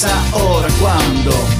Si 0.00 0.06
no 0.06 0.64
es 0.66 1.59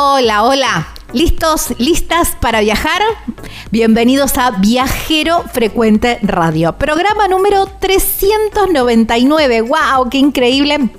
Hola, 0.00 0.44
hola. 0.44 0.86
¿Listos? 1.12 1.74
¿Listas 1.78 2.36
para 2.40 2.60
viajar? 2.60 3.02
Bienvenidos 3.72 4.38
a 4.38 4.52
Viajero 4.52 5.42
Frecuente 5.52 6.20
Radio, 6.22 6.78
programa 6.78 7.26
número 7.26 7.66
399. 7.66 9.62
¡Wow! 9.62 10.08
¡Qué 10.08 10.18
increíble! 10.18 10.90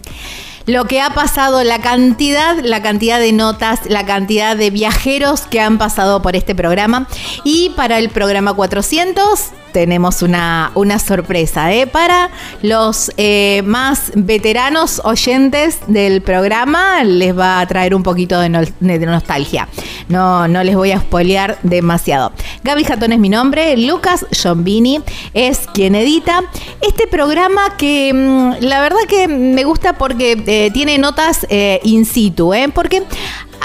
Lo 0.66 0.84
que 0.84 1.00
ha 1.00 1.12
pasado, 1.12 1.64
la 1.64 1.80
cantidad, 1.80 2.60
la 2.62 2.82
cantidad 2.82 3.22
de 3.22 3.32
notas, 3.32 3.80
la 3.88 4.06
cantidad 4.06 4.58
de 4.58 4.70
viajeros 4.70 5.44
que 5.44 5.62
han 5.62 5.78
pasado 5.78 6.22
por 6.22 6.36
este 6.36 6.54
programa. 6.54 7.08
Y 7.46 7.70
para 7.78 8.00
el 8.00 8.10
programa 8.10 8.54
400 8.54 9.52
tenemos 9.72 10.22
una, 10.22 10.72
una 10.76 11.00
sorpresa. 11.00 11.74
¿eh? 11.74 11.88
Para 11.88 12.30
los 12.62 13.12
eh, 13.18 13.62
más 13.66 14.12
veteranos 14.16 15.02
oyentes 15.04 15.80
del 15.88 16.22
programa, 16.22 17.04
les 17.04 17.38
va 17.38 17.60
a 17.60 17.68
traer 17.68 17.96
un 17.96 18.04
poquito 18.04 18.40
de, 18.40 18.50
no- 18.50 18.62
de 18.80 19.00
nostalgia. 19.06 19.68
No, 20.08 20.48
no 20.48 20.64
les 20.64 20.76
voy 20.76 20.92
a 20.92 21.00
spoilear 21.00 21.58
demasiado. 21.64 22.32
Gaby 22.64 22.84
Jatón 22.84 23.14
es 23.14 23.20
mi 23.20 23.30
nombre, 23.30 23.78
Lucas 23.78 24.26
Giombini 24.32 25.02
es 25.34 25.60
quien 25.74 25.96
edita 25.96 26.42
este 26.82 27.08
programa 27.08 27.78
que 27.78 28.12
mm, 28.14 28.64
la 28.66 28.82
verdad 28.82 29.00
que 29.08 29.28
me 29.28 29.64
gusta 29.64 29.94
porque 29.94 30.42
eh, 30.48 30.72
tiene 30.74 30.98
notas 30.98 31.46
eh, 31.50 31.80
in 31.84 32.06
situ, 32.06 32.52
porque 32.74 33.04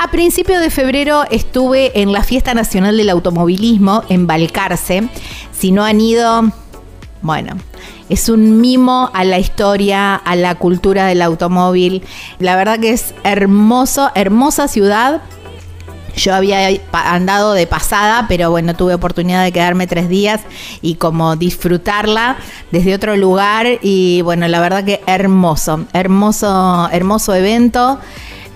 a 0.03 0.11
principios 0.11 0.61
de 0.61 0.71
febrero 0.71 1.23
estuve 1.31 2.01
en 2.03 2.13
la 2.13 2.23
Fiesta 2.25 2.53
Nacional 2.53 2.97
del 2.97 3.11
Automovilismo 3.11 4.03
en 4.09 4.27
Balcarce. 4.27 5.09
Si 5.59 5.71
no 5.73 5.85
han 5.85 6.01
ido, 6.01 6.51
bueno, 7.23 7.57
es 8.09 8.29
un 8.29 8.61
mimo 8.61 9.11
a 9.15 9.25
la 9.25 9.39
historia, 9.39 10.15
a 10.15 10.37
la 10.37 10.57
cultura 10.57 11.07
del 11.07 11.23
automóvil. 11.23 12.03
La 12.39 12.57
verdad 12.57 12.79
que 12.79 12.91
es 12.91 13.15
hermoso, 13.25 14.11
hermosa 14.15 14.69
ciudad. 14.69 15.23
Yo 16.17 16.35
había 16.35 16.69
andado 16.93 17.55
de 17.55 17.67
pasada, 17.67 18.27
pero 18.29 18.51
bueno, 18.51 18.75
tuve 18.75 18.95
oportunidad 18.95 19.43
de 19.43 19.51
quedarme 19.51 19.87
tres 19.87 20.09
días 20.09 20.43
y 20.81 20.95
como 20.95 21.35
disfrutarla 21.35 22.37
desde 22.71 22.95
otro 22.95 23.17
lugar. 23.17 23.67
Y 23.83 24.23
bueno, 24.23 24.47
la 24.47 24.61
verdad 24.61 24.85
que 24.85 25.01
hermoso, 25.07 25.87
hermoso, 25.93 26.89
hermoso 26.93 27.35
evento. 27.35 27.99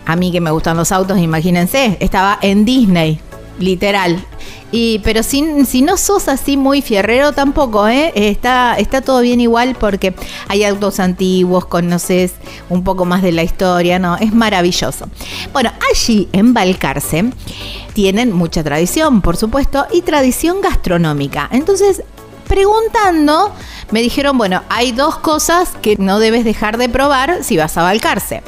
A 0.07 0.15
mí 0.15 0.31
que 0.31 0.41
me 0.41 0.51
gustan 0.51 0.77
los 0.77 0.93
autos, 0.93 1.19
imagínense, 1.19 1.97
estaba 2.01 2.39
en 2.43 2.65
Disney, 2.65 3.21
literal. 3.59 4.25
Y, 4.71 4.99
pero 4.99 5.23
si, 5.23 5.65
si 5.65 5.81
no 5.81 5.97
sos 5.97 6.29
así 6.29 6.59
muy 6.59 6.83
fierrero 6.83 7.33
tampoco, 7.33 7.89
¿eh? 7.89 8.13
está, 8.15 8.77
está 8.77 9.01
todo 9.01 9.21
bien 9.21 9.41
igual 9.41 9.75
porque 9.79 10.15
hay 10.47 10.65
autos 10.65 11.01
antiguos, 11.01 11.65
conoces 11.65 12.35
un 12.69 12.85
poco 12.85 13.07
más 13.07 13.23
de 13.23 13.33
la 13.33 13.43
historia, 13.43 13.99
¿no? 13.99 14.17
Es 14.17 14.35
maravilloso. 14.35 15.09
Bueno, 15.55 15.73
allí 15.91 16.29
en 16.33 16.53
Balcarce 16.53 17.33
tienen 17.95 18.31
mucha 18.33 18.63
tradición, 18.63 19.23
por 19.23 19.39
supuesto, 19.39 19.87
y 19.91 20.03
tradición 20.03 20.61
gastronómica. 20.61 21.49
Entonces, 21.51 22.03
preguntando, 22.47 23.55
me 23.91 24.03
dijeron, 24.03 24.37
bueno, 24.37 24.63
hay 24.69 24.93
dos 24.93 25.19
cosas 25.19 25.71
que 25.81 25.97
no 25.97 26.19
debes 26.19 26.45
dejar 26.45 26.77
de 26.77 26.91
probar 26.91 27.43
si 27.43 27.57
vas 27.57 27.77
a 27.79 27.83
Balcarce. 27.83 28.43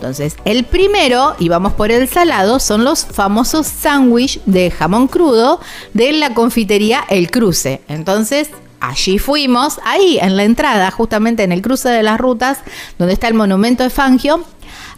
Entonces, 0.00 0.34
el 0.46 0.64
primero, 0.64 1.36
y 1.38 1.50
vamos 1.50 1.74
por 1.74 1.90
el 1.90 2.08
salado, 2.08 2.58
son 2.58 2.84
los 2.84 3.04
famosos 3.04 3.66
sándwich 3.66 4.40
de 4.46 4.70
jamón 4.70 5.08
crudo 5.08 5.60
de 5.92 6.12
la 6.12 6.32
confitería 6.32 7.04
El 7.10 7.30
Cruce. 7.30 7.82
Entonces, 7.86 8.48
allí 8.80 9.18
fuimos, 9.18 9.78
ahí 9.84 10.18
en 10.22 10.38
la 10.38 10.44
entrada, 10.44 10.90
justamente 10.90 11.42
en 11.42 11.52
el 11.52 11.60
cruce 11.60 11.90
de 11.90 12.02
las 12.02 12.18
rutas, 12.18 12.60
donde 12.98 13.12
está 13.12 13.28
el 13.28 13.34
monumento 13.34 13.82
de 13.82 13.90
Fangio. 13.90 14.42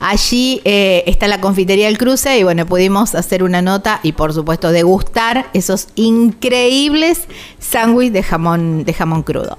Allí 0.02 0.60
eh, 0.64 1.04
está 1.06 1.28
la 1.28 1.40
confitería 1.40 1.87
del 1.87 1.96
cruce 1.96 2.38
y 2.38 2.43
bueno, 2.43 2.66
pudimos 2.66 3.14
hacer 3.14 3.43
una 3.43 3.62
nota 3.62 4.00
y 4.02 4.12
por 4.12 4.34
supuesto 4.34 4.72
degustar 4.72 5.49
esos 5.54 5.88
increíbles 5.94 7.22
sándwiches 7.60 8.12
de 8.12 8.22
jamón, 8.22 8.84
de 8.84 8.93
jamón 8.93 9.22
crudo. 9.22 9.56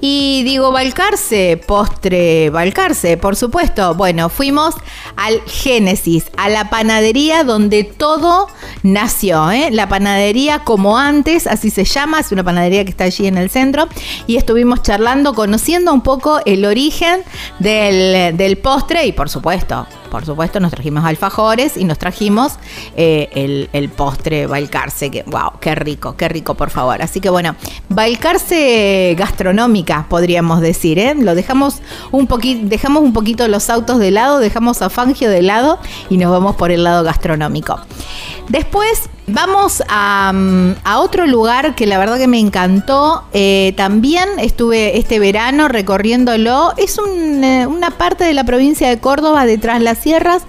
Y 0.00 0.42
digo, 0.42 0.72
Balcarce, 0.72 1.60
postre 1.64 2.50
Balcarce, 2.50 3.16
por 3.16 3.36
supuesto. 3.36 3.94
Bueno, 3.94 4.28
fuimos 4.30 4.74
al 5.14 5.40
Génesis, 5.42 6.24
a 6.36 6.48
la 6.48 6.70
panadería 6.70 7.44
donde 7.44 7.84
todo 7.84 8.48
nació. 8.82 9.52
¿eh? 9.52 9.70
La 9.70 9.88
panadería 9.88 10.64
como 10.64 10.98
antes, 10.98 11.46
así 11.46 11.70
se 11.70 11.84
llama, 11.84 12.18
es 12.18 12.32
una 12.32 12.42
panadería 12.42 12.84
que 12.84 12.90
está 12.90 13.04
allí 13.04 13.26
en 13.28 13.38
el 13.38 13.48
centro. 13.48 13.86
Y 14.26 14.36
estuvimos 14.36 14.82
charlando, 14.82 15.34
conociendo 15.34 15.92
un 15.92 16.00
poco 16.00 16.40
el 16.46 16.64
origen 16.64 17.22
del, 17.60 18.36
del 18.36 18.58
postre 18.58 19.06
y 19.06 19.12
por 19.12 19.28
supuesto 19.28 19.81
por 20.10 20.26
supuesto, 20.26 20.60
nos 20.60 20.70
trajimos 20.70 21.04
alfajores 21.04 21.76
y 21.76 21.84
nos 21.84 21.98
trajimos 21.98 22.54
eh, 22.96 23.68
el, 23.72 23.88
postre 23.88 24.46
Balcarce, 24.46 25.10
que 25.10 25.22
wow, 25.24 25.52
qué 25.60 25.74
rico, 25.74 26.16
qué 26.16 26.28
rico, 26.28 26.54
por 26.54 26.70
favor. 26.70 27.00
Así 27.02 27.20
que 27.20 27.30
bueno, 27.30 27.56
Balcarce 27.88 29.14
gastronómica, 29.18 30.06
podríamos 30.08 30.60
decir, 30.60 30.98
¿eh? 30.98 31.14
Lo 31.14 31.34
dejamos 31.34 31.80
un 32.10 32.26
poquito, 32.26 32.68
dejamos 32.68 33.02
un 33.02 33.12
poquito 33.12 33.48
los 33.48 33.70
autos 33.70 33.98
de 33.98 34.10
lado, 34.10 34.38
dejamos 34.38 34.82
a 34.82 34.90
Fangio 34.90 35.30
de 35.30 35.42
lado 35.42 35.78
y 36.10 36.16
nos 36.16 36.30
vamos 36.30 36.56
por 36.56 36.70
el 36.70 36.84
lado 36.84 37.04
gastronómico. 37.04 37.80
Después 38.48 39.08
vamos 39.32 39.82
a, 39.88 40.32
mm, 40.32 40.74
otro 40.96 41.26
lugar 41.26 41.74
que 41.74 41.86
la 41.86 41.98
verdad 41.98 42.18
que 42.18 42.28
me 42.28 42.38
encantó. 42.38 43.24
Eh, 43.32 43.74
también 43.76 44.28
estuve 44.38 44.98
este 44.98 45.18
verano 45.18 45.68
recorriéndolo. 45.68 46.72
Es 46.76 46.98
eh, 46.98 47.66
una 47.66 47.90
parte 47.90 48.24
de 48.24 48.34
la 48.34 48.44
provincia 48.44 48.88
de 48.88 48.98
Córdoba, 48.98 49.44
detrás 49.46 49.78
de 49.78 49.84
las 49.84 49.98
sierras, 49.98 50.42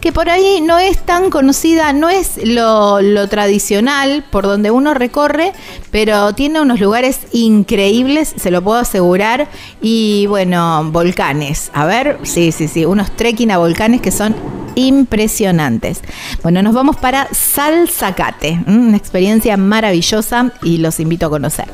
que 0.00 0.12
por 0.12 0.30
ahí 0.30 0.60
no 0.60 0.78
es 0.78 0.98
tan 0.98 1.30
conocida, 1.30 1.92
no 1.92 2.08
es 2.08 2.38
lo, 2.44 2.98
tradicional 3.28 4.24
por 4.30 4.44
donde 4.44 4.70
uno 4.70 4.94
recorre, 4.94 5.52
pero 5.90 6.32
tiene 6.34 6.60
unos 6.60 6.80
lugares 6.80 7.20
increíbles, 7.32 8.34
se 8.36 8.50
lo 8.50 8.62
puedo 8.62 8.78
asegurar. 8.78 9.48
Y 9.80 10.26
bueno, 10.26 10.90
volcanes. 10.90 11.70
A 11.72 11.86
ver, 11.86 12.18
sí, 12.22 12.52
sí, 12.52 12.68
sí, 12.68 12.84
unos 12.84 13.10
trekking 13.16 13.50
a 13.50 13.58
volcanes 13.58 14.00
que 14.00 14.10
son 14.10 14.34
impresionantes. 14.78 16.02
Bueno, 16.42 16.62
nos 16.62 16.72
vamos 16.72 16.96
para 16.96 17.28
Salzacate, 17.32 18.60
una 18.66 18.96
experiencia 18.96 19.56
maravillosa 19.56 20.52
y 20.62 20.78
los 20.78 21.00
invito 21.00 21.26
a 21.26 21.30
conocer. 21.30 21.66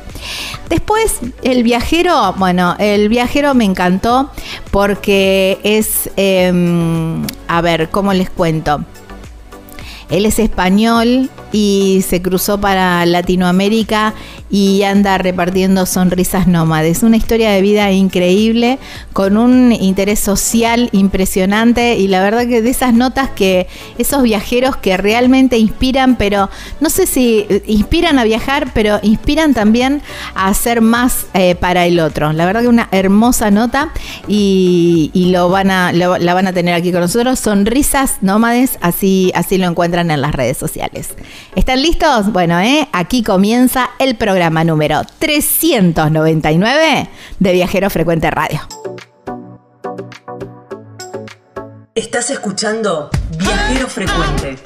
Después, 0.69 1.19
el 1.43 1.61
viajero, 1.63 2.33
bueno, 2.37 2.75
el 2.79 3.07
viajero 3.09 3.53
me 3.53 3.65
encantó 3.65 4.31
porque 4.71 5.59
es, 5.63 6.09
em, 6.15 7.25
a 7.47 7.61
ver, 7.61 7.89
¿cómo 7.89 8.13
les 8.13 8.29
cuento? 8.29 8.83
Él 10.09 10.25
es 10.25 10.39
español 10.39 11.29
y 11.51 12.03
se 12.07 12.21
cruzó 12.21 12.59
para 12.59 13.05
Latinoamérica 13.05 14.13
y 14.49 14.83
anda 14.83 15.17
repartiendo 15.17 15.85
sonrisas 15.85 16.47
nómades. 16.47 17.01
Una 17.01 17.17
historia 17.17 17.51
de 17.51 17.61
vida 17.61 17.91
increíble, 17.91 18.77
con 19.13 19.37
un 19.37 19.71
interés 19.71 20.19
social 20.19 20.89
impresionante 20.91 21.95
y 21.95 22.07
la 22.07 22.21
verdad 22.21 22.45
que 22.47 22.61
de 22.61 22.69
esas 22.69 22.93
notas 22.93 23.29
que 23.29 23.67
esos 23.97 24.21
viajeros 24.21 24.75
que 24.75 24.97
realmente 24.97 25.57
inspiran, 25.57 26.17
pero 26.17 26.49
no 26.79 26.89
sé 26.89 27.07
si 27.07 27.47
inspiran 27.65 28.19
a 28.19 28.23
viajar, 28.23 28.71
pero 28.73 28.99
inspiran 29.01 29.53
también 29.53 30.01
a 30.35 30.49
hacer 30.49 30.81
más 30.81 31.27
eh, 31.33 31.55
para 31.55 31.85
el 31.85 31.99
otro. 31.99 32.33
La 32.33 32.45
verdad 32.45 32.61
que 32.61 32.67
una 32.67 32.89
hermosa 32.91 33.49
nota 33.49 33.91
y, 34.27 35.11
lo 35.31 35.49
van 35.49 35.71
a, 35.71 35.91
la 35.91 36.33
van 36.33 36.47
a 36.47 36.53
tener 36.53 36.75
aquí 36.75 36.91
con 36.91 37.01
nosotros. 37.01 37.39
Sonrisas 37.39 38.17
nómades, 38.21 38.77
así, 38.81 39.31
así 39.35 39.57
lo 39.57 39.67
encuentran 39.67 39.94
en 39.99 40.21
las 40.21 40.33
redes 40.33 40.57
sociales. 40.57 41.15
¿Están 41.55 41.81
listos? 41.81 42.31
Bueno, 42.31 42.59
¿eh? 42.59 42.87
aquí 42.91 43.23
comienza 43.23 43.89
el 43.99 44.15
programa 44.15 44.63
número 44.63 45.01
399 45.19 47.09
de 47.39 47.51
Viajero 47.53 47.89
Frecuente 47.89 48.29
Radio. 48.29 48.61
Estás 51.95 52.29
escuchando 52.29 53.09
Viajero 53.37 53.87
Frecuente. 53.87 54.57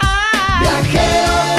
Viajero 0.62 1.59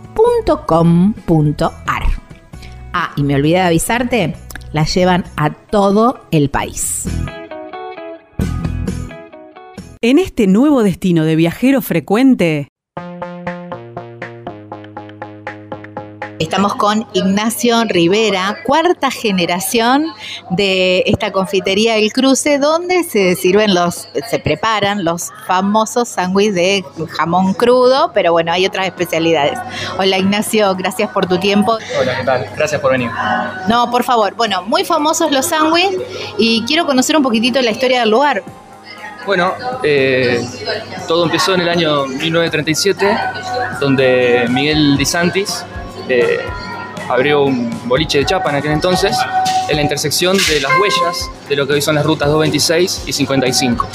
.com.ar. 0.15 2.03
Ah, 2.93 3.11
y 3.15 3.23
me 3.23 3.35
olvidé 3.35 3.55
de 3.55 3.61
avisarte, 3.61 4.35
la 4.73 4.85
llevan 4.85 5.23
a 5.35 5.51
todo 5.51 6.19
el 6.31 6.49
país. 6.49 7.07
En 10.01 10.17
este 10.17 10.47
nuevo 10.47 10.81
destino 10.81 11.25
de 11.25 11.35
viajero 11.35 11.81
frecuente, 11.81 12.67
Estamos 16.41 16.73
con 16.73 17.05
Ignacio 17.13 17.83
Rivera, 17.83 18.57
cuarta 18.65 19.11
generación 19.11 20.07
de 20.49 21.03
esta 21.05 21.31
confitería 21.31 21.97
El 21.97 22.11
Cruce, 22.11 22.57
donde 22.57 23.03
se 23.03 23.35
sirven 23.35 23.75
los, 23.75 24.07
se 24.27 24.39
preparan 24.39 25.05
los 25.05 25.29
famosos 25.45 26.09
sándwiches 26.09 26.55
de 26.55 26.85
jamón 27.11 27.53
crudo, 27.53 28.09
pero 28.15 28.31
bueno, 28.31 28.51
hay 28.51 28.65
otras 28.65 28.87
especialidades. 28.87 29.59
Hola 29.99 30.17
Ignacio, 30.17 30.73
gracias 30.73 31.11
por 31.11 31.27
tu 31.27 31.37
tiempo. 31.37 31.77
Hola, 31.99 32.17
¿qué 32.17 32.23
tal? 32.23 32.49
Gracias 32.57 32.81
por 32.81 32.93
venir. 32.93 33.11
No, 33.69 33.91
por 33.91 34.03
favor. 34.03 34.33
Bueno, 34.33 34.63
muy 34.63 34.83
famosos 34.83 35.31
los 35.31 35.45
sándwiches 35.45 35.95
y 36.39 36.63
quiero 36.65 36.87
conocer 36.87 37.15
un 37.15 37.21
poquitito 37.21 37.61
la 37.61 37.69
historia 37.69 37.99
del 37.99 38.09
lugar. 38.09 38.41
Bueno, 39.27 39.53
eh, 39.83 40.43
todo 41.07 41.25
empezó 41.25 41.53
en 41.53 41.61
el 41.61 41.69
año 41.69 42.07
1937, 42.07 43.15
donde 43.79 44.47
Miguel 44.49 44.97
Di 44.97 45.05
Santis 45.05 45.63
eh, 46.09 46.39
abrió 47.09 47.43
un 47.43 47.69
boliche 47.87 48.19
de 48.19 48.25
chapa 48.25 48.49
en 48.49 48.57
aquel 48.57 48.71
entonces, 48.71 49.17
en 49.69 49.75
la 49.75 49.81
intersección 49.81 50.37
de 50.37 50.61
las 50.61 50.71
huellas 50.79 51.29
de 51.49 51.55
lo 51.55 51.67
que 51.67 51.73
hoy 51.73 51.81
son 51.81 51.95
las 51.95 52.05
rutas 52.05 52.29
226 52.29 53.03
y 53.07 53.13
55. 53.13 53.87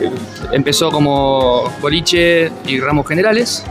Eh, 0.00 0.10
empezó 0.52 0.90
como 0.90 1.70
boliche 1.80 2.50
y 2.66 2.80
ramos 2.80 3.06
generales, 3.06 3.64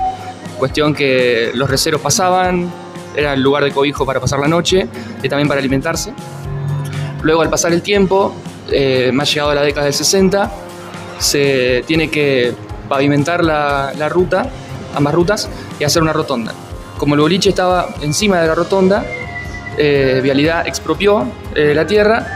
cuestión 0.58 0.94
que 0.94 1.52
los 1.54 1.70
receros 1.70 2.02
pasaban, 2.02 2.72
era 3.16 3.34
el 3.34 3.42
lugar 3.42 3.64
de 3.64 3.72
cobijo 3.72 4.06
para 4.06 4.20
pasar 4.20 4.40
la 4.40 4.48
noche 4.48 4.88
y 5.24 5.30
también 5.30 5.48
para 5.48 5.60
alimentarse. 5.60 6.14
Luego, 7.22 7.42
al 7.42 7.50
pasar 7.50 7.74
el 7.74 7.82
tiempo, 7.82 8.34
eh, 8.72 9.12
más 9.14 9.34
llegado 9.34 9.52
a 9.52 9.56
la 9.56 9.62
década 9.62 9.86
del 9.86 9.94
60, 9.94 10.52
se 11.18 11.84
tiene 11.86 12.10
que 12.10 12.54
pavimentar 12.88 13.44
la, 13.44 13.92
la 13.98 14.10
ruta, 14.10 14.50
ambas 14.96 15.14
rutas, 15.14 15.50
y 15.80 15.84
hacer 15.84 16.02
una 16.02 16.14
rotonda. 16.14 16.54
Como 17.00 17.16
el 17.16 17.22
boliche 17.22 17.50
estaba 17.50 17.96
encima 18.02 18.42
de 18.42 18.48
la 18.48 18.56
rotonda, 18.56 19.06
eh, 19.78 20.20
Vialidad 20.22 20.68
expropió 20.68 21.26
eh, 21.56 21.72
la 21.74 21.88
tierra 21.88 22.28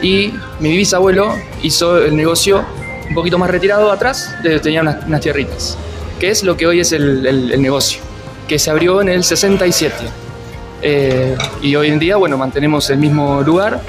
y 0.00 0.32
mi 0.60 0.76
bisabuelo 0.76 1.34
hizo 1.62 1.98
el 1.98 2.14
negocio 2.16 2.64
un 3.08 3.14
poquito 3.16 3.36
más 3.36 3.50
retirado 3.50 3.90
atrás, 3.90 4.32
de- 4.44 4.60
tenía 4.60 4.80
unas, 4.82 5.20
tierritas, 5.20 5.76
que 6.20 6.30
es 6.30 6.44
lo 6.44 6.56
que 6.56 6.68
hoy 6.68 6.78
es 6.80 6.92
el, 6.92 7.60
negocio, 7.60 8.00
que 8.46 8.60
se 8.60 8.70
abrió 8.70 9.00
en 9.00 9.08
el 9.08 9.24
67. 9.24 9.94
Eh, 10.82 11.36
y 11.60 11.74
hoy 11.74 11.88
en 11.88 11.98
día, 11.98 12.16
bueno, 12.16 12.38
mantenemos 12.38 12.88
el 12.90 12.98
mismo 12.98 13.42
lugar 13.42 13.80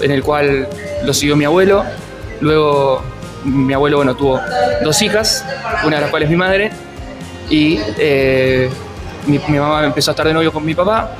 en 0.00 0.10
el 0.10 0.22
cual 0.22 0.68
lo 1.04 1.12
siguió 1.12 1.36
mi 1.36 1.44
abuelo. 1.44 1.84
Luego, 2.40 3.02
mi 3.44 3.74
abuelo, 3.74 3.98
bueno, 3.98 4.14
tuvo 4.16 4.40
dos 4.82 5.02
hijas, 5.02 5.44
una 5.84 5.96
de 5.96 6.02
las 6.02 6.10
cuales 6.10 6.30
mi 6.30 6.36
madre, 6.36 6.70
y 7.50 7.78
mi, 9.26 9.38
mamá 9.38 9.84
empezó 9.84 10.10
a 10.10 10.12
estar 10.12 10.26
de 10.26 10.34
novio 10.34 10.52
con 10.52 10.64
mi 10.64 10.74
papá. 10.74 11.10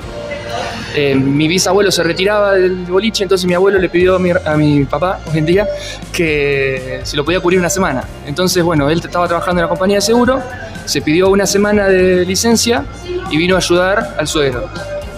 Eh, 0.94 1.14
mi 1.14 1.46
bisabuelo 1.46 1.90
se 1.90 2.02
retiraba 2.02 2.52
del 2.52 2.86
boliche, 2.86 3.22
entonces 3.22 3.46
mi 3.46 3.52
abuelo 3.52 3.78
le 3.78 3.88
pidió 3.90 4.16
a 4.16 4.56
mi, 4.56 4.84
papá, 4.84 5.20
hoy 5.30 5.38
en 5.38 5.46
día, 5.46 5.66
que 6.12 7.00
si 7.04 7.16
lo 7.16 7.24
podía 7.24 7.40
cubrir 7.40 7.58
una 7.58 7.68
semana. 7.68 8.04
Entonces, 8.26 8.62
bueno, 8.62 8.88
él 8.88 9.02
estaba 9.04 9.28
trabajando 9.28 9.60
en 9.60 9.64
la 9.64 9.68
compañía 9.68 9.96
de 9.96 10.00
seguro, 10.02 10.40
se 10.86 11.02
pidió 11.02 11.28
una 11.28 11.44
semana 11.46 11.88
de 11.88 12.24
licencia 12.24 12.84
y 13.30 13.36
vino 13.36 13.56
a 13.56 13.58
ayudar 13.58 14.14
al 14.18 14.26
suegro. 14.26 14.70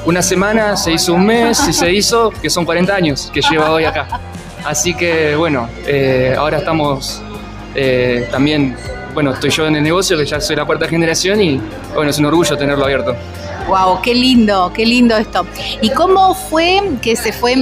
Una 0.05 0.23
semana, 0.23 0.77
se 0.77 0.93
hizo 0.93 1.13
un 1.13 1.27
mes 1.27 1.69
y 1.69 1.73
se 1.73 1.93
hizo, 1.93 2.31
que 2.31 2.51
son 2.51 2.65
40 2.65 2.95
años 2.95 3.31
que 3.33 3.41
lleva 3.41 3.71
hoy 3.71 3.85
acá. 3.85 4.09
Así 4.65 4.95
que, 4.95 5.37
bueno, 5.37 5.69
eh, 5.87 6.35
ahora 6.37 6.59
estamos 6.59 7.23
eh, 7.75 8.27
también, 8.31 8.77
bueno, 9.19 9.33
estoy 9.33 9.51
yo 9.51 9.67
en 9.67 9.75
el 9.75 9.83
negocio, 9.83 10.17
que 10.17 10.25
ya 10.25 10.41
soy 10.41 10.55
la 10.55 10.65
cuarta 10.65 10.87
generación 10.87 11.41
y, 11.43 11.61
bueno, 11.93 12.09
es 12.09 12.19
un 12.19 12.27
orgullo 12.27 12.57
tenerlo 12.57 12.85
abierto. 12.85 13.17
Wow, 13.67 14.01
qué 14.01 14.15
lindo, 14.15 14.71
qué 14.73 14.87
lindo 14.87 15.17
esto. 15.17 15.45
¿Y 15.83 15.91
cómo 15.91 16.37
fue 16.37 16.81
que 17.03 17.17
se 17.17 17.33
fue, 17.33 17.57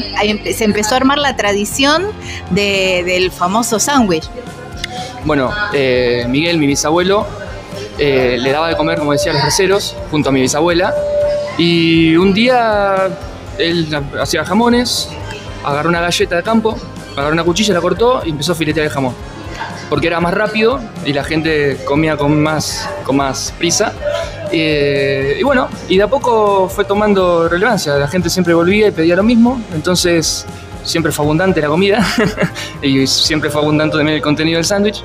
se 0.54 0.64
empezó 0.64 0.92
a 0.92 0.96
armar 0.98 1.16
la 1.16 1.34
tradición 1.34 2.08
de- 2.50 3.02
del 3.06 3.30
famoso 3.30 3.78
sándwich? 3.78 4.25
Bueno, 5.25 5.50
eh, 5.72 6.26
Miguel, 6.28 6.58
mi 6.58 6.66
bisabuelo, 6.66 7.26
eh, 7.98 8.36
le 8.38 8.52
daba 8.52 8.68
de 8.68 8.76
comer, 8.76 8.98
como 8.98 9.12
decía, 9.12 9.32
a 9.32 9.36
los 9.36 9.44
receros, 9.44 9.96
junto 10.10 10.28
a 10.28 10.32
mi 10.32 10.42
bisabuela. 10.42 10.92
Y 11.56 12.16
un 12.16 12.34
día 12.34 13.08
él 13.58 13.88
hacía 14.20 14.44
jamones, 14.44 15.08
agarró 15.64 15.88
una 15.88 16.02
galleta 16.02 16.36
de 16.36 16.42
campo, 16.42 16.76
agarró 17.16 17.32
una 17.32 17.44
cuchilla, 17.44 17.72
la 17.72 17.80
cortó 17.80 18.20
y 18.26 18.28
empezó 18.28 18.52
a 18.52 18.54
filetear 18.56 18.84
el 18.88 18.92
jamón. 18.92 19.14
Porque 19.88 20.06
era 20.08 20.20
más 20.20 20.34
rápido 20.34 20.80
y 21.04 21.12
la 21.12 21.22
gente 21.25 21.78
comía 21.84 22.16
con 22.16 22.42
más, 22.42 22.88
con 23.04 23.16
más 23.16 23.52
prisa. 23.58 23.92
Eh, 24.52 25.36
y 25.38 25.42
bueno, 25.42 25.68
y 25.88 25.96
de 25.96 26.02
a 26.02 26.08
poco 26.08 26.68
fue 26.68 26.84
tomando 26.84 27.48
relevancia. 27.48 27.94
La 27.96 28.08
gente 28.08 28.30
siempre 28.30 28.54
volvía 28.54 28.88
y 28.88 28.90
pedía 28.90 29.16
lo 29.16 29.22
mismo. 29.22 29.60
Entonces 29.75 30.44
siempre 30.82 31.10
fue 31.12 31.25
abundante 31.25 31.60
la 31.60 31.68
comida 31.68 32.04
y 32.82 33.06
siempre 33.06 33.50
fue 33.50 33.60
abundante 33.60 33.96
también 33.96 34.16
el 34.16 34.22
contenido 34.22 34.56
del 34.56 34.64
sándwich. 34.64 35.02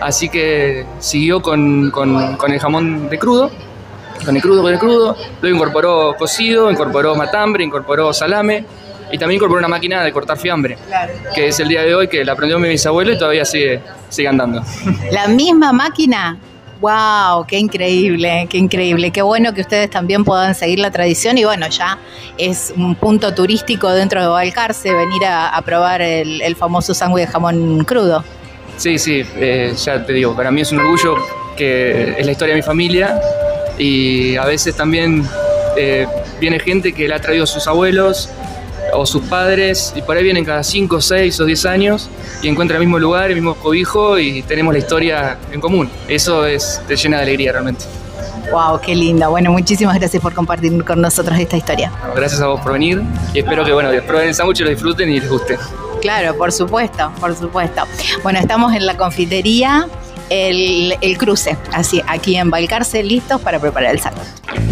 Así 0.00 0.28
que 0.28 0.84
siguió 0.98 1.40
con, 1.40 1.90
con- 1.90 2.36
con 2.36 2.52
el 2.52 2.58
jamón 2.58 3.08
de 3.08 3.18
crudo, 3.18 3.50
con 4.24 4.34
el 4.34 4.42
crudo, 4.42 4.62
con 4.62 4.72
el 4.72 4.78
crudo. 4.78 5.16
Luego 5.40 5.56
incorporó 5.56 6.14
cocido, 6.18 6.70
incorporó 6.70 7.14
matambre, 7.14 7.62
incorporó 7.64 8.12
salame 8.12 8.64
y 9.12 9.18
también 9.18 9.36
incorporó 9.36 9.58
una 9.58 9.68
máquina 9.68 10.02
de 10.02 10.10
cortar 10.10 10.38
fiambre, 10.38 10.76
que 11.34 11.48
es 11.48 11.60
el 11.60 11.68
día 11.68 11.82
de 11.82 11.94
hoy 11.94 12.08
que 12.08 12.24
la 12.24 12.32
aprendió 12.32 12.58
mi 12.58 12.68
bisabuelo 12.68 13.12
y 13.12 13.18
todavía 13.18 13.44
sigue, 13.44 13.80
sigue 14.08 14.28
andando. 14.28 14.62
La 15.12 15.28
misma 15.28 15.72
máquina. 15.72 16.38
Wow, 16.80 17.46
qué 17.46 17.58
increíble, 17.58 18.48
qué 18.50 18.58
increíble. 18.58 19.12
Qué 19.12 19.22
bueno 19.22 19.54
que 19.54 19.60
ustedes 19.60 19.88
también 19.88 20.24
puedan 20.24 20.52
seguir 20.56 20.80
la 20.80 20.90
tradición 20.90 21.38
y 21.38 21.44
bueno, 21.44 21.68
ya 21.68 21.96
es 22.36 22.74
un 22.76 22.96
punto 22.96 23.32
turístico 23.34 23.88
dentro 23.88 24.20
de 24.20 24.26
Balcarce 24.26 24.92
venir 24.92 25.24
a, 25.24 25.50
a 25.50 25.62
probar 25.62 26.02
el, 26.02 26.42
el 26.42 26.56
famoso 26.56 26.92
sándwich 26.92 27.26
de 27.26 27.32
jamón 27.32 27.84
crudo. 27.84 28.24
Sí, 28.78 28.98
sí, 28.98 29.22
eh, 29.36 29.74
ya 29.76 30.04
te 30.04 30.12
digo, 30.12 30.34
para 30.34 30.50
mí 30.50 30.62
es 30.62 30.72
un 30.72 30.80
orgullo 30.80 31.14
que 31.56 32.16
es 32.18 32.26
la 32.26 32.32
historia 32.32 32.54
de 32.54 32.60
mi 32.60 32.66
familia 32.66 33.20
y 33.78 34.34
a 34.34 34.44
veces 34.44 34.74
también 34.74 35.24
eh, 35.76 36.06
viene 36.40 36.58
gente 36.58 36.92
que 36.92 37.06
le 37.06 37.14
ha 37.14 37.20
traído 37.20 37.44
a 37.44 37.46
sus 37.46 37.66
abuelos 37.68 38.28
o 38.92 39.06
sus 39.06 39.22
padres 39.24 39.92
y 39.96 40.02
por 40.02 40.16
ahí 40.16 40.22
vienen 40.22 40.44
cada 40.44 40.62
5, 40.62 41.00
6 41.00 41.40
o 41.40 41.44
10 41.44 41.66
años 41.66 42.08
y 42.42 42.48
encuentran 42.48 42.80
el 42.80 42.86
mismo 42.86 42.98
lugar, 42.98 43.30
el 43.30 43.36
mismo 43.36 43.54
cobijo 43.54 44.18
y 44.18 44.42
tenemos 44.42 44.72
la 44.72 44.78
historia 44.78 45.38
en 45.50 45.60
común. 45.60 45.90
Eso 46.08 46.46
es, 46.46 46.80
te 46.86 46.96
llena 46.96 47.18
de 47.18 47.22
alegría 47.24 47.52
realmente. 47.52 47.84
Wow, 48.50 48.80
qué 48.80 48.94
lindo. 48.94 49.30
Bueno, 49.30 49.50
muchísimas 49.50 49.98
gracias 49.98 50.22
por 50.22 50.34
compartir 50.34 50.84
con 50.84 51.00
nosotros 51.00 51.38
esta 51.38 51.56
historia. 51.56 51.90
Bueno, 52.00 52.14
Gracias 52.16 52.40
a 52.40 52.48
vos 52.48 52.60
por 52.60 52.72
venir 52.72 53.02
y 53.32 53.38
espero 53.38 53.64
que 53.64 53.72
bueno, 53.72 53.90
prueben 54.06 54.28
el 54.28 54.34
sándwich, 54.34 54.60
lo 54.60 54.70
disfruten 54.70 55.10
y 55.10 55.20
les 55.20 55.28
guste. 55.28 55.58
Claro, 56.00 56.36
por 56.36 56.52
supuesto, 56.52 57.12
por 57.20 57.34
supuesto. 57.36 57.84
Bueno, 58.22 58.40
estamos 58.40 58.74
en 58.74 58.86
la 58.86 58.96
confitería 58.96 59.86
El, 60.30 60.96
el 61.00 61.16
Cruce, 61.16 61.56
así, 61.72 62.02
aquí 62.06 62.36
en 62.36 62.50
Balcarce, 62.50 63.02
listos 63.02 63.40
para 63.40 63.60
preparar 63.60 63.92
el 63.92 64.00
sándwich. 64.00 64.71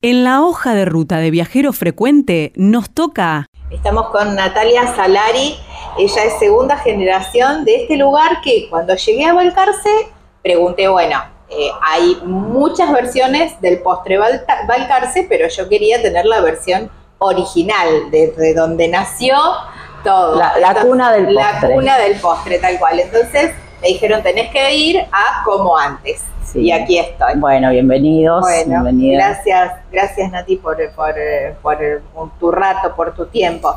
En 0.02 0.24
la 0.24 0.42
hoja 0.42 0.76
de 0.76 0.86
ruta 0.86 1.18
de 1.18 1.32
viajero 1.32 1.74
frecuente 1.74 2.54
nos 2.56 2.92
toca 2.92 3.48
Estamos 3.72 4.10
con 4.10 4.36
Natalia 4.36 4.96
Salari, 4.96 5.56
ella 5.98 6.24
es 6.24 6.40
segunda 6.40 6.78
generación 6.78 7.66
de 7.66 7.82
este 7.82 7.98
lugar 7.98 8.42
que 8.44 8.68
cuando 8.70 8.96
llegué 8.96 9.26
a 9.26 9.34
Balcarce 9.34 9.90
pregunté, 10.44 10.88
bueno, 10.88 11.18
eh, 11.50 11.70
hay 11.82 12.18
muchas 12.26 12.92
versiones 12.92 13.60
del 13.62 13.80
postre 13.80 14.18
Balcarce, 14.18 15.26
pero 15.30 15.48
yo 15.48 15.70
quería 15.70 16.02
tener 16.02 16.26
la 16.26 16.42
versión 16.42 16.90
original, 17.20 17.88
desde 18.12 18.54
donde 18.54 18.88
nació 18.88 19.36
todo. 20.04 20.36
La- 20.38 20.58
la 20.60 20.76
cuna 20.82 21.12
del 21.12 21.34
La 21.34 21.52
postre. 21.52 21.74
cuna 21.74 21.98
del 21.98 22.20
postre, 22.20 22.60
tal 22.60 22.78
cual. 22.80 23.00
Entonces 23.00 23.52
me 23.82 23.88
dijeron, 23.90 24.22
tenés 24.24 24.52
que 24.52 24.76
ir 24.76 25.00
a 25.12 25.44
como 25.44 25.78
antes. 25.78 26.24
Sí. 26.44 26.62
Y 26.62 26.72
aquí 26.72 26.98
estoy. 27.00 27.34
Bueno, 27.38 27.70
bienvenidos. 27.72 28.42
Bueno, 28.42 28.84
bienvenidas. 28.84 29.38
gracias, 29.46 29.74
gracias 29.92 30.32
Nati 30.32 30.58
por, 30.58 30.78
por, 30.94 31.16
por 31.62 31.78
tu 32.40 32.52
rato, 32.52 32.96
por 32.96 33.14
tu 33.16 33.26
tiempo. 33.26 33.76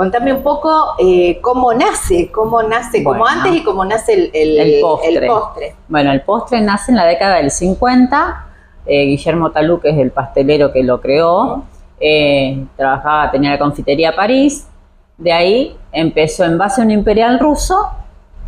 Contame 0.00 0.32
un 0.32 0.42
poco 0.42 0.94
eh, 0.98 1.38
cómo 1.42 1.74
nace, 1.74 2.30
cómo 2.32 2.62
nace, 2.62 3.04
como 3.04 3.26
antes 3.26 3.54
y 3.54 3.62
cómo 3.62 3.84
nace 3.84 4.14
el, 4.14 4.30
el- 4.32 4.58
El 4.58 4.80
postre. 4.80 5.14
el 5.14 5.26
postre. 5.26 5.74
Bueno, 5.88 6.10
el 6.12 6.22
postre 6.22 6.60
nace 6.62 6.90
en 6.90 6.96
la 6.96 7.04
década 7.04 7.36
del 7.36 7.50
50. 7.50 8.46
Eh, 8.86 9.04
Guillermo 9.04 9.50
Talú, 9.50 9.78
que 9.78 9.90
es 9.90 9.98
el 9.98 10.10
pastelero 10.10 10.72
que 10.72 10.82
lo 10.84 11.02
creó, 11.02 11.64
eh, 12.00 12.64
trabajaba, 12.78 13.30
tenía 13.30 13.50
la 13.50 13.58
confitería 13.58 14.16
París. 14.16 14.66
De 15.18 15.32
ahí 15.34 15.76
empezó 15.92 16.44
en 16.46 16.56
base 16.56 16.80
a 16.80 16.84
un 16.84 16.92
imperial 16.92 17.38
ruso, 17.38 17.90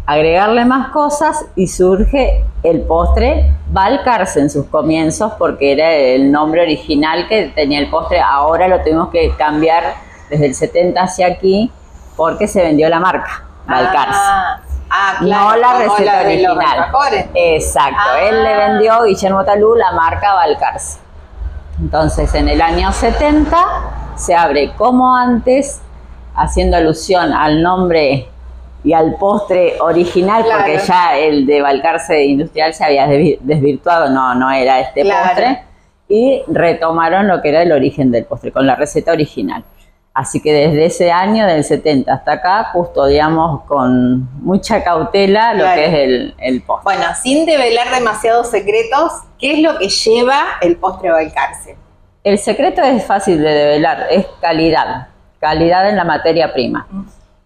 agregarle 0.07 0.65
más 0.65 0.89
cosas 0.89 1.45
y 1.55 1.67
surge 1.67 2.47
el 2.63 2.81
postre 2.81 3.53
Balcarce 3.71 4.41
en 4.41 4.49
sus 4.49 4.65
comienzos, 4.69 5.35
porque 5.39 5.73
era 5.73 5.93
el 5.93 6.33
nombre 6.33 6.63
original 6.63 7.29
que 7.29 7.53
tenía 7.55 7.79
el 7.79 7.91
postre. 7.91 8.21
Ahora 8.21 8.69
lo 8.69 8.81
tuvimos 8.81 9.11
que 9.11 9.33
cambiar 9.37 9.85
desde 10.33 10.47
el 10.47 10.55
70 10.55 11.01
hacia 11.03 11.27
aquí, 11.27 11.71
porque 12.17 12.49
se 12.49 12.63
vendió 12.63 12.89
la 12.89 12.99
marca 13.01 13.45
Balcarce. 13.67 14.19
Ah, 14.19 14.61
ah, 14.91 15.15
claro, 15.21 15.51
no 15.51 15.57
la 15.57 15.73
receta 15.79 16.03
la 16.05 16.25
de 16.25 16.43
los 16.43 16.57
original. 16.57 16.91
Exacto, 17.35 17.97
Ah. 17.99 18.21
él 18.23 18.43
le 18.43 18.57
vendió 18.57 19.03
Guillermo 19.05 19.45
Talú 19.45 19.75
la 19.75 19.93
marca 19.93 20.35
Balcarce. 20.35 20.99
Entonces, 21.81 22.35
en 22.35 22.49
el 22.49 22.61
año 22.63 22.93
70 22.93 23.57
se 24.17 24.35
abre 24.35 24.73
como 24.77 25.15
antes, 25.17 25.81
haciendo 26.35 26.77
alusión 26.79 27.33
al 27.33 27.63
nombre 27.63 28.29
y 28.85 28.93
al 28.95 29.17
postre 29.17 29.75
original, 29.81 30.45
Claro. 30.45 30.63
porque 30.65 30.79
ya 30.79 31.17
el 31.17 31.47
de 31.47 31.61
Balcarce 31.63 32.25
Industrial 32.25 32.73
se 32.75 32.85
había 32.85 33.07
desvi- 33.07 33.39
desvirtuado, 33.41 34.09
no, 34.11 34.35
no 34.35 34.51
era 34.51 34.81
este 34.81 35.03
Claro. 35.03 35.27
postre, 35.29 35.65
y 36.09 36.43
retomaron 36.49 37.27
lo 37.29 37.41
que 37.41 37.49
era 37.51 37.63
el 37.63 37.73
origen 37.73 38.11
del 38.11 38.25
postre, 38.25 38.51
con 38.53 38.67
la 38.67 38.75
receta 38.75 39.13
original. 39.13 39.65
Así 40.15 40.43
que 40.43 40.53
desde 40.53 40.85
ese 40.87 41.11
año, 41.11 41.47
del 41.47 41.65
70 41.65 42.13
hasta 42.13 42.33
acá, 42.33 42.69
custodiamos 42.73 43.63
con 43.65 44.29
mucha 44.43 44.85
cautela 44.85 45.55
lo 45.55 45.61
Claro. 45.61 45.75
que 45.81 45.87
es 45.87 45.95
el, 45.95 46.35
el 46.39 46.63
postre. 46.63 46.85
Bueno, 46.97 47.15
sin 47.23 47.47
develar 47.47 47.89
demasiados 47.95 48.51
secretos, 48.51 49.13
¿qué 49.39 49.55
es 49.55 49.61
lo 49.63 49.79
que 49.79 49.89
lleva 49.89 50.43
el 50.61 50.77
postre 50.77 51.11
Balcarce? 51.11 51.77
El 52.25 52.39
secreto 52.39 52.83
es 52.83 53.05
fácil 53.05 53.43
de 53.43 53.49
develar, 53.51 54.07
es 54.11 54.27
calidad, 54.41 55.09
calidad 55.41 55.89
en 55.89 55.97
la 55.97 56.05
materia 56.05 56.53
prima. 56.53 56.87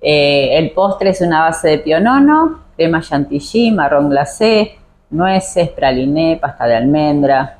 Eh, 0.01 0.59
el 0.59 0.73
postre 0.73 1.11
es 1.11 1.21
una 1.21 1.43
base 1.43 1.69
de 1.69 1.79
pionono, 1.79 2.65
crema 2.77 3.01
chantilly, 3.01 3.71
marrón 3.71 4.11
glacé, 4.11 4.77
nueces, 5.11 5.69
praliné, 5.71 6.37
pasta 6.41 6.67
de 6.67 6.75
almendra, 6.77 7.59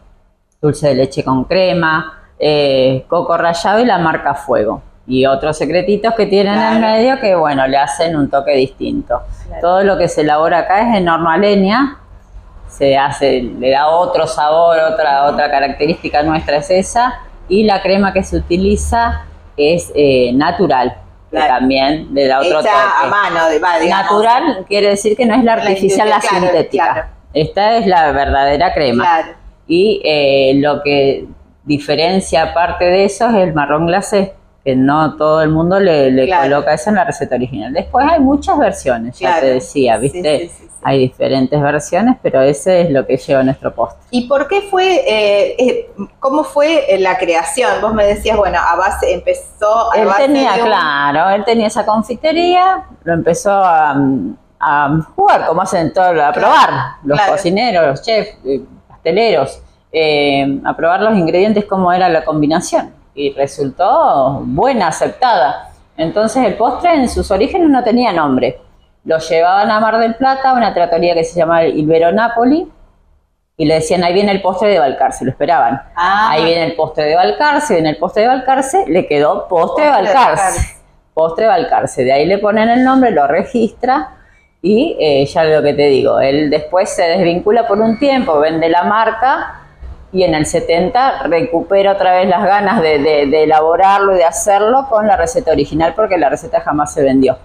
dulce 0.61 0.89
de 0.89 0.95
leche 0.97 1.23
con 1.25 1.45
crema, 1.45 2.23
eh, 2.39 3.05
coco 3.09 3.37
rallado 3.37 3.79
y 3.81 3.87
la 3.87 3.99
marca 3.99 4.35
Fuego. 4.35 4.83
Y 5.09 5.25
otros 5.27 5.57
secretitos 5.57 6.15
que 6.15 6.27
tienen 6.27 6.55
en 6.55 6.79
Claro. 6.79 6.81
medio 6.81 7.21
que, 7.21 7.35
bueno, 7.35 7.67
le 7.67 7.77
hacen 7.77 8.17
un 8.17 8.29
toque 8.29 8.53
distinto. 8.57 9.23
Claro. 9.47 9.61
Todo 9.61 9.85
lo 9.85 9.97
que 9.99 10.09
se 10.09 10.23
elabora 10.23 10.59
acá 10.61 10.81
es 10.91 10.97
en 10.99 11.09
horno 11.09 11.31
a 11.31 11.37
leña, 11.39 11.99
se 12.69 12.97
hace, 12.99 13.43
le 13.43 13.71
da 13.71 13.87
otro 13.89 14.27
sabor, 14.27 14.79
otra, 14.93 15.27
otra 15.27 15.51
característica 15.51 16.23
nuestra 16.23 16.57
es 16.57 16.71
esa, 16.71 17.21
y 17.49 17.63
la 17.65 17.81
crema 17.83 18.13
que 18.13 18.23
se 18.25 18.37
utiliza 18.37 19.23
es 19.57 19.93
eh, 19.95 20.33
natural, 20.35 20.97
que 21.31 21.37
Claro. 21.37 21.55
también 21.55 22.09
le 22.13 22.27
da 22.27 22.41
otro 22.41 22.61
Hecha 22.61 22.69
toque. 22.71 23.05
a 23.05 23.07
mano, 23.09 23.47
de, 23.49 23.55
digamos. 23.55 23.89
Natural 23.89 24.65
quiere 24.69 24.89
decir 24.91 25.17
que 25.17 25.25
no 25.25 25.35
es 25.35 25.45
la 25.45 25.57
La 25.57 25.63
artificial, 25.63 26.09
la, 26.09 26.19
claro, 26.19 26.47
sintética. 26.47 26.93
claro. 26.93 27.09
Esta 27.33 27.77
es 27.77 27.87
la 27.87 28.11
verdadera 28.13 28.75
crema. 28.75 29.05
Claro. 29.05 29.29
Y 29.69 30.01
eh, 30.05 30.55
lo 30.57 30.83
que 30.83 31.27
diferencia 31.65 32.43
aparte 32.43 32.85
de 32.87 33.05
eso 33.05 33.29
es 33.29 33.35
el 33.37 33.55
marrón 33.55 33.87
glacé, 33.87 34.35
que 34.67 34.75
no 34.75 35.15
todo 35.17 35.43
el 35.43 35.51
mundo 35.51 35.79
le, 35.79 36.11
le 36.11 36.27
Claro. 36.27 36.43
coloca 36.43 36.75
eso 36.75 36.91
en 36.91 36.97
la 36.97 37.05
receta 37.05 37.37
original. 37.37 37.73
Después 37.73 38.05
hay 38.11 38.19
muchas 38.19 38.59
versiones, 38.59 39.17
ya 39.17 39.29
Claro. 39.29 39.41
te 39.43 39.53
decía, 39.55 39.97
¿viste? 39.97 40.39
sí, 40.41 40.49
sí, 40.49 40.55
sí. 40.65 40.71
Hay 40.83 40.99
diferentes 40.99 41.63
versiones, 41.63 42.17
pero 42.21 42.41
ese 42.43 42.81
es 42.81 42.91
lo 42.91 43.07
que 43.07 43.17
lleva 43.17 43.45
nuestro 43.45 43.73
postre. 43.73 44.01
¿Y 44.11 44.27
por 44.27 44.49
qué 44.49 44.63
fue, 44.63 44.97
eh, 45.09 45.55
eh, 45.57 45.91
cómo 46.19 46.43
fue 46.43 46.93
eh, 46.93 46.99
la 46.99 47.17
creación? 47.17 47.71
Vos 47.81 47.95
me 47.95 48.05
decías, 48.07 48.37
bueno, 48.37 48.59
a 48.59 48.75
base, 48.75 49.15
empezó 49.15 49.93
a 49.93 49.97
Él 50.01 50.07
base 50.09 50.23
tenía, 50.27 50.55
de 50.55 50.63
un- 50.63 50.67
claro, 50.67 51.31
él 51.31 51.45
tenía 51.45 51.69
esa 51.69 51.87
confitería, 51.87 52.83
lo 53.05 53.13
empezó 53.13 53.53
a, 53.53 53.95
a 54.59 54.99
jugar, 55.15 55.47
como 55.47 55.63
hacen 55.63 55.93
todos, 55.93 56.09
a 56.11 56.13
Claro, 56.13 56.33
probar, 56.41 56.71
los 57.05 57.21
cocineros, 57.21 57.87
los 57.87 58.03
chefs, 58.03 58.37
eh, 58.45 58.63
pasteleros, 58.89 59.63
eh, 59.93 60.61
a 60.65 60.75
probar 60.77 61.03
los 61.03 61.17
ingredientes, 61.17 61.65
cómo 61.67 61.93
era 61.93 62.09
la 62.09 62.25
combinación. 62.25 62.96
Y 63.17 63.33
resultó 63.33 64.43
buena, 64.45 64.89
aceptada. 64.89 65.71
Entonces 65.97 66.45
el 66.45 66.55
postre 66.55 66.95
en 66.95 67.09
sus 67.09 67.31
orígenes 67.33 67.69
no 67.69 67.83
tenía 67.83 68.13
nombre. 68.13 68.61
Lo 69.05 69.19
llevaban 69.19 69.71
a 69.71 69.81
Mar 69.81 69.99
del 69.99 70.15
Plata, 70.15 70.51
a 70.51 70.53
una 70.53 70.73
tratoría 70.73 71.15
que 71.15 71.25
se 71.25 71.37
llama 71.37 71.65
Ilvero 71.65 72.13
Napoli, 72.13 72.71
y 73.57 73.65
le 73.65 73.75
decían, 73.75 74.05
ahí 74.05 74.13
viene 74.13 74.33
el 74.33 74.43
postre 74.43 74.69
de 74.69 74.79
Balcarce, 74.79 75.25
lo 75.25 75.31
esperaban. 75.31 75.81
Ah. 75.97 76.31
Ahí 76.31 76.45
viene 76.45 76.67
el 76.67 76.75
postre 76.75 77.05
de 77.05 77.17
Balcarce, 77.17 77.75
viene 77.75 77.91
el 77.91 77.97
postre 77.97 78.23
de 78.23 78.29
Balcarce, 78.29 78.85
le 78.87 79.07
quedó 79.07 79.49
postre 79.49 79.87
de 79.87 79.91
Postre 79.91 80.09
de. 80.09 80.15
Balcarce. 80.15 80.77
Postre 81.15 81.45
de 81.45 81.49
Balcarce. 81.49 82.05
De 82.05 82.13
ahí 82.13 82.27
le 82.27 82.39
ponen 82.39 82.69
el 82.69 82.85
nombre, 82.85 83.11
lo 83.11 83.27
registra 83.27 84.17
y 84.61 84.97
eh, 84.99 85.25
ya 85.27 85.45
lo 85.45 85.63
que 85.63 85.75
te 85.75 85.87
digo, 85.87 86.19
él 86.19 86.51
después 86.51 86.91
se 86.91 87.03
desvincula 87.03 87.69
por 87.69 87.81
un 87.81 87.99
tiempo, 87.99 88.41
vende 88.41 88.69
la 88.69 88.83
marca 88.83 89.66
y 90.17 90.25
en 90.25 90.35
el 90.35 90.47
70 90.47 91.25
recupera 91.25 91.93
otra 91.93 92.13
vez 92.15 92.29
las 92.29 92.43
ganas 92.45 92.81
de, 92.81 92.99
de- 92.99 93.27
de 93.27 93.43
elaborarlo 93.45 94.15
y 94.15 94.19
de 94.19 94.25
hacerlo 94.25 94.87
con 94.89 95.07
la 95.07 95.17
receta 95.17 95.51
original 95.53 95.93
porque 95.95 96.17
la 96.17 96.29
receta 96.31 96.61
jamás 96.61 96.93
se 96.95 97.03
vendió. 97.03 97.37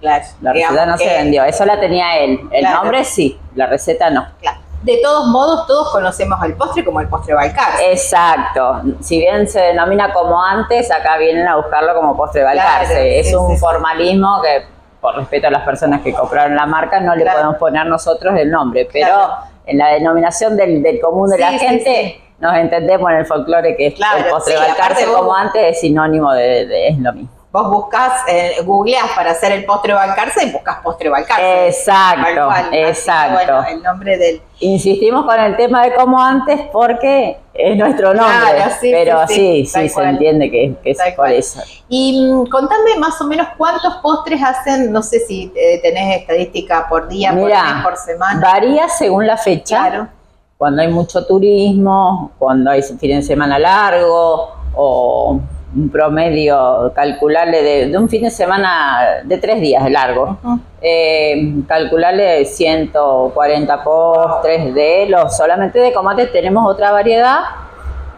Claro, 0.00 0.24
La 0.40 0.52
receta 0.52 0.84
no 0.86 0.98
se 0.98 1.06
vendió, 1.06 1.44
eso 1.44 1.64
la 1.64 1.78
tenía 1.80 2.18
él. 2.18 2.40
El 2.50 2.60
Claro. 2.60 2.76
nombre 2.82 3.04
sí, 3.04 3.38
la 3.54 3.66
receta 3.66 4.10
no. 4.10 4.26
claro. 4.40 4.58
De 4.82 4.98
todos 5.00 5.28
modos, 5.28 5.64
todos 5.68 5.92
conocemos 5.92 6.42
al 6.42 6.54
postre 6.54 6.84
como 6.84 7.00
el 7.00 7.06
postre 7.06 7.34
Balcarce. 7.34 7.92
Exacto. 7.92 8.82
Si 9.00 9.20
bien 9.20 9.46
se 9.48 9.60
denomina 9.60 10.12
como 10.12 10.42
antes, 10.42 10.90
acá 10.90 11.18
vienen 11.18 11.46
a 11.46 11.54
buscarlo 11.54 11.94
como 11.94 12.16
postre 12.16 12.42
Balcarce. 12.42 12.92
Claro, 12.92 13.06
es 13.08 13.28
sí, 13.28 13.34
un 13.36 13.46
sí, 13.50 13.54
sí. 13.54 13.60
formalismo 13.60 14.42
que, 14.42 14.64
por 15.00 15.14
respeto 15.14 15.46
a 15.46 15.50
las 15.52 15.62
personas 15.62 16.00
que 16.02 16.12
compraron 16.12 16.56
la 16.56 16.66
marca, 16.66 16.98
no 16.98 17.14
le 17.14 17.24
podemos 17.24 17.56
poner 17.58 17.86
nosotros 17.86 18.34
el 18.36 18.50
nombre. 18.50 18.88
Pero. 18.92 19.28
En 19.66 19.78
la 19.78 19.88
denominación 19.92 20.56
del, 20.56 20.82
del 20.82 21.00
común 21.00 21.28
de 21.30 21.36
Sí, 21.36 21.40
la 21.40 21.50
sí, 21.50 21.58
gente, 21.58 22.20
nos 22.40 22.54
entendemos 22.56 23.10
en 23.10 23.16
el 23.18 23.26
folclore 23.26 23.76
que 23.76 23.86
es 23.88 23.94
Claro, 23.94 24.18
el 24.24 24.30
postre 24.30 24.56
Balcarce 24.56 25.04
como 25.06 25.34
antes 25.34 25.62
es 25.70 25.80
sinónimo 25.80 26.32
de, 26.32 26.66
de- 26.66 26.88
es 26.88 26.98
lo 26.98 27.12
mismo. 27.12 27.30
Vos 27.52 27.70
buscas, 27.70 28.12
eh, 28.28 28.56
googleás 28.64 29.10
para 29.14 29.32
hacer 29.32 29.52
el 29.52 29.66
postre 29.66 29.92
Balcarce 29.92 30.46
y 30.46 30.50
buscas 30.50 30.78
postre 30.82 31.10
Balcarce. 31.10 31.66
Exacto, 31.68 32.46
cual. 32.46 32.70
Que, 32.70 32.88
exacto. 32.88 33.34
bueno, 33.34 33.64
el 33.68 33.82
nombre 33.82 34.16
del... 34.16 34.40
Insistimos 34.60 35.26
con 35.26 35.38
el 35.38 35.54
tema 35.56 35.82
de 35.84 35.94
como 35.94 36.18
antes 36.22 36.60
porque 36.72 37.36
es 37.52 37.76
nuestro 37.76 38.14
nombre, 38.14 38.54
Claro, 38.56 38.72
sí, 38.80 38.90
pero 38.90 39.28
sí, 39.28 39.34
sí, 39.34 39.36
sí, 39.36 39.66
sí, 39.66 39.72
tal 39.74 39.88
se 39.88 39.94
cual. 39.94 40.08
entiende 40.08 40.50
que, 40.50 40.74
que 40.82 40.90
es 40.92 40.96
Tal 40.96 41.08
por 41.08 41.16
cual. 41.16 41.32
eso. 41.34 41.60
Y 41.90 42.26
mm, 42.32 42.46
contame 42.46 42.96
más 42.98 43.20
o 43.20 43.26
menos 43.26 43.48
cuántos 43.58 43.96
postres 43.96 44.42
hacen, 44.42 44.90
no 44.90 45.02
sé 45.02 45.20
si 45.20 45.52
eh, 45.54 45.78
tenés 45.82 46.20
estadística 46.20 46.88
por 46.88 47.06
día, 47.06 47.32
por 47.34 47.50
mes, 47.50 47.58
por 47.82 47.96
semana. 47.98 48.40
varía 48.40 48.88
según 48.88 49.26
la 49.26 49.36
fecha. 49.36 49.76
Claro. 49.88 50.08
Cuando 50.56 50.80
hay 50.80 50.88
mucho 50.88 51.26
turismo, 51.26 52.30
cuando 52.38 52.70
hay 52.70 52.82
fin 52.82 52.98
de 53.16 53.22
semana 53.22 53.58
largo 53.58 54.52
o 54.74 55.38
un 55.74 55.88
promedio 55.90 56.92
calculable 56.94 57.62
de, 57.62 57.88
de 57.88 57.98
un 57.98 58.08
fin 58.08 58.22
de 58.24 58.30
semana 58.30 59.22
de 59.24 59.38
tres 59.38 59.60
días 59.60 59.82
de 59.84 59.90
largo. 59.90 60.36
Eh, 60.80 61.54
calcularle 61.66 62.44
140 62.44 63.84
postres 63.84 64.74
de 64.74 65.06
los 65.08 65.36
solamente 65.36 65.78
de 65.78 65.90
tomate 65.90 66.26
tenemos 66.26 66.70
otra 66.70 66.92
variedad, 66.92 67.38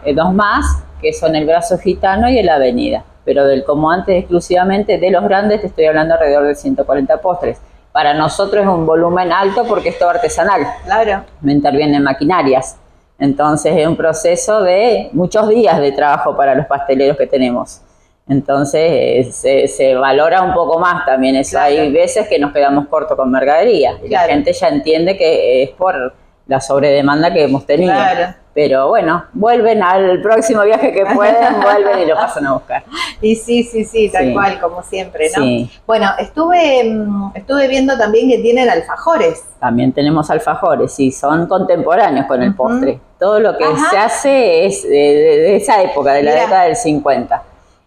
eh, 0.03 0.13
dos 0.13 0.33
más, 0.33 0.83
que 1.01 1.13
son 1.13 1.35
el 1.35 1.45
brazo 1.45 1.77
gitano 1.77 2.29
y 2.29 2.37
el 2.39 2.49
avenida. 2.49 3.03
Pero 3.23 3.45
del 3.45 3.63
como 3.63 3.89
antes 3.89 4.17
exclusivamente 4.17 4.97
de 4.97 5.09
los 5.11 5.23
grandes 5.23 5.61
te 5.61 5.67
estoy 5.67 5.85
hablando 5.85 6.13
alrededor 6.15 6.45
de 6.47 6.55
140 6.55 7.17
postres. 7.21 7.59
Para 7.91 8.13
nosotros 8.13 8.63
es 8.63 8.67
un 8.69 8.85
volumen 8.85 9.31
alto 9.31 9.63
porque 9.65 9.89
es 9.89 9.97
todo 9.97 10.09
artesanal 10.09 10.61
Claro. 10.83 11.23
me 11.41 11.53
intervienen 11.53 12.03
maquinarias. 12.03 12.77
Entonces 13.19 13.73
es 13.77 13.87
un 13.87 13.95
proceso 13.95 14.61
de 14.61 15.09
muchos 15.13 15.47
días 15.49 15.79
de 15.79 15.91
trabajo 15.91 16.35
para 16.35 16.53
los 16.55 16.65
pasteleros 16.65 17.17
que 17.17 17.27
tenemos. 17.27 17.81
Entonces 18.27 18.81
eh, 18.83 19.29
se, 19.31 19.67
se 19.67 19.95
valora 19.95 20.41
un 20.41 20.53
poco 20.53 20.79
más 20.79 21.05
también 21.05 21.35
eso. 21.35 21.51
Claro. 21.51 21.67
Hay 21.81 21.91
veces 21.93 22.27
que 22.27 22.39
nos 22.39 22.51
quedamos 22.51 22.87
cortos 22.87 23.15
con 23.15 23.29
mercadería 23.31 23.93
y 24.03 24.07
Claro. 24.09 24.27
la 24.27 24.33
gente 24.33 24.51
ya 24.53 24.67
entiende 24.67 25.15
que 25.15 25.63
es 25.63 25.69
por 25.71 26.13
la 26.47 26.59
sobredemanda 26.59 27.31
que 27.33 27.43
hemos 27.43 27.65
tenido. 27.65 27.93
Claro. 27.93 28.33
Pero 28.55 28.87
bueno, 28.87 29.25
vuelven 29.33 29.83
al 29.83 30.21
próximo 30.21 30.63
viaje 30.63 30.91
que 30.93 31.05
pueden, 31.05 31.59
vuelven 31.61 31.99
y 31.99 32.05
lo 32.05 32.15
pasan 32.15 32.47
a 32.47 32.53
buscar. 32.53 32.83
Y 33.21 33.35
sí, 33.35 33.63
sí, 33.63 33.83
sí, 33.83 34.09
tal 34.09 34.27
Sí. 34.27 34.33
cual, 34.33 34.59
como 34.61 34.81
siempre, 34.81 35.27
¿no? 35.35 35.43
Sí. 35.43 35.69
Bueno, 35.85 36.07
estuve, 36.17 36.83
mm, 36.85 37.31
estuve 37.35 37.67
viendo 37.67 37.97
también 37.97 38.29
que 38.29 38.37
tienen 38.39 38.69
alfajores. 38.69 39.43
También 39.59 39.91
tenemos 39.91 40.29
alfajores 40.31 40.97
y 41.01 41.11
son 41.11 41.47
contemporáneos 41.47 42.27
con 42.27 42.41
el 42.41 42.55
postre. 42.55 42.99
Todo 43.19 43.39
lo 43.39 43.57
que 43.57 43.63
Ajá. 43.63 43.89
se 43.89 43.97
hace 43.97 44.65
es 44.65 44.83
de, 44.83 44.89
de- 44.89 45.37
de 45.37 45.55
esa 45.55 45.81
época, 45.81 46.13
de 46.13 46.23
la 46.23 46.33
década 46.33 46.63
del 46.63 46.75
50. 46.75 47.43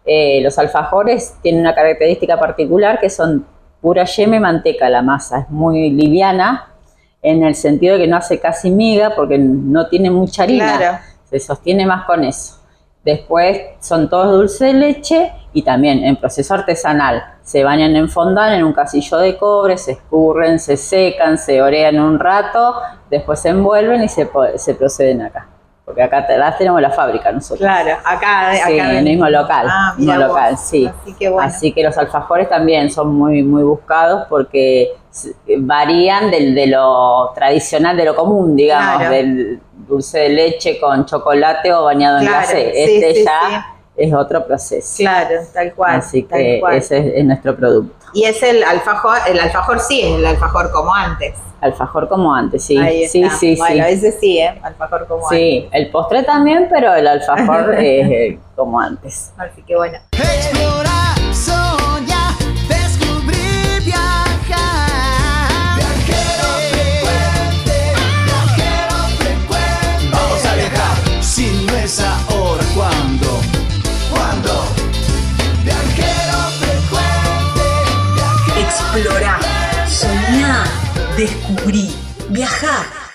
Eh, 0.07 0.41
los 0.43 0.59
alfajores 0.59 1.35
tienen 1.43 1.61
una 1.61 1.75
característica 1.75 2.39
particular 2.39 2.99
que 2.99 3.11
son 3.11 3.47
pura 3.83 4.05
yema 4.05 4.37
y 4.37 4.41
manteca. 4.41 4.89
La 4.89 5.03
masa 5.03 5.41
es 5.41 5.51
muy 5.51 5.91
liviana 5.91 6.73
en 7.21 7.43
el 7.43 7.55
sentido 7.55 7.97
de 7.97 8.03
que 8.03 8.07
no 8.09 8.17
hace 8.17 8.41
casi 8.41 8.71
miga 8.71 9.13
porque 9.15 9.37
no 9.39 9.89
tiene 9.89 10.11
mucha 10.11 10.45
harina. 10.45 10.77
Claro. 10.79 10.99
Se 11.29 11.39
sostiene 11.41 11.85
más 11.85 12.07
con 12.07 12.25
eso. 12.25 12.55
Después 13.05 13.61
son 13.81 14.09
todos 14.09 14.33
dulce 14.33 14.67
de 14.67 14.73
leche 14.75 15.33
y 15.53 15.63
también 15.63 16.05
en 16.05 16.17
proceso 16.17 16.55
artesanal. 16.55 17.23
Se 17.43 17.65
bañan 17.65 17.97
en 17.97 18.09
fondant 18.09 18.53
en 18.55 18.65
un 18.65 18.73
casillo 18.73 19.17
de 19.19 19.37
cobre, 19.37 19.79
se 19.79 19.93
escurren, 19.93 20.59
se 20.59 20.77
secan, 20.77 21.39
se 21.39 21.63
orean 21.63 21.99
un 21.99 22.19
rato, 22.19 22.77
después 23.11 23.41
se 23.41 23.49
envuelven 23.51 24.03
y 24.05 24.09
se, 24.09 24.29
se 24.57 24.75
proceden 24.75 25.23
acá. 25.23 25.47
Porque 25.85 26.03
acá 26.03 26.19
atrás 26.19 26.59
tenemos 26.59 26.83
la 26.83 26.91
fábrica 26.91 27.33
nosotros. 27.33 27.61
Claro, 27.61 27.97
acá, 28.05 28.51
acá 28.51 28.67
Sí, 28.67 28.79
en 28.79 28.87
el 28.91 29.05
mismo 29.05 29.27
local, 29.31 29.67
Ah, 29.71 29.95
mismo 29.97 30.13
vos. 30.17 30.29
local, 30.29 30.59
sí. 30.59 30.87
Así 30.87 31.15
que 31.15 31.31
bueno. 31.31 31.49
Así 31.49 31.73
que 31.73 31.83
los 31.83 31.97
alfajores 31.97 32.47
también 32.51 32.91
son 32.91 33.15
muy, 33.15 33.43
muy 33.43 33.63
buscados 33.63 34.27
porque 34.29 34.91
varían 35.57 36.31
del, 36.31 36.55
de 36.55 36.67
lo 36.67 37.33
tradicional, 37.35 37.97
de 37.97 38.05
lo 38.05 38.15
común, 38.15 38.55
digamos, 38.55 38.99
Claro. 38.99 39.15
del 39.15 39.61
dulce 39.73 40.19
de 40.19 40.29
leche 40.29 40.79
con 40.79 41.07
chocolate 41.07 41.73
o 41.73 41.85
bañado 41.85 42.19
en 42.19 42.27
Claro, 42.27 42.39
glacé. 42.47 42.73
sí, 42.75 42.95
Este 42.95 43.15
sí, 43.15 43.25
ya 43.25 43.75
es 43.99 44.15
otro 44.15 44.47
proceso. 44.47 44.97
Claro, 44.99 45.41
tal 45.53 45.75
cual. 45.75 45.97
Así 45.97 46.23
tal 46.23 46.39
que 46.39 46.61
cual. 46.61 46.77
ese 46.77 46.99
es, 46.99 47.07
es 47.17 47.25
nuestro 47.25 47.57
producto. 47.57 47.95
Y 48.15 48.25
es 48.25 48.43
el 48.43 48.63
alfajor, 48.65 49.19
el 49.29 49.39
alfajor 49.39 49.81
sí, 49.81 50.01
es 50.01 50.19
el 50.19 50.27
alfajor 50.27 50.71
como 50.71 50.95
antes. 50.95 51.35
Alfajor 51.61 52.09
como 52.09 52.33
antes, 52.33 52.65
sí. 52.65 52.79
Ahí 52.79 53.07
sí, 53.09 53.23
está. 53.23 53.37
sí, 53.37 53.57
bueno, 53.57 53.85
sí. 53.85 53.93
ese 53.93 54.13
sí, 54.13 54.39
¿eh? 54.39 54.59
Alfajor 54.63 55.07
como 55.07 55.27
antes. 55.27 55.39
Sí, 55.39 55.69
el 55.73 55.91
postre 55.91 56.23
también, 56.23 56.69
pero 56.71 56.95
el 56.95 57.07
alfajor 57.07 57.75
es 57.79 58.11
eh, 58.11 58.39
como 58.55 58.81
antes. 58.81 59.33
Así 59.37 59.63
que 59.63 59.77
bueno. 59.77 59.99
Explorar, 60.13 61.08
Explorá, 78.99 79.39
soñá, 79.87 80.65
descubrí, 81.17 81.89
viajá. 82.31 83.08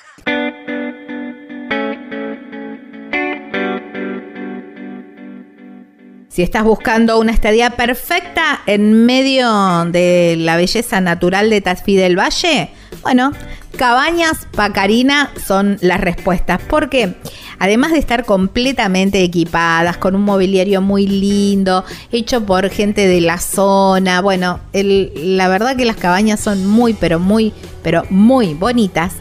Si 6.33 6.41
estás 6.41 6.63
buscando 6.63 7.19
una 7.19 7.31
estadía 7.31 7.69
perfecta 7.69 8.61
en 8.65 9.05
medio 9.05 9.85
de 9.85 10.33
la 10.39 10.57
belleza 10.57 10.99
natural 10.99 11.51
de 11.51 11.61
Tafí 11.61 11.95
del 11.95 12.17
Valle, 12.17 12.71
bueno, 13.03 13.33
Cabañas 13.77 14.47
Pacarina 14.51 15.31
son 15.45 15.77
las 15.81 16.01
respuestas. 16.01 16.59
Porque 16.67 17.13
además 17.59 17.91
de 17.91 17.99
estar 17.99 18.25
completamente 18.25 19.21
equipadas, 19.21 19.97
con 19.97 20.15
un 20.15 20.23
mobiliario 20.23 20.81
muy 20.81 21.05
lindo, 21.05 21.85
hecho 22.11 22.43
por 22.43 22.67
gente 22.71 23.05
de 23.05 23.21
la 23.21 23.37
zona, 23.37 24.19
bueno, 24.21 24.59
la 24.73 25.47
verdad 25.49 25.75
que 25.75 25.85
las 25.85 25.97
cabañas 25.97 26.39
son 26.39 26.65
muy, 26.65 26.93
pero 26.95 27.19
muy, 27.19 27.53
pero 27.83 28.05
muy 28.09 28.55
bonitas. 28.55 29.13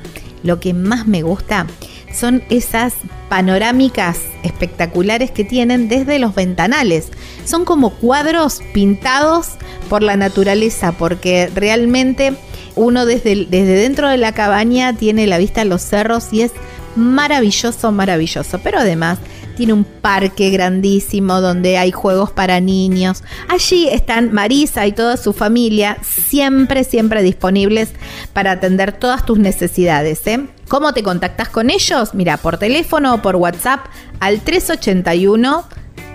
Lo 0.44 0.60
que 0.60 0.72
más 0.72 1.06
me 1.06 1.20
gusta 1.20 1.66
son 2.12 2.42
esas 2.50 2.94
panorámicas 3.28 4.20
espectaculares 4.42 5.30
que 5.30 5.44
tienen 5.44 5.88
desde 5.88 6.18
los 6.18 6.34
ventanales. 6.34 7.08
Son 7.44 7.64
como 7.64 7.90
cuadros 7.90 8.60
pintados 8.72 9.52
por 9.88 10.02
la 10.02 10.16
naturaleza, 10.16 10.92
porque 10.92 11.50
realmente 11.54 12.34
uno 12.76 13.06
desde, 13.06 13.46
desde 13.46 13.74
dentro 13.74 14.08
de 14.08 14.16
la 14.16 14.32
cabaña 14.32 14.94
tiene 14.94 15.26
la 15.26 15.38
vista 15.38 15.62
a 15.62 15.64
los 15.64 15.82
cerros 15.82 16.32
y 16.32 16.42
es 16.42 16.52
maravilloso, 16.96 17.92
maravilloso. 17.92 18.60
Pero 18.62 18.78
además 18.78 19.18
tiene 19.56 19.72
un 19.72 19.84
parque 19.84 20.50
grandísimo 20.50 21.40
donde 21.40 21.78
hay 21.78 21.92
juegos 21.92 22.30
para 22.30 22.60
niños. 22.60 23.22
Allí 23.48 23.88
están 23.88 24.32
Marisa 24.32 24.86
y 24.86 24.92
toda 24.92 25.16
su 25.16 25.32
familia 25.32 25.98
siempre, 26.02 26.84
siempre 26.84 27.22
disponibles 27.22 27.90
para 28.32 28.52
atender 28.52 28.92
todas 28.92 29.24
tus 29.26 29.38
necesidades. 29.38 30.26
¿eh? 30.26 30.46
¿Cómo 30.72 30.92
te 30.94 31.02
contactas 31.02 31.50
con 31.50 31.68
ellos? 31.68 32.14
Mira, 32.14 32.38
por 32.38 32.56
teléfono 32.56 33.12
o 33.12 33.18
por 33.18 33.36
WhatsApp 33.36 33.84
al 34.20 34.40
381 34.40 35.66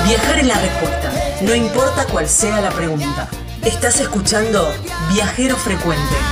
Viajar 0.06 0.38
es 0.38 0.46
la 0.46 0.60
respuesta, 0.60 1.12
no 1.40 1.52
importa 1.56 2.06
cuál 2.06 2.28
sea 2.28 2.60
la 2.60 2.70
pregunta. 2.70 3.28
Estás 3.64 3.98
escuchando 3.98 4.72
Viajero 5.12 5.56
Frecuente. 5.56 6.31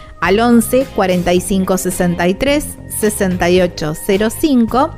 al 0.21 0.39
11 0.39 0.85
45 0.95 1.77
63 1.77 2.65
68 2.99 3.93
05. 4.29 4.95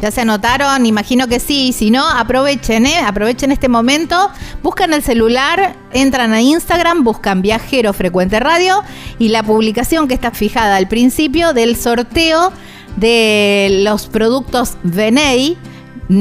¿Ya 0.00 0.10
se 0.10 0.22
anotaron? 0.22 0.86
Imagino 0.86 1.28
que 1.28 1.40
sí. 1.40 1.72
Si 1.72 1.90
no, 1.90 2.08
aprovechen, 2.08 2.86
¿eh? 2.86 2.98
Aprovechen 2.98 3.52
este 3.52 3.68
momento. 3.68 4.30
Buscan 4.62 4.94
el 4.94 5.02
celular, 5.02 5.76
entran 5.92 6.32
a 6.32 6.40
Instagram, 6.40 7.04
buscan 7.04 7.42
Viajero 7.42 7.92
Frecuente 7.92 8.40
Radio 8.40 8.82
y 9.18 9.28
la 9.28 9.42
publicación 9.42 10.08
que 10.08 10.14
está 10.14 10.30
fijada 10.30 10.76
al 10.76 10.88
principio 10.88 11.52
del 11.52 11.76
sorteo 11.76 12.50
de 12.96 13.80
los 13.82 14.06
productos 14.06 14.76
Veney 14.82 15.58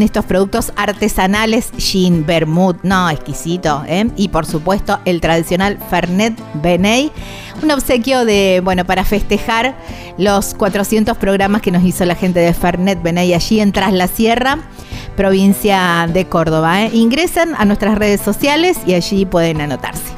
estos 0.01 0.25
productos 0.25 0.71
artesanales 0.75 1.71
gin, 1.77 2.25
vermouth, 2.25 2.77
no, 2.83 3.09
exquisito, 3.09 3.83
¿eh? 3.87 4.09
Y 4.15 4.29
por 4.29 4.45
supuesto 4.45 4.99
el 5.05 5.19
tradicional 5.19 5.79
Fernet 5.89 6.39
Beney, 6.61 7.11
un 7.63 7.71
obsequio 7.71 8.23
de, 8.25 8.61
bueno, 8.63 8.85
para 8.85 9.03
festejar 9.03 9.75
los 10.17 10.53
400 10.53 11.17
programas 11.17 11.61
que 11.61 11.71
nos 11.71 11.83
hizo 11.83 12.05
la 12.05 12.15
gente 12.15 12.39
de 12.39 12.53
Fernet 12.53 13.01
Beney 13.01 13.33
allí 13.33 13.59
en 13.59 13.71
Tras 13.71 13.93
la 13.93 14.07
Sierra, 14.07 14.59
provincia 15.15 16.07
de 16.11 16.25
Córdoba. 16.25 16.83
¿eh? 16.83 16.91
Ingresen 16.93 17.55
a 17.57 17.65
nuestras 17.65 17.97
redes 17.97 18.21
sociales 18.21 18.77
y 18.85 18.93
allí 18.93 19.25
pueden 19.25 19.61
anotarse. 19.61 20.13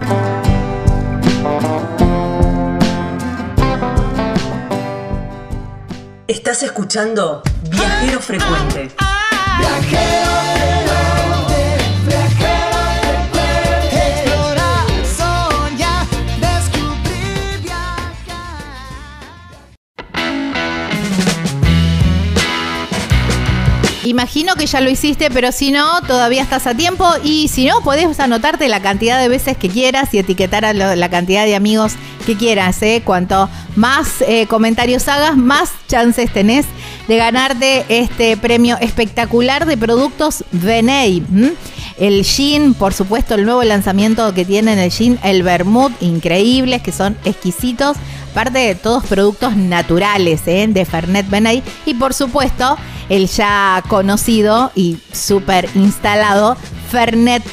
Estás 6.28 6.64
escuchando 6.64 7.42
Viajero 7.70 8.20
Frecuente. 8.22 9.11
Imagino 24.12 24.56
que 24.56 24.66
ya 24.66 24.82
lo 24.82 24.90
hiciste, 24.90 25.32
pero 25.32 25.52
si 25.52 25.72
no, 25.72 26.02
todavía 26.02 26.42
estás 26.42 26.68
a 26.68 26.76
tiempo. 26.76 27.08
Y 27.24 27.48
si 27.48 27.66
no, 27.66 27.82
podés 27.82 28.20
anotarte 28.20 28.68
la 28.68 28.82
cantidad 28.82 29.20
de 29.20 29.30
veces 29.30 29.56
que 29.56 29.70
quieras 29.70 30.14
y 30.14 30.20
etiquetar 30.20 30.66
a 30.66 30.74
la 30.74 31.10
cantidad 31.10 31.46
de 31.46 31.56
amigos 31.56 31.94
que 32.26 32.36
quieras. 32.36 32.82
¿eh? 32.84 33.02
Cuanto 33.06 33.50
más 33.76 34.22
eh, 34.22 34.48
comentarios 34.48 35.08
hagas, 35.08 35.38
más 35.38 35.72
chances 35.88 36.32
tenés 36.32 36.66
de 37.08 37.18
ganarte 37.18 37.86
este 37.90 38.38
premio 38.38 38.78
espectacular 38.80 39.66
de 39.66 39.78
productos 39.78 40.44
Veney. 40.52 41.24
¿m? 41.32 41.54
El 42.02 42.26
gin, 42.26 42.74
por 42.74 42.96
supuesto, 42.96 43.36
el 43.36 43.46
nuevo 43.46 43.64
lanzamiento 43.64 44.34
que 44.34 44.44
tienen 44.44 44.80
el 44.80 44.90
gin, 44.90 45.20
el 45.24 45.44
vermouth, 45.44 45.92
increíbles, 46.02 46.82
que 46.82 46.92
son 46.92 47.16
exquisitos. 47.26 47.96
Aparte 48.32 48.58
de 48.58 48.74
todos 48.74 49.06
productos 49.06 49.56
naturales 49.56 50.42
¿eh? 50.48 50.66
de 50.68 50.84
Fernet 50.84 51.30
Benay. 51.30 51.62
Y 51.86 51.94
por 51.94 52.16
supuesto, 52.16 52.76
el 53.08 53.28
ya 53.28 53.84
conocido 53.88 54.72
y 54.74 54.98
súper 55.14 55.70
instalado 55.76 56.58
Fernet 56.90 57.44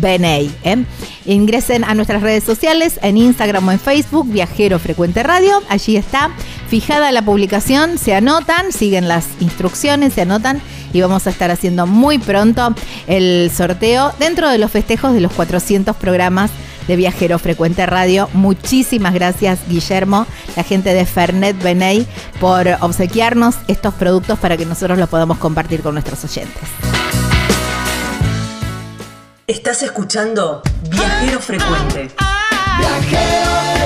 Benay. 0.00 0.50
¿eh? 0.64 0.84
Ingresen 1.26 1.84
a 1.84 1.92
nuestras 1.94 2.22
redes 2.22 2.44
sociales, 2.44 2.98
en 3.02 3.18
Instagram 3.18 3.68
o 3.68 3.72
en 3.72 3.78
Facebook, 3.78 4.26
Viajero 4.32 4.78
Frecuente 4.78 5.22
Radio. 5.22 5.62
Allí 5.68 5.98
está 5.98 6.30
fijada 6.68 7.12
la 7.12 7.20
publicación. 7.20 7.98
Se 7.98 8.14
anotan, 8.14 8.72
siguen 8.72 9.06
las 9.06 9.26
instrucciones, 9.40 10.14
se 10.14 10.22
anotan 10.22 10.62
y 10.92 11.00
vamos 11.00 11.26
a 11.26 11.30
estar 11.30 11.50
haciendo 11.50 11.86
muy 11.86 12.18
pronto 12.18 12.74
el 13.06 13.50
sorteo 13.54 14.12
dentro 14.18 14.48
de 14.48 14.58
los 14.58 14.70
festejos 14.70 15.12
de 15.12 15.20
los 15.20 15.32
400 15.32 15.96
programas 15.96 16.50
de 16.86 16.96
Viajero 16.96 17.38
Frecuente 17.38 17.86
Radio. 17.86 18.28
Muchísimas 18.32 19.14
gracias, 19.14 19.60
Guillermo, 19.68 20.26
la 20.56 20.64
gente 20.64 20.94
de 20.94 21.04
Fernet 21.06 21.62
Beney, 21.62 22.06
por 22.40 22.66
obsequiarnos 22.80 23.56
estos 23.68 23.94
productos 23.94 24.38
para 24.38 24.56
que 24.56 24.66
nosotros 24.66 24.98
los 24.98 25.08
podamos 25.08 25.38
compartir 25.38 25.82
con 25.82 25.94
nuestros 25.94 26.24
oyentes. 26.24 26.68
Estás 29.46 29.82
escuchando 29.82 30.62
Viajero 30.90 31.40
Frecuente. 31.40 32.10
Viajero 32.78 33.77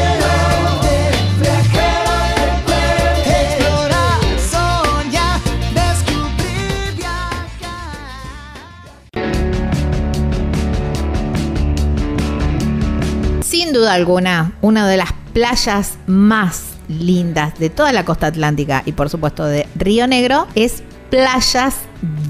Duda 13.72 13.94
alguna, 13.94 14.52
una 14.60 14.86
de 14.86 14.98
las 14.98 15.12
playas 15.32 15.96
más 16.06 16.72
lindas 16.88 17.58
de 17.58 17.70
toda 17.70 17.92
la 17.92 18.04
costa 18.04 18.26
atlántica 18.26 18.82
y 18.84 18.92
por 18.92 19.08
supuesto 19.08 19.44
de 19.46 19.66
Río 19.74 20.06
Negro 20.06 20.46
es 20.54 20.82
Playas 21.10 21.76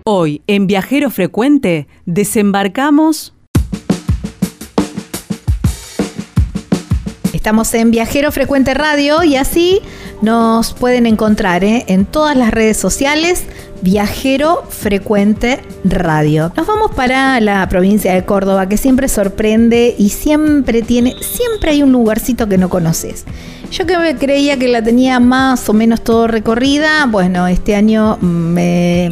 Hoy, 0.05 0.43
en 0.49 0.67
Viajero 0.67 1.11
Frecuente, 1.11 1.87
desembarcamos 2.07 3.35
Estamos 7.43 7.75
en 7.75 7.91
Viajero 7.91 8.31
Frecuente 8.31 8.73
Radio 8.73 9.25
y 9.25 9.35
así 9.35 9.81
nos 10.21 10.75
pueden 10.75 11.07
encontrar 11.07 11.65
¿eh? 11.65 11.85
en 11.89 12.05
todas 12.05 12.37
las 12.37 12.53
redes 12.53 12.77
sociales 12.77 13.43
Viajero 13.81 14.63
Frecuente 14.69 15.59
Radio. 15.83 16.53
Nos 16.57 16.69
vamos 16.69 16.93
para 16.95 17.41
la 17.41 17.69
provincia 17.69 18.15
de 18.15 18.25
Córdoba 18.25 18.69
que 18.69 18.77
siempre 18.77 19.09
sorprende 19.09 19.93
y 19.99 20.11
siempre 20.11 20.83
tiene, 20.83 21.17
siempre 21.21 21.73
hay 21.73 21.83
un 21.83 21.91
lugarcito 21.91 22.49
que 22.49 22.59
no 22.59 22.71
conoces. 22.71 23.25
Yo 23.73 23.87
que 23.87 23.97
creía 24.21 24.57
que 24.57 24.69
la 24.69 24.81
tenía 24.81 25.19
más 25.19 25.69
o 25.69 25.73
menos 25.73 26.05
todo 26.05 26.29
recorrida, 26.29 27.07
bueno, 27.07 27.49
este 27.49 27.75
año 27.75 28.19
me 28.21 29.11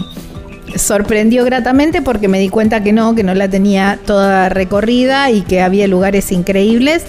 sorprendió 0.76 1.44
gratamente 1.44 2.00
porque 2.00 2.28
me 2.28 2.38
di 2.38 2.48
cuenta 2.48 2.80
que 2.80 2.92
no, 2.92 3.16
que 3.16 3.24
no 3.24 3.34
la 3.34 3.48
tenía 3.48 3.98
toda 4.06 4.48
recorrida 4.50 5.32
y 5.32 5.40
que 5.42 5.62
había 5.62 5.88
lugares 5.88 6.30
increíbles 6.30 7.02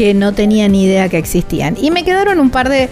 que 0.00 0.14
no 0.14 0.32
tenía 0.32 0.66
ni 0.66 0.84
idea 0.84 1.10
que 1.10 1.18
existían. 1.18 1.76
Y 1.78 1.90
me 1.90 2.04
quedaron 2.04 2.40
un 2.40 2.48
par 2.48 2.70
de, 2.70 2.88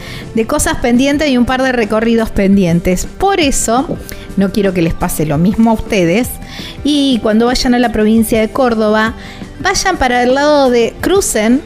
cosas 0.46 0.76
pendientes 0.76 1.30
y 1.30 1.38
un 1.38 1.46
par 1.46 1.62
de 1.62 1.72
recorridos 1.72 2.28
pendientes. 2.28 3.06
Por 3.06 3.40
eso, 3.40 3.96
no 4.36 4.52
quiero 4.52 4.74
que 4.74 4.82
les 4.82 4.92
pase 4.92 5.24
lo 5.24 5.38
mismo 5.38 5.70
a 5.70 5.72
ustedes. 5.72 6.28
Y 6.84 7.18
cuando 7.22 7.46
vayan 7.46 7.72
a 7.72 7.78
la 7.78 7.92
provincia 7.92 8.42
de 8.42 8.50
Córdoba, 8.50 9.14
vayan 9.60 9.96
para 9.96 10.22
el 10.22 10.34
lado 10.34 10.68
de 10.68 10.92
Crucen, 11.00 11.62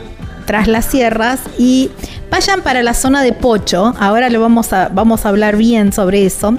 tras 0.46 0.68
las 0.68 0.84
sierras, 0.84 1.40
y 1.58 1.90
vayan 2.30 2.62
para 2.62 2.84
la 2.84 2.94
zona 2.94 3.24
de 3.24 3.32
Pocho. 3.32 3.94
Ahora 3.98 4.30
lo 4.30 4.40
vamos 4.40 4.72
a, 4.72 4.90
vamos 4.90 5.26
a 5.26 5.30
hablar 5.30 5.56
bien 5.56 5.92
sobre 5.92 6.24
eso. 6.24 6.56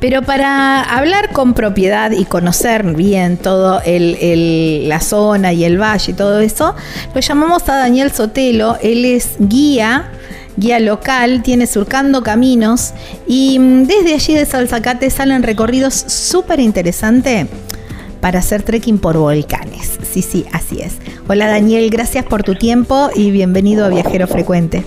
Pero 0.00 0.22
para 0.22 0.82
hablar 0.82 1.32
con 1.32 1.54
propiedad 1.54 2.10
y 2.10 2.24
conocer 2.24 2.84
bien 2.94 3.36
todo 3.36 3.80
el, 3.84 4.88
la 4.88 5.00
zona 5.00 5.52
y 5.52 5.64
el 5.64 5.80
valle 5.80 6.12
y 6.12 6.14
todo 6.14 6.40
eso, 6.40 6.74
lo 7.14 7.20
llamamos 7.20 7.68
a 7.68 7.76
Daniel 7.76 8.12
Sotelo. 8.12 8.76
Él 8.82 9.04
es 9.04 9.36
guía, 9.38 10.10
guía 10.56 10.80
local, 10.80 11.42
tiene 11.42 11.66
surcando 11.66 12.22
caminos 12.22 12.92
y 13.26 13.58
desde 13.58 14.14
allí 14.14 14.34
de 14.34 14.46
Salzacate 14.46 15.10
salen 15.10 15.42
recorridos 15.42 15.94
súper 15.94 16.60
interesantes 16.60 17.46
para 18.20 18.40
hacer 18.40 18.62
trekking 18.62 18.98
por 18.98 19.16
volcanes. 19.16 19.98
Sí, 20.10 20.22
sí, 20.22 20.44
así 20.52 20.80
es. 20.80 20.94
Hola 21.28 21.46
Daniel, 21.46 21.88
gracias 21.90 22.24
por 22.24 22.42
tu 22.42 22.54
tiempo 22.54 23.10
y 23.14 23.30
bienvenido 23.30 23.84
a 23.84 23.88
Viajero 23.88 24.26
Frecuente. 24.26 24.84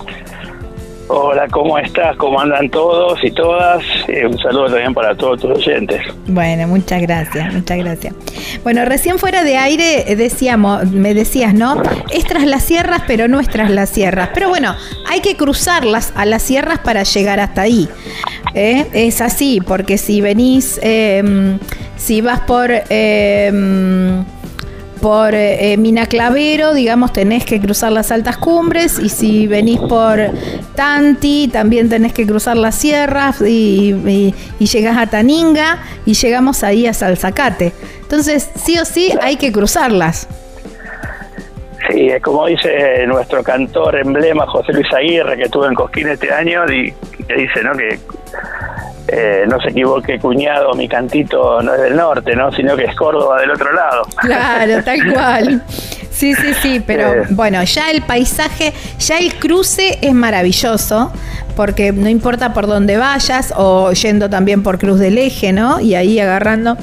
Hola, 1.13 1.45
¿cómo 1.49 1.77
estás? 1.77 2.15
¿Cómo 2.15 2.39
andan 2.39 2.69
todos 2.69 3.21
y 3.21 3.31
todas? 3.31 3.83
Eh, 4.07 4.25
un 4.25 4.37
saludo 4.37 4.67
también 4.67 4.93
para 4.93 5.13
todos 5.13 5.41
tus 5.41 5.51
oyentes. 5.57 6.01
Bueno, 6.25 6.69
muchas 6.69 7.01
gracias, 7.01 7.53
muchas 7.53 7.77
gracias. 7.79 8.15
Bueno, 8.63 8.85
recién 8.85 9.19
fuera 9.19 9.43
de 9.43 9.57
aire 9.57 10.15
decíamos, 10.15 10.89
me 10.89 11.13
decías, 11.13 11.53
¿no? 11.53 11.83
Es 12.11 12.23
tras 12.23 12.45
las 12.45 12.63
sierras, 12.63 13.01
pero 13.07 13.27
no 13.27 13.41
es 13.41 13.49
las 13.53 13.89
sierras. 13.89 14.29
Pero 14.33 14.47
bueno, 14.47 14.73
hay 15.09 15.19
que 15.19 15.35
cruzarlas 15.35 16.13
a 16.15 16.23
las 16.23 16.43
sierras 16.43 16.79
para 16.79 17.03
llegar 17.03 17.41
hasta 17.41 17.63
ahí. 17.63 17.89
¿eh? 18.53 18.87
Es 18.93 19.19
así, 19.19 19.59
porque 19.59 19.97
si 19.97 20.21
venís, 20.21 20.79
eh, 20.81 21.57
si 21.97 22.21
vas 22.21 22.39
por... 22.39 22.71
Eh, 25.01 25.03
por 25.03 25.33
eh, 25.33 25.75
Mina 25.77 26.05
Clavero, 26.05 26.73
digamos, 26.73 27.11
tenés 27.11 27.43
que 27.43 27.59
cruzar 27.59 27.91
las 27.91 28.11
altas 28.11 28.37
cumbres 28.37 28.99
y 28.99 29.09
si 29.09 29.47
venís 29.47 29.79
por 29.79 30.19
Tanti, 30.75 31.49
también 31.51 31.89
tenés 31.89 32.13
que 32.13 32.27
cruzar 32.27 32.55
las 32.57 32.75
sierras 32.75 33.41
y, 33.41 34.33
y, 34.59 34.65
llegás 34.65 34.97
a 34.97 35.07
Taninga 35.07 35.79
y 36.05 36.13
llegamos 36.13 36.63
ahí 36.63 36.85
a 36.85 36.93
Salzacate. 36.93 37.73
Entonces, 38.01 38.51
sí 38.55 38.77
o 38.77 38.85
sí, 38.85 39.11
hay 39.21 39.37
que 39.37 39.51
cruzarlas. 39.51 40.27
Sí, 41.89 42.07
es 42.09 42.21
como 42.21 42.45
dice 42.45 43.05
nuestro 43.07 43.43
cantor 43.43 43.95
emblema 43.95 44.45
José 44.45 44.71
Luis 44.71 44.93
Aguirre, 44.93 45.35
que 45.35 45.43
estuvo 45.43 45.65
en 45.65 45.73
Cosquín 45.73 46.07
este 46.09 46.31
año, 46.31 46.63
y 46.71 46.93
que 47.27 47.33
dice, 47.33 47.63
¿no? 47.63 47.73
Que 47.73 47.99
eh, 49.07 49.43
no 49.47 49.59
se 49.59 49.69
equivoque, 49.69 50.19
cuñado, 50.19 50.73
mi 50.73 50.87
cantito 50.87 51.61
no 51.61 51.73
es 51.73 51.81
del 51.81 51.95
norte, 51.95 52.35
¿no? 52.35 52.51
Sino 52.51 52.75
que 52.75 52.85
es 52.85 52.95
Córdoba 52.95 53.39
del 53.41 53.51
otro 53.51 53.71
lado. 53.73 54.03
Claro, 54.17 54.83
tal 54.83 55.13
cual. 55.13 55.63
Sí, 56.11 56.35
sí, 56.35 56.53
sí, 56.61 56.83
pero 56.85 57.13
Eh. 57.13 57.23
bueno, 57.31 57.63
ya 57.63 57.89
el 57.89 58.01
paisaje, 58.03 58.73
ya 58.99 59.17
el 59.17 59.33
cruce 59.35 59.97
es 60.01 60.13
maravilloso, 60.13 61.11
porque 61.55 61.91
no 61.91 62.09
importa 62.09 62.53
por 62.53 62.67
dónde 62.67 62.97
vayas, 62.97 63.53
o 63.57 63.91
yendo 63.93 64.29
también 64.29 64.61
por 64.63 64.77
Cruz 64.77 64.99
del 64.99 65.17
Eje, 65.17 65.51
¿no? 65.51 65.79
Y 65.79 65.95
ahí 65.95 66.19
agarrando 66.19 66.77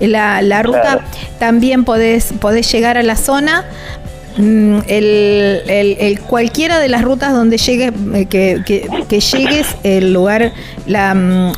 la, 0.00 0.42
la 0.42 0.62
ruta, 0.62 0.80
Claro. 0.82 1.00
también 1.38 1.84
podés, 1.84 2.32
podés 2.40 2.70
llegar 2.72 2.96
a 2.98 3.02
la 3.02 3.16
zona. 3.16 3.64
Mm, 4.40 4.78
El, 4.86 5.62
el- 5.68 6.20
cualquiera 6.20 6.78
de 6.78 6.88
las 6.88 7.02
rutas 7.02 7.32
donde 7.32 7.58
llegues, 7.58 7.92
eh, 8.14 8.26
que, 8.26 8.62
que- 8.66 9.20
llegues, 9.20 9.66
el 9.82 10.12
lugar, 10.12 10.52
la, 10.86 11.14
mm, 11.14 11.52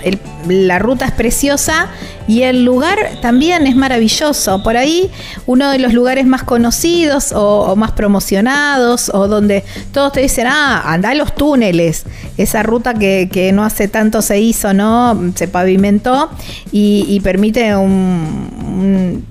la 0.49 0.79
ruta 0.81 1.05
es 1.05 1.13
preciosa 1.13 1.89
y 2.27 2.43
el 2.43 2.65
lugar 2.65 2.99
también 3.21 3.67
es 3.69 3.77
maravilloso. 3.77 4.63
Por 4.65 4.77
ahí, 4.77 5.11
uno 5.47 5.71
de 5.71 5.79
los 5.79 5.93
lugares 5.93 6.27
más 6.27 6.43
conocidos 6.43 7.33
o, 7.35 7.77
más 7.77 7.93
promocionados, 7.93 9.11
o 9.15 9.29
donde 9.29 9.63
todos 9.93 10.13
te 10.13 10.21
dicen, 10.21 10.47
ah, 10.49 10.83
anda 10.85 11.11
a 11.11 11.15
los 11.15 11.35
túneles. 11.35 12.05
Esa 12.37 12.63
ruta 12.65 12.95
que, 12.95 13.29
que 13.31 13.53
no 13.53 13.65
hace 13.65 13.87
tanto 13.87 14.23
se 14.23 14.41
hizo, 14.41 14.75
¿no? 14.75 15.33
Se 15.37 15.47
pavimentó 15.47 16.31
y, 16.73 17.21
permite 17.21 17.77
un 17.77 19.25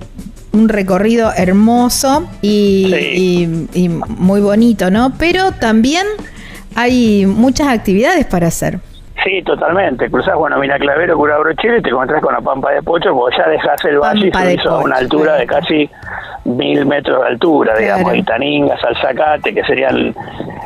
un 0.52 0.68
recorrido 0.68 1.30
hermoso 1.36 2.28
y, 2.42 2.92
y- 3.74 3.84
y 3.84 3.88
muy 3.88 4.40
bonito, 4.40 4.90
¿no? 4.90 5.12
Pero 5.18 5.52
también 5.52 6.06
hay 6.76 7.26
muchas 7.26 7.68
actividades 7.68 8.24
para 8.26 8.48
hacer. 8.48 8.78
Sí, 9.24 9.40
totalmente. 9.42 10.10
Cruzás, 10.10 10.34
bueno, 10.34 10.58
mira 10.58 10.78
Clavero, 10.78 11.16
Cura 11.16 11.38
Brochero 11.38 11.76
y 11.78 11.82
te 11.82 11.90
encontrás 11.90 12.20
con 12.22 12.34
la 12.34 12.40
Pampa 12.40 12.72
de 12.72 12.82
Pocho, 12.82 13.14
porque 13.14 13.36
ya 13.38 13.48
dejás 13.48 13.84
el 13.84 13.98
valle 13.98 14.30
Pampa 14.32 14.52
y 14.52 14.56
subís 14.56 14.66
a 14.66 14.78
una 14.78 14.96
altura 14.96 15.36
de 15.36 15.46
casi 15.46 15.88
mil 16.44 16.84
metros 16.86 17.20
de 17.22 17.28
altura, 17.28 17.76
digamos, 17.78 18.16
y 18.16 18.22
Taninga, 18.24 18.76
Salzacate, 18.80 19.54
que 19.54 19.62
sería 19.62 19.88
el, 19.88 20.12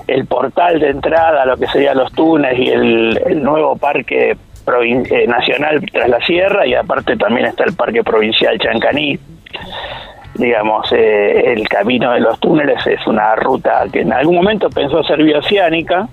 el 0.07 0.25
portal 0.27 0.81
de 0.81 0.89
entrada 0.89 1.45
lo 1.45 1.57
que 1.59 1.67
serían 1.67 1.99
los 1.99 2.11
túneles 2.13 2.59
y 2.59 2.69
el, 2.71 3.21
el 3.27 3.43
nuevo 3.43 3.77
parque 3.77 4.39
provin- 4.65 5.07
eh, 5.11 5.27
nacional 5.27 5.85
tras 5.93 6.09
la 6.09 6.21
sierra, 6.25 6.67
y 6.67 6.73
aparte 6.75 7.15
también 7.19 7.47
está 7.49 7.65
el 7.65 7.75
parque 7.75 8.03
provincial 8.03 8.59
Chancaní. 8.59 9.19
Digamos, 10.35 10.93
eh, 10.93 11.53
el 11.53 11.67
camino 11.69 12.13
de 12.13 12.21
los 12.21 12.39
túneles 12.41 12.87
es 12.87 13.07
una 13.07 13.35
ruta 13.37 13.85
que 13.91 14.01
en 14.01 14.13
algún 14.13 14.37
momento 14.37 14.69
pensó 14.69 15.03
ser 15.03 15.23
bioceánica, 15.23 16.09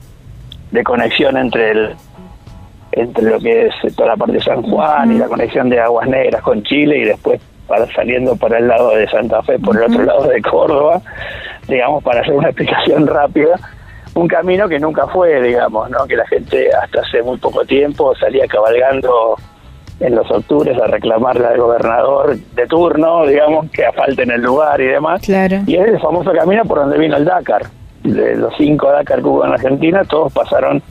de 0.71 0.83
conexión 0.83 1.37
entre 1.37 1.71
el, 1.71 1.95
entre 2.93 3.29
lo 3.29 3.39
que 3.39 3.67
es 3.67 3.95
toda 3.95 4.09
la 4.09 4.17
parte 4.17 4.33
de 4.33 4.41
San 4.41 4.61
Juan 4.63 5.11
y 5.11 5.19
la 5.19 5.27
conexión 5.27 5.69
de 5.69 5.79
Aguas 5.79 6.07
Negras 6.07 6.41
con 6.41 6.63
Chile 6.63 6.97
y 6.97 7.03
después 7.05 7.41
para 7.67 7.85
saliendo 7.93 8.35
por 8.35 8.53
el 8.53 8.67
lado 8.67 8.95
de 8.95 9.07
Santa 9.07 9.41
Fe, 9.43 9.57
por 9.59 9.77
el 9.77 9.83
otro 9.83 10.03
lado 10.03 10.27
de 10.27 10.41
Córdoba, 10.41 11.01
digamos, 11.67 12.03
para 12.03 12.21
hacer 12.21 12.33
una 12.33 12.49
explicación 12.49 13.07
rápida, 13.07 13.55
un 14.15 14.27
camino 14.27 14.67
que 14.67 14.79
nunca 14.79 15.07
fue, 15.07 15.41
digamos, 15.41 15.89
¿no? 15.89 16.05
que 16.05 16.15
la 16.15 16.27
gente 16.27 16.69
hasta 16.73 17.01
hace 17.01 17.23
muy 17.23 17.37
poco 17.37 17.65
tiempo 17.65 18.13
salía 18.15 18.45
cabalgando 18.47 19.35
en 19.99 20.15
los 20.15 20.29
octubres 20.31 20.77
a 20.81 20.87
reclamarle 20.87 21.45
al 21.47 21.57
gobernador 21.57 22.35
de 22.37 22.67
turno, 22.67 23.25
digamos, 23.25 23.69
que 23.71 23.83
falten 23.95 24.31
el 24.31 24.41
lugar 24.41 24.81
y 24.81 24.87
demás. 24.87 25.21
Claro. 25.21 25.59
Y 25.65 25.75
es 25.75 25.87
el 25.87 25.99
famoso 25.99 26.31
camino 26.33 26.63
por 26.65 26.79
donde 26.79 26.97
vino 26.97 27.15
el 27.17 27.25
Dakar. 27.25 27.63
de 28.03 28.35
los 28.35 28.53
cinco 28.57 28.91
Dakar 28.91 29.19
que 29.21 29.27
hubo 29.27 29.45
en 29.45 29.53
Argentina, 29.53 30.03
todos 30.03 30.33
pasaron 30.33 30.81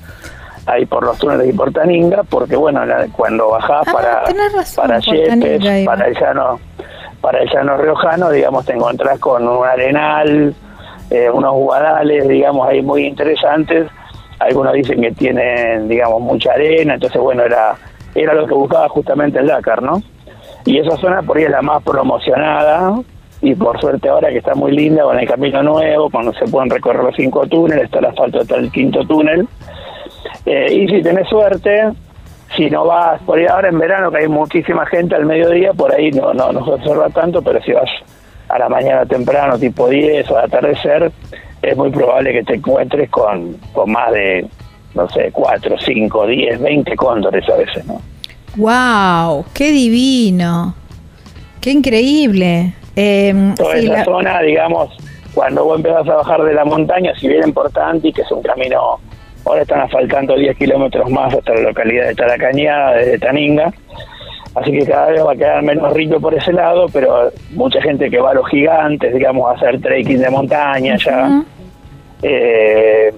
ahí 0.65 0.87
por 0.87 1.05
los 1.05 1.19
túneles 1.19 1.49
y 1.49 1.53
por 1.53 1.71
Taninga, 1.73 2.23
porque 2.23 2.57
bueno, 2.57 2.87
la- 2.87 3.07
cuando 3.15 3.51
bajás 3.51 3.87
Ah, 3.89 3.93
para, 3.93 4.25
razón, 4.55 4.87
para 4.87 4.99
Yepes, 5.01 5.85
para 5.85 6.07
el 6.07 6.15
llano, 6.19 6.59
para 7.21 7.41
el 7.43 7.51
llano 7.51 7.77
riojano, 7.77 8.31
digamos, 8.31 8.65
te 8.65 8.73
encontrás 8.73 9.19
con 9.19 9.47
un 9.47 9.67
arenal, 9.67 10.55
eh, 11.11 11.29
unos 11.29 11.53
guadales, 11.53 12.27
digamos, 12.29 12.67
ahí 12.67 12.81
muy 12.81 13.05
interesantes. 13.05 13.89
Algunos 14.39 14.73
dicen 14.73 15.01
que 15.03 15.11
tienen, 15.13 15.89
digamos, 15.89 16.21
mucha 16.23 16.53
arena, 16.53 16.95
entonces 16.95 17.21
bueno, 17.21 17.43
era, 17.43 17.75
era 18.15 18.35
lo 18.35 18.47
que 18.47 18.55
buscaba 18.55 18.89
justamente 18.89 19.39
el 19.39 19.47
Dakar, 19.47 19.83
¿no? 19.83 20.03
Y 20.65 20.79
esa 20.79 20.97
zona 20.97 21.23
por 21.23 21.37
ahí 21.37 21.45
es 21.45 21.51
la 21.51 21.63
más 21.63 21.83
promocionada 21.83 22.95
y 23.41 23.55
por 23.55 23.81
suerte 23.81 24.09
ahora 24.09 24.29
que 24.29 24.39
está 24.39 24.55
muy 24.55 24.73
linda 24.73 25.03
con 25.03 25.19
el 25.19 25.27
camino 25.27 25.63
nuevo, 25.63 26.09
cuando 26.11 26.33
se 26.33 26.45
pueden 26.47 26.71
recorrer 26.71 27.03
los 27.03 27.17
cinco 27.17 27.47
túneles, 27.47 27.85
está 27.85 27.99
el 27.99 28.07
asfalto 28.07 28.41
hasta 28.41 28.57
el 28.57 28.71
quinto 28.71 29.05
túnel. 29.05 29.49
Eh, 30.47 30.73
y 30.73 30.89
si 30.89 31.03
tenés 31.03 31.29
suerte, 31.29 31.91
si 32.57 32.71
no 32.71 32.87
vas 32.87 33.21
por 33.23 33.39
ahí 33.39 33.47
ahora 33.47 33.69
en 33.69 33.79
verano 33.79 34.11
que 34.11 34.19
hay 34.19 34.29
muchísima 34.29 34.87
gente 34.87 35.17
al 35.17 35.27
mediodía, 35.27 35.73
por 35.73 35.93
ahí 35.93 36.13
no, 36.13 36.33
no, 36.33 36.53
no 36.53 36.65
se 36.65 36.71
observa 36.73 37.09
tanto, 37.11 37.43
pero 37.43 37.61
si 37.63 37.73
vas 37.73 37.91
a 38.49 38.59
la 38.59 38.69
mañana 38.69 39.07
temprano, 39.07 39.59
tipo 39.59 39.89
10 39.89 40.31
o 40.31 40.39
al 40.39 40.45
atardecer, 40.45 41.11
es 41.63 41.77
muy 41.77 41.91
probable 41.91 42.33
que 42.33 42.45
te 42.45 42.55
encuentres 42.55 43.11
con, 43.11 43.57
con 43.73 43.91
más 43.91 44.13
de, 44.13 44.47
no 44.95 45.09
sé, 45.11 45.31
4, 45.33 45.77
5, 45.79 46.27
10, 46.27 46.61
20 46.61 46.97
cóndores 46.97 47.49
a 47.49 47.57
veces, 47.57 47.85
¿no? 47.87 48.01
¡Wow! 48.57 49.45
¡Qué 49.55 49.71
divino! 49.71 50.75
¡Qué 51.61 51.71
increíble! 51.71 52.75
Eh, 52.97 53.55
Toda 53.57 53.77
sí, 53.79 53.85
esa 53.87 53.93
la- 53.99 54.05
zona, 54.05 54.41
digamos, 54.43 54.91
cuando 55.35 55.65
vos 55.65 55.77
empezás 55.77 56.07
a 56.09 56.17
bajar 56.17 56.43
de 56.43 56.53
la 56.55 56.65
montaña, 56.65 57.13
si 57.19 57.29
bien 57.29 57.43
importante, 57.49 58.13
que 58.13 58.21
es 58.23 58.31
un 58.31 58.43
camino, 58.43 58.99
ahora 59.47 59.63
están 59.63 59.81
asfaltando 59.81 60.37
10 60.37 60.57
kilómetros 60.59 61.11
más 61.11 61.33
hasta 61.35 61.55
la 61.55 61.61
localidad 61.63 62.09
de 62.09 62.15
Taracañada, 62.15 62.93
desde 62.97 63.19
Taninga, 63.19 63.73
así 64.55 64.71
que 64.73 64.85
cada 64.85 65.07
vez 65.07 65.25
va 65.25 65.33
a 65.33 65.37
quedar 65.37 65.63
menos 65.63 65.91
rico 65.95 66.21
por 66.21 66.35
ese 66.35 66.53
lado, 66.53 66.87
pero 66.93 67.31
mucha 67.53 67.81
gente 67.81 68.11
que 68.11 68.19
va 68.21 68.33
a 68.33 68.35
los 68.35 68.47
gigantes, 68.51 69.15
digamos, 69.15 69.51
a 69.51 69.55
hacer 69.55 69.81
trekking 69.81 70.19
de 70.21 70.29
montaña 70.31 70.97
ya, 71.03 71.43
eh, 72.23 73.13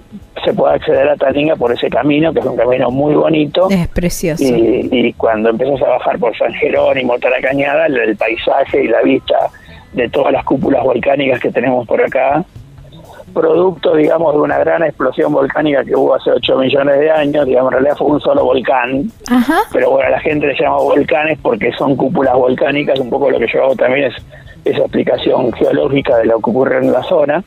se 0.44 0.52
puede 0.52 0.74
acceder 0.74 1.09
a 1.09 1.16
Taninga 1.16 1.57
por 1.57 1.72
ese 1.72 1.88
camino, 1.88 2.32
que 2.32 2.40
es 2.40 2.46
un 2.46 2.57
camino 2.57 2.90
muy 2.90 3.14
bonito. 3.14 3.68
Es 3.70 3.88
precioso. 3.88 4.42
Y, 4.44 4.88
y 4.90 5.12
cuando 5.14 5.50
empiezas 5.50 5.82
a 5.82 5.90
bajar 5.90 6.18
por 6.18 6.36
San 6.36 6.52
Jerónimo, 6.55 7.18
Taracañada, 7.18 7.86
el, 7.86 7.96
el 7.98 8.16
paisaje 8.16 8.84
y 8.84 8.88
la 8.88 9.02
vista 9.02 9.50
de 9.92 10.09
todas 10.09 10.32
las 10.32 10.44
cúpulas 10.44 10.82
volcánicas 10.82 11.40
que 11.40 11.50
tenemos 11.50 11.86
por 11.86 12.02
acá, 12.02 12.44
producto, 13.34 13.96
digamos, 13.96 14.32
de 14.34 14.40
una 14.40 14.59
gran 14.59 14.82
explosión 14.84 15.32
volcánica 15.32 15.84
que 15.84 15.94
hubo 15.94 16.14
hace 16.14 16.30
8 16.30 16.59
millones 16.59 17.00
de 17.00 17.11
años, 17.11 17.46
digamos, 17.46 17.72
en 17.72 17.78
realidad 17.78 17.96
fue 17.96 18.07
un 18.09 18.20
solo 18.20 18.44
volcán, 18.44 19.11
Ajá. 19.28 19.59
pero 19.72 19.90
bueno, 19.90 20.11
la 20.11 20.20
gente 20.20 20.46
le 20.46 20.55
llama 20.59 20.76
volcanes 20.76 21.38
porque 21.42 21.72
son 21.72 21.96
cúpulas 21.96 22.34
volcánicas, 22.34 22.98
un 23.00 23.11
poco 23.11 23.30
lo 23.30 23.38
que 23.38 23.46
yo 23.52 23.64
hago 23.64 23.76
también 23.76 24.12
es 24.12 24.14
esa 24.65 24.79
explicación 24.81 25.53
geológica 25.53 26.17
de 26.19 26.27
lo 26.27 26.41
que 26.41 26.51
ocurre 26.51 26.79
en 26.79 26.93
la 26.93 27.03
zona, 27.03 27.43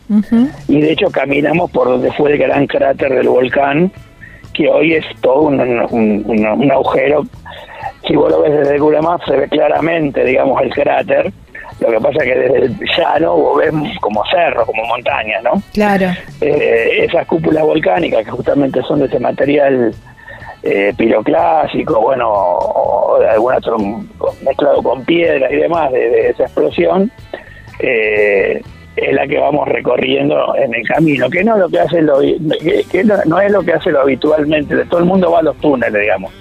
y 0.68 0.82
de 0.82 0.92
hecho 0.92 1.10
caminamos 1.10 1.72
por 1.72 1.88
donde 1.88 2.12
fue 2.14 2.34
el 2.34 2.38
gran 2.38 2.68
cráter 2.68 3.14
del 3.14 3.30
volcán, 3.30 3.92
que 4.54 4.68
hoy 4.70 4.94
es 4.96 5.06
todo 5.22 5.42
un, 5.44 5.60
un- 5.60 6.24
un- 6.28 6.46
un 6.48 6.72
agujero. 6.72 7.24
Si 8.08 8.16
vos 8.16 8.32
lo 8.32 8.42
ves 8.42 8.52
desde 8.60 8.76
el 8.76 9.02
Maps, 9.02 9.26
se 9.28 9.36
ve 9.36 9.48
claramente, 9.50 10.24
digamos, 10.24 10.62
el 10.62 10.74
cráter. 10.74 11.32
Lo 11.80 11.90
que 11.92 11.98
pasa 12.00 12.18
es 12.20 12.24
que 12.24 12.36
desde 12.40 12.58
el 12.66 12.80
llano 12.98 13.36
vos 13.36 13.58
ves 13.60 13.72
como 14.02 14.24
cerros, 14.32 14.66
como 14.66 14.84
montañas, 14.86 15.44
¿no? 15.44 15.62
Claro. 15.74 16.08
Eh, 16.42 17.04
esas 17.06 17.28
cúpulas 17.28 17.64
volcánicas 17.64 18.24
que 18.26 18.32
justamente 18.32 18.82
son 18.84 19.00
de 19.00 19.06
ese 19.06 19.20
material 19.20 19.94
eh, 20.64 20.94
piroclásico, 20.98 22.02
bueno, 22.02 22.30
o 22.30 23.20
de 23.20 23.30
algún 23.30 23.54
otro 23.54 23.78
mezclado 24.44 24.82
con 24.82 25.06
piedra 25.06 25.52
y 25.52 25.58
demás 25.58 25.92
de, 25.92 26.10
de 26.10 26.30
esa 26.30 26.44
explosión, 26.44 27.12
eh, 27.80 28.62
es 28.96 29.14
la 29.14 29.28
que 29.28 29.38
vamos 29.38 29.68
recorriendo 29.68 30.56
en 30.56 30.74
el 30.74 30.84
camino, 30.88 31.30
que 31.30 31.44
no 31.44 31.54
es 31.56 31.60
lo 31.62 31.70
que 31.70 31.80
hace 31.80 32.02
lo, 32.02 32.20
que, 32.20 32.84
que 32.92 33.04
no, 33.04 33.16
no 33.26 33.40
es 33.40 33.52
lo 33.52 33.62
que 33.62 33.74
hace 33.74 33.92
lo 33.92 34.02
habitualmente, 34.02 34.76
todo 34.86 35.00
el 35.00 35.06
mundo 35.06 35.32
va 35.32 35.40
a 35.40 35.44
los 35.44 35.56
túneles, 35.58 36.02
digamos. 36.02 36.34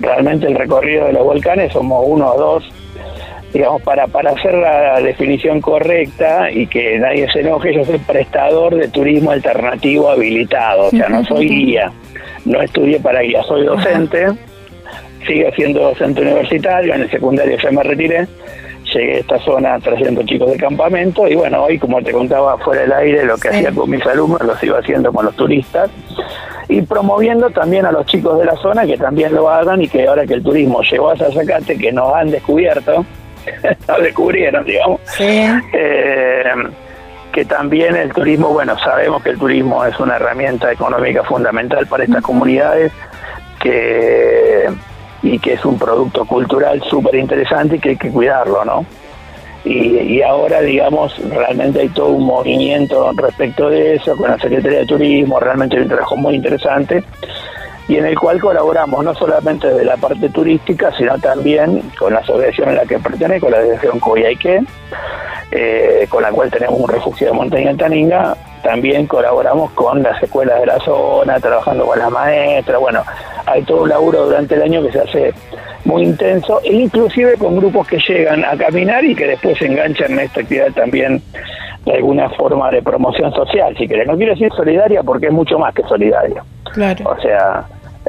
Realmente 0.00 0.46
el 0.46 0.54
recorrido 0.54 1.06
de 1.06 1.12
los 1.12 1.24
volcanes 1.24 1.72
somos 1.72 2.02
uno 2.06 2.32
o 2.32 2.38
dos, 2.38 2.64
digamos, 3.52 3.82
para, 3.82 4.06
para 4.06 4.30
hacer 4.30 4.54
la 4.54 4.98
definición 5.00 5.60
correcta 5.60 6.50
y 6.50 6.66
que 6.66 6.98
nadie 6.98 7.30
se 7.30 7.40
enoje, 7.40 7.74
yo 7.74 7.84
soy 7.84 7.98
prestador 7.98 8.74
de 8.74 8.88
turismo 8.88 9.30
alternativo 9.30 10.08
habilitado, 10.08 10.86
o 10.86 10.90
sea, 10.90 11.08
no 11.10 11.22
soy 11.24 11.48
guía, 11.48 11.92
no 12.44 12.60
estudié 12.60 13.00
para 13.00 13.20
guía, 13.20 13.42
soy 13.44 13.64
docente, 13.64 14.26
sigo 15.26 15.50
siendo 15.56 15.80
docente 15.80 16.20
universitario, 16.22 16.94
en 16.94 17.02
el 17.02 17.10
secundario 17.10 17.56
ya 17.58 17.70
me 17.70 17.82
retiré, 17.82 18.26
llegué 18.92 19.14
a 19.16 19.18
esta 19.20 19.38
zona 19.40 19.78
trayendo 19.80 20.22
chicos 20.24 20.50
de 20.52 20.56
campamento 20.58 21.26
y 21.26 21.34
bueno, 21.34 21.64
hoy 21.64 21.78
como 21.78 22.02
te 22.02 22.12
contaba 22.12 22.58
fuera 22.58 22.82
del 22.82 22.92
aire, 22.92 23.24
lo 23.24 23.36
que 23.36 23.48
Sí. 23.50 23.56
hacía 23.56 23.72
con 23.72 23.90
mis 23.90 24.04
alumnos 24.06 24.42
lo 24.42 24.54
sigo 24.56 24.76
haciendo 24.76 25.12
con 25.12 25.24
los 25.24 25.34
turistas 25.36 25.90
y 26.68 26.80
promoviendo 26.82 27.50
también 27.50 27.86
a 27.86 27.92
los 27.92 28.06
chicos 28.06 28.38
de 28.38 28.44
la 28.46 28.56
zona 28.56 28.86
que 28.86 28.96
también 28.96 29.34
lo 29.34 29.48
hagan 29.50 29.82
y 29.82 29.88
que 29.88 30.06
ahora 30.06 30.26
que 30.26 30.34
el 30.34 30.42
turismo 30.42 30.80
llegó 30.82 31.10
a 31.10 31.16
Zacate, 31.16 31.76
que 31.78 31.92
nos 31.92 32.14
han 32.14 32.30
descubierto, 32.30 33.04
nos 33.88 34.02
descubrieron, 34.02 34.64
digamos, 34.64 35.00
Sí. 35.04 35.46
eh, 35.74 36.44
que 37.34 37.44
también 37.44 37.96
el 37.96 38.12
turismo, 38.12 38.50
bueno, 38.50 38.78
sabemos 38.78 39.20
que 39.20 39.30
el 39.30 39.38
turismo 39.38 39.84
es 39.84 39.98
una 39.98 40.14
herramienta 40.14 40.70
económica 40.70 41.24
fundamental 41.24 41.84
para 41.88 42.04
estas 42.04 42.22
comunidades 42.22 42.92
que 43.60 44.68
y 45.20 45.38
que 45.40 45.54
es 45.54 45.64
un 45.64 45.76
producto 45.76 46.24
cultural 46.26 46.80
súper 46.88 47.16
interesante 47.16 47.76
y 47.76 47.78
que 47.80 47.88
hay 47.90 47.96
que 47.96 48.10
cuidarlo, 48.10 48.64
¿no? 48.64 48.86
Y, 49.64 49.96
y 49.98 50.22
ahora, 50.22 50.60
digamos, 50.60 51.18
realmente 51.30 51.80
hay 51.80 51.88
todo 51.88 52.10
un 52.10 52.24
movimiento 52.24 53.10
respecto 53.16 53.68
de 53.68 53.94
eso, 53.94 54.16
con 54.16 54.30
la 54.30 54.38
Secretaría 54.38 54.80
de 54.80 54.86
Turismo, 54.86 55.40
realmente 55.40 55.76
hay 55.76 55.82
un 55.82 55.88
trabajo 55.88 56.16
muy 56.16 56.36
interesante, 56.36 57.02
y 57.88 57.96
en 57.96 58.06
el 58.06 58.18
cual 58.18 58.40
colaboramos 58.40 59.04
no 59.04 59.14
solamente 59.14 59.68
desde 59.68 59.84
la 59.84 59.96
parte 59.96 60.28
turística, 60.30 60.90
sino 60.96 61.18
también 61.18 61.82
con 61.98 62.14
la 62.14 62.20
asociación 62.20 62.70
a 62.70 62.72
la 62.72 62.86
que 62.86 62.98
pertenezco, 62.98 63.50
la 63.50 63.58
asociación 63.58 64.00
Coyhaique, 64.00 64.62
eh, 65.50 66.06
con 66.08 66.22
la 66.22 66.30
cual 66.30 66.50
tenemos 66.50 66.80
un 66.80 66.88
refugio 66.88 67.28
de 67.28 67.32
montaña 67.34 67.70
en 67.70 67.76
Taninga, 67.76 68.36
también 68.62 69.06
colaboramos 69.06 69.70
con 69.72 70.02
las 70.02 70.22
escuelas 70.22 70.60
de 70.60 70.66
la 70.66 70.78
zona, 70.80 71.38
trabajando 71.38 71.84
con 71.86 71.98
las 71.98 72.10
maestras, 72.10 72.80
bueno, 72.80 73.04
hay 73.46 73.62
todo 73.62 73.82
un 73.82 73.90
laburo 73.90 74.24
durante 74.24 74.54
el 74.54 74.62
año 74.62 74.82
que 74.82 74.92
se 74.92 75.00
hace 75.00 75.34
muy 75.84 76.02
intenso, 76.04 76.60
e 76.64 76.72
inclusive 76.72 77.34
con 77.36 77.56
grupos 77.56 77.86
que 77.86 77.98
llegan 77.98 78.42
a 78.44 78.56
caminar 78.56 79.04
y 79.04 79.14
que 79.14 79.26
después 79.26 79.58
se 79.58 79.66
enganchan 79.66 80.12
en 80.12 80.20
esta 80.20 80.40
actividad 80.40 80.72
también 80.72 81.18
de 81.18 81.63
alguna 81.92 82.30
forma 82.30 82.70
de 82.70 82.82
promoción 82.82 83.32
social, 83.32 83.76
si 83.76 83.86
querés. 83.86 84.06
No 84.06 84.16
quiero 84.16 84.32
decir 84.32 84.52
solidaria 84.52 85.02
porque 85.02 85.26
es 85.26 85.32
mucho 85.32 85.58
más 85.58 85.74
que 85.74 85.82
solidario. 85.82 86.42
Claro. 86.72 87.10
O 87.10 87.20
sea, 87.20 87.64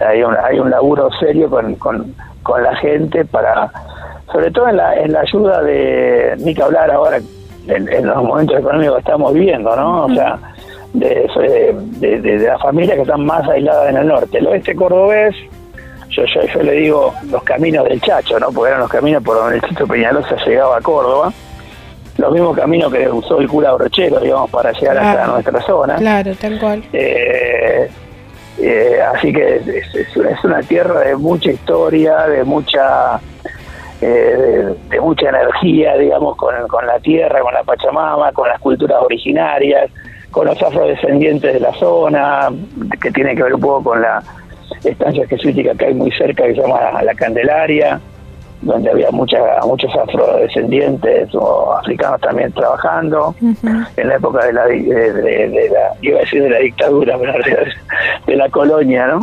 hay 0.08 0.24
un, 0.24 0.36
hay 0.44 0.60
un 0.60 0.70
laburo 0.70 1.10
serio 1.20 1.50
con, 1.50 1.76
con, 1.76 2.14
con 2.44 2.64
la 2.64 2.76
gente 2.78 3.26
para, 3.26 3.72
sobre 4.32 4.52
todo 4.52 4.70
en 4.70 4.78
la, 4.78 4.96
en 4.96 5.12
la 5.12 5.22
ayuda 5.22 5.62
de, 5.62 6.36
ni 6.40 6.54
que 6.54 6.64
hablar 6.64 6.92
ahora 6.92 7.18
en, 7.68 7.92
en 7.92 8.06
los 8.08 8.24
momentos 8.24 8.60
económicos 8.60 8.96
que 8.96 9.00
estamos 9.02 9.34
viviendo, 9.34 9.76
¿no? 9.76 10.06
O 10.06 10.10
sea, 10.10 10.40
de, 10.94 11.28
de, 12.00 12.20
de, 12.20 12.38
de 12.40 12.48
las 12.48 12.62
familias 12.62 12.96
que 12.96 13.02
están 13.02 13.26
más 13.26 13.48
aisladas 13.50 13.90
en 13.90 13.98
el 13.98 14.08
norte. 14.08 14.38
El 14.38 14.48
oeste 14.48 14.76
cordobés, 14.76 15.36
yo, 16.10 16.24
yo, 16.26 16.42
yo 16.54 16.64
le 16.64 16.72
digo 16.74 17.14
los 17.30 17.44
caminos 17.44 17.84
del 17.86 18.00
Chacho, 18.02 18.40
¿no? 18.40 18.48
Porque 18.52 18.70
eran 18.70 18.82
los 18.82 18.90
caminos 18.90 19.22
por 19.24 19.36
donde 19.36 19.56
el 19.58 19.62
Chito 19.64 19.86
Peñalosa 19.86 20.36
llegaba 20.46 20.78
a 20.78 20.82
Córdoba. 20.82 21.34
Los 22.18 22.32
mismos 22.32 22.56
caminos 22.56 22.92
que 22.94 23.10
usó 23.10 23.40
el 23.40 23.48
cura 23.48 23.74
Brochero, 23.74 24.20
digamos, 24.20 24.50
para 24.50 24.72
llegar 24.72 24.98
hasta 24.98 25.28
nuestra 25.28 25.62
zona. 25.62 25.96
Claro, 25.96 26.32
tal 26.40 26.60
cual. 26.60 26.84
Eh, 26.94 27.90
eh, 28.58 29.00
así 29.14 29.34
que 29.34 29.58
es, 29.58 29.68
es- 29.68 30.16
es 30.16 30.44
una 30.46 30.62
tierra 30.62 31.02
de 31.02 31.16
mucha 31.18 31.52
historia, 31.52 32.26
de 32.28 32.44
mucha 32.46 33.20
eh, 34.02 34.06
de, 34.08 34.76
de 34.96 35.02
mucha 35.02 35.30
energía, 35.30 35.96
digamos, 35.98 36.36
con, 36.38 36.54
con 36.68 36.86
la 36.88 37.00
tierra, 37.00 37.40
con 37.42 37.54
la 37.54 37.64
Pachamama, 37.64 38.32
con 38.32 38.48
las 38.48 38.60
culturas 38.60 39.02
originarias, 39.02 39.90
con 40.32 40.48
los 40.48 40.62
afrodescendientes 40.62 41.54
de 41.54 41.60
la 41.60 41.74
zona, 41.74 42.50
que 43.02 43.12
tiene 43.12 43.36
que 43.36 43.44
ver 43.44 43.54
un 43.56 43.62
poco 43.62 43.84
con 43.92 44.02
la 44.02 44.22
estancia 44.84 45.26
jesuítica 45.28 45.74
que 45.78 45.86
hay 45.86 45.94
muy 45.94 46.12
cerca, 46.12 46.44
que 46.44 46.56
se 46.56 46.62
llama 46.62 47.02
La 47.04 47.14
Candelaria, 47.16 48.00
donde 48.66 48.90
había 48.90 49.10
mucha, 49.12 49.38
muchos 49.66 49.96
afrodescendientes 49.96 51.30
o 51.36 51.74
africanos 51.78 52.20
también 52.22 52.52
trabajando 52.52 53.34
en 53.98 54.08
la 54.10 54.16
época 54.16 54.46
de 54.46 54.54
la, 54.54 54.66
de, 54.66 54.82
de- 54.82 55.50
de 55.50 55.70
la 55.70 55.94
iba 56.02 56.18
a 56.18 56.22
decir 56.22 56.44
de 56.44 56.50
la 56.50 56.60
dictadura, 56.60 57.18
pero 57.18 57.40
es 57.64 57.74
de 58.26 58.36
la 58.36 58.50
colonia, 58.50 59.08
¿no? 59.08 59.20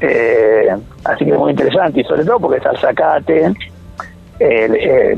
Eh, 0.00 0.68
así 1.04 1.24
que 1.24 1.32
muy 1.34 1.50
interesante 1.50 2.00
y 2.00 2.04
sobre 2.04 2.24
todo 2.24 2.40
porque 2.40 2.56
está 2.58 2.70
el 2.70 2.78
zacate, 2.78 3.52
el, 4.38 4.74
eh, 4.76 5.16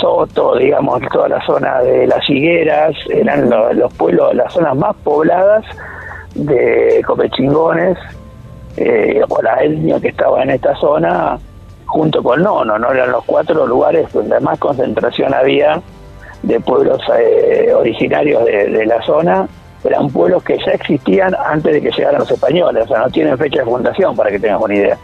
Soto, 0.00 0.56
digamos, 0.56 1.00
toda 1.12 1.28
la 1.28 1.46
zona 1.46 1.80
de 1.80 2.06
las 2.06 2.28
higueras, 2.28 2.94
eran 3.10 3.48
lo- 3.48 3.72
los 3.72 3.92
pueblos, 3.94 4.34
las 4.34 4.52
zonas 4.52 4.76
más 4.76 4.94
pobladas 5.04 5.64
de 6.34 7.00
Copechingones, 7.06 7.96
eh, 8.76 9.22
o 9.28 9.40
la 9.42 9.62
etnia 9.62 10.00
que 10.00 10.08
estaba 10.08 10.42
en 10.42 10.50
esta 10.50 10.74
zona, 10.76 11.38
junto 11.94 12.22
con 12.24 12.42
Nono, 12.42 12.76
¿no? 12.76 12.90
Eran 12.92 13.12
los 13.12 13.24
cuatro 13.24 13.66
lugares 13.66 14.12
donde 14.12 14.40
más 14.40 14.58
concentración 14.58 15.32
había 15.32 15.80
de 16.42 16.58
pueblos 16.60 17.00
eh, 17.16 17.72
originarios 17.72 18.44
de, 18.44 18.66
de 18.66 18.84
la 18.86 19.00
zona. 19.02 19.46
Eran 19.84 20.08
pueblos 20.10 20.42
que 20.42 20.58
ya 20.58 20.72
existían 20.72 21.36
antes 21.46 21.72
de 21.74 21.80
que 21.80 21.90
llegaran 21.92 22.18
los 22.18 22.30
españoles, 22.30 22.84
o 22.84 22.88
sea, 22.88 22.98
no 22.98 23.10
tienen 23.10 23.38
fecha 23.38 23.60
de 23.60 23.66
fundación, 23.66 24.16
para 24.16 24.30
que 24.30 24.40
tengas 24.40 24.60
una 24.60 24.74
idea. 24.74 24.98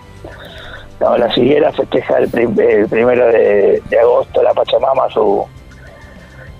No, 0.99 1.16
la 1.16 1.32
Siguera 1.32 1.70
festeja 1.72 2.18
el, 2.18 2.28
prim- 2.28 2.59
el 2.59 2.88
primero 2.88 3.26
de, 3.28 3.80
de 3.88 3.99
agosto, 4.01 4.43
la 4.43 4.53
Pachamama, 4.53 5.09
su, 5.11 5.47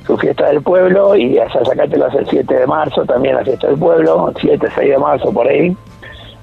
su 0.07 0.16
fiesta 0.16 0.47
del 0.49 0.62
pueblo, 0.62 1.16
y 1.16 1.39
hasta 1.39 1.64
Zacate 1.64 2.03
hace 2.05 2.18
el 2.18 2.26
7 2.28 2.55
de 2.55 2.66
marzo, 2.66 3.05
también 3.05 3.35
la 3.35 3.45
fiesta 3.45 3.66
del 3.66 3.78
pueblo, 3.78 4.33
7, 4.41 4.68
6 4.76 4.91
de 4.91 4.99
marzo, 4.99 5.33
por 5.33 5.49
ahí, 5.49 5.76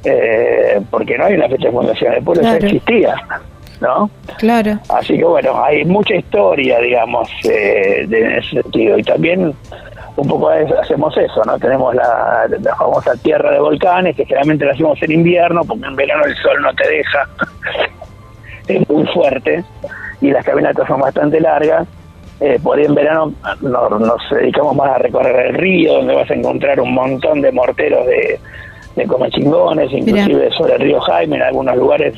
eh, 0.03 0.81
porque 0.91 1.17
no 1.17 1.25
hay 1.25 1.35
una 1.35 1.47
fecha 1.47 1.67
de 1.67 1.71
fundación, 1.73 2.13
el 2.13 2.23
pueblo 2.23 2.41
Claro. 2.41 2.59
ya 2.59 2.65
existía, 2.67 3.15
¿no? 3.81 4.09
Claro. 4.37 4.79
Así 4.89 5.17
que 5.17 5.23
bueno, 5.23 5.63
hay 5.63 5.85
mucha 5.85 6.15
historia, 6.15 6.79
digamos, 6.79 7.29
eh, 7.43 8.05
de- 8.07 8.21
en 8.25 8.31
ese 8.33 8.61
sentido. 8.61 8.97
Y 8.97 9.03
también 9.03 9.53
un 10.15 10.27
poco 10.27 10.51
es- 10.51 10.71
hacemos 10.71 11.15
eso, 11.17 11.43
¿no? 11.45 11.57
Tenemos 11.59 11.93
la, 11.95 12.47
la 12.61 12.75
famosa 12.75 13.13
tierra 13.21 13.51
de 13.51 13.59
volcanes, 13.59 14.15
que 14.15 14.25
generalmente 14.25 14.65
la 14.65 14.71
hacemos 14.73 15.01
en 15.03 15.11
invierno, 15.11 15.61
porque 15.63 15.85
en 15.85 15.95
verano 15.95 16.25
el 16.25 16.35
sol 16.37 16.61
no 16.61 16.73
te 16.73 16.87
deja. 16.89 17.27
es 18.67 18.89
muy 18.89 19.05
fuerte 19.07 19.63
y 20.21 20.31
las 20.31 20.43
caminatas 20.45 20.87
son 20.87 20.99
bastante 21.01 21.39
largas. 21.39 21.87
Eh, 22.39 22.59
por 22.61 22.77
ahí 22.77 22.85
en 22.85 22.93
verano 22.95 23.33
no- 23.61 23.89
nos 23.89 24.21
dedicamos 24.29 24.75
más 24.75 24.89
a 24.91 24.97
recorrer 24.99 25.47
el 25.47 25.53
río, 25.55 25.93
donde 25.93 26.13
vas 26.15 26.29
a 26.29 26.33
encontrar 26.35 26.79
un 26.79 26.93
montón 26.93 27.41
de 27.41 27.51
morteros 27.51 28.05
de, 28.05 28.39
de 28.95 29.07
comechingones, 29.07 29.91
inclusive 29.91 30.51
sobre 30.51 30.73
el 30.75 30.81
río 30.81 30.99
Jaime, 31.01 31.37
en 31.37 31.41
algunos 31.43 31.75
lugares 31.77 32.15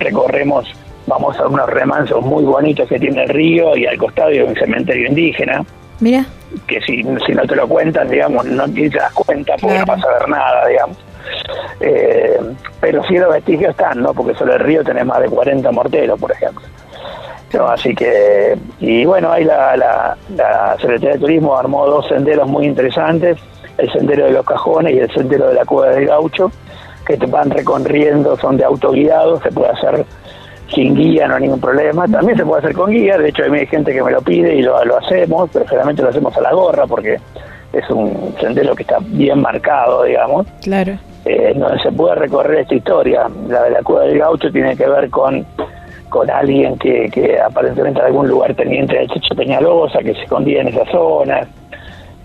recorremos, 0.00 0.66
vamos 1.06 1.38
a 1.38 1.46
unos 1.46 1.68
remansos 1.68 2.24
muy 2.24 2.44
bonitos 2.44 2.88
que 2.88 2.98
tiene 2.98 3.24
el 3.24 3.28
río 3.28 3.76
y 3.76 3.86
al 3.86 3.98
costado 3.98 4.28
hay 4.28 4.40
un 4.40 4.54
cementerio 4.54 5.08
indígena, 5.08 5.64
Mira. 6.00 6.24
que 6.66 6.80
si, 6.80 7.02
si 7.26 7.32
no 7.32 7.42
te 7.42 7.56
lo 7.56 7.68
cuentan, 7.68 8.08
digamos, 8.08 8.44
no 8.44 8.64
te 8.68 8.88
das 8.88 9.12
cuenta 9.12 9.54
porque 9.60 9.78
no 9.78 9.86
vas 9.86 10.04
a 10.04 10.12
ver 10.18 10.28
nada, 10.28 10.66
digamos. 10.66 10.98
Eh, 11.80 12.38
pero 12.80 13.02
sí 13.04 13.16
los 13.16 13.32
vestigios 13.32 13.70
están, 13.70 14.02
¿no? 14.02 14.12
Porque 14.12 14.34
sobre 14.34 14.54
el 14.54 14.60
río 14.60 14.84
tenés 14.84 15.06
más 15.06 15.20
de 15.20 15.28
40 15.28 15.70
morteros, 15.72 16.18
por 16.18 16.32
ejemplo. 16.32 16.62
No, 17.52 17.68
así 17.68 17.94
que, 17.94 18.56
y 18.80 19.04
bueno, 19.04 19.30
ahí 19.30 19.44
la, 19.44 19.76
la, 19.76 20.16
la 20.36 20.76
Secretaría 20.80 21.12
de 21.12 21.18
Turismo 21.18 21.56
armó 21.56 21.86
dos 21.86 22.08
senderos 22.08 22.48
muy 22.48 22.66
interesantes, 22.66 23.38
el 23.76 23.92
sendero 23.92 24.24
de 24.24 24.32
los 24.32 24.46
cajones 24.46 24.94
y 24.94 24.98
el 25.00 25.12
sendero 25.12 25.48
de 25.48 25.54
la 25.54 25.64
cueva 25.64 25.94
del 25.94 26.06
gaucho, 26.06 26.50
que 27.06 27.16
te 27.16 27.26
van 27.26 27.50
recorriendo, 27.50 28.36
son 28.38 28.56
de 28.56 28.64
autoguiado, 28.64 29.40
se 29.42 29.50
puede 29.50 29.70
hacer 29.70 30.06
sin 30.74 30.94
guía, 30.94 31.28
no 31.28 31.34
hay 31.36 31.42
ningún 31.42 31.60
problema. 31.60 32.06
También 32.08 32.36
se 32.36 32.44
puede 32.44 32.60
hacer 32.60 32.74
con 32.74 32.90
guía, 32.90 33.18
de 33.18 33.28
hecho 33.28 33.42
hay 33.44 33.66
gente 33.66 33.92
que 33.92 34.02
me 34.02 34.10
lo 34.10 34.20
pide 34.22 34.54
y 34.54 34.62
lo, 34.62 34.82
lo 34.84 34.98
hacemos, 34.98 35.48
pero 35.52 35.64
generalmente 35.66 36.02
lo 36.02 36.08
hacemos 36.08 36.36
a 36.36 36.40
la 36.40 36.52
gorra 36.52 36.86
porque 36.86 37.18
es 37.72 37.90
un 37.90 38.34
sendero 38.40 38.74
que 38.74 38.82
está 38.82 38.98
bien 39.00 39.40
marcado, 39.40 40.02
digamos 40.04 40.46
Claro. 40.62 40.92
eh, 41.24 41.52
donde 41.56 41.78
se 41.82 41.90
puede 41.92 42.14
recorrer 42.16 42.60
esta 42.60 42.74
historia. 42.74 43.26
La 43.48 43.62
de 43.64 43.70
la 43.70 43.82
Cueva 43.82 44.04
del 44.04 44.18
Gaucho 44.18 44.50
tiene 44.52 44.76
que 44.76 44.86
ver 44.86 45.08
con, 45.10 45.46
con 46.10 46.30
alguien 46.30 46.76
que, 46.78 47.08
que 47.10 47.38
aparentemente 47.40 48.00
en 48.00 48.06
algún 48.06 48.28
lugar 48.28 48.54
teniente 48.54 48.96
de 48.98 49.06
Checho 49.08 49.34
Peñalosa, 49.34 50.00
que 50.00 50.12
se 50.14 50.22
escondía 50.22 50.60
en 50.60 50.68
esa 50.68 50.84
zona, 50.90 51.46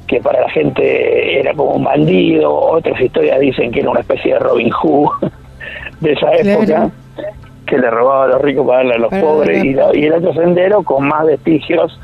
que 0.07 0.19
para 0.21 0.41
la 0.41 0.49
gente 0.49 1.39
era 1.39 1.53
como 1.53 1.71
un 1.71 1.83
bandido. 1.83 2.53
Otras 2.53 2.99
historias 2.99 3.39
dicen 3.39 3.71
que 3.71 3.79
era 3.81 3.89
una 3.89 3.99
especie 4.01 4.33
de 4.33 4.39
Robin 4.39 4.69
Hood 4.71 5.09
de 6.01 6.11
esa 6.13 6.27
Claro. 6.65 6.91
Que 7.67 7.77
le 7.77 7.89
robaba 7.91 8.23
a 8.25 8.27
los 8.29 8.41
ricos 8.41 8.65
para 8.65 8.77
darle 8.79 8.95
a 8.95 8.97
los 8.97 9.13
pobres. 9.13 9.63
Y, 9.63 9.73
la- 9.73 9.95
y 9.95 10.05
el 10.05 10.13
otro 10.13 10.33
sendero 10.33 10.81
con 10.83 11.07
más 11.07 11.25
vestigios 11.25 11.99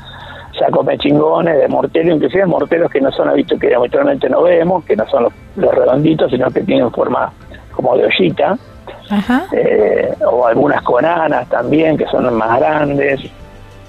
ya 0.60 0.68
come 0.70 0.96
chingones 0.98 1.58
de 1.58 1.66
mortero, 1.66 2.14
inclusive 2.14 2.46
morteros 2.46 2.88
que 2.90 3.00
no 3.00 3.10
son 3.10 3.28
habituales, 3.28 3.60
que 3.68 3.74
habitualmente 3.74 4.28
no 4.28 4.42
vemos, 4.42 4.84
que 4.84 4.94
no 4.94 5.04
son 5.08 5.24
los, 5.24 5.32
los 5.56 5.74
redonditos, 5.74 6.30
sino 6.30 6.48
que 6.52 6.60
tienen 6.60 6.92
forma 6.92 7.32
como 7.72 7.96
de 7.96 8.04
ollita, 8.06 8.56
Ajá. 9.10 9.46
eh, 9.52 10.14
o 10.30 10.46
algunas 10.46 10.80
conanas 10.82 11.48
también, 11.48 11.96
que 11.96 12.06
son 12.06 12.32
más 12.34 12.60
grandes. 12.60 13.20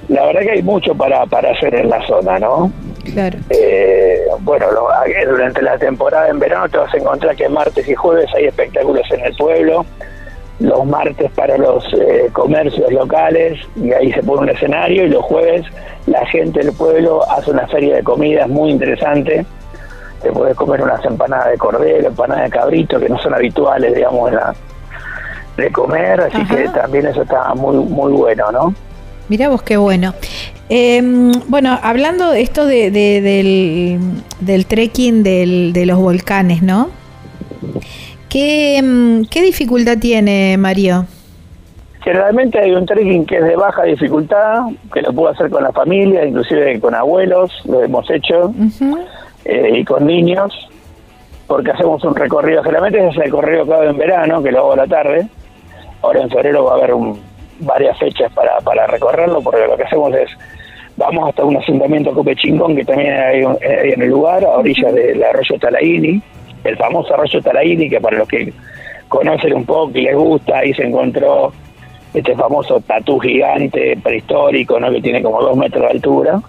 La 0.07 0.25
verdad 0.25 0.41
que 0.41 0.51
hay 0.51 0.63
mucho 0.63 0.95
para, 0.95 1.25
para 1.27 1.51
hacer 1.51 1.75
en 1.75 1.89
la 1.89 2.05
zona, 2.07 2.39
¿no? 2.39 2.71
Claro. 3.13 3.37
Eh, 3.51 4.21
bueno, 4.39 4.65
lo- 4.71 4.87
durante 5.31 5.61
la 5.61 5.77
temporada 5.77 6.29
en 6.29 6.39
verano 6.39 6.67
te 6.69 6.77
vas 6.79 6.91
a 6.93 6.97
encontrar 6.97 7.35
que 7.35 7.47
martes 7.47 7.87
y 7.87 7.93
jueves 7.93 8.25
hay 8.35 8.45
espectáculos 8.45 9.03
en 9.11 9.19
el 9.25 9.35
pueblo, 9.35 9.85
los 10.59 10.85
martes 10.85 11.29
para 11.31 11.57
los 11.57 11.83
eh, 11.93 12.29
comercios 12.31 12.91
locales 12.91 13.59
y 13.75 13.91
ahí 13.91 14.11
se 14.13 14.23
pone 14.23 14.43
un 14.43 14.49
escenario 14.49 15.05
y 15.05 15.09
los 15.09 15.23
jueves 15.23 15.65
la 16.07 16.25
gente 16.27 16.59
del 16.63 16.71
pueblo 16.73 17.29
hace 17.29 17.51
una 17.51 17.67
feria 17.67 17.95
de 17.95 18.03
comidas 18.03 18.47
muy 18.47 18.71
interesante. 18.71 19.45
Te 20.21 20.31
puedes 20.31 20.55
comer 20.55 20.81
unas 20.81 21.03
empanadas 21.05 21.51
de 21.51 21.57
cordero, 21.57 22.07
empanadas 22.07 22.45
de 22.45 22.49
cabrito 22.51 22.99
que 22.99 23.09
no 23.09 23.17
son 23.19 23.33
habituales, 23.33 23.93
digamos, 23.95 24.31
la- 24.31 24.55
de 25.57 25.71
comer, 25.71 26.19
así 26.21 26.37
Ajá. 26.41 26.55
que 26.55 26.67
también 26.69 27.05
eso 27.07 27.21
está 27.21 27.53
muy 27.55 27.77
muy 27.77 28.11
bueno, 28.13 28.51
¿no? 28.51 28.73
Mira 29.29 29.49
vos 29.49 29.61
qué 29.61 29.77
bueno. 29.77 30.13
Eh, 30.69 31.01
bueno, 31.47 31.77
hablando 31.81 32.31
de 32.31 32.41
esto 32.41 32.65
de, 32.65 32.91
de- 32.91 33.21
del, 33.21 33.99
del 34.39 34.65
trekking 34.65 35.21
del- 35.23 35.73
de 35.73 35.85
los 35.85 35.97
volcanes, 35.99 36.61
¿no? 36.63 36.89
¿Qué, 38.39 38.81
mm, 38.83 39.27
¿Qué 39.31 39.41
dificultad 39.41 39.97
tiene 39.97 40.57
Mario? 40.57 41.05
Generalmente 42.03 42.59
hay 42.59 42.71
un 42.73 42.85
trekking 42.85 43.25
que 43.25 43.37
es 43.37 43.43
de 43.45 43.55
baja 43.55 43.83
dificultad, 43.83 44.63
que 44.93 45.01
lo 45.03 45.13
puedo 45.13 45.29
hacer 45.29 45.49
con 45.49 45.63
la 45.63 45.71
familia, 45.71 46.25
inclusive 46.25 46.77
con 46.81 46.93
abuelos, 46.93 47.49
lo 47.63 47.81
hemos 47.81 48.11
hecho, 48.11 48.53
eh, 49.45 49.77
y 49.77 49.85
con 49.85 50.05
niños, 50.05 50.51
porque 51.47 51.71
hacemos 51.71 52.03
un 52.03 52.13
recorrido, 52.13 52.61
generalmente 52.61 53.07
es 53.07 53.15
el 53.15 53.21
recorrido 53.23 53.65
que 53.65 53.73
hago 53.73 53.83
en 53.85 53.97
verano, 53.97 54.43
que 54.43 54.51
lo 54.51 54.59
hago 54.59 54.73
a 54.73 54.75
la 54.75 54.87
tarde, 54.87 55.27
ahora 56.01 56.21
en 56.23 56.29
febrero 56.29 56.65
va 56.65 56.73
a 56.73 56.75
haber 56.75 56.93
un- 56.93 57.17
varias 57.61 57.97
fechas 57.97 58.29
para, 58.33 58.59
para 58.59 58.85
recorrerlo, 58.87 59.39
porque 59.41 59.65
lo 59.65 59.77
que 59.77 59.83
hacemos 59.83 60.13
es, 60.13 60.29
vamos 60.97 61.29
hasta 61.29 61.45
un 61.45 61.55
asentamiento 61.55 62.11
Copechingón, 62.13 62.75
que 62.75 62.83
también 62.83 63.13
hay, 63.13 63.43
un- 63.43 63.57
hay 63.63 63.91
en 63.93 64.01
el 64.01 64.09
lugar, 64.09 64.43
a 64.43 64.57
orillas 64.57 64.93
del 64.93 65.23
arroyo 65.23 65.57
Talaini, 65.57 66.21
el 66.65 66.77
famoso 66.77 67.13
arroyo 67.13 67.41
Talaini, 67.41 67.89
que 67.89 68.01
para 68.01 68.17
los 68.17 68.27
que 68.27 68.51
conocen 69.07 69.53
un 69.53 69.65
poco 69.65 69.91
y 69.97 70.01
les 70.01 70.15
gusta, 70.15 70.59
ahí 70.59 70.73
se 70.73 70.83
encontró 70.83 71.51
este 72.13 72.35
famoso 72.35 72.79
tatú 72.81 73.19
gigante 73.19 73.97
prehistórico, 74.01 74.79
¿no? 74.79 74.91
que 74.91 75.01
tiene 75.01 75.21
como 75.21 75.41
dos 75.41 75.55
metros 75.57 75.83
de 75.83 75.89
altura. 75.89 76.39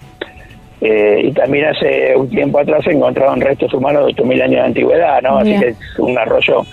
Eh, 0.79 1.21
y 1.25 1.31
también 1.31 1.65
hace 1.65 2.15
un 2.15 2.29
tiempo 2.29 2.59
atrás 2.59 2.83
se 2.83 2.91
encontraron 2.91 3.41
restos 3.41 3.73
humanos 3.73 4.05
de 4.05 4.13
8.000 4.13 4.43
años 4.43 4.51
de 4.51 4.61
antigüedad, 4.61 5.21
¿no? 5.23 5.39
Así 5.39 5.59
que 5.59 5.69
es 5.69 5.77
un 5.97 6.15
arroyo 6.15 6.63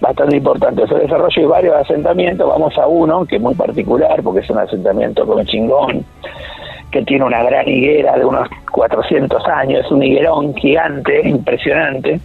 bastante 0.00 0.36
importante. 0.36 0.86
Sobre 0.86 1.06
ese 1.06 1.14
arroyo 1.14 1.40
hay 1.42 1.46
varios 1.46 1.74
asentamientos, 1.74 2.48
vamos 2.48 2.78
a 2.78 2.86
uno 2.86 3.26
que 3.26 3.36
es 3.36 3.42
muy 3.42 3.54
particular 3.56 4.22
porque 4.22 4.40
es 4.40 4.50
un 4.50 4.58
asentamiento 4.58 5.26
como 5.26 5.42
chingón, 5.42 6.04
que 6.92 7.02
tiene 7.02 7.24
una 7.24 7.42
gran 7.42 7.68
higuera 7.68 8.16
de 8.16 8.24
unos 8.24 8.48
400 8.70 9.44
años, 9.48 9.84
es 9.84 9.90
un 9.90 10.04
higuerón 10.04 10.54
gigante, 10.54 11.28
impresionante. 11.28 12.20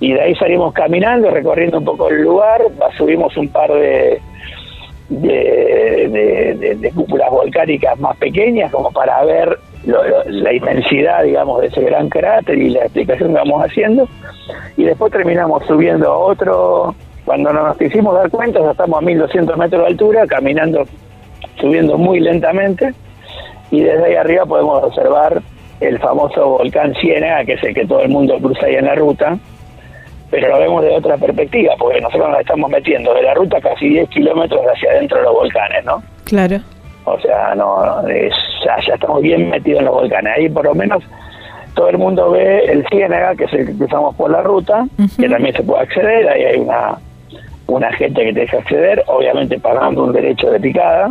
Y 0.00 0.12
de 0.14 0.20
ahí 0.22 0.34
salimos 0.36 0.72
caminando, 0.72 1.30
recorriendo 1.30 1.78
un 1.78 1.84
poco 1.84 2.08
el 2.08 2.22
lugar, 2.22 2.62
subimos 2.96 3.36
un 3.36 3.48
par 3.48 3.70
de, 3.72 4.20
de, 5.10 6.92
cúpulas 6.94 7.30
volcánicas 7.30 7.98
más 8.00 8.16
pequeñas 8.16 8.70
como 8.72 8.90
para 8.92 9.22
ver 9.24 9.58
lo- 9.84 10.02
la 10.26 10.52
inmensidad, 10.52 11.22
digamos, 11.24 11.60
de 11.60 11.66
ese 11.68 11.82
gran 11.82 12.08
cráter 12.08 12.58
y 12.58 12.70
la 12.70 12.80
explicación 12.84 13.28
que 13.30 13.34
vamos 13.38 13.62
haciendo. 13.64 14.08
Y 14.76 14.84
después 14.84 15.12
terminamos 15.12 15.64
subiendo 15.66 16.10
a 16.10 16.16
otro, 16.18 16.94
cuando 17.24 17.52
nos 17.52 17.76
quisimos 17.76 18.14
dar 18.14 18.30
cuenta, 18.30 18.60
ya 18.60 18.70
estamos 18.70 18.98
a 18.98 19.04
1200 19.04 19.56
metros 19.56 19.82
de 19.82 19.88
altura, 19.88 20.26
caminando, 20.26 20.84
subiendo 21.60 21.98
muy 21.98 22.20
lentamente, 22.20 22.92
y 23.70 23.80
desde 23.82 24.04
ahí 24.06 24.14
arriba 24.14 24.46
podemos 24.46 24.82
observar 24.82 25.40
el 25.80 25.98
famoso 25.98 26.58
volcán 26.58 26.94
Ciénaga, 26.94 27.44
que 27.44 27.54
es 27.54 27.62
el 27.64 27.74
que 27.74 27.86
todo 27.86 28.00
el 28.02 28.08
mundo 28.10 28.36
cruza 28.38 28.66
ahí 28.66 28.74
en 28.76 28.86
la 28.86 28.94
ruta, 28.94 29.38
pero 30.30 30.48
lo 30.48 30.58
vemos 30.58 30.82
de 30.82 30.90
otra 30.96 31.16
perspectiva, 31.16 31.74
porque 31.78 32.00
nosotros 32.00 32.30
nos 32.30 32.40
estamos 32.40 32.70
metiendo 32.70 33.12
de 33.14 33.22
la 33.22 33.34
ruta 33.34 33.60
casi 33.60 33.88
10 33.88 34.08
kilómetros 34.10 34.60
hacia 34.72 34.90
adentro 34.92 35.18
de 35.18 35.24
los 35.24 35.32
volcanes, 35.34 35.84
¿no? 35.84 36.02
Claro. 36.24 36.56
O 37.04 37.18
sea, 37.20 37.54
no, 37.54 38.06
es- 38.08 38.32
ya, 38.64 38.76
ya 38.86 38.94
estamos 38.94 39.20
bien 39.22 39.48
metidos 39.50 39.80
en 39.80 39.86
los 39.86 39.94
volcanes. 39.94 40.36
Ahí 40.36 40.48
por 40.48 40.64
lo 40.64 40.74
menos 40.74 41.02
todo 41.74 41.88
el 41.88 41.98
mundo 41.98 42.30
ve 42.30 42.64
el 42.66 42.86
Ciénaga, 42.88 43.34
que 43.34 43.44
es 43.44 43.52
el 43.54 43.66
que 43.66 43.76
cruzamos 43.78 44.14
por 44.16 44.30
la 44.30 44.42
ruta, 44.42 44.86
que 45.18 45.28
también 45.28 45.54
se 45.56 45.62
puede 45.62 45.82
acceder, 45.82 46.28
ahí 46.28 46.44
hay 46.44 46.58
una, 46.60 46.98
una 47.66 47.92
gente 47.94 48.22
que 48.24 48.32
te 48.32 48.40
deja 48.40 48.58
acceder, 48.58 49.02
obviamente 49.06 49.58
pagando 49.58 50.04
un 50.04 50.12
derecho 50.12 50.50
de 50.50 50.60
picada. 50.60 51.10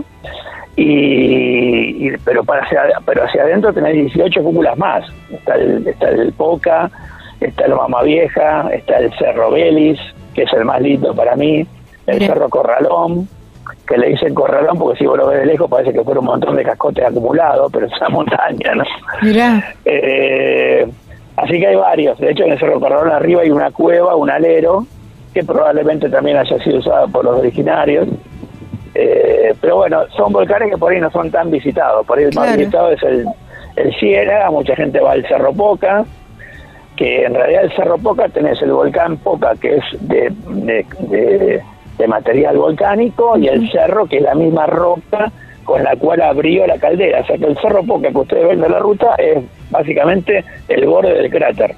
Y, 0.76 2.08
y- 2.08 2.18
pero 2.24 2.44
para 2.44 2.62
hacia, 2.64 2.84
pero 3.06 3.24
hacia 3.24 3.44
adentro 3.44 3.74
tenés 3.74 3.94
18 3.94 4.42
cúpulas 4.44 4.78
más. 4.78 5.04
Está 5.32 5.56
el, 5.56 5.86
está 5.88 6.10
el 6.10 6.32
Poca, 6.34 6.90
está 7.40 7.66
el 7.66 7.76
Mama 7.76 8.04
Vieja, 8.04 8.70
está 8.72 8.98
el 8.98 9.12
Cerro 9.18 9.52
Belis, 9.52 10.00
que 10.34 10.44
es 10.44 10.54
el 10.54 10.66
más 10.66 10.82
lindo 10.82 11.14
para 11.14 11.36
mí, 11.36 11.66
el. 12.08 12.20
Cerro 12.26 12.50
Corralón, 12.50 13.28
que 13.88 13.98
le 13.98 14.10
dicen 14.10 14.34
Corralón 14.34 14.78
porque 14.78 15.00
si 15.00 15.06
vos 15.06 15.18
lo 15.18 15.28
ves 15.28 15.40
de 15.40 15.46
lejos 15.46 15.70
parece 15.70 15.94
que 15.94 16.04
fuera 16.04 16.20
un 16.20 16.26
montón 16.28 16.56
de 16.56 16.64
cascotes 16.64 17.06
acumulados, 17.06 17.72
pero 17.72 17.86
es 17.86 17.94
una 18.00 18.10
montaña, 18.10 18.76
¿no? 18.76 18.84
Mirá. 19.22 19.74
Eh, 19.86 20.88
así 21.38 21.60
que 21.60 21.68
hay 21.68 21.76
varios. 21.76 22.18
De 22.20 22.32
hecho, 22.32 22.44
en 22.44 22.54
el 22.54 22.60
Cerro 22.60 22.80
Corralón 22.80 23.12
arriba 23.12 23.42
hay 23.42 23.52
una 23.52 23.72
cueva, 23.72 24.16
un 24.16 24.30
alero, 24.30 24.86
que 25.34 25.44
probablemente 25.44 26.10
también 26.10 26.38
haya 26.38 26.58
sido 26.64 26.80
usada 26.80 27.08
por 27.08 27.26
los 27.26 27.40
originarios. 27.40 28.08
Eh, 28.96 29.54
pero 29.62 29.78
bueno, 29.78 30.02
son 30.18 30.34
volcanes 30.34 30.72
que 30.72 30.78
por 30.78 30.92
ahí 30.92 31.00
no 31.00 31.12
son 31.12 31.30
tan 31.32 31.52
visitados. 31.52 32.06
Por 32.06 32.18
ahí 32.18 32.26
el 32.26 32.36
más 32.36 32.58
visitado 32.58 32.92
es 32.92 33.02
el, 33.04 33.28
el 33.76 33.96
Ciénaga, 33.96 34.52
mucha 34.52 34.76
gente 34.76 35.00
va 35.00 35.12
al 35.12 35.28
Cerro 35.28 35.54
Poca, 35.54 36.06
que 37.00 37.24
en 37.24 37.34
realidad 37.34 37.64
el 37.64 37.72
Cerro 37.78 37.98
Poca 37.98 38.28
tenés 38.28 38.62
el 38.62 38.74
volcán 38.74 39.16
Poca, 39.18 39.54
que 39.62 39.78
es 39.78 39.84
de, 40.02 40.34
de- 40.50 40.86
de- 41.08 41.62
de 41.98 42.08
material 42.08 42.58
volcánico, 42.58 43.38
y 43.38 43.48
el 43.48 43.70
cerro, 43.72 44.06
que 44.06 44.18
es 44.18 44.24
la 44.24 44.36
misma 44.36 44.66
roca 44.66 45.32
con 45.64 45.82
la 45.84 45.96
cual 45.96 46.22
abrió 46.22 46.68
la 46.68 46.78
caldera. 46.78 47.22
O 47.22 47.26
sea 47.26 47.38
que 47.38 47.46
el 47.46 47.58
Cerro 47.60 47.84
Poca 47.84 48.10
que 48.10 48.18
ustedes 48.18 48.48
ven 48.50 48.60
de 48.62 48.68
la 48.70 48.80
ruta 48.80 49.16
es 49.18 49.38
básicamente 49.72 50.44
el 50.68 50.86
borde 50.88 51.14
del 51.14 51.30
cráter, 51.32 51.74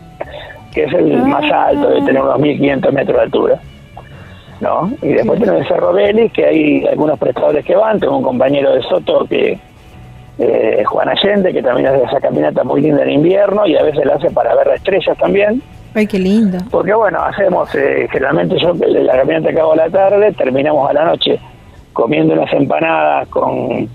que 0.74 0.86
es 0.86 0.94
el 0.94 1.18
más 1.24 1.44
alto, 1.52 1.90
de 1.92 2.02
tener 2.02 2.22
unos 2.22 2.40
1500 2.40 2.92
metros 2.94 3.18
de 3.18 3.24
altura. 3.24 3.60
¿no? 4.60 4.92
Y 5.02 5.08
después 5.14 5.40
tenemos 5.40 5.62
el 5.62 5.68
Cerro 5.68 5.94
Vélez, 5.94 6.32
que 6.34 6.46
hay 6.46 6.86
algunos 6.88 7.18
prestadores 7.20 7.64
que 7.66 7.76
van, 7.76 8.00
tengo 8.00 8.18
un 8.18 8.24
compañero 8.24 8.74
de 8.74 8.82
Soto 8.84 9.26
que 9.28 9.58
eh, 10.40 10.84
Juan 10.86 11.10
Allende, 11.10 11.54
que 11.54 11.62
también 11.62 11.88
hace 11.88 12.04
esa 12.04 12.20
caminata 12.20 12.64
muy 12.64 12.82
linda 12.82 13.04
en 13.04 13.12
invierno 13.12 13.66
y 13.68 13.76
a 13.76 13.84
veces 13.84 14.06
la 14.06 14.16
hace 14.16 14.32
para 14.32 14.56
ver 14.56 14.68
las 14.68 14.76
estrellas 14.78 15.18
también. 15.18 15.62
Ay, 15.94 16.08
qué 16.08 16.20
lindo. 16.20 16.58
Porque 16.72 16.94
bueno, 16.94 17.22
hacemos, 17.22 17.74
eh, 17.76 18.08
generalmente 18.12 18.58
yo 18.60 18.74
que 18.74 18.88
la 18.88 19.14
caminata 19.18 19.52
que 19.52 19.60
hago 19.60 19.74
a 19.74 19.76
la 19.76 19.90
tarde, 19.90 20.32
terminamos 20.34 20.90
a 20.90 20.94
la 20.94 21.06
noche 21.06 21.40
comiendo 21.94 22.34
unas 22.34 22.52
empanadas 22.54 23.28
con, 23.28 23.90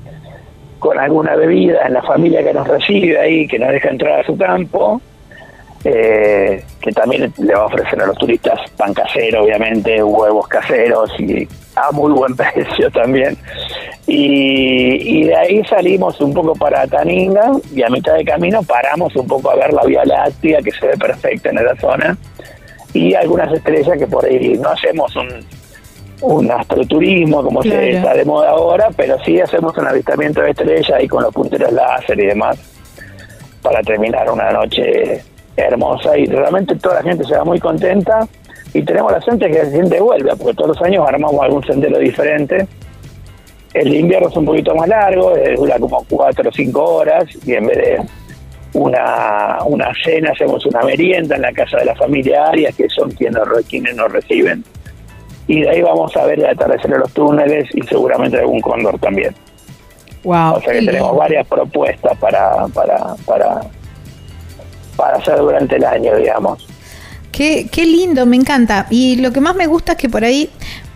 con 0.78 0.98
alguna 0.98 1.34
bebida 1.36 1.86
en 1.86 1.94
la 1.94 2.02
familia 2.02 2.42
que 2.42 2.52
nos 2.52 2.68
recibe 2.68 3.18
ahí, 3.18 3.48
que 3.48 3.58
nos 3.58 3.70
deja 3.70 3.88
entrar 3.88 4.20
a 4.20 4.24
su 4.24 4.36
campo, 4.36 5.00
eh, 5.88 6.64
que 6.80 6.90
también 6.90 7.32
le 7.38 7.54
va 7.54 7.62
a 7.62 7.66
ofrecer 7.66 8.02
a 8.02 8.06
los 8.06 8.18
turistas 8.18 8.58
pan 8.76 8.92
casero, 8.92 9.44
obviamente, 9.44 10.02
huevos 10.02 10.48
caseros 10.48 11.10
y 11.20 11.46
a 11.76 11.92
muy 11.92 12.12
buen 12.12 12.34
precio 12.36 12.90
también. 12.90 13.36
Y, 14.08 15.20
y 15.20 15.24
de 15.24 15.36
ahí 15.36 15.64
salimos 15.64 16.20
un 16.20 16.34
poco 16.34 16.54
para 16.54 16.86
Taninga 16.88 17.52
y 17.72 17.82
a 17.82 17.88
mitad 17.88 18.14
de 18.14 18.24
camino 18.24 18.62
paramos 18.64 19.14
un 19.14 19.26
poco 19.28 19.50
a 19.50 19.54
ver 19.56 19.72
la 19.72 19.84
Vía 19.84 20.04
Láctea 20.04 20.60
que 20.60 20.72
se 20.72 20.86
ve 20.88 20.96
perfecta 20.96 21.50
en 21.50 21.58
esa 21.58 21.76
zona 21.76 22.16
y 22.92 23.14
algunas 23.14 23.52
estrellas 23.52 23.96
que 23.98 24.06
por 24.06 24.24
ahí 24.24 24.58
no 24.58 24.70
hacemos 24.70 25.14
un, 25.16 25.28
un 26.22 26.50
astroturismo 26.50 27.42
como 27.44 27.60
Claro. 27.60 27.80
se 27.80 27.90
está 27.92 28.14
de 28.14 28.24
moda 28.24 28.50
ahora, 28.50 28.88
pero 28.96 29.18
sí 29.24 29.40
hacemos 29.40 29.76
un 29.78 29.86
avistamiento 29.86 30.40
de 30.40 30.50
estrellas 30.50 30.90
ahí 30.90 31.06
con 31.06 31.22
los 31.22 31.32
punteros 31.32 31.72
láser 31.72 32.18
y 32.18 32.26
demás 32.26 32.56
para 33.62 33.82
terminar 33.82 34.28
una 34.30 34.50
noche 34.50 35.22
hermosa. 35.56 36.16
Y 36.16 36.26
realmente 36.26 36.76
toda 36.76 36.96
la 36.96 37.02
gente 37.02 37.24
se 37.24 37.36
va 37.36 37.44
muy 37.44 37.58
contenta. 37.58 38.26
Y 38.74 38.82
tenemos 38.82 39.12
la 39.12 39.20
suerte 39.20 39.50
que 39.50 39.62
la 39.62 39.70
gente 39.70 40.00
vuelve 40.00 40.36
porque 40.36 40.54
todos 40.54 40.76
los 40.76 40.82
años 40.82 41.06
armamos 41.08 41.40
algún 41.42 41.64
sendero 41.64 41.98
diferente. 41.98 42.66
El 43.72 43.94
invierno 43.94 44.28
es 44.28 44.36
un 44.36 44.44
poquito 44.44 44.74
más 44.74 44.88
largo 44.88 45.36
eh, 45.36 45.54
dura 45.54 45.78
como 45.78 46.04
cuatro 46.08 46.48
o 46.48 46.52
cinco 46.52 46.82
horas 46.82 47.24
y 47.46 47.54
en 47.54 47.66
vez 47.66 47.76
de 47.76 48.00
una, 48.72 49.58
una 49.64 49.92
cena 50.02 50.32
hacemos 50.32 50.64
una 50.66 50.82
merienda 50.82 51.36
en 51.36 51.42
la 51.42 51.52
casa 51.52 51.78
de 51.78 51.86
la 51.86 51.94
familia 51.94 52.46
Arias 52.46 52.74
que 52.74 52.88
son 52.88 53.10
quienes, 53.10 53.40
quienes 53.68 53.96
nos 53.96 54.12
reciben. 54.12 54.64
Y 55.46 55.62
de 55.62 55.70
ahí 55.70 55.82
vamos 55.82 56.16
a 56.16 56.26
ver 56.26 56.40
el 56.40 56.46
atardecer 56.46 56.90
de 56.90 56.98
los 56.98 57.12
túneles 57.12 57.68
y 57.74 57.82
seguramente 57.82 58.38
algún 58.38 58.60
cóndor 58.60 58.98
también. 58.98 59.34
Wow. 60.24 60.54
o 60.54 60.60
sea 60.60 60.72
que 60.72 60.84
tenemos 60.84 61.16
varias 61.16 61.46
propuestas 61.46 62.18
para, 62.18 62.66
para, 62.74 63.14
para, 63.24 63.60
para 64.96 65.18
hacer 65.18 65.38
durante 65.38 65.76
el 65.76 65.84
año, 65.84 66.16
digamos. 66.16 66.66
Qué, 67.32 67.68
qué 67.70 67.84
lindo, 67.84 68.24
me 68.26 68.36
encanta. 68.36 68.86
Y 68.90 69.16
lo 69.16 69.30
que 69.32 69.40
más 69.40 69.54
me 69.54 69.66
gusta 69.66 69.92
es 69.92 69.98
que 69.98 70.08
por 70.08 70.24
ahí 70.24 70.50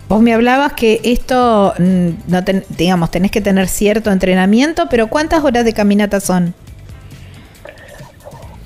vos 0.08 0.20
me 0.22 0.32
hablabas 0.34 0.72
que 0.72 1.00
esto, 1.04 1.74
mm, 1.78 2.08
no 2.28 2.42
ten- 2.44 2.64
digamos, 2.70 3.10
tenés 3.10 3.30
que 3.30 3.40
tener 3.40 3.68
cierto 3.68 4.10
entrenamiento, 4.10 4.86
pero 4.90 5.08
¿cuántas 5.08 5.44
horas 5.44 5.64
de 5.64 5.72
caminata 5.74 6.18
son? 6.20 6.54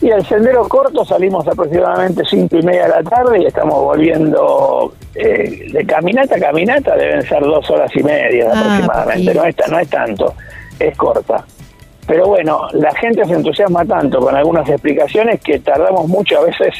Y 0.01 0.11
el 0.11 0.27
sendero 0.27 0.69
corto 0.69 1.05
salimos 1.05 1.47
aproximadamente 1.49 2.23
cinco 2.29 2.59
y 2.59 2.63
media 2.63 2.83
de 2.85 2.89
la 2.91 3.03
tarde 3.03 3.43
y 3.43 3.47
estamos 3.47 3.75
volviendo 3.81 4.93
eh, 5.15 5.69
de 5.73 5.87
caminata 5.87 6.37
a 6.37 6.41
caminata, 6.41 6.95
deben 6.97 7.23
ser 7.27 7.41
dos 7.41 7.69
horas 7.71 7.91
y 7.95 8.03
media 8.03 8.49
Ah, 8.53 8.59
aproximadamente, 8.61 9.33
poquito. 9.33 9.43
no 9.43 9.49
es, 9.49 9.71
no 9.71 9.79
es 9.79 9.89
tanto, 9.89 10.35
es 10.79 10.97
corta. 10.97 11.45
Pero 12.07 12.27
bueno, 12.27 12.69
la 12.73 12.93
gente 12.95 13.25
se 13.25 13.33
entusiasma 13.35 13.85
tanto 13.85 14.19
con 14.21 14.35
algunas 14.37 14.69
explicaciones 14.69 15.41
que 15.41 15.59
tardamos 15.61 16.07
mucho 16.09 16.39
a 16.39 16.45
veces 16.45 16.75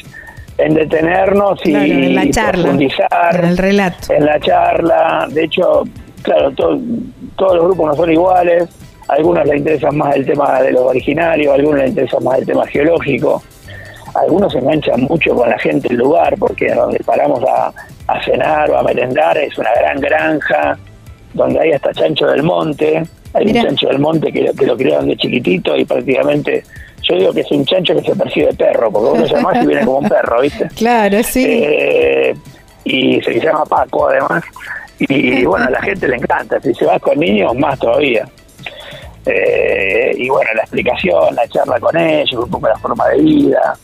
en 0.59 0.75
detenernos 0.75 1.59
y, 1.65 1.71
Claro, 1.73 1.85
en 1.87 2.15
la 2.15 2.25
y 2.25 2.31
charla, 2.31 2.63
profundizar. 2.63 3.37
en 3.37 3.45
el 3.45 3.57
relato. 3.59 4.13
en 4.13 4.25
la 4.27 4.39
charla. 4.41 5.27
De 5.31 5.45
hecho, 5.45 5.83
claro, 6.23 6.51
to- 6.53 6.79
todos 7.37 7.57
los 7.57 7.65
grupos 7.67 7.87
no 7.87 7.95
son 7.95 8.13
iguales. 8.13 8.69
A 9.09 9.15
algunos 9.15 9.45
les 9.47 9.57
interesa 9.59 9.91
más 9.91 10.15
el 10.17 10.25
tema 10.27 10.61
de 10.63 10.73
los 10.73 10.83
originarios, 10.83 11.53
a 11.53 11.55
algunos 11.57 11.81
les 11.81 11.89
interesa 11.91 12.21
más 12.21 12.39
el 12.39 12.47
tema 12.47 12.67
geológico. 12.67 13.43
Algunos 14.15 14.53
se 14.53 14.59
enganchan 14.61 15.01
mucho 15.03 15.35
con 15.35 15.51
la 15.51 15.59
gente 15.59 15.89
del 15.89 15.99
lugar, 15.99 16.35
porque 16.39 16.73
donde 16.73 17.01
paramos 17.05 17.43
a, 17.45 17.73
a 18.07 18.25
cenar 18.25 18.71
o 18.71 18.79
a 18.79 18.83
merendar 18.83 19.37
es 19.39 19.59
una 19.59 19.71
gran 19.79 20.01
granja, 20.01 20.79
donde 21.35 21.59
hay 21.61 21.73
hasta 21.73 21.93
chancho 21.93 22.27
del 22.27 22.45
monte. 22.45 23.03
Hay 23.35 23.47
un 23.47 23.53
chancho 23.53 23.89
del 23.89 23.99
monte 23.99 24.33
que, 24.33 24.51
que 24.57 24.67
lo 24.67 24.77
criaron 24.77 25.09
de 25.09 25.17
chiquitito 25.17 25.77
y 25.77 25.85
prácticamente, 25.85 26.63
yo 27.03 27.17
digo 27.17 27.33
que 27.33 27.41
es 27.41 27.51
un 27.51 27.65
chancho 27.65 27.95
que 27.95 28.03
se 28.03 28.17
percibe 28.17 28.55
perro, 28.55 28.91
porque 28.91 29.09
vos 29.11 29.19
lo 29.19 29.27
llamás 29.27 29.63
y 29.63 29.67
viene 29.67 29.85
como 29.85 29.99
un 29.99 30.09
perro, 30.09 30.41
¿viste? 30.41 30.69
Claro, 30.77 31.23
sí. 31.23 31.45
Eh, 31.47 32.35
y 32.85 33.21
se 33.23 33.41
llama 33.41 33.65
Paco 33.65 34.09
además. 34.09 34.45
Y 34.99 35.45
bueno 35.45 35.67
a 35.67 35.71
la 35.71 35.83
gente 35.83 36.07
le 36.07 36.17
encanta. 36.17 36.61
Si 36.61 36.73
se 36.75 36.87
va 36.87 36.99
con 36.99 37.19
niños 37.19 37.55
más 37.57 37.79
todavía. 37.79 38.29
Eh, 39.27 40.13
y 40.17 40.29
bueno 40.29 40.51
la 40.55 40.63
explicación 40.63 41.35
la 41.35 41.49
charla 41.49 41.81
con 41.81 41.97
ellos 41.97 42.45
un 42.45 42.51
poco 42.51 42.69
la 42.69 42.77
forma 42.77 43.09
de 43.09 43.23
vida. 43.23 43.77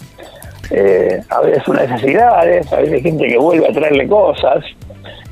Eh, 0.71 1.21
a 1.31 1.41
veces 1.41 1.63
sus 1.65 1.75
necesidades 1.75 2.73
a 2.73 2.77
veces 2.77 3.03
gente 3.03 3.27
que 3.27 3.39
vuelve 3.39 3.67
a 3.69 3.73
traerle 3.73 4.07
cosas. 4.07 4.65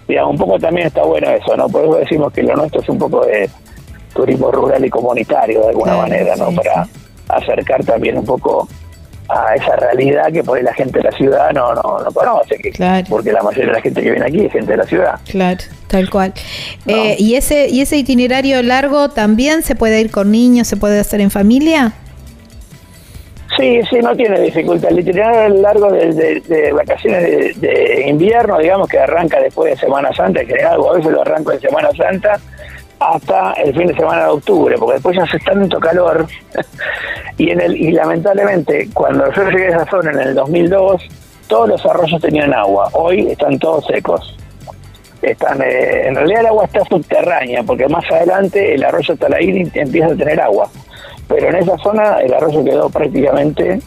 Digamos 0.09 0.33
un 0.33 0.39
poco 0.39 0.59
también 0.59 0.87
está 0.89 1.03
bueno 1.03 1.31
eso 1.31 1.57
no 1.57 1.69
por 1.69 1.85
eso 1.85 1.95
decimos 1.97 2.33
que 2.33 2.43
lo 2.43 2.57
nuestro 2.57 2.81
es 2.81 2.89
un 2.89 2.99
poco 2.99 3.25
de 3.27 3.49
turismo 4.15 4.51
rural 4.51 4.85
y 4.85 4.91
comunitario 4.91 5.61
de 5.63 5.69
alguna 5.69 5.93
Claro, 5.93 6.03
manera 6.09 6.37
no 6.37 6.51
sí, 6.51 6.57
para 6.57 6.85
sí. 6.85 6.91
acercar 7.29 7.85
también 7.85 8.19
un 8.19 8.25
poco 8.25 8.69
a 9.29 9.55
esa 9.55 9.77
realidad 9.77 10.33
que 10.33 10.43
por 10.43 10.57
ahí 10.57 10.65
la 10.65 10.73
gente 10.73 10.99
de 11.01 11.05
la 11.05 11.13
ciudad 11.13 11.51
no, 11.53 11.75
no, 11.75 11.99
no 12.01 12.11
conoce, 12.13 12.57
que, 12.57 12.71
Claro. 12.71 13.05
porque 13.11 13.31
la 13.31 13.43
mayoría 13.43 13.67
de 13.67 13.73
la 13.73 13.81
gente 13.83 14.03
que 14.03 14.11
viene 14.11 14.25
aquí 14.27 14.47
es 14.47 14.53
gente 14.53 14.71
de 14.73 14.79
la 14.79 14.85
ciudad. 14.85 15.21
Claro, 15.31 15.59
tal 15.89 16.09
cual. 16.09 16.33
No. 16.87 16.95
Eh, 16.97 17.17
¿y, 17.19 17.35
ese, 17.35 17.69
¿Y 17.69 17.83
ese 17.83 17.97
itinerario 17.99 18.63
largo 18.63 19.11
también 19.11 19.63
se 19.63 19.75
puede 19.75 20.01
ir 20.01 20.11
con 20.11 20.31
niños, 20.33 20.67
se 20.67 20.79
puede 20.79 20.99
hacer 20.99 21.21
en 21.21 21.31
familia? 21.31 21.93
Sí, 23.59 23.81
sí, 23.91 23.97
no 24.01 24.15
tiene 24.15 24.41
dificultad. 24.41 24.91
El 24.93 25.01
itinerario 25.01 25.61
largo 25.61 25.91
de, 25.91 26.13
de- 26.13 26.41
de 26.41 26.73
vacaciones 26.73 27.23
de, 27.23 27.67
de 27.69 28.09
invierno, 28.09 28.59
digamos 28.59 28.89
que 28.89 28.99
arranca 28.99 29.41
después 29.41 29.73
de 29.75 29.77
Semana 29.81 30.13
Santa, 30.15 30.43
en 30.43 30.47
general, 30.47 30.79
o 30.79 30.93
a 30.93 30.97
veces 30.97 31.11
lo 31.11 31.23
arranco 31.23 31.51
en 31.53 31.61
Semana 31.61 31.89
Santa, 31.97 32.39
hasta 33.01 33.53
el 33.53 33.75
fin 33.75 33.87
de 33.87 33.95
semana 33.95 34.25
de 34.25 34.31
octubre, 34.31 34.77
porque 34.79 34.95
después 34.95 35.17
ya 35.17 35.23
hace 35.23 35.39
tanto 35.41 35.79
calor. 35.79 36.27
y, 37.39 37.51
en 37.51 37.61
el, 37.61 37.77
y 37.77 37.93
lamentablemente, 37.93 38.89
cuando 38.93 39.31
yo 39.33 39.51
llegué 39.51 39.67
a 39.67 39.77
esa 39.77 39.87
zona 39.87 40.11
en 40.13 40.21
el 40.21 40.35
2002, 40.35 41.03
todos 41.47 41.69
los 41.69 41.87
arroyos 41.87 42.21
tenían 42.21 42.53
agua. 42.53 42.89
Hoy 42.93 43.29
están 43.31 43.59
todos 43.59 43.87
secos. 43.87 44.37
Están, 45.23 45.61
eh, 45.63 46.07
en 46.07 46.15
realidad 46.15 46.41
el 46.41 46.47
agua 46.47 46.65
está 46.65 46.85
subterránea, 46.85 47.63
porque 47.63 47.89
más 47.89 48.05
adelante 48.11 48.75
el 48.75 48.85
arroyo 48.85 49.17
Talaín 49.17 49.71
empieza 49.75 50.09
a 50.09 50.17
tener 50.17 50.41
agua. 50.41 50.69
Pero 51.27 51.49
en 51.49 51.57
esa 51.57 51.77
zona 51.79 52.19
el 52.21 52.33
arroyo 52.33 52.65
quedó 52.65 52.89
prácticamente 52.89 53.81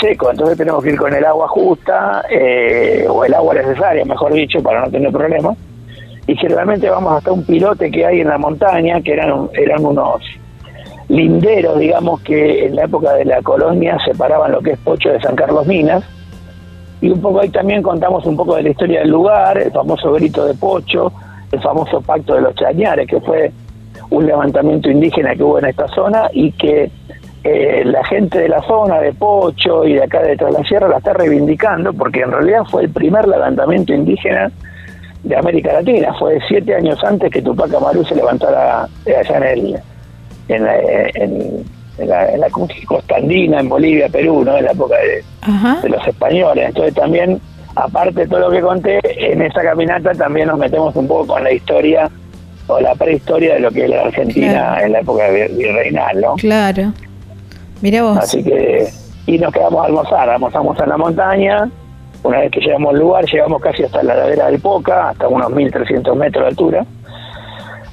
seco, 0.00 0.30
entonces 0.30 0.58
tenemos 0.58 0.82
que 0.82 0.90
ir 0.90 0.98
con 0.98 1.14
el 1.14 1.24
agua 1.24 1.48
justa, 1.48 2.24
eh, 2.30 3.06
o 3.08 3.24
el 3.24 3.34
agua 3.34 3.54
necesaria, 3.54 4.04
mejor 4.04 4.32
dicho, 4.32 4.62
para 4.62 4.82
no 4.82 4.90
tener 4.90 5.12
problemas. 5.12 5.56
Y 6.26 6.36
generalmente 6.36 6.88
vamos 6.88 7.14
hasta 7.14 7.32
un 7.32 7.44
pilote 7.44 7.90
que 7.90 8.06
hay 8.06 8.20
en 8.20 8.28
la 8.28 8.38
montaña, 8.38 9.00
que 9.00 9.12
eran, 9.12 9.48
eran 9.54 9.84
unos 9.84 10.22
linderos, 11.08 11.78
digamos, 11.78 12.20
que 12.22 12.66
en 12.66 12.76
la 12.76 12.84
época 12.84 13.12
de 13.14 13.24
la 13.24 13.42
colonia 13.42 13.98
separaban 14.04 14.52
lo 14.52 14.60
que 14.60 14.72
es 14.72 14.78
Pocho 14.78 15.10
de 15.10 15.20
San 15.20 15.34
Carlos 15.34 15.66
Minas. 15.66 16.04
Y 17.00 17.10
un 17.10 17.20
poco 17.20 17.40
ahí 17.40 17.48
también 17.48 17.82
contamos 17.82 18.24
un 18.26 18.36
poco 18.36 18.54
de 18.54 18.62
la 18.62 18.70
historia 18.70 19.00
del 19.00 19.10
lugar, 19.10 19.58
el 19.58 19.72
famoso 19.72 20.12
grito 20.12 20.46
de 20.46 20.54
Pocho, 20.54 21.12
el 21.50 21.60
famoso 21.60 22.00
pacto 22.00 22.34
de 22.34 22.42
los 22.42 22.54
chañares, 22.54 23.08
que 23.08 23.20
fue 23.20 23.52
un 24.10 24.26
levantamiento 24.26 24.90
indígena 24.90 25.34
que 25.34 25.42
hubo 25.42 25.58
en 25.58 25.66
esta 25.66 25.88
zona 25.88 26.28
y 26.32 26.52
que 26.52 26.90
eh, 27.44 27.82
la 27.84 28.04
gente 28.04 28.38
de 28.38 28.48
la 28.48 28.62
zona 28.62 29.00
de 29.00 29.12
Pocho 29.12 29.84
y 29.84 29.94
de 29.94 30.04
acá 30.04 30.22
de 30.22 30.36
Tras 30.36 30.52
la 30.52 30.62
Sierra 30.62 30.88
la 30.88 30.98
está 30.98 31.12
reivindicando 31.12 31.92
porque 31.92 32.20
en 32.20 32.30
realidad 32.30 32.62
fue 32.70 32.82
el 32.84 32.90
primer 32.90 33.26
levantamiento 33.26 33.92
indígena 33.92 34.52
de 35.24 35.36
América 35.36 35.72
Latina. 35.74 36.12
Fue 36.18 36.38
siete 36.48 36.74
años 36.74 36.98
antes 37.04 37.30
que 37.30 37.42
Tupac 37.42 37.72
Amaru 37.74 38.04
se 38.04 38.14
levantara 38.14 38.86
eh, 39.06 39.16
allá 39.16 39.36
en 39.38 39.42
el 39.44 39.80
en 40.48 40.64
la, 40.64 40.78
en, 40.78 41.64
en 41.98 42.08
la, 42.08 42.32
en 42.32 42.40
la 42.40 42.48
costa 42.50 43.16
andina, 43.16 43.60
en 43.60 43.68
Bolivia, 43.68 44.08
Perú, 44.08 44.44
¿no? 44.44 44.56
en 44.58 44.64
la 44.64 44.72
época 44.72 44.96
de, 44.96 45.88
los 45.88 46.06
españoles. 46.06 46.66
Entonces 46.68 46.94
también, 46.94 47.40
aparte 47.76 48.20
de 48.20 48.26
todo 48.26 48.40
lo 48.40 48.50
que 48.50 48.60
conté, 48.60 49.00
en 49.32 49.40
esa 49.42 49.62
caminata 49.62 50.12
también 50.12 50.48
nos 50.48 50.58
metemos 50.58 50.94
un 50.96 51.06
poco 51.06 51.28
con 51.34 51.44
la 51.44 51.52
historia 51.52 52.10
o 52.66 52.80
la 52.80 52.94
prehistoria 52.96 53.54
de 53.54 53.60
lo 53.60 53.70
que 53.70 53.84
es 53.84 53.90
la 53.90 54.02
Argentina 54.02 54.52
Claro. 54.52 54.84
en 54.86 54.92
la 54.92 55.00
época 55.00 55.28
vir- 55.30 55.56
virreinal, 55.56 56.20
¿no? 56.20 56.34
Claro. 56.34 56.92
Mira 57.80 58.02
vos. 58.02 58.18
Así 58.18 58.42
que, 58.42 58.88
y 59.26 59.38
nos 59.38 59.52
quedamos 59.52 59.82
a 59.82 59.86
almorzar, 59.86 60.28
almorzamos 60.28 60.78
en 60.80 60.88
la 60.88 60.96
montaña, 60.96 61.70
una 62.22 62.38
vez 62.40 62.50
que 62.52 62.60
llegamos 62.60 62.94
al 62.94 63.00
lugar, 63.00 63.24
llegamos 63.24 63.60
casi 63.60 63.82
hasta 63.84 64.02
la 64.02 64.14
ladera 64.14 64.46
del 64.46 64.60
Poca, 64.60 65.08
hasta 65.10 65.28
unos 65.28 65.50
1300 65.50 66.16
metros 66.16 66.44
de 66.44 66.48
altura, 66.48 66.84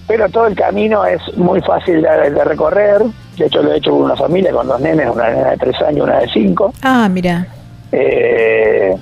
pero 0.07 0.29
todo 0.29 0.47
el 0.47 0.55
camino 0.55 1.05
es 1.05 1.21
muy 1.37 1.61
fácil 1.61 2.01
de, 2.01 2.29
de 2.31 2.43
recorrer, 2.43 3.01
de 3.37 3.45
hecho 3.45 3.61
lo 3.61 3.71
he 3.73 3.77
hecho 3.77 3.91
con 3.91 4.03
una 4.03 4.15
familia, 4.15 4.51
con 4.51 4.67
dos 4.67 4.79
nenes, 4.81 5.07
una 5.13 5.29
nena 5.29 5.51
de 5.51 5.57
tres 5.57 5.81
años, 5.81 6.05
una 6.05 6.19
de 6.19 6.27
cinco, 6.29 6.73
Ah, 6.83 7.07
mira. 7.09 7.45
eh, 7.91 8.95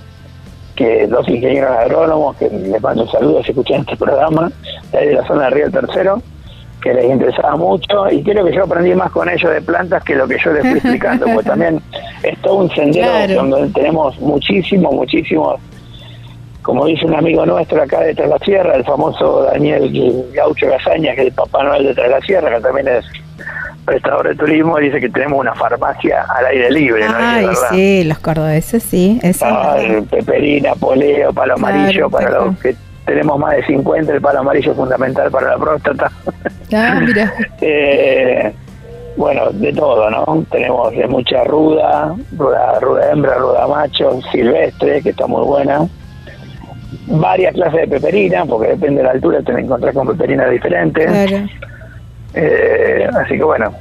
que 0.76 1.08
dos 1.08 1.28
ingenieros 1.28 1.72
agrónomos, 1.72 2.36
que 2.38 2.50
les 2.50 2.82
mando 2.82 3.04
un 3.04 3.10
saludo 3.10 3.42
si 3.44 3.50
escuchan 3.52 3.80
este 3.82 3.98
programa, 3.98 4.52
de 4.92 5.14
la 5.14 5.26
zona 5.26 5.46
de 5.46 5.50
Río 5.50 5.72
Tercero, 5.72 6.22
que 6.82 6.94
les 6.94 7.06
interesaba 7.06 7.56
mucho 7.56 8.10
y 8.12 8.24
creo 8.24 8.46
que 8.46 8.54
yo 8.54 8.64
aprendí 8.64 8.94
más 8.94 9.12
con 9.12 9.28
ellos 9.30 9.52
de 9.52 9.62
plantas 9.62 10.04
que 10.04 10.16
lo 10.16 10.28
que 10.28 10.38
yo 10.44 10.54
les 10.54 10.62
fui 10.62 10.74
explicando, 10.78 11.26
porque 11.34 11.50
también 11.50 11.82
es 12.24 12.38
todo 12.42 12.56
un 12.56 12.70
sendero 12.72 13.08
Claro. 13.08 13.34
donde 13.48 13.70
tenemos 13.74 14.20
muchísimo, 14.20 14.92
muchísimos, 14.92 15.60
como 16.62 16.86
dice 16.86 17.06
un 17.06 17.16
amigo 17.16 17.46
nuestro 17.46 17.82
acá 17.82 18.02
de 18.02 18.14
Tras 18.14 18.30
la 18.30 18.38
Sierra, 18.40 18.76
el 18.76 18.84
famoso 18.84 19.44
Daniel 19.44 20.26
Gaucho 20.34 20.68
Gazaña, 20.68 21.16
que 21.16 21.22
es 21.22 21.28
el 21.28 21.34
Papá 21.34 21.64
Noel 21.64 21.86
de 21.88 21.94
Tras 21.96 22.10
la 22.10 22.22
Sierra, 22.22 22.56
que 22.56 22.62
también 22.62 22.88
es 22.90 23.06
prestador 23.86 24.28
de 24.28 24.36
turismo, 24.36 24.78
dice 24.78 25.00
que 25.00 25.10
tenemos 25.10 25.40
una 25.40 25.54
farmacia 25.56 26.26
al 26.36 26.46
aire 26.48 26.70
libre. 26.72 27.06
Y 27.06 27.08
Ay, 27.16 27.48
sí, 27.72 28.04
los 28.04 28.20
cordobeses, 28.20 28.84
sí. 28.84 29.18
Eso 29.24 29.46
es 29.46 29.52
Ah, 29.56 29.78
peperina, 30.12 30.76
poleo, 30.76 31.32
palo 31.32 31.56
Claro, 31.56 31.78
amarillo, 31.78 32.10
para 32.10 32.28
claro. 32.28 32.46
los 32.48 32.58
que 32.60 32.76
tenemos 33.08 33.40
más 33.40 33.56
de 33.56 33.66
50, 33.66 34.14
el 34.14 34.22
palo 34.22 34.40
amarillo 34.40 34.72
es 34.72 34.78
fundamental 34.78 35.32
para 35.32 35.52
la 35.52 35.58
próstata. 35.58 36.12
Ah, 36.74 37.00
mira. 37.02 37.34
Eh, 37.62 38.54
bueno, 39.16 39.50
de 39.52 39.74
todo, 39.74 40.10
¿no? 40.12 40.46
Tenemos 40.52 40.92
de 40.92 41.08
mucha 41.08 41.44
ruda, 41.46 42.14
ruda, 42.38 42.80
ruda 42.80 43.12
hembra, 43.12 43.36
ruda 43.36 43.66
macho, 43.68 44.20
silvestre, 44.32 45.02
que 45.02 45.10
está 45.10 45.26
muy 45.26 45.44
buena. 45.44 45.88
Varias 47.08 47.54
clases 47.54 47.82
de 47.82 47.88
peperina, 47.88 48.46
porque 48.46 48.68
depende 48.70 48.98
de 48.98 49.04
la 49.06 49.12
altura, 49.12 49.42
te 49.42 49.54
encontrás 49.54 49.96
con 49.96 50.08
peperinas 50.08 50.52
diferentes. 50.52 51.06
Claro. 51.06 51.46
Eh, 52.34 53.10
así 53.16 53.38
que 53.38 53.44
bueno, 53.44 53.74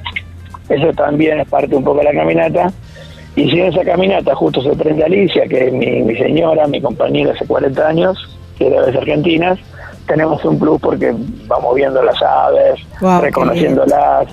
eso 0.69 0.93
también 0.93 1.41
es 1.41 1.49
parte 1.49 1.75
un 1.75 1.85
poco 1.85 1.99
de 1.99 2.05
la 2.05 2.13
caminata. 2.13 2.73
Y 3.35 3.51
si 3.51 3.61
en 3.61 3.67
esa 3.67 3.85
caminata 3.85 4.35
justo 4.37 4.63
se 4.63 4.75
prende 4.77 5.05
Alicia, 5.05 5.47
que 5.47 5.67
es 5.67 5.73
mi, 5.73 6.03
mi 6.03 6.17
señora, 6.17 6.67
mi 6.69 6.81
compañera 6.81 7.33
hace 7.33 7.45
40 7.45 7.87
años, 7.87 8.37
de 8.65 8.79
aves 8.79 8.97
argentinas, 8.97 9.59
tenemos 10.07 10.45
un 10.45 10.59
plus 10.59 10.81
porque 10.81 11.15
vamos 11.47 11.75
viendo 11.75 12.03
las 12.03 12.21
aves, 12.23 12.81
qué 12.99 13.21
reconociéndolas. 13.21 14.29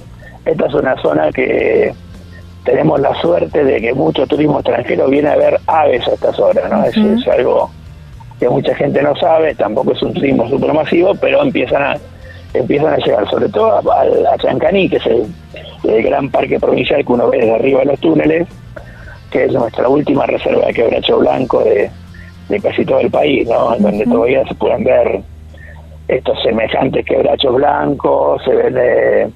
Esta 0.46 0.66
es 0.68 0.74
una 0.74 0.96
zona 1.02 1.32
que 1.32 1.94
tenemos 2.64 3.00
la 3.00 3.14
suerte 3.22 3.64
de 3.64 3.82
que 3.82 3.94
mucho 3.94 4.26
turismo 4.28 4.60
extranjero 4.60 5.08
viene 5.08 5.30
a 5.30 5.36
ver 5.36 5.60
aves 5.68 6.08
a 6.08 6.12
estas 6.14 6.40
horas, 6.40 6.70
¿no? 6.72 6.84
Eso 6.86 7.00
Ujú. 7.02 7.20
es 7.20 7.28
algo 7.28 7.72
que 8.40 8.50
mucha 8.50 8.76
gente 8.76 9.02
no 9.02 9.16
sabe, 9.16 9.56
tampoco 9.56 9.92
es 9.94 10.02
un 10.02 10.14
turismo 10.14 10.48
supermasivo, 10.50 11.14
pero 11.16 11.42
empiezan 11.42 11.82
a 11.84 11.98
empiezan 12.54 12.94
a 12.94 12.98
llegar, 12.98 13.28
sobre 13.32 13.50
todo 13.50 13.72
a, 13.74 13.80
a- 13.80 14.34
a 14.34 14.38
Chancaní, 14.38 14.88
que 14.88 14.98
es 14.98 15.06
el, 15.08 15.26
el 15.86 16.04
gran 16.04 16.30
parque 16.30 16.60
provincial 16.60 17.04
que 17.04 17.12
uno 17.12 17.30
ve 17.30 17.38
desde 17.40 17.56
arriba 17.56 17.80
de 17.80 17.86
los 17.88 18.00
túneles, 18.00 18.48
que 19.32 19.46
es 19.46 19.52
nuestra 19.54 19.90
última 19.90 20.28
reserva 20.28 20.68
de 20.68 20.74
quebracho 20.74 21.18
blanco 21.18 21.64
de, 21.64 21.90
de 22.54 22.60
casi 22.62 22.86
todo 22.86 23.00
el 23.00 23.10
país, 23.10 23.48
¿no? 23.48 23.76
En 23.76 23.82
donde 23.84 24.06
todavía 24.06 24.46
se 24.48 24.56
pueden 24.56 24.84
ver 24.84 25.20
estos 26.08 26.42
semejantes 26.44 27.06
quebrachos 27.06 27.56
blancos, 27.56 28.42
se 28.44 28.54
ven 28.54 28.76
eh, 28.78 29.30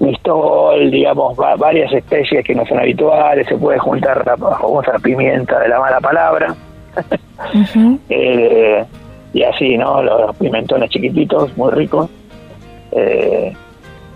mistol, 0.00 0.90
digamos, 0.90 1.38
va- 1.38 1.56
varias 1.56 1.92
especies 1.92 2.44
que 2.44 2.54
no 2.54 2.64
son 2.66 2.78
habituales, 2.78 3.46
se 3.46 3.56
puede 3.56 3.78
juntar 3.78 4.24
la 4.26 4.36
famosa 4.36 4.92
pimienta 5.02 5.58
de 5.60 5.68
la 5.68 5.80
mala 5.80 6.00
palabra. 6.00 6.54
Eh, 8.08 8.84
y 9.32 9.42
así, 9.44 9.76
¿no? 9.78 10.02
Los, 10.02 10.20
los 10.20 10.36
pimentones 10.36 10.90
chiquititos, 10.90 11.56
muy 11.56 11.70
ricos. 11.70 12.10
Eh, 12.92 13.52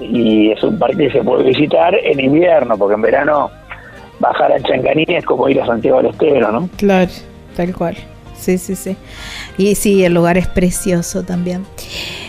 y 0.01 0.51
es 0.51 0.63
un 0.65 0.77
parque 0.79 1.07
que 1.07 1.11
se 1.13 1.23
puede 1.23 1.45
visitar 1.45 1.95
en 1.95 2.19
invierno, 2.19 2.77
porque 2.77 2.95
en 2.95 3.03
verano 3.03 3.51
bajar 4.19 4.53
a 4.53 4.61
Chancaní 4.61 5.05
es 5.07 5.25
como 5.25 5.49
ir 5.49 5.61
a 5.61 5.67
Santiago 5.67 5.99
del 5.99 6.07
Estero, 6.11 6.51
¿no? 6.51 6.69
Claro, 6.77 7.11
tal 7.57 7.75
cual. 7.75 7.97
Sí, 8.39 8.59
sí, 8.59 8.75
sí. 8.75 8.97
Y 9.57 9.77
sí, 9.77 10.03
el 10.05 10.15
lugar 10.15 10.37
es 10.37 10.49
precioso 10.49 11.23
también. 11.23 11.65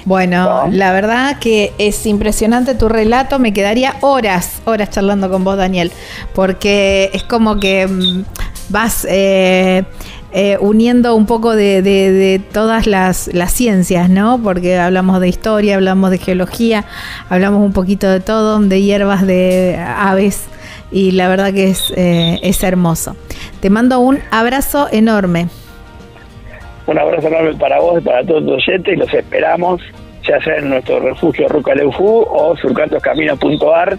Bueno, 0.06 0.66
No. 0.68 0.72
la 0.72 0.92
verdad 0.92 1.40
que 1.40 1.74
es 1.80 2.06
impresionante 2.06 2.76
tu 2.76 2.88
relato. 2.88 3.40
Me 3.40 3.52
quedaría 3.52 3.96
horas, 4.02 4.62
horas 4.66 4.92
charlando 4.92 5.32
con 5.32 5.44
vos, 5.44 5.58
Daniel, 5.58 5.92
porque 6.36 7.10
es 7.14 7.24
como 7.24 7.60
que 7.60 7.88
mm, 7.88 8.24
vas 8.70 9.08
eh, 9.10 9.86
eh, 10.34 10.58
uniendo 10.62 11.16
un 11.16 11.26
poco 11.26 11.56
de, 11.56 11.82
de- 11.82 12.12
de 12.12 12.40
todas 12.40 12.86
las, 12.86 13.30
las 13.34 13.52
ciencias, 13.52 14.08
¿no? 14.10 14.40
Porque 14.44 14.78
hablamos 14.78 15.20
de 15.20 15.30
historia, 15.30 15.76
hablamos 15.76 16.12
de 16.12 16.20
geología, 16.20 16.86
hablamos 17.30 17.66
un 17.66 17.74
poquito 17.74 18.08
de 18.08 18.20
todo, 18.20 18.60
de 18.60 18.82
hierbas, 18.84 19.26
de 19.26 19.80
aves. 19.98 20.42
Y 20.94 21.12
la 21.12 21.28
verdad 21.28 21.52
que 21.52 21.70
es, 21.70 21.92
eh, 21.98 22.40
es 22.44 22.64
hermoso. 22.64 23.18
Te 23.60 23.70
mando 23.70 24.00
un 24.00 24.20
abrazo 24.32 24.88
enorme. 24.92 25.48
Un 26.86 27.00
abrazo 27.00 27.28
enorme 27.28 27.56
para 27.56 27.80
vos 27.80 28.00
y 28.00 28.06
para 28.06 28.24
todos 28.24 28.44
los 28.44 28.56
oyentes 28.58 28.94
y 28.94 28.98
los 28.98 29.14
esperamos, 29.14 29.82
ya 30.28 30.40
sea 30.42 30.58
en 30.58 30.70
nuestro 30.70 31.00
refugio 31.00 31.48
Rucaleufú 31.48 32.26
o 32.30 32.56
surcantoscamino.ar. 32.58 33.98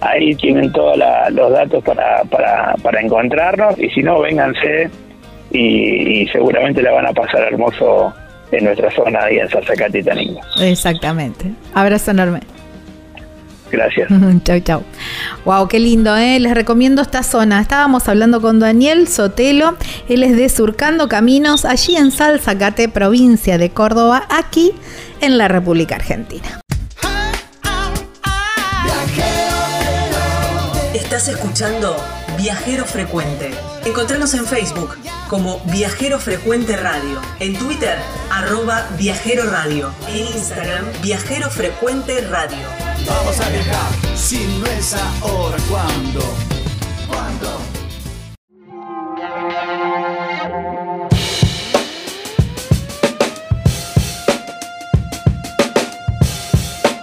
Ahí 0.00 0.34
tienen 0.34 0.72
todos 0.72 0.98
los 1.30 1.52
datos 1.52 1.84
para, 1.84 2.24
para, 2.24 2.74
para 2.82 3.00
encontrarnos 3.00 3.78
y 3.78 3.88
si 3.90 4.02
no, 4.02 4.20
vénganse 4.20 4.90
y, 5.52 6.22
y 6.22 6.28
seguramente 6.28 6.82
la 6.82 6.90
van 6.90 7.06
a 7.06 7.12
pasar 7.12 7.42
hermoso 7.42 8.12
en 8.50 8.64
nuestra 8.64 8.90
zona 8.90 9.24
ahí 9.24 9.38
en 9.38 9.48
Salzacatitaninga. 9.48 10.40
Exactamente. 10.60 11.46
Abrazo 11.74 12.10
enorme. 12.10 12.40
Gracias. 13.72 14.08
chau, 14.44 14.60
chau. 14.60 14.82
Wow, 15.46 15.66
qué 15.66 15.80
lindo, 15.80 16.14
¿eh? 16.16 16.38
Les 16.38 16.54
recomiendo 16.54 17.00
esta 17.00 17.22
zona. 17.22 17.60
Estábamos 17.60 18.06
hablando 18.06 18.42
con 18.42 18.60
Daniel 18.60 19.08
Sotelo. 19.08 19.76
Él 20.08 20.22
es 20.22 20.36
de 20.36 20.48
Surcando 20.50 21.08
Caminos, 21.08 21.64
allí 21.64 21.96
en 21.96 22.10
Salzacate, 22.10 22.90
provincia 22.90 23.56
de 23.56 23.70
Córdoba, 23.70 24.26
aquí 24.28 24.72
en 25.22 25.38
la 25.38 25.48
República 25.48 25.94
Argentina. 25.96 26.60
Estás 30.94 31.28
escuchando 31.28 31.96
Viajero 32.36 32.84
Frecuente. 32.84 33.50
Encontranos 33.84 34.34
en 34.34 34.44
Facebook 34.44 34.96
como 35.28 35.60
Viajero 35.72 36.18
Frecuente 36.18 36.76
Radio, 36.76 37.20
en 37.40 37.54
Twitter 37.56 37.96
arroba 38.30 38.86
Viajero 38.98 39.44
Radio, 39.50 39.92
en 40.08 40.26
Instagram 40.26 40.84
Viajero 41.02 41.50
Frecuente 41.50 42.20
Radio. 42.28 42.91
Vamos 43.06 43.40
a 43.40 43.48
viajar, 43.48 44.16
si 44.16 44.46
no 44.60 44.66
es 44.66 44.94
ahora, 44.94 45.56
¿cuándo? 45.68 46.20
¿Cuándo? 47.08 47.58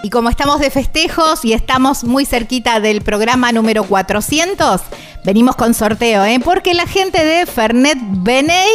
Y 0.02 0.10
como 0.10 0.30
estamos 0.30 0.60
de 0.60 0.70
festejos 0.70 1.44
y 1.44 1.54
estamos 1.54 2.04
muy 2.04 2.26
cerquita 2.26 2.80
del 2.80 3.02
programa 3.02 3.52
número 3.52 3.84
400, 3.84 4.82
venimos 5.26 5.56
con 5.56 5.74
sorteo, 5.74 6.24
¿eh? 6.24 6.40
porque 6.44 6.74
la 6.74 6.88
gente 6.88 7.24
de 7.24 7.46
Fernet 7.46 7.98
Beney 8.00 8.70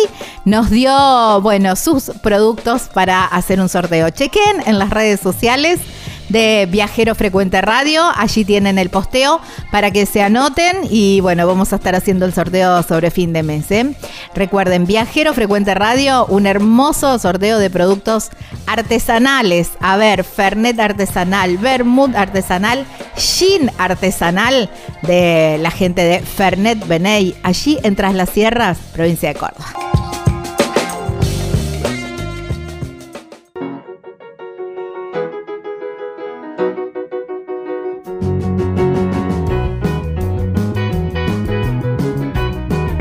nos 0.45 0.71
dio, 0.71 1.41
bueno, 1.41 1.75
sus 1.77 2.11
productos 2.23 2.83
para 2.93 3.25
hacer 3.25 3.61
un 3.61 3.69
sorteo. 3.69 4.11
Chequen 4.11 4.63
en 4.67 4.79
las 4.79 4.91
redes 4.91 5.21
sociales 5.21 5.81
de 6.29 6.67
Viajero 6.71 7.15
Frecuente 7.15 7.61
Radio. 7.61 8.03
Allí 8.17 8.45
tienen 8.45 8.79
el 8.79 8.91
posteo 8.91 9.41
para 9.71 9.91
que 9.91 10.07
se 10.07 10.23
anoten 10.23 10.79
y 10.91 11.21
bueno, 11.21 11.47
vamos 11.47 11.73
a 11.73 11.77
estar 11.77 11.95
haciendo 11.95 12.27
el 12.27 12.33
sorteo 12.33 12.83
sobre 12.83 13.11
fin 13.11 13.33
de 13.33 13.43
mes. 13.43 13.71
¿eh? 13.71 13.95
Recuerden, 14.35 14.87
Viajero 14.87 15.35
Frecuente 15.35 15.75
Radio, 15.75 16.27
un 16.27 16.47
hermoso 16.47 17.19
sorteo 17.19 17.59
de 17.59 17.71
productos 17.71 18.31
artesanales. 18.67 19.71
A 19.81 19.97
ver, 19.97 20.25
Fernet 20.25 20.79
artesanal, 20.79 21.59
Vermouth 21.59 22.15
artesanal, 22.15 22.87
Gin 23.17 23.71
artesanal 23.79 24.71
de 25.03 25.59
la 25.61 25.71
gente 25.71 26.03
de 26.03 26.21
Fernet 26.21 26.87
Beney, 26.87 27.35
allí 27.43 27.79
en 27.83 27.97
Tras 27.97 28.15
las 28.15 28.31
Sierras, 28.31 28.79
provincia 28.93 29.29
de 29.29 29.39
Córdoba. 29.39 29.94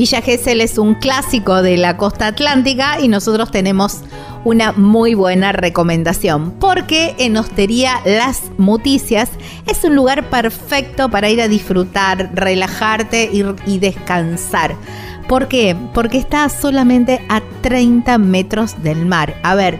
Villa 0.03 0.21
Gesell 0.21 0.59
es 0.59 0.77
un 0.77 0.95
clásico 0.95 1.61
de 1.61 1.77
la 1.77 1.95
costa 1.95 2.27
atlántica 2.27 2.99
y 2.99 3.07
nosotros 3.07 3.51
tenemos 3.51 4.01
una 4.43 4.73
muy 4.73 5.13
buena 5.13 5.53
recomendación 5.53 6.51
porque 6.59 7.15
en 7.19 7.37
Hostería 7.37 8.01
Las 8.03 8.41
Muticias 8.57 9.29
es 9.65 9.81
un 9.85 9.95
lugar 9.95 10.29
perfecto 10.29 11.09
para 11.09 11.29
ir 11.29 11.39
a 11.39 11.47
disfrutar, 11.47 12.31
relajarte 12.33 13.29
y, 13.31 13.45
y 13.65 13.79
descansar. 13.79 14.75
¿Por 15.29 15.47
qué? 15.47 15.73
Porque 15.93 16.17
está 16.17 16.49
solamente 16.49 17.25
a 17.29 17.41
30 17.61 18.17
metros 18.17 18.83
del 18.83 19.05
mar. 19.05 19.35
A 19.41 19.55
ver, 19.55 19.79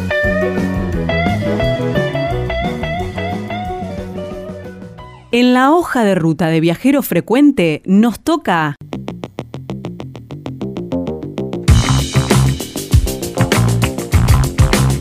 En 5.33 5.53
la 5.53 5.71
hoja 5.71 6.03
de 6.03 6.13
ruta 6.13 6.47
de 6.47 6.59
viajero 6.59 7.01
frecuente 7.01 7.81
nos 7.85 8.19
toca 8.19 8.75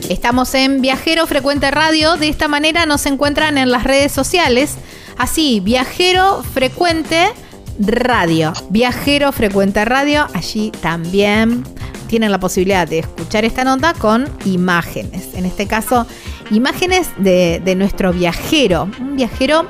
Estamos 0.09 0.55
en 0.55 0.83
Viajero 0.83 1.27
Frecuente 1.27 1.73
Radio. 1.73 2.17
De 2.17 2.29
esta 2.29 2.47
manera 2.47 2.87
nos 2.87 3.07
encuentran 3.07 3.59
en 3.59 3.73
las 3.73 3.83
redes 3.83 4.13
sociales. 4.13 4.77
Así, 5.19 5.59
Viajero 5.59 6.45
Frecuente 6.45 7.33
Radio. 7.81 8.53
Viajero 8.69 9.33
Frecuente 9.33 9.85
Radio. 9.85 10.29
Allí 10.35 10.71
también 10.81 11.65
tienen 12.07 12.31
la 12.31 12.39
posibilidad 12.39 12.87
de 12.87 13.01
escuchar 13.01 13.45
esta 13.45 13.65
nota 13.65 13.95
con 13.95 14.29
imágenes. 14.45 15.35
En 15.35 15.45
este 15.45 15.67
caso, 15.67 16.07
imágenes 16.53 17.09
de, 17.19 17.61
de 17.65 17.75
nuestro 17.75 18.13
viajero. 18.13 18.89
Un 19.01 19.17
viajero 19.17 19.67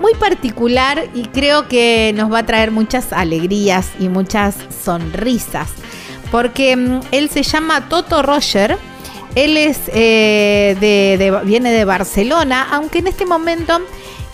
muy 0.00 0.14
particular 0.14 1.08
y 1.14 1.24
creo 1.24 1.68
que 1.68 2.12
nos 2.16 2.32
va 2.32 2.40
a 2.40 2.46
traer 2.46 2.70
muchas 2.70 3.12
alegrías 3.12 3.90
y 3.98 4.08
muchas 4.08 4.54
sonrisas. 4.84 5.68
Porque 6.30 6.76
mm, 6.76 7.00
él 7.12 7.30
se 7.30 7.42
llama 7.42 7.88
Toto 7.88 8.22
Roger. 8.22 8.78
Él 9.34 9.56
es 9.56 9.80
eh, 9.88 10.76
de, 10.80 11.40
viene 11.44 11.70
de 11.70 11.84
Barcelona, 11.84 12.66
aunque 12.70 12.98
en 12.98 13.06
este 13.08 13.26
momento 13.26 13.80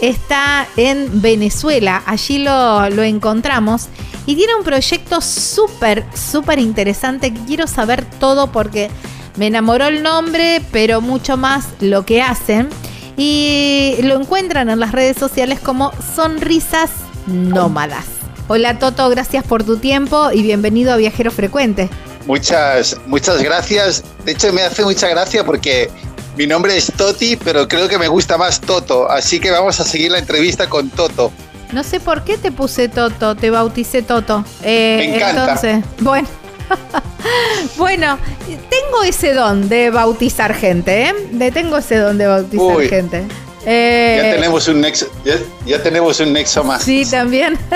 está 0.01 0.67
en 0.77 1.21
Venezuela. 1.21 2.03
Allí 2.07 2.39
lo, 2.39 2.89
lo 2.91 3.03
encontramos. 3.03 3.89
Y 4.27 4.37
tiene 4.37 4.55
un 4.55 4.65
proyecto 4.65 5.21
súper, 5.21 6.05
súper 6.15 6.59
interesante. 6.59 7.35
Quiero 7.47 7.67
saber 7.67 8.05
todo 8.19 8.51
porque 8.51 8.91
me 9.37 9.49
enamoró 9.49 9.87
el 9.87 10.03
nombre, 10.03 10.63
pero 10.73 11.01
mucho 11.01 11.37
más 11.37 11.69
lo 11.81 12.07
que 12.07 12.23
hacen. 12.23 12.69
Y 13.17 13.97
lo 14.03 14.21
encuentran 14.21 14.69
en 14.71 14.81
las 14.81 14.93
redes 14.93 15.17
sociales 15.17 15.61
como 15.61 15.93
Sonrisas 16.15 16.91
Nómadas. 17.27 18.07
Hola 18.49 18.79
Toto, 18.79 19.09
gracias 19.09 19.45
por 19.45 19.65
tu 19.65 19.79
tiempo 19.79 20.31
y 20.33 20.43
bienvenido 20.43 20.93
a 20.93 20.97
Viajero 20.97 21.31
Frecuente. 21.31 21.89
Muchas, 22.27 22.99
muchas 23.07 23.43
gracias. 23.43 24.03
De 24.25 24.33
hecho, 24.33 24.53
me 24.53 24.63
hace 24.63 24.85
mucha 24.85 25.09
gracia 25.09 25.45
porque 25.45 25.91
mi 26.37 26.47
nombre 26.47 26.77
es 26.77 26.93
Toti, 26.97 27.37
pero 27.37 27.69
creo 27.69 27.89
que 27.89 27.99
me 27.99 28.09
gusta 28.09 28.37
más 28.37 28.61
Toto. 28.61 29.11
Así 29.11 29.39
que 29.41 29.51
vamos 29.51 29.79
a 29.81 29.85
seguir 29.85 30.11
la 30.11 30.19
entrevista 30.19 30.69
con 30.69 30.91
Toto. 30.91 31.31
No 31.73 31.83
sé 31.83 32.01
por 32.01 32.25
qué 32.25 32.37
te 32.37 32.53
puse 32.53 32.89
Toto, 32.89 33.35
te 33.35 33.51
bauticé 33.51 34.03
Toto. 34.03 34.45
Eh, 34.63 34.97
Me 34.99 35.17
encanta. 35.17 35.43
Entonces, 35.43 35.85
bueno. 36.01 36.29
bueno, 37.77 38.19
tengo 38.47 39.03
ese 39.05 39.33
don 39.33 39.69
de 39.69 39.91
bautizar 39.91 40.55
gente, 40.55 41.09
¿eh? 41.09 41.15
De- 41.33 41.51
tengo 41.51 41.79
ese 41.79 41.97
don 41.97 42.19
de 42.19 42.27
bautizar 42.27 42.77
Uy. 42.77 42.89
gente. 42.89 43.25
Eh, 43.67 44.21
Ya 44.23 44.31
tenemos 44.35 44.69
un 44.69 44.81
nexo, 44.83 45.07
ya, 45.25 45.35
ya 45.67 45.83
tenemos 45.83 46.21
un 46.21 46.33
nexo 46.33 46.63
más. 46.65 46.83
Sí, 46.83 47.05
también. 47.11 47.57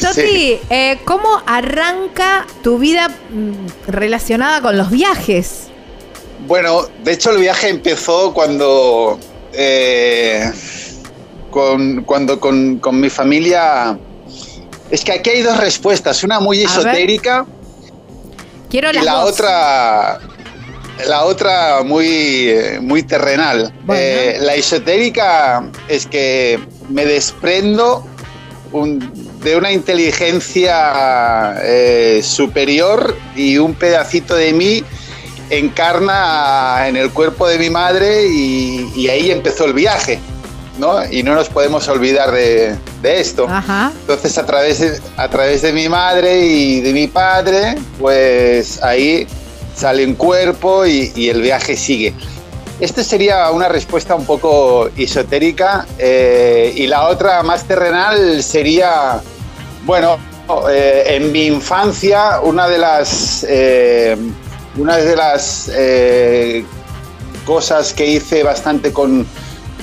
Toti, 0.00 0.20
Sí. 0.20 0.60
eh, 0.70 0.98
¿cómo 1.04 1.42
arranca 1.46 2.46
tu 2.62 2.78
vida 2.78 3.08
mm, 3.08 3.90
relacionada 3.90 4.60
con 4.60 4.76
los 4.76 4.90
viajes? 4.90 5.68
Bueno, 6.46 6.86
de 7.04 7.12
hecho 7.12 7.30
el 7.30 7.38
viaje 7.38 7.68
empezó 7.68 8.32
cuando, 8.34 9.18
eh, 9.52 10.50
con, 11.50 12.02
cuando 12.04 12.38
con, 12.40 12.78
con 12.78 13.00
mi 13.00 13.08
familia... 13.10 13.98
Es 14.92 15.02
que 15.02 15.10
aquí 15.12 15.30
hay 15.30 15.42
dos 15.42 15.56
respuestas, 15.58 16.22
una 16.22 16.38
muy 16.38 16.62
esotérica 16.62 17.44
Quiero 18.70 18.90
y 18.90 19.00
la 19.04 19.24
otra 19.24 20.20
la 21.08 21.24
otra 21.24 21.82
muy 21.82 22.06
eh, 22.48 22.78
muy 22.80 23.02
terrenal. 23.02 23.72
Bueno. 23.84 24.00
Eh, 24.02 24.36
la 24.40 24.54
esotérica 24.54 25.64
es 25.88 26.06
que 26.06 26.60
me 26.88 27.04
desprendo 27.06 28.06
un- 28.70 29.10
de 29.42 29.56
una 29.56 29.72
inteligencia 29.72 31.54
eh, 31.62 32.20
superior 32.22 33.16
y 33.34 33.58
un 33.58 33.74
pedacito 33.74 34.34
de 34.36 34.52
mí 34.52 34.84
encarna 35.50 36.86
en 36.88 36.96
el 36.96 37.10
cuerpo 37.10 37.48
de 37.48 37.58
mi 37.58 37.68
madre 37.70 38.26
y, 38.28 38.90
y 38.94 39.08
ahí 39.08 39.30
empezó 39.30 39.64
el 39.64 39.72
viaje 39.74 40.18
¿no? 40.78 41.04
y 41.10 41.22
no 41.22 41.34
nos 41.34 41.48
podemos 41.48 41.86
olvidar 41.88 42.32
de, 42.32 42.76
de 43.02 43.20
esto 43.20 43.46
Ajá. 43.48 43.92
entonces 44.00 44.38
a 44.38 44.46
través, 44.46 44.80
de, 44.80 45.00
a 45.16 45.28
través 45.28 45.62
de 45.62 45.72
mi 45.72 45.88
madre 45.88 46.46
y 46.46 46.80
de 46.80 46.92
mi 46.92 47.06
padre, 47.08 47.76
pues 47.98 48.82
ahí 48.82 49.26
sale 49.76 50.06
un 50.06 50.14
cuerpo 50.14 50.86
y, 50.86 51.12
y 51.14 51.28
el 51.28 51.40
viaje 51.42 51.76
sigue. 51.76 52.14
Esta 52.82 53.04
sería 53.04 53.48
una 53.52 53.68
respuesta 53.68 54.16
un 54.16 54.26
poco 54.26 54.88
esotérica 54.96 55.86
eh, 55.98 56.72
y 56.74 56.88
la 56.88 57.06
otra 57.06 57.40
más 57.44 57.62
terrenal 57.62 58.42
sería, 58.42 59.20
bueno, 59.84 60.18
eh, 60.68 61.04
en 61.06 61.30
mi 61.30 61.46
infancia 61.46 62.40
una 62.40 62.66
de 62.66 62.78
las, 62.78 63.46
eh, 63.48 64.16
una 64.76 64.96
de 64.96 65.14
las 65.14 65.70
cosas 67.46 67.92
que 67.92 68.04
hice 68.04 68.42
bastante 68.42 68.92
con, 68.92 69.26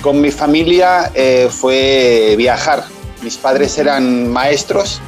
con 0.01 0.21
mi 0.21 0.31
familia 0.31 1.11
eh, 1.13 1.49
fue 1.49 2.35
viajar. 2.37 2.83
Mis 3.23 3.37
padres 3.37 3.77
eran 3.77 4.27
maestros, 4.27 5.01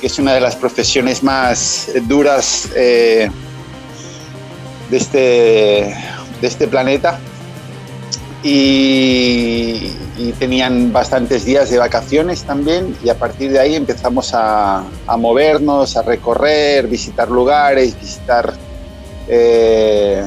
que 0.00 0.06
es 0.06 0.18
una 0.18 0.34
de 0.34 0.40
las 0.40 0.56
profesiones 0.56 1.22
más 1.22 1.90
duras 2.06 2.68
eh, 2.76 3.30
de, 4.90 4.96
este, 4.96 5.96
de 6.40 6.46
este 6.46 6.68
planeta. 6.68 7.18
Y, 8.42 9.92
tenían 10.38 10.92
bastantes 10.92 11.44
días 11.44 11.68
de 11.70 11.78
vacaciones 11.78 12.44
también 12.44 12.96
y 13.02 13.08
a 13.08 13.18
partir 13.18 13.50
de 13.50 13.58
ahí 13.58 13.74
empezamos 13.74 14.32
a, 14.34 14.84
a 15.06 15.16
movernos, 15.16 15.96
a 15.96 16.02
recorrer, 16.02 16.86
visitar 16.86 17.28
lugares, 17.28 17.98
visitar 18.00 18.54
eh, 19.28 20.24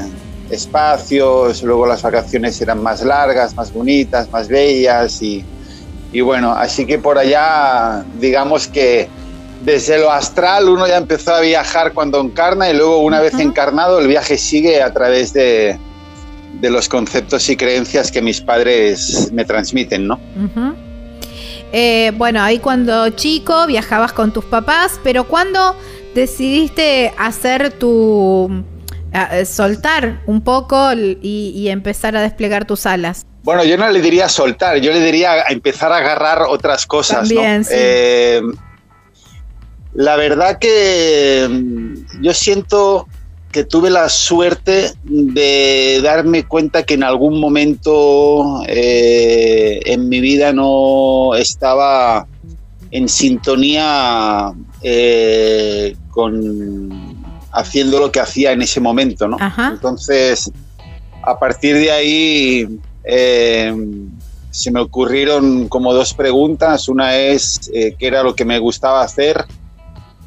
espacios, 0.55 1.61
luego 1.63 1.85
las 1.85 2.01
vacaciones 2.01 2.59
eran 2.61 2.81
más 2.81 3.03
largas, 3.03 3.55
más 3.55 3.71
bonitas, 3.71 4.29
más 4.31 4.47
bellas 4.47 5.21
y, 5.21 5.43
y 6.11 6.21
bueno, 6.21 6.51
así 6.51 6.85
que 6.85 6.97
por 6.97 7.17
allá 7.17 8.03
digamos 8.19 8.67
que 8.67 9.07
desde 9.63 9.97
lo 9.99 10.11
astral 10.11 10.69
uno 10.69 10.87
ya 10.87 10.97
empezó 10.97 11.33
a 11.33 11.41
viajar 11.41 11.93
cuando 11.93 12.19
encarna 12.19 12.69
y 12.69 12.75
luego 12.75 12.99
una 12.99 13.19
vez 13.21 13.33
encarnado 13.39 13.99
el 13.99 14.07
viaje 14.07 14.37
sigue 14.37 14.81
a 14.81 14.93
través 14.93 15.33
de, 15.33 15.77
de 16.61 16.69
los 16.69 16.87
conceptos 16.87 17.49
y 17.49 17.57
creencias 17.57 18.11
que 18.11 18.21
mis 18.21 18.41
padres 18.41 19.31
me 19.31 19.45
transmiten, 19.45 20.07
¿no? 20.07 20.19
Eh, 21.71 22.11
bueno, 22.15 22.41
ahí 22.41 22.59
cuando 22.59 23.09
chico 23.09 23.67
viajabas 23.67 24.13
con 24.13 24.31
tus 24.31 24.45
papás, 24.45 24.99
pero 25.03 25.25
cuando 25.25 25.75
decidiste 26.13 27.13
hacer 27.17 27.71
tu... 27.71 28.63
a- 29.15 29.45
soltar 29.45 30.21
un 30.25 30.41
poco 30.41 30.93
y, 30.93 31.17
y 31.55 31.69
empezar 31.69 32.15
a 32.15 32.21
desplegar 32.21 32.65
tus 32.65 32.85
alas. 32.85 33.25
Bueno, 33.43 33.63
yo 33.63 33.77
no 33.77 33.87
le 33.89 34.01
diría 34.01 34.27
soltar, 34.27 34.77
yo 34.77 34.91
le 34.91 34.99
diría 35.01 35.33
a 35.33 35.51
empezar 35.51 35.91
a 35.91 35.97
agarrar 35.97 36.41
otras 36.49 36.85
cosas. 36.85 37.29
¿no? 37.29 37.35
También, 37.35 37.63
sí. 37.63 37.73
Eh, 37.75 38.41
la 39.93 40.15
verdad 40.15 40.57
que 40.59 41.47
mm, 41.49 42.21
yo 42.23 42.33
siento 42.33 43.07
que 43.51 43.63
tuve 43.63 43.89
la 43.89 44.09
suerte 44.09 44.91
de 45.03 46.01
darme 46.03 46.43
cuenta 46.43 46.83
que 46.83 46.95
en 46.95 47.03
algún 47.03 47.39
momento 47.39 48.61
eh, 48.67 49.79
en 49.85 50.09
mi 50.09 50.19
vida 50.19 50.51
no 50.51 51.35
estaba 51.35 52.27
en 52.91 53.07
sintonía 53.07 54.51
eh, 54.81 55.95
con 56.09 57.14
haciendo 57.55 57.99
lo 57.99 58.11
que 58.11 58.19
hacía 58.19 58.51
en 58.51 58.61
ese 58.61 58.79
momento, 58.79 59.27
¿no? 59.27 59.37
Ajá. 59.39 59.69
Entonces, 59.73 60.51
a 61.23 61.39
partir 61.39 61.75
de 61.75 61.91
ahí 61.91 62.79
eh, 63.03 63.73
se 64.51 64.71
me 64.71 64.79
ocurrieron 64.79 65.67
como 65.67 65.93
dos 65.93 66.13
preguntas. 66.13 66.87
Una 66.87 67.15
es 67.15 67.69
eh, 67.73 67.95
qué 67.97 68.07
era 68.07 68.23
lo 68.23 68.35
que 68.35 68.45
me 68.45 68.59
gustaba 68.59 69.01
hacer 69.01 69.45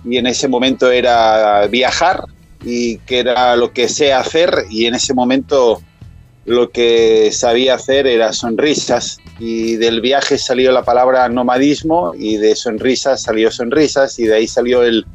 y 0.05 0.17
en 0.17 0.27
ese 0.27 0.49
momento 0.49 0.91
era 0.91 1.67
viajar 1.67 2.25
y 2.65 2.99
qué 2.99 3.21
era 3.21 3.57
lo 3.57 3.73
que 3.73 3.89
sé 3.89 4.13
hacer 4.13 4.65
y 4.71 4.87
en 4.87 4.95
ese 4.95 5.15
momento 5.15 5.81
lo 6.45 6.71
que 6.71 7.31
sabía 7.31 7.75
hacer 7.75 8.07
era 8.07 8.33
sonrisas 8.33 9.19
y 9.39 9.77
del 9.77 10.01
viaje 10.01 10.39
salió 10.39 10.73
la 10.73 10.83
palabra 10.83 11.29
nomadismo 11.29 12.15
y 12.19 12.39
de 12.39 12.57
sonrisas 12.57 13.23
salió 13.23 13.51
sonrisas 13.51 14.19
y 14.19 14.25
de 14.25 14.37
ahí 14.37 14.49
salió 14.49 14.83
el, 14.83 15.07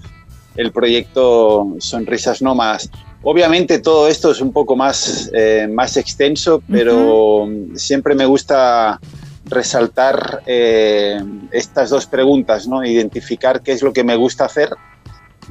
el 0.55 0.71
proyecto 0.71 1.75
Sonrisas 1.79 2.41
Nómadas. 2.41 2.89
Obviamente 3.23 3.79
todo 3.79 4.07
esto 4.07 4.31
es 4.31 4.41
un 4.41 4.51
poco 4.51 4.75
más, 4.75 5.31
eh, 5.33 5.67
más 5.71 5.95
extenso, 5.97 6.61
pero 6.69 7.47
siempre 7.75 8.15
me 8.15 8.25
gusta 8.25 8.99
resaltar 9.45 10.41
eh, 10.45 11.21
estas 11.51 11.89
dos 11.89 12.05
preguntas, 12.05 12.67
¿no? 12.67 12.83
Identificar 12.83 13.61
qué 13.61 13.71
es 13.71 13.81
lo 13.81 13.93
que 13.93 14.03
me 14.03 14.15
gusta 14.15 14.45
hacer 14.45 14.69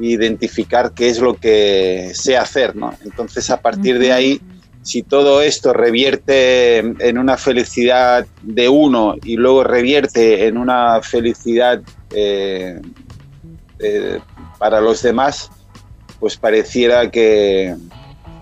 identificar 0.01 0.93
qué 0.93 1.09
es 1.09 1.19
lo 1.19 1.35
que 1.35 2.13
sé 2.15 2.37
hacer, 2.37 2.77
¿no? 2.77 2.95
Entonces 3.05 3.51
a 3.51 3.61
partir 3.61 3.99
de 3.99 4.13
ahí, 4.13 4.41
si 4.83 5.03
todo 5.03 5.43
esto 5.43 5.73
revierte 5.73 6.79
en 6.79 7.19
una 7.19 7.37
felicidad 7.37 8.27
de 8.43 8.69
uno 8.69 9.15
y 9.23 9.37
luego 9.37 9.65
revierte 9.65 10.47
en 10.47 10.59
una 10.59 11.01
felicidad 11.03 11.81
eh, 12.11 12.81
eh, 13.79 14.19
para 14.63 14.81
los 14.81 15.03
demás, 15.03 15.51
pues 16.21 16.37
pareciera 16.37 17.11
que, 17.11 17.75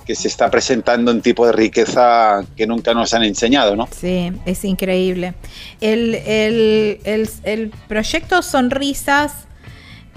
que 0.05 0.15
se 0.15 0.29
está 0.29 0.51
presentando 0.51 1.11
un 1.13 1.23
tipo 1.23 1.47
de 1.47 1.53
riqueza 1.53 2.45
que 2.59 2.67
nunca 2.67 2.93
nos 2.93 3.15
han 3.15 3.23
enseñado, 3.23 3.75
¿no? 3.75 3.89
Sí, 3.99 4.31
es 4.45 4.63
increíble. 4.67 5.33
El, 5.81 6.15
el- 6.15 7.01
el- 7.05 7.31
el 7.45 7.71
proyecto 7.89 8.43
Sonrisas, 8.43 9.33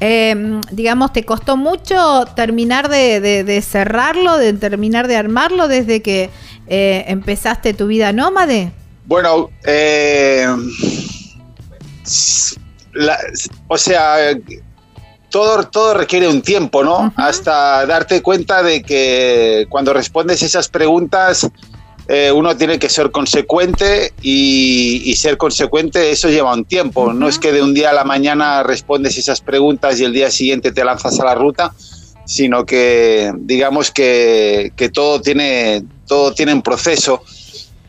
eh, 0.01 0.35
digamos, 0.73 1.13
¿te 1.13 1.23
costó 1.23 1.55
mucho 1.55 2.25
terminar 2.35 2.89
de, 2.89 3.21
de- 3.21 3.45
de 3.45 3.61
cerrarlo, 3.61 4.37
de 4.37 4.51
terminar 4.51 5.07
de 5.07 5.15
armarlo 5.15 5.69
desde 5.69 6.01
que 6.01 6.29
eh, 6.67 7.05
empezaste 7.07 7.73
tu 7.73 7.87
vida 7.87 8.11
nómade? 8.11 8.73
Bueno, 9.05 9.51
eh, 9.65 10.47
la- 12.91 13.19
o 13.69 13.77
sea, 13.77 14.17
todo, 15.33 15.63
todo 15.63 15.95
requiere 15.95 16.27
un 16.27 16.43
tiempo, 16.43 16.83
¿no? 16.83 17.11
Hasta 17.17 17.87
darte 17.87 18.21
cuenta 18.21 18.61
de 18.61 18.83
que 18.83 19.65
cuando 19.67 19.91
respondes 19.91 20.43
esas 20.43 20.69
preguntas, 20.69 21.49
eh, 22.07 22.31
uno 22.31 22.55
tiene 22.55 22.77
que 22.77 22.87
ser 22.87 23.09
consecuente 23.09 24.13
y, 24.21 25.01
y 25.03 25.15
ser 25.15 25.37
consecuente, 25.37 26.11
eso 26.11 26.29
lleva 26.29 26.53
un 26.53 26.65
tiempo. 26.65 27.13
No 27.13 27.27
es 27.27 27.39
que 27.39 27.51
de 27.51 27.63
un 27.63 27.73
día 27.73 27.89
a 27.89 27.93
la 27.93 28.03
mañana 28.03 28.61
respondes 28.61 29.17
esas 29.17 29.41
preguntas 29.41 29.99
y 29.99 30.03
el 30.03 30.13
día 30.13 30.29
siguiente 30.29 30.71
te 30.71 30.85
lanzas 30.85 31.19
a 31.19 31.25
la 31.25 31.33
ruta, 31.33 31.73
sino 32.25 32.63
que 32.63 33.33
digamos 33.35 33.89
que, 33.89 34.71
que 34.75 34.89
todo, 34.89 35.19
tiene, 35.19 35.83
todo 36.05 36.35
tiene 36.35 36.53
un 36.53 36.61
proceso. 36.61 37.23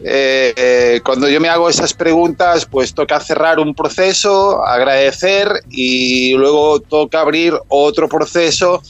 Eh, 0.07 0.53
eh, 0.55 1.01
cuando 1.03 1.31
yo 1.31 1.41
me 1.41 1.49
hago 1.49 1.71
esas 1.71 1.95
preguntas, 1.95 2.67
pues 2.67 2.93
toca 2.93 3.19
cerrar 3.21 3.59
un 3.59 3.75
proceso, 3.75 4.63
agradecer 4.63 5.49
y 5.71 6.35
luego 6.35 6.79
toca 6.81 7.23
abrir 7.23 7.55
otro 7.69 8.07
proceso 8.07 8.83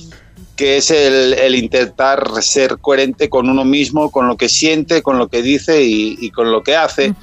que 0.56 0.78
es 0.78 0.90
el, 0.90 1.34
el 1.34 1.54
intentar 1.54 2.42
ser 2.42 2.78
coherente 2.78 3.28
con 3.28 3.48
uno 3.48 3.64
mismo, 3.64 4.10
con 4.10 4.26
lo 4.26 4.36
que 4.36 4.48
siente, 4.48 5.02
con 5.02 5.18
lo 5.18 5.28
que 5.28 5.40
dice 5.40 5.84
y, 5.84 6.16
y 6.20 6.30
con 6.30 6.50
lo 6.50 6.64
que 6.64 6.74
hace. 6.76 7.14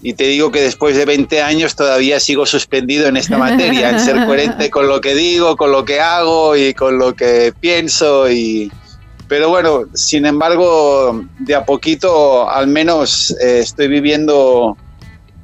Y 0.00 0.14
te 0.14 0.24
digo 0.24 0.50
que 0.50 0.62
después 0.62 0.96
de 0.96 1.04
20 1.04 1.42
años 1.42 1.76
todavía 1.76 2.20
sigo 2.20 2.46
suspendido 2.46 3.08
en 3.08 3.16
esta 3.16 3.36
materia, 3.36 3.90
en 3.90 4.00
ser 4.00 4.24
coherente 4.26 4.70
con 4.70 4.88
lo 4.88 5.00
que 5.00 5.14
digo, 5.14 5.56
con 5.56 5.72
lo 5.72 5.84
que 5.84 6.00
hago 6.00 6.56
y 6.56 6.72
con 6.72 6.98
lo 6.98 7.14
que 7.14 7.52
pienso. 7.58 8.30
Y... 8.30 8.70
Pero 9.28 9.50
bueno, 9.50 9.84
sin 9.94 10.24
embargo, 10.24 11.24
de 11.38 11.54
a 11.54 11.64
poquito 11.64 12.48
al 12.48 12.66
menos 12.66 13.30
eh, 13.42 13.60
estoy 13.60 13.88
viviendo 13.88 14.76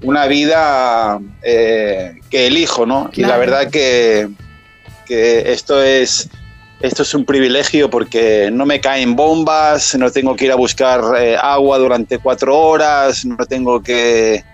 una 0.02 0.26
vida 0.26 1.20
eh, 1.42 2.18
que 2.30 2.46
elijo, 2.46 2.86
¿no? 2.86 3.10
Y 3.12 3.22
la 3.22 3.36
verdad 3.36 3.70
que, 3.70 4.28
que 5.06 5.52
esto 5.52 5.82
es 5.82 6.28
esto 6.80 7.02
es 7.02 7.14
un 7.14 7.24
privilegio 7.24 7.88
porque 7.88 8.50
no 8.52 8.66
me 8.66 8.78
caen 8.78 9.16
bombas, 9.16 9.94
no 9.94 10.10
tengo 10.10 10.36
que 10.36 10.46
ir 10.46 10.52
a 10.52 10.56
buscar 10.56 11.00
eh, 11.18 11.36
agua 11.40 11.78
durante 11.78 12.18
cuatro 12.18 12.58
horas, 12.58 13.24
no 13.24 13.46
tengo 13.46 13.82
que, 13.82 14.44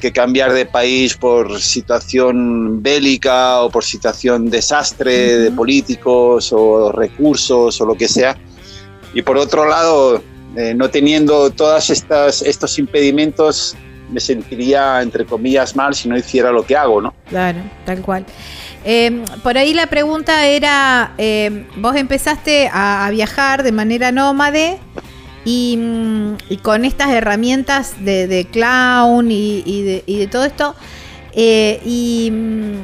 que 0.00 0.12
cambiar 0.12 0.52
de 0.52 0.66
país 0.66 1.16
por 1.16 1.60
situación 1.60 2.82
bélica 2.82 3.60
o 3.60 3.70
por 3.70 3.84
situación 3.84 4.50
desastre 4.50 5.38
de 5.38 5.50
políticos 5.52 6.52
o 6.52 6.90
recursos 6.90 7.80
o 7.80 7.86
lo 7.86 7.94
que 7.94 8.08
sea. 8.08 8.36
Y 9.14 9.22
por 9.22 9.36
otro 9.36 9.66
lado, 9.68 10.22
eh, 10.56 10.74
no 10.74 10.90
teniendo 10.90 11.50
todos 11.50 11.90
estos 11.90 12.78
impedimentos, 12.78 13.76
me 14.10 14.20
sentiría, 14.20 15.02
entre 15.02 15.24
comillas, 15.24 15.76
mal 15.76 15.94
si 15.94 16.08
no 16.08 16.16
hiciera 16.16 16.50
lo 16.50 16.64
que 16.64 16.76
hago, 16.76 17.00
¿no? 17.00 17.14
Claro, 17.28 17.60
tal 17.84 18.00
cual. 18.00 18.24
Eh, 18.84 19.24
por 19.42 19.58
ahí 19.58 19.74
la 19.74 19.88
pregunta 19.88 20.46
era, 20.46 21.12
eh, 21.18 21.66
vos 21.76 21.96
empezaste 21.96 22.70
a, 22.72 23.08
viajar 23.10 23.62
de 23.62 23.72
manera 23.72 24.12
nómade 24.12 24.78
y, 25.44 25.76
mm, 25.76 26.36
con 26.62 26.84
estas 26.84 27.10
herramientas 27.10 28.02
de, 28.04 28.46
clown 28.50 29.30
y, 29.30 29.62
y 29.66 29.82
de, 29.82 30.04
y 30.06 30.18
de 30.18 30.26
todo 30.26 30.44
esto, 30.44 30.74
eh, 31.34 31.80
y 31.84 32.30
mm, 32.32 32.74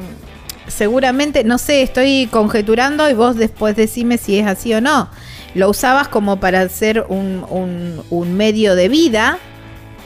seguramente, 0.67 1.43
no 1.43 1.57
sé, 1.57 1.81
estoy 1.81 2.27
conjeturando 2.31 3.09
y 3.09 3.13
vos 3.13 3.35
después 3.35 3.75
decime 3.75 4.17
si 4.17 4.39
es 4.39 4.47
así 4.47 4.73
o 4.73 4.81
no. 4.81 5.09
Lo 5.55 5.69
usabas 5.69 6.07
como 6.09 6.39
para 6.39 6.61
hacer 6.61 7.05
un, 7.09 7.43
un- 7.49 8.03
un 8.11 8.37
medio 8.37 8.75
de 8.75 8.87
vida, 8.89 9.39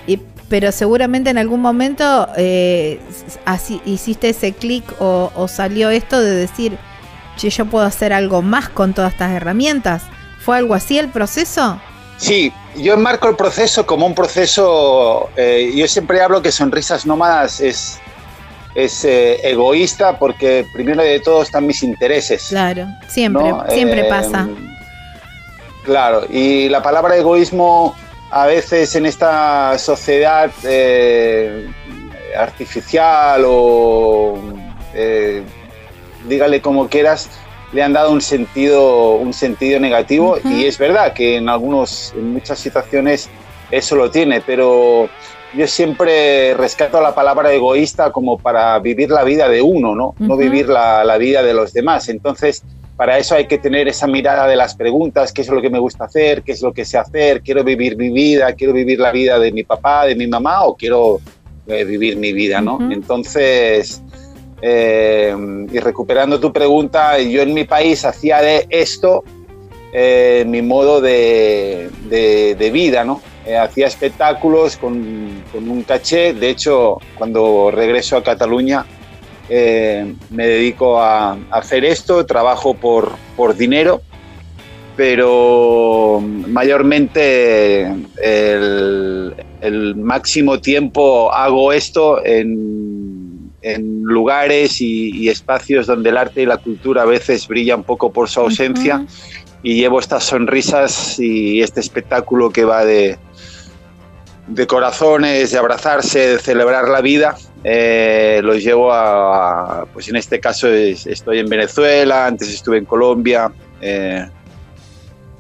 y- 0.08 0.20
pero 0.48 0.72
seguramente 0.72 1.30
en 1.30 1.38
algún 1.38 1.60
momento 1.62 2.28
eh, 2.38 3.00
así, 3.46 3.82
hiciste 3.86 4.30
ese 4.30 4.54
clic 4.54 4.84
o, 5.00 5.32
o 5.36 5.48
salió 5.48 5.90
esto 5.90 6.22
de 6.22 6.32
decir, 6.36 6.78
che, 7.36 7.50
yo 7.50 7.66
puedo 7.66 7.86
hacer 7.86 8.14
algo 8.14 8.42
más 8.42 8.70
con 8.70 8.94
todas 8.94 9.12
estas 9.14 9.32
herramientas. 9.32 10.04
¿Fue 10.40 10.56
algo 10.58 10.74
así 10.74 10.98
el 10.98 11.10
proceso? 11.10 11.80
Sí, 12.18 12.52
yo 12.78 12.94
enmarco 12.94 13.28
el 13.30 13.36
proceso 13.36 13.86
como 13.86 14.06
un 14.06 14.14
proceso, 14.16 15.30
eh, 15.36 15.72
yo 15.76 15.88
siempre 15.88 16.22
hablo 16.22 16.42
que 16.42 16.52
Sonrisas 16.52 17.06
Nómadas 17.06 17.60
es, 17.62 17.98
es 18.76 19.06
eh, 19.06 19.38
egoísta 19.44 20.20
porque 20.20 20.66
primero 20.74 21.02
de 21.02 21.20
todo 21.22 21.42
están 21.44 21.66
mis 21.66 21.82
intereses. 21.82 22.48
Claro, 22.50 22.88
siempre, 23.08 23.50
¿no? 23.50 23.64
siempre 23.70 24.02
Eh, 24.02 24.10
pasa. 24.10 24.48
Claro, 25.90 26.22
y 26.30 26.70
la 26.70 26.84
palabra 26.84 27.18
egoísmo 27.18 27.96
a 28.30 28.46
veces 28.46 28.96
en 28.96 29.08
esta 29.08 29.76
sociedad 29.80 30.52
eh, 30.64 31.68
artificial 32.38 33.42
o 33.48 34.38
eh, 34.94 35.42
dígale 36.28 36.62
como 36.62 36.88
quieras, 36.88 37.28
le 37.74 37.82
han 37.82 37.94
dado 37.94 38.12
un 38.12 38.22
sentido, 38.22 39.16
un 39.16 39.34
sentido 39.34 39.80
negativo 39.80 40.38
Ujú. 40.38 40.48
y 40.48 40.66
es 40.66 40.78
verdad 40.78 41.12
que 41.12 41.38
en 41.38 41.50
algunos, 41.50 42.14
en 42.14 42.34
muchas 42.34 42.60
situaciones 42.60 43.28
eso 43.72 43.96
lo 43.96 44.12
tiene, 44.12 44.42
pero 44.42 45.10
yo 45.56 45.66
siempre 45.66 46.54
rescato 46.54 47.02
la 47.02 47.16
palabra 47.16 47.52
egoísta 47.52 48.12
como 48.12 48.38
para 48.38 48.78
vivir 48.78 49.10
la 49.10 49.24
vida 49.24 49.50
de 49.50 49.64
uno, 49.64 49.96
¿no? 49.96 50.14
No 50.20 50.36
Ujú. 50.36 50.38
vivir 50.38 50.70
la, 50.70 51.04
la 51.04 51.18
vida 51.18 51.42
de 51.42 51.56
los 51.56 51.74
demás. 51.74 52.10
Entonces, 52.10 52.64
para 53.00 53.18
eso 53.18 53.34
hay 53.34 53.48
que 53.48 53.58
tener 53.58 53.88
esa 53.88 54.08
mirada 54.08 54.46
de 54.46 54.58
las 54.58 54.76
preguntas, 54.76 55.32
qué 55.32 55.42
es 55.44 55.48
lo 55.48 55.62
que 55.62 55.70
me 55.70 55.80
gusta 55.80 56.04
hacer, 56.04 56.44
qué 56.44 56.52
es 56.52 56.62
lo 56.62 56.74
que 56.74 56.84
sé 56.84 56.98
hacer, 56.98 57.42
quiero 57.42 57.64
vivir 57.64 57.96
mi 57.96 58.10
vida, 58.10 58.52
quiero 58.52 58.74
vivir 58.74 59.00
la 59.00 59.14
vida 59.14 59.40
de 59.40 59.54
mi 59.54 59.64
papá, 59.64 60.06
de 60.06 60.16
mi 60.16 60.28
mamá 60.28 60.66
o 60.66 60.76
quiero 60.76 61.22
eh, 61.68 61.86
vivir 61.86 62.18
mi 62.18 62.34
vida, 62.34 62.60
¿no? 62.60 62.78
Entonces, 62.92 64.02
eh, 64.62 65.34
y 65.72 65.80
recuperando 65.80 66.42
tu 66.42 66.52
pregunta, 66.52 67.18
yo 67.20 67.42
en 67.42 67.54
mi 67.54 67.64
país 67.64 68.04
hacía 68.04 68.42
de 68.42 68.68
esto 68.70 69.24
eh, 69.94 70.44
mi 70.46 70.62
modo 70.62 71.00
de, 71.00 71.90
de- 72.10 72.56
de 72.56 72.70
vida, 72.70 73.06
¿no? 73.06 73.22
Eh, 73.46 73.56
hacía 73.56 73.88
espectáculos 73.88 74.76
con, 74.76 75.42
con 75.54 75.70
un 75.70 75.84
caché, 75.84 76.34
de 76.34 76.50
hecho, 76.50 76.98
cuando 77.18 77.72
regreso 77.72 78.18
a 78.18 78.24
Cataluña, 78.24 78.86
eh, 79.50 80.14
me 80.30 80.48
dedico 80.48 81.02
a, 81.02 81.32
a 81.32 81.38
hacer 81.52 81.84
esto, 81.84 82.26
trabajo 82.26 82.74
por, 82.74 83.12
por 83.36 83.56
dinero, 83.56 84.02
pero 84.96 86.22
mayormente 86.22 87.84
el, 88.22 89.34
el 89.62 89.96
máximo 89.96 90.60
tiempo 90.60 91.32
hago 91.34 91.72
esto 91.74 92.24
en, 92.26 93.52
en 93.62 94.04
lugares 94.04 94.82
y, 94.82 95.16
y 95.16 95.30
espacios 95.30 95.88
donde 95.88 96.10
el 96.10 96.18
arte 96.18 96.42
y 96.42 96.46
la 96.46 96.58
cultura 96.58 97.04
a 97.04 97.06
veces 97.06 97.48
brilla 97.48 97.76
un 97.76 97.84
poco 97.84 98.12
por 98.12 98.30
su 98.30 98.42
ausencia 98.42 99.06
y 99.64 99.76
llevo 99.76 100.00
estas 100.00 100.24
sonrisas 100.24 101.20
y 101.20 101.62
este 101.62 101.80
espectáculo 101.80 102.50
que 102.50 102.66
va 102.66 102.86
de, 102.86 103.18
de 104.48 104.68
corazones, 104.68 105.52
de 105.52 105.58
abrazarse, 105.58 106.20
de 106.28 106.40
celebrar 106.40 106.88
la 106.88 107.02
vida. 107.02 107.38
Eh, 107.64 108.42
los 108.44 108.64
llevo 108.64 108.92
a, 108.94 109.86
pues 109.94 110.08
en 110.10 110.16
este 110.16 110.40
caso 110.40 110.68
es- 110.70 111.06
estoy 111.08 111.40
en 111.40 111.50
Venezuela, 111.50 112.26
antes 112.28 112.50
estuve 112.50 112.78
en 112.78 112.86
Colombia. 112.86 113.52
eh, 113.82 114.26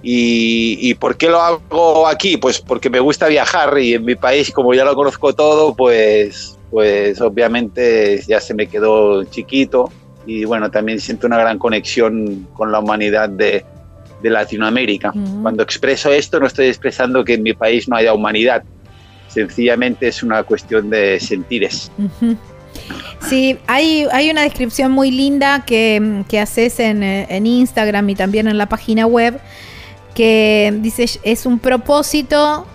y, 0.01 0.77
¿Y 0.89 0.93
por 0.93 1.17
qué 1.17 1.27
lo 1.27 1.41
hago 1.41 2.07
aquí? 2.07 2.37
Pues 2.37 2.61
porque 2.61 2.89
me 2.89 3.01
gusta 3.01 3.27
viajar 3.27 3.77
y 3.79 3.95
en 3.95 4.05
mi 4.05 4.15
país, 4.15 4.49
como 4.51 4.73
ya 4.73 4.85
lo 4.85 4.95
conozco 4.95 5.33
todo, 5.33 5.75
pues, 5.75 6.57
pues 6.69 7.19
obviamente 7.19 8.21
ya 8.25 8.39
se 8.39 8.53
me 8.53 8.67
quedó 8.67 9.25
chiquito 9.25 9.91
y 10.25 10.45
bueno, 10.45 10.71
también 10.71 11.01
siento 11.01 11.27
una 11.27 11.37
gran 11.37 11.57
conexión 11.59 12.47
con 12.53 12.71
la 12.71 12.79
humanidad 12.79 13.27
de, 13.27 13.65
de 14.21 14.29
Latinoamérica. 14.29 15.11
Ujú. 15.13 15.41
Cuando 15.41 15.63
expreso 15.63 16.11
esto 16.13 16.39
no 16.39 16.47
estoy 16.47 16.67
expresando 16.67 17.25
que 17.25 17.33
en 17.33 17.43
mi 17.43 17.53
país 17.53 17.89
no 17.89 17.97
haya 17.97 18.13
humanidad, 18.13 18.63
sencillamente 19.29 20.07
es 20.07 20.21
una 20.23 20.43
cuestión 20.43 20.89
de 20.89 21.19
sentires. 21.19 21.91
Sí, 23.27 23.57
hay, 23.67 24.05
hay 24.11 24.29
una 24.29 24.41
descripción 24.41 24.91
muy 24.91 25.11
linda 25.11 25.63
que, 25.65 26.23
que 26.27 26.39
haces 26.39 26.79
en, 26.79 27.03
en 27.03 27.45
Instagram 27.47 28.09
y 28.09 28.15
también 28.15 28.47
en 28.47 28.57
la 28.57 28.67
página 28.69 29.05
web 29.05 29.39
que 30.15 30.73
dice 30.81 31.05
es 31.23 31.45
un 31.45 31.59
propósito 31.59 32.65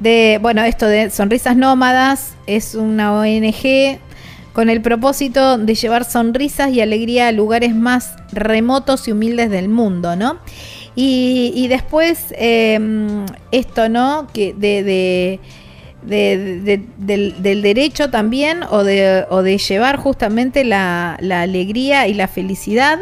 de, 0.00 0.38
bueno, 0.42 0.62
esto 0.64 0.86
de 0.86 1.10
Sonrisas 1.10 1.56
Nómadas, 1.56 2.34
es 2.46 2.74
una 2.74 3.12
ONG 3.14 3.98
con 4.52 4.68
el 4.68 4.82
propósito 4.82 5.58
de 5.58 5.74
llevar 5.74 6.04
sonrisas 6.04 6.70
y 6.72 6.80
alegría 6.80 7.28
a 7.28 7.32
lugares 7.32 7.74
más 7.74 8.14
remotos 8.32 9.08
y 9.08 9.12
humildes 9.12 9.50
del 9.50 9.68
mundo, 9.68 10.14
¿no? 10.16 10.38
Y, 10.94 11.52
y 11.54 11.68
después 11.68 12.26
eh, 12.32 12.78
esto, 13.50 13.88
¿no? 13.88 14.26
Que 14.34 14.52
de- 14.52 15.40
de- 16.02 16.60
de- 16.60 17.34
del, 17.38 17.62
derecho 17.62 18.10
también 18.10 18.62
o 18.70 18.84
de, 18.84 19.58
llevar 19.58 19.96
justamente 19.96 20.64
la, 20.64 21.14
alegría 21.14 22.08
y 22.08 22.14
la 22.14 22.28
felicidad 22.28 23.00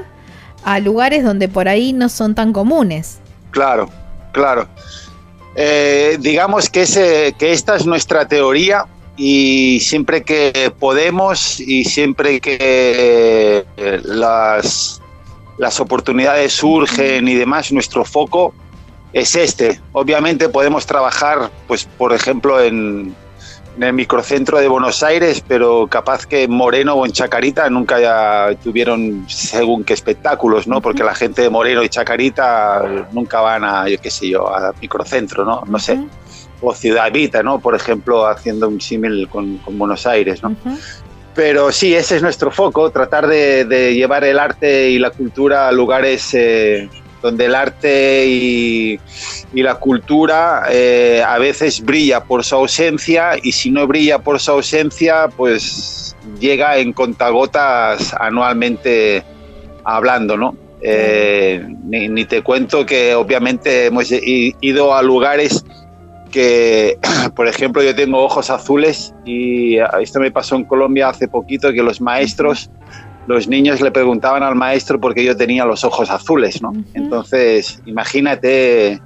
a 0.64 0.78
lugares 0.78 1.24
donde 1.24 1.48
por 1.48 1.68
ahí 1.68 1.92
no 1.92 2.08
son 2.08 2.34
tan 2.34 2.52
comunes. 2.52 3.18
Claro, 3.50 3.88
claro. 4.32 4.68
Eh, 5.56 6.16
digamos 6.20 6.68
que, 6.70 6.82
esta 7.40 7.76
es 7.76 7.86
nuestra 7.86 8.28
teoría 8.28 8.86
y 9.16 9.80
siempre 9.80 10.22
que 10.22 10.72
podemos 10.78 11.60
y 11.60 11.84
siempre 11.84 12.40
que 12.40 13.64
eh, 13.76 14.00
las 14.04 15.00
oportunidades 15.80 16.52
surgen 16.52 17.26
y 17.28 17.34
demás, 17.34 17.72
nuestro 17.72 18.04
foco 18.04 18.54
es 19.12 19.34
este. 19.34 19.80
Obviamente 19.92 20.48
podemos 20.48 20.86
trabajar, 20.86 21.50
pues, 21.66 21.84
por 21.98 22.12
ejemplo, 22.12 22.60
en, 22.60 23.14
en 23.76 23.82
el 23.82 23.92
microcentro 23.92 24.58
de 24.58 24.68
Buenos 24.68 25.02
Aires, 25.02 25.42
pero 25.46 25.86
capaz 25.88 26.26
que 26.26 26.44
en 26.44 26.50
Moreno 26.50 26.94
o 26.94 27.06
en 27.06 27.12
Chacarita 27.12 27.68
nunca 27.70 28.00
ya 28.00 28.54
tuvieron 28.62 29.24
según 29.28 29.84
qué 29.84 29.94
espectáculos, 29.94 30.66
¿no? 30.66 30.80
Porque 30.80 31.04
la 31.04 31.14
gente 31.14 31.42
de 31.42 31.50
Moreno 31.50 31.82
y 31.82 31.88
Chacarita 31.88 33.06
nunca 33.12 33.40
van 33.40 33.64
a, 33.64 33.88
yo 33.88 34.00
qué 34.00 34.10
sé 34.10 34.28
yo, 34.28 34.54
a 34.54 34.72
microcentro, 34.80 35.44
¿no? 35.44 35.62
No 35.66 35.78
sé. 35.78 35.98
O 36.60 36.74
Ciudad 36.74 37.10
Vita, 37.10 37.42
¿no? 37.42 37.58
Por 37.58 37.74
ejemplo, 37.74 38.26
haciendo 38.26 38.68
un 38.68 38.80
símil 38.80 39.28
con, 39.28 39.58
con 39.58 39.78
Buenos 39.78 40.06
Aires, 40.06 40.42
¿no? 40.42 40.54
Pero 41.34 41.72
sí, 41.72 41.94
ese 41.94 42.16
es 42.16 42.22
nuestro 42.22 42.50
foco, 42.50 42.90
tratar 42.90 43.26
de, 43.26 43.64
de 43.64 43.94
llevar 43.94 44.24
el 44.24 44.38
arte 44.38 44.90
y 44.90 44.98
la 44.98 45.10
cultura 45.10 45.68
a 45.68 45.72
lugares 45.72 46.34
eh, 46.34 46.90
donde 47.22 47.46
el 47.46 47.54
arte 47.54 48.26
y, 48.26 49.00
la 49.52 49.74
cultura 49.74 50.64
eh, 50.70 51.22
a 51.26 51.38
veces 51.38 51.84
brilla 51.84 52.24
por 52.24 52.44
su 52.44 52.54
ausencia 52.54 53.32
y 53.42 53.52
si 53.52 53.70
no 53.70 53.86
brilla 53.86 54.20
por 54.20 54.40
su 54.40 54.52
ausencia, 54.52 55.28
pues 55.36 56.16
llega 56.38 56.78
en 56.78 56.92
contagotas 56.92 58.14
anualmente 58.18 59.22
hablando, 59.84 60.36
¿no? 60.36 60.56
Eh, 60.82 61.62
ni, 61.84 62.24
te 62.24 62.42
cuento 62.42 62.86
que 62.86 63.14
obviamente 63.14 63.86
hemos 63.86 64.10
ido 64.10 64.94
a 64.94 65.02
lugares 65.02 65.64
que, 66.30 66.98
por 67.36 67.46
ejemplo, 67.46 67.82
yo 67.82 67.94
tengo 67.94 68.22
ojos 68.22 68.50
azules 68.50 69.12
y 69.24 69.76
esto 70.00 70.20
me 70.20 70.30
pasó 70.30 70.56
en 70.56 70.64
Colombia 70.64 71.08
hace 71.08 71.28
poquito, 71.28 71.72
que 71.72 71.82
los 71.82 72.00
maestros, 72.00 72.70
los 73.30 73.46
niños 73.46 73.80
le 73.80 73.92
preguntaban 73.92 74.42
al 74.42 74.56
maestro 74.56 75.00
por 75.00 75.14
qué 75.14 75.22
yo 75.22 75.36
tenía 75.36 75.64
los 75.64 75.84
ojos 75.84 76.10
azules, 76.10 76.60
¿no? 76.60 76.72
Entonces, 76.94 77.80
imagínate 77.86 79.00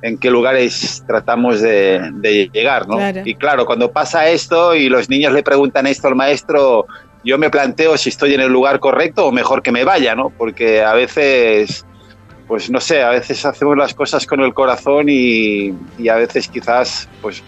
en 0.00 0.16
qué 0.16 0.30
lugares 0.30 1.04
tratamos 1.06 1.60
de, 1.60 2.00
de 2.14 2.48
llegar, 2.50 2.88
¿no? 2.88 2.96
Claro. 2.96 3.20
Y 3.26 3.34
claro, 3.34 3.66
cuando 3.66 3.92
pasa 3.92 4.26
esto 4.26 4.74
y 4.74 4.88
los 4.88 5.10
niños 5.10 5.34
le 5.34 5.42
preguntan 5.42 5.86
esto 5.86 6.08
al 6.08 6.14
maestro, 6.14 6.86
yo 7.24 7.36
me 7.36 7.50
planteo 7.50 7.98
si 7.98 8.08
estoy 8.08 8.32
en 8.32 8.40
el 8.40 8.50
lugar 8.50 8.80
correcto 8.80 9.26
o 9.26 9.32
mejor 9.32 9.62
que 9.62 9.70
me 9.70 9.84
vaya, 9.84 10.14
¿no? 10.14 10.30
Porque 10.30 10.82
a 10.82 10.94
veces 10.94 11.84
pues 12.48 12.70
no 12.70 12.80
sé, 12.80 13.02
a 13.02 13.10
veces 13.10 13.44
hacemos 13.44 13.76
las 13.76 13.92
cosas 13.92 14.26
con 14.26 14.40
el 14.40 14.54
corazón 14.54 15.10
y, 15.10 15.74
y 15.98 16.08
a 16.08 16.16
veces 16.16 16.48
quizás, 16.48 17.06
pues, 17.20 17.42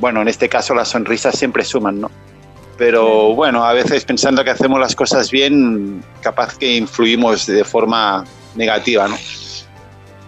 bueno, 0.00 0.20
en 0.20 0.28
este 0.28 0.50
caso 0.50 0.74
las 0.74 0.88
sonrisas 0.88 1.38
siempre 1.38 1.64
suman, 1.64 1.98
¿no? 1.98 2.10
Pero 2.80 3.34
bueno, 3.34 3.62
a 3.62 3.74
veces 3.74 4.06
pensando 4.06 4.42
que 4.42 4.48
hacemos 4.48 4.80
las 4.80 4.96
cosas 4.96 5.30
bien, 5.30 6.02
capaz 6.22 6.56
que 6.56 6.78
influimos 6.78 7.44
de 7.44 7.62
forma 7.62 8.24
negativa, 8.54 9.06
¿no? 9.06 9.18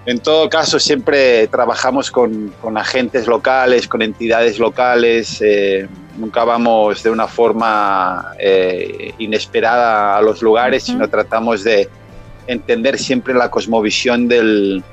En 0.04 0.18
todo 0.18 0.50
caso, 0.50 0.78
siempre 0.78 1.46
trabajamos 1.46 2.10
con, 2.10 2.52
con 2.60 2.76
agentes 2.76 3.26
locales, 3.26 3.88
con 3.88 4.02
entidades 4.02 4.58
locales, 4.58 5.40
eh, 5.40 5.88
nunca 6.18 6.44
vamos 6.44 7.02
de 7.02 7.08
una 7.08 7.26
forma 7.26 8.34
eh, 8.38 9.14
inesperada 9.16 10.18
a 10.18 10.20
los 10.20 10.42
lugares, 10.42 10.82
Ujú. 10.82 10.92
sino 10.92 11.08
tratamos 11.08 11.64
de 11.64 11.88
entender 12.46 12.98
siempre 12.98 13.32
la 13.32 13.50
cosmovisión 13.50 14.28
del, 14.28 14.84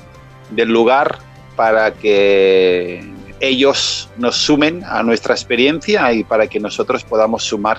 del 0.51 0.69
lugar 0.69 1.19
para 1.57 1.91
que 1.91 3.18
ellos 3.39 4.09
nos 4.17 4.35
sumen 4.35 4.83
a 4.85 5.03
nuestra 5.03 5.33
experiencia 5.33 6.11
y 6.13 6.23
para 6.23 6.47
que 6.47 6.59
nosotros 6.59 7.03
podamos 7.03 7.43
sumar 7.43 7.77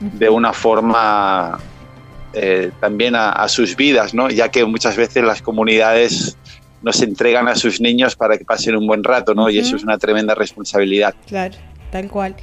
de 0.00 0.28
una 0.28 0.52
forma 0.52 1.58
eh, 2.32 2.70
también 2.80 3.14
a, 3.14 3.30
a 3.30 3.48
sus 3.48 3.76
vidas, 3.76 4.12
¿no? 4.12 4.28
ya 4.28 4.50
que 4.50 4.64
muchas 4.64 4.96
veces 4.96 5.22
las 5.24 5.40
comunidades 5.40 6.36
nos 6.82 7.00
entregan 7.00 7.48
a 7.48 7.54
sus 7.54 7.80
niños 7.80 8.14
para 8.16 8.36
que 8.36 8.44
pasen 8.44 8.76
un 8.76 8.86
buen 8.86 9.02
rato, 9.02 9.34
¿no? 9.34 9.48
Y 9.48 9.58
eso 9.58 9.74
es 9.76 9.84
una 9.84 9.96
tremenda 9.96 10.34
responsabilidad. 10.34 11.14
Claro, 11.26 11.54
tal 11.90 12.10
cual. 12.10 12.36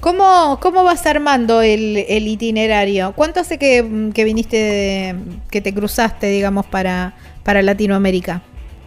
¿Cómo, 0.00 0.58
cómo 0.62 0.82
vas 0.82 1.04
armando 1.04 1.60
el, 1.60 1.98
el 2.08 2.26
itinerario? 2.26 3.12
¿Cuánto 3.14 3.40
hace 3.40 3.58
que, 3.58 4.10
que 4.14 4.24
viniste, 4.24 4.56
de- 4.56 5.14
que 5.50 5.60
te 5.60 5.74
cruzaste, 5.74 6.28
digamos, 6.28 6.64
para, 6.66 7.14
para 7.44 7.60
Latinoamérica? 7.60 8.40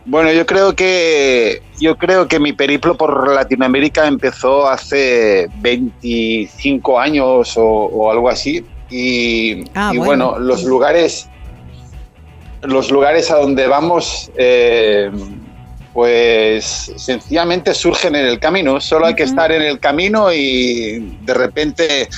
Bueno, 0.06 0.32
yo 0.32 0.46
creo 0.46 0.76
que 0.76 1.62
yo 1.80 1.98
creo 1.98 2.28
que 2.28 2.40
mi 2.40 2.54
periplo 2.54 2.96
por 2.96 3.28
Latinoamérica 3.34 4.08
empezó 4.08 4.68
hace 4.70 5.50
25 5.62 7.00
años 7.00 7.58
o, 7.58 7.64
o 7.66 8.12
algo 8.12 8.30
así 8.30 8.64
y, 8.90 9.64
Ah, 9.74 9.92
y 9.94 9.98
bueno. 9.98 10.32
bueno. 10.32 10.40
los 10.40 10.64
lugares 10.64 11.28
los 12.62 12.92
lugares 12.92 13.30
a 13.32 13.38
donde 13.38 13.68
vamos 13.68 14.32
eh, 14.36 15.12
pues 15.94 16.92
sencillamente 16.98 17.74
surgen 17.74 18.16
en 18.16 18.26
el 18.26 18.40
camino. 18.40 18.82
Solo 18.82 19.06
hay 19.06 19.16
que 19.16 19.24
estar 19.24 19.52
en 19.52 19.62
el 19.62 19.80
camino 19.80 20.32
y 20.34 21.18
de 21.22 21.34
repente 21.34 22.10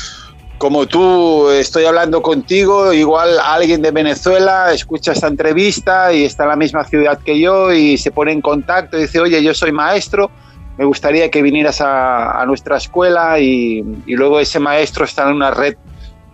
como 0.57 0.88
tú 0.88 1.49
estoy 1.49 1.85
hablando 1.85 2.21
contigo, 2.21 2.91
igual 2.91 3.38
alguien 3.43 3.81
de 3.81 3.91
Venezuela 3.91 4.73
escucha 4.73 5.11
esta 5.11 5.27
entrevista 5.27 6.11
y 6.13 6.23
está 6.23 6.43
en 6.43 6.49
la 6.49 6.55
misma 6.55 6.84
ciudad 6.84 7.19
que 7.19 7.39
yo 7.39 7.71
y 7.71 7.97
se 7.97 8.11
pone 8.11 8.31
en 8.31 8.41
contacto 8.41 8.97
y 8.97 9.01
dice, 9.01 9.19
oye, 9.19 9.43
yo 9.43 9.53
soy 9.53 9.71
maestro, 9.71 10.31
me 10.77 10.85
gustaría 10.85 11.29
que 11.29 11.41
vinieras 11.41 11.81
a, 11.81 12.41
a 12.41 12.45
nuestra 12.45 12.77
escuela 12.77 13.39
y, 13.39 13.84
y 14.05 14.15
luego 14.15 14.39
ese 14.39 14.59
maestro 14.59 15.05
está 15.05 15.29
en 15.29 15.35
una 15.35 15.51
red 15.51 15.75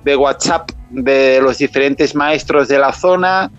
de 0.03 0.15
WhatsApp 0.15 0.69
de 0.89 1.41
los 1.41 1.57
diferentes 1.57 2.15
maestros 2.15 2.67
de 2.67 2.77
la 2.77 2.93
zona 2.93 3.51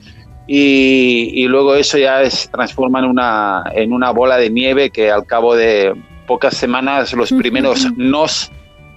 y, 0.47 1.31
y 1.35 1.47
luego 1.47 1.75
eso 1.75 1.99
ya 1.99 2.29
se 2.31 2.49
transforma 2.49 3.01
en 3.01 3.07
una, 3.07 3.65
en 3.75 3.93
una 3.93 4.11
bola 4.11 4.37
de 4.37 4.51
nieve 4.51 4.91
que 4.91 5.11
al 5.11 5.27
cabo 5.27 5.57
de 5.57 5.95
pocas 6.27 6.57
semanas 6.57 7.13
los 7.13 7.33
primeros 7.39 7.87
nos 7.97 8.51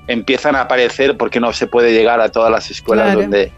empiezan 0.08 0.56
a 0.56 0.62
aparecer 0.62 1.18
porque 1.18 1.40
no 1.40 1.52
se 1.54 1.68
puede 1.68 1.92
llegar 1.94 2.20
a 2.22 2.30
todas 2.30 2.52
las 2.52 2.72
escuelas 2.72 3.08
Claro. 3.08 3.22
donde, 3.22 3.52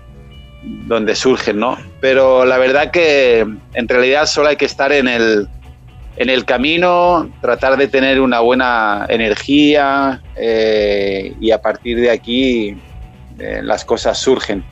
donde 0.63 1.15
surgen, 1.15 1.59
¿no? 1.59 1.77
Pero 2.01 2.45
la 2.45 2.57
verdad 2.57 2.91
que 2.91 3.39
en 3.73 3.87
realidad 3.87 4.25
solo 4.25 4.49
hay 4.49 4.55
que 4.55 4.65
estar 4.65 4.91
en 4.91 5.07
el, 5.07 5.47
en 6.17 6.29
el 6.29 6.45
camino, 6.45 7.29
tratar 7.41 7.77
de 7.77 7.87
tener 7.87 8.19
una 8.19 8.39
buena 8.39 9.05
energía 9.09 10.21
eh, 10.35 11.33
y 11.39 11.51
a 11.51 11.61
partir 11.61 11.99
de 11.99 12.09
aquí 12.11 12.75
eh, 13.37 13.61
las 13.63 13.85
cosas 13.85 14.17
surgen. 14.17 14.63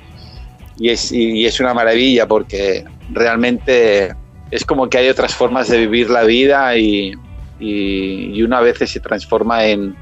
Y 0.80 0.90
es, 0.90 1.12
y- 1.12 1.46
es 1.46 1.60
una 1.60 1.74
maravilla 1.74 2.28
porque 2.28 2.84
realmente 3.12 4.14
es 4.52 4.66
como 4.66 4.90
que 4.90 4.98
hay 4.98 5.10
otras 5.10 5.34
formas 5.34 5.68
de 5.70 5.78
vivir 5.80 6.10
la 6.10 6.24
vida 6.24 6.76
y, 6.78 7.14
y, 7.60 8.32
y 8.34 8.44
uno 8.44 8.58
a 8.58 8.62
veces 8.62 8.90
se 8.92 9.00
transforma 9.00 9.66
en, 9.66 9.96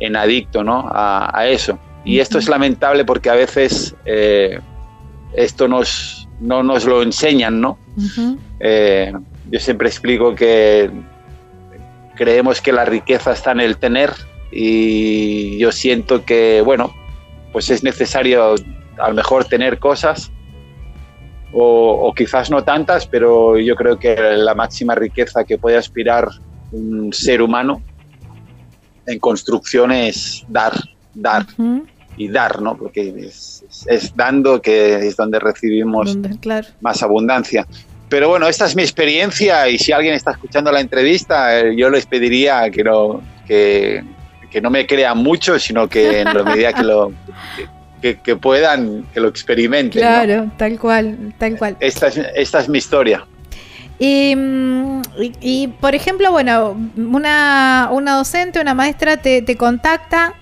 en 0.00 0.16
adicto 0.16 0.62
¿no? 0.62 0.88
a, 0.92 1.30
a 1.36 1.46
eso. 1.48 1.78
Y 2.04 2.20
esto 2.20 2.38
es 2.38 2.48
lamentable 2.48 3.04
porque 3.04 3.30
a 3.30 3.34
veces 3.34 3.94
eh, 4.04 4.60
esto 5.34 5.66
nos, 5.66 6.28
no 6.40 6.62
nos 6.62 6.84
lo 6.84 7.02
enseñan, 7.02 7.60
¿no? 7.60 7.78
Eh, 8.60 9.12
yo 9.50 9.60
siempre 9.60 9.88
explico 9.88 10.34
que 10.34 10.90
creemos 12.14 12.60
que 12.60 12.72
la 12.72 12.84
riqueza 12.84 13.32
está 13.32 13.52
en 13.52 13.60
el 13.60 13.76
tener 13.78 14.12
y 14.52 15.58
yo 15.58 15.72
siento 15.72 16.24
que, 16.24 16.62
bueno, 16.64 16.94
pues 17.52 17.70
es 17.70 17.82
necesario 17.82 18.54
a 18.98 19.08
lo 19.08 19.14
mejor 19.14 19.44
tener 19.44 19.78
cosas 19.78 20.30
o, 21.52 22.08
o 22.08 22.14
quizás 22.14 22.50
no 22.50 22.62
tantas, 22.62 23.06
pero 23.06 23.58
yo 23.58 23.74
creo 23.74 23.98
que 23.98 24.14
la 24.16 24.54
máxima 24.54 24.94
riqueza 24.94 25.44
que 25.44 25.58
puede 25.58 25.76
aspirar 25.76 26.28
un 26.70 27.12
ser 27.12 27.42
humano 27.42 27.82
en 29.06 29.18
construcción 29.18 29.92
es 29.92 30.44
dar, 30.48 30.72
dar 31.14 31.46
y 32.16 32.28
dar, 32.28 32.60
¿no? 32.62 32.76
Porque 32.76 33.08
es, 33.26 33.64
es- 33.68 33.86
es 33.88 34.16
dando 34.16 34.60
que 34.62 34.94
es 35.06 35.16
donde 35.16 35.38
recibimos 35.38 36.12
Donde- 36.14 36.38
claro. 36.38 36.66
más 36.80 37.02
abundancia. 37.02 37.66
Pero 38.08 38.28
bueno, 38.28 38.46
esta 38.46 38.66
es 38.66 38.76
mi 38.76 38.82
experiencia 38.82 39.68
y 39.68 39.78
si 39.78 39.90
alguien 39.92 40.14
está 40.14 40.30
escuchando 40.30 40.70
la 40.70 40.80
entrevista, 40.80 41.58
eh, 41.60 41.74
yo 41.76 41.90
les 41.90 42.06
pediría 42.06 42.70
que 42.70 42.84
no, 42.84 43.20
que, 43.46 44.04
que 44.50 44.60
no 44.60 44.70
me 44.70 44.86
crean 44.86 45.18
mucho, 45.18 45.58
sino 45.58 45.88
que 45.88 46.20
en 46.20 46.32
la 46.32 46.42
medida 46.44 46.72
que 46.72 46.82
lo 46.84 47.12
que, 48.00 48.20
que 48.20 48.36
puedan, 48.36 49.04
que 49.12 49.18
lo 49.20 49.28
experimenten. 49.28 50.00
¿no? 50.02 50.06
Claro, 50.08 50.50
tal 50.56 50.78
cual, 50.78 51.34
tal 51.38 51.58
cual. 51.58 51.76
Esta, 51.80 52.06
es, 52.06 52.18
esta 52.36 52.60
es 52.60 52.68
mi 52.68 52.78
historia. 52.78 53.26
Y, 53.98 55.68
por 55.80 55.94
ejemplo, 55.94 56.30
bueno, 56.30 56.76
una, 56.96 57.88
una 57.92 58.16
docente, 58.16 58.60
una 58.60 58.74
maestra 58.74 59.16
te, 59.16 59.56
contacta 59.56 60.34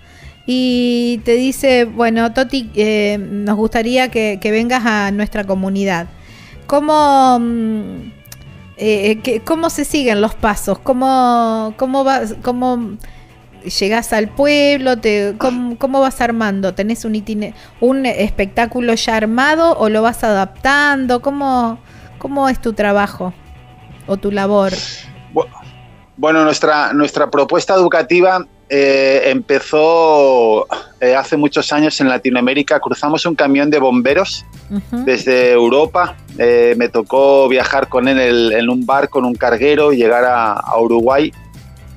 y 0.47 1.21
te 1.25 1.35
dice, 1.35 1.85
bueno, 1.85 2.33
Toti, 2.33 2.71
eh, 2.75 3.19
nos 3.19 3.57
gustaría 3.57 4.11
que, 4.11 4.39
vengas 4.43 4.85
a 4.85 5.11
nuestra 5.13 5.45
comunidad. 5.45 6.09
¿Cómo, 6.67 7.39
mm, 7.41 8.13
eh, 8.77 9.21
que- 9.23 9.41
cómo 9.41 9.71
se 9.71 9.85
siguen 9.85 10.21
los 10.21 10.35
pasos? 10.35 10.79
¿Cómo, 10.81 11.75
cómo, 11.77 12.03
vas, 12.05 12.35
cómo 12.43 12.97
llegas 13.79 14.13
al 14.13 14.29
pueblo? 14.29 14.99
Te, 14.99 15.35
cómo, 15.39 15.79
cómo 15.79 16.01
vas 16.01 16.21
armando? 16.21 16.75
¿Tenés 16.75 17.05
un, 17.05 17.15
itine- 17.15 17.55
un 17.81 18.05
espectáculo 18.07 18.95
ya 18.95 19.17
armado 19.17 19.77
o 19.79 19.89
lo 19.89 20.03
vas 20.03 20.25
adaptando? 20.25 21.23
¿Cómo, 21.23 21.79
cómo 22.19 22.49
es 22.49 22.61
tu 22.61 22.73
trabajo 22.73 23.33
o 24.07 24.17
tu 24.17 24.31
labor? 24.31 24.73
Bueno, 26.17 26.45
nuestra, 26.45 26.93
nuestra 26.93 27.29
propuesta 27.31 27.75
educativa 27.75 28.47
eh, 28.69 29.23
empezó 29.27 30.67
eh, 31.01 31.15
hace 31.17 31.37
muchos 31.37 31.73
años 31.73 32.01
en 32.01 32.09
Latinoamérica. 32.09 32.79
Cruzamos 32.81 33.27
un 33.27 33.35
camión 33.35 33.69
de 33.71 33.79
bomberos 33.81 34.45
desde 35.05 35.51
Europa. 35.53 36.17
Eh, 36.39 36.75
me 36.77 36.89
tocó 36.89 37.49
viajar 37.49 37.89
con 37.89 38.07
él 38.09 38.19
en, 38.21 38.29
el- 38.29 38.53
en 38.53 38.71
un 38.71 38.87
barco, 38.87 39.19
en 39.19 39.25
un 39.25 39.35
carguero, 39.35 39.93
y 39.93 39.97
llegar 39.97 40.25
a, 40.25 40.53
a 40.53 40.79
Uruguay. 40.81 41.33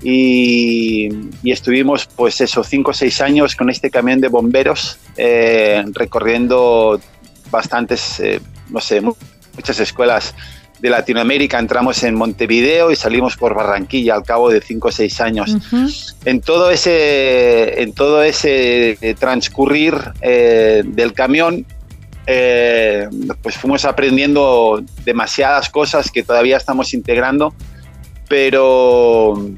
Y, 0.03 1.09
y 1.43 1.51
estuvimos, 1.51 2.05
pues 2.07 2.39
eso, 2.41 2.63
cinco 2.63 2.91
o 2.91 2.93
seis 2.93 3.19
años 3.21 3.55
con 3.55 3.69
este 3.69 3.89
camión 3.89 4.21
de 4.21 4.27
bomberos, 4.29 4.97
eh, 5.15 5.83
recorriendo 5.93 6.99
bastantes, 7.51 8.19
eh, 8.19 8.39
no 8.69 8.79
sé, 8.79 9.01
mu- 9.01 9.15
muchas 9.55 9.79
escuelas 9.79 10.35
de 10.79 10.89
Latinoamérica. 10.89 11.59
Entramos 11.59 12.03
en 12.03 12.15
Montevideo 12.15 12.91
y 12.91 12.95
salimos 12.95 13.35
por 13.35 13.55
Barranquilla 13.55 14.15
al 14.15 14.23
cabo 14.23 14.49
de 14.49 14.61
cinco 14.61 14.89
o 14.89 14.91
seis 14.91 15.19
años 15.21 15.55
en 16.25 16.41
todo 16.41 16.71
ese, 16.71 17.81
en 17.81 17.93
todo 17.93 18.21
ese 18.23 18.97
eh, 19.01 19.15
transcurrir 19.17 19.95
eh, 20.21 20.83
del 20.85 21.13
camión, 21.13 21.65
eh, 22.25 23.07
pues 23.41 23.55
fuimos 23.55 23.85
aprendiendo 23.85 24.83
demasiadas 25.05 25.69
cosas 25.69 26.11
que 26.11 26.23
todavía 26.23 26.57
estamos 26.57 26.93
integrando, 26.93 27.53
pero 28.27 29.49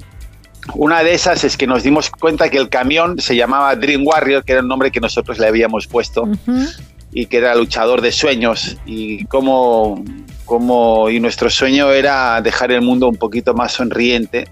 una 0.76 1.02
de 1.02 1.14
esas 1.14 1.44
es 1.44 1.58
que 1.58 1.66
nos 1.66 1.82
dimos 1.82 2.12
cuenta 2.12 2.50
que 2.50 2.58
el 2.58 2.70
camión 2.70 3.20
se 3.20 3.36
llamaba 3.36 3.76
Dream 3.76 4.06
Warrior, 4.06 4.44
que 4.44 4.52
era 4.52 4.62
el 4.62 4.68
nombre 4.68 4.92
que 4.92 5.00
nosotros 5.00 5.40
le 5.40 5.48
habíamos 5.48 5.88
puesto 5.88 6.30
y 7.12 7.26
que 7.26 7.38
era 7.38 7.56
luchador 7.56 8.02
de 8.02 8.12
sueños 8.12 8.78
y 8.86 9.26
cómo, 9.26 10.04
y 11.10 11.20
nuestro 11.20 11.50
sueño 11.50 11.92
era 11.92 12.42
dejar 12.42 12.72
el 12.72 12.82
mundo 12.82 13.08
un 13.08 13.18
poquito 13.18 13.54
más 13.54 13.74
sonriente. 13.74 14.48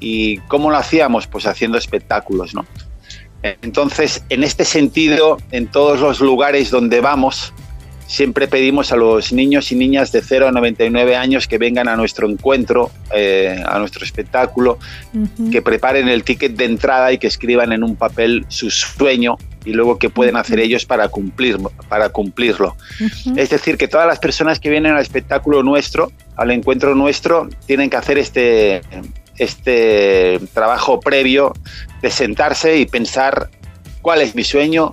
Y 0.00 0.38
cómo 0.48 0.70
lo 0.70 0.76
hacíamos 0.76 1.26
pues 1.28 1.46
haciendo 1.46 1.78
espectáculos 1.78 2.54
no 2.54 2.66
entonces 3.42 4.24
en 4.28 4.44
este 4.44 4.64
sentido 4.64 5.38
en 5.50 5.66
todos 5.66 6.00
los 6.00 6.20
lugares 6.20 6.70
donde 6.70 7.00
vamos 7.00 7.52
siempre 8.06 8.46
pedimos 8.46 8.92
a 8.92 8.96
los 8.96 9.32
niños 9.32 9.72
y 9.72 9.76
niñas 9.76 10.12
de 10.12 10.22
0 10.22 10.48
a 10.48 10.52
99 10.52 11.16
años 11.16 11.48
que 11.48 11.58
vengan 11.58 11.88
a 11.88 11.96
nuestro 11.96 12.28
encuentro 12.28 12.90
eh, 13.12 13.60
a 13.66 13.78
nuestro 13.78 14.04
espectáculo 14.04 14.78
que 15.50 15.62
preparen 15.62 16.08
el 16.08 16.22
ticket 16.22 16.52
de 16.52 16.66
entrada 16.66 17.12
y 17.12 17.18
que 17.18 17.26
escriban 17.26 17.72
en 17.72 17.82
un 17.82 17.96
papel 17.96 18.44
su 18.48 18.70
sueño 18.70 19.38
y 19.64 19.72
luego 19.72 19.98
qué 19.98 20.10
pueden 20.10 20.36
hacer 20.36 20.58
ellos 20.60 20.84
para, 20.84 21.08
cumplir, 21.08 21.58
para 21.88 22.08
cumplirlo. 22.10 22.76
Es 23.36 23.50
decir, 23.50 23.76
que 23.76 23.88
todas 23.88 24.06
las 24.06 24.18
personas 24.18 24.58
que 24.60 24.70
vienen 24.70 24.94
al 24.94 25.00
espectáculo 25.02 25.62
nuestro, 25.62 26.10
al 26.36 26.50
encuentro 26.50 26.94
nuestro, 26.94 27.48
tienen 27.66 27.88
que 27.90 27.96
hacer 27.96 28.18
este, 28.18 28.80
este 29.38 30.40
trabajo 30.54 31.00
previo 31.00 31.52
de 32.00 32.10
sentarse 32.10 32.78
y 32.78 32.86
pensar 32.86 33.48
cuál 34.00 34.20
es 34.22 34.34
mi 34.34 34.44
sueño 34.44 34.92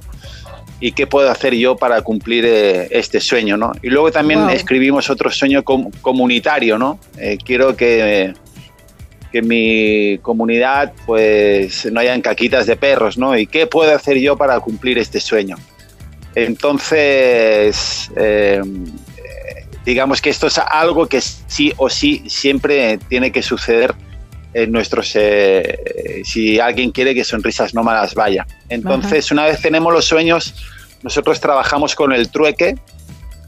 y 0.82 0.94
qué 0.94 1.08
puedo 1.08 1.30
hacer 1.30 1.54
yo 1.56 1.76
para 1.76 2.02
cumplir 2.02 2.46
eh, 2.48 2.88
este 2.92 3.20
sueño, 3.20 3.58
¿no? 3.58 3.74
Y 3.82 3.90
luego 3.90 4.12
también 4.12 4.40
Wow. 4.42 4.50
escribimos 4.52 5.10
otro 5.10 5.30
sueño 5.30 5.64
com- 5.64 5.92
comunitario, 6.02 6.78
¿no? 6.78 7.00
Eh, 7.18 7.38
quiero 7.44 7.76
que 7.76 8.34
que 9.32 9.40
en 9.40 9.48
mi 9.48 10.18
comunidad 10.20 10.94
pues 11.06 11.86
no 11.92 12.00
hayan 12.00 12.22
caquitas 12.22 12.66
de 12.66 12.76
perros, 12.76 13.18
¿no? 13.18 13.38
¿Y 13.38 13.48
qué 13.48 13.68
puedo 13.68 13.96
hacer 13.96 14.18
yo 14.18 14.38
para 14.38 14.60
cumplir 14.60 14.98
este 14.98 15.20
sueño? 15.20 15.56
Entonces, 16.36 18.12
eh, 18.16 18.62
digamos 19.86 20.22
que 20.22 20.30
esto 20.30 20.48
es 20.48 20.58
algo 20.58 21.08
que 21.08 21.22
sí 21.22 21.74
o 21.78 21.90
sí 21.90 22.24
siempre 22.28 23.00
tiene 23.10 23.32
que 23.32 23.42
suceder 23.42 23.94
en 24.54 24.72
nuestros, 24.72 25.12
eh, 25.16 26.22
si 26.24 26.60
alguien 26.60 26.92
quiere 26.92 27.14
que 27.14 27.24
Sonrisas 27.24 27.74
Nómadas 27.74 28.16
vaya. 28.16 28.48
Entonces, 28.70 29.32
una 29.32 29.46
vez 29.46 29.62
tenemos 29.62 29.94
los 29.94 30.06
sueños, 30.06 30.56
nosotros 31.04 31.40
trabajamos 31.40 31.96
con 31.96 32.14
el 32.14 32.30
trueque 32.30 32.76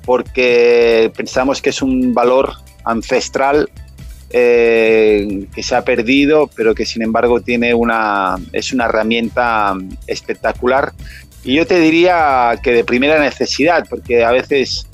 porque 0.06 1.12
pensamos 1.16 1.62
que 1.62 1.70
es 1.72 1.82
un 1.82 2.14
valor 2.14 2.54
ancestral 2.86 3.70
eh, 4.34 5.48
que 5.54 5.64
se 5.64 5.76
ha 5.76 5.84
perdido, 5.84 6.50
pero 6.56 6.74
que 6.76 6.86
sin 6.86 7.02
embargo 7.02 7.42
tiene 7.42 7.74
una, 7.74 8.36
es 8.54 8.74
una 8.74 8.86
herramienta 8.86 9.76
espectacular. 10.08 10.94
Y 11.44 11.56
yo 11.56 11.66
te 11.66 11.80
diría 11.80 12.60
que 12.62 12.72
de 12.72 12.84
primera 12.84 13.20
necesidad, 13.20 13.86
porque 13.90 14.24
a 14.24 14.32
veces 14.32 14.88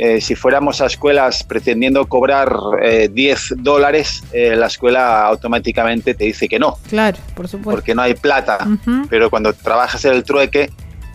eh, 0.00 0.20
si 0.20 0.36
fuéramos 0.36 0.80
a 0.80 0.86
escuelas 0.86 1.42
pretendiendo 1.42 2.06
cobrar 2.06 2.54
eh, 2.80 3.08
10 3.12 3.54
dólares, 3.56 4.22
eh, 4.32 4.54
la 4.54 4.66
escuela 4.66 5.26
automáticamente 5.26 6.14
te 6.14 6.24
dice 6.24 6.48
que 6.48 6.60
no, 6.60 6.78
Claro, 6.88 7.18
por 7.34 7.48
supuesto. 7.48 7.70
porque 7.72 7.96
no 7.96 8.02
hay 8.02 8.14
plata. 8.14 8.58
Ujú. 8.64 9.08
Pero 9.10 9.28
cuando 9.28 9.52
trabajas 9.52 10.04
en 10.04 10.12
el 10.12 10.22
trueque, 10.22 10.70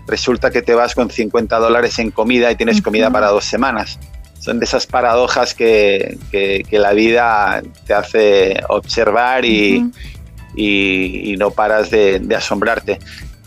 resulta 0.05 0.51
que 0.51 0.61
te 0.61 0.73
vas 0.73 0.95
con 0.95 1.09
50 1.09 1.57
dólares 1.59 1.97
en 1.99 2.11
comida 2.11 2.51
y 2.51 2.57
tienes 2.57 2.81
comida 2.81 3.09
para 3.09 3.27
dos 3.27 3.45
semanas. 3.45 3.97
Son 4.43 4.59
de 4.59 4.65
esas 4.65 4.85
paradojas 4.85 5.53
que, 5.53 6.17
que- 6.29 6.65
que 6.69 6.77
la 6.79 6.91
vida 6.91 7.61
te 7.87 7.93
hace 7.93 8.59
observar 8.67 9.45
y, 9.45 9.85
y- 10.55 11.31
y 11.33 11.37
no 11.37 11.51
paras 11.51 11.89
de, 11.89 12.19
de 12.19 12.35
asombrarte. 12.35 12.99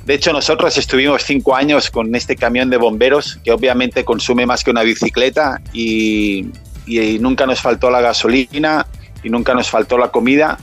De 0.07 0.15
hecho, 0.15 0.33
nosotros 0.33 0.79
estuvimos 0.79 1.23
cinco 1.23 1.55
años 1.55 1.91
con 1.91 2.15
este 2.15 2.35
camión 2.37 2.71
de 2.71 2.79
bomberos, 2.79 3.39
que 3.45 3.53
obviamente 3.53 4.05
consume 4.07 4.47
más 4.47 4.65
que 4.65 4.71
una 4.71 4.83
bicicleta, 4.85 5.61
y, 5.75 6.47
y 6.87 7.19
nunca 7.19 7.45
nos 7.45 7.61
faltó 7.61 7.91
la 7.91 8.01
gasolina 8.01 8.87
y 9.23 9.29
nunca 9.29 9.53
nos 9.53 9.69
faltó 9.69 9.99
la 9.99 10.09
comida, 10.09 10.57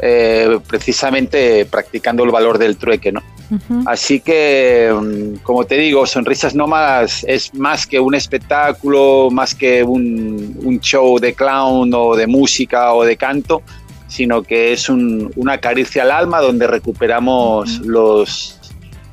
eh, 0.00 0.58
precisamente 0.66 1.64
practicando 1.66 2.24
el 2.24 2.30
valor 2.30 2.58
del 2.58 2.76
trueque, 2.76 3.12
¿no? 3.12 3.22
Así 3.86 4.20
que, 4.20 4.92
mm, 4.94 5.42
como 5.42 5.64
te 5.64 5.76
digo, 5.76 6.06
Sonrisas 6.06 6.54
Nómadas 6.54 7.24
es 7.26 7.52
más 7.54 7.86
que 7.86 7.98
un 7.98 8.14
espectáculo, 8.14 9.28
más 9.30 9.54
que 9.54 9.82
un, 9.82 10.58
un 10.62 10.80
show 10.80 11.18
de 11.18 11.34
clown 11.34 11.92
o 11.94 12.14
de 12.14 12.26
música 12.26 12.92
o 12.94 13.04
de 13.04 13.16
canto, 13.16 13.62
sino 14.08 14.42
que 14.42 14.72
es 14.72 14.88
un- 14.88 15.32
una 15.36 15.58
caricia 15.58 16.02
al 16.02 16.10
alma 16.10 16.40
donde 16.40 16.66
recuperamos 16.66 17.78
los, 17.80 18.56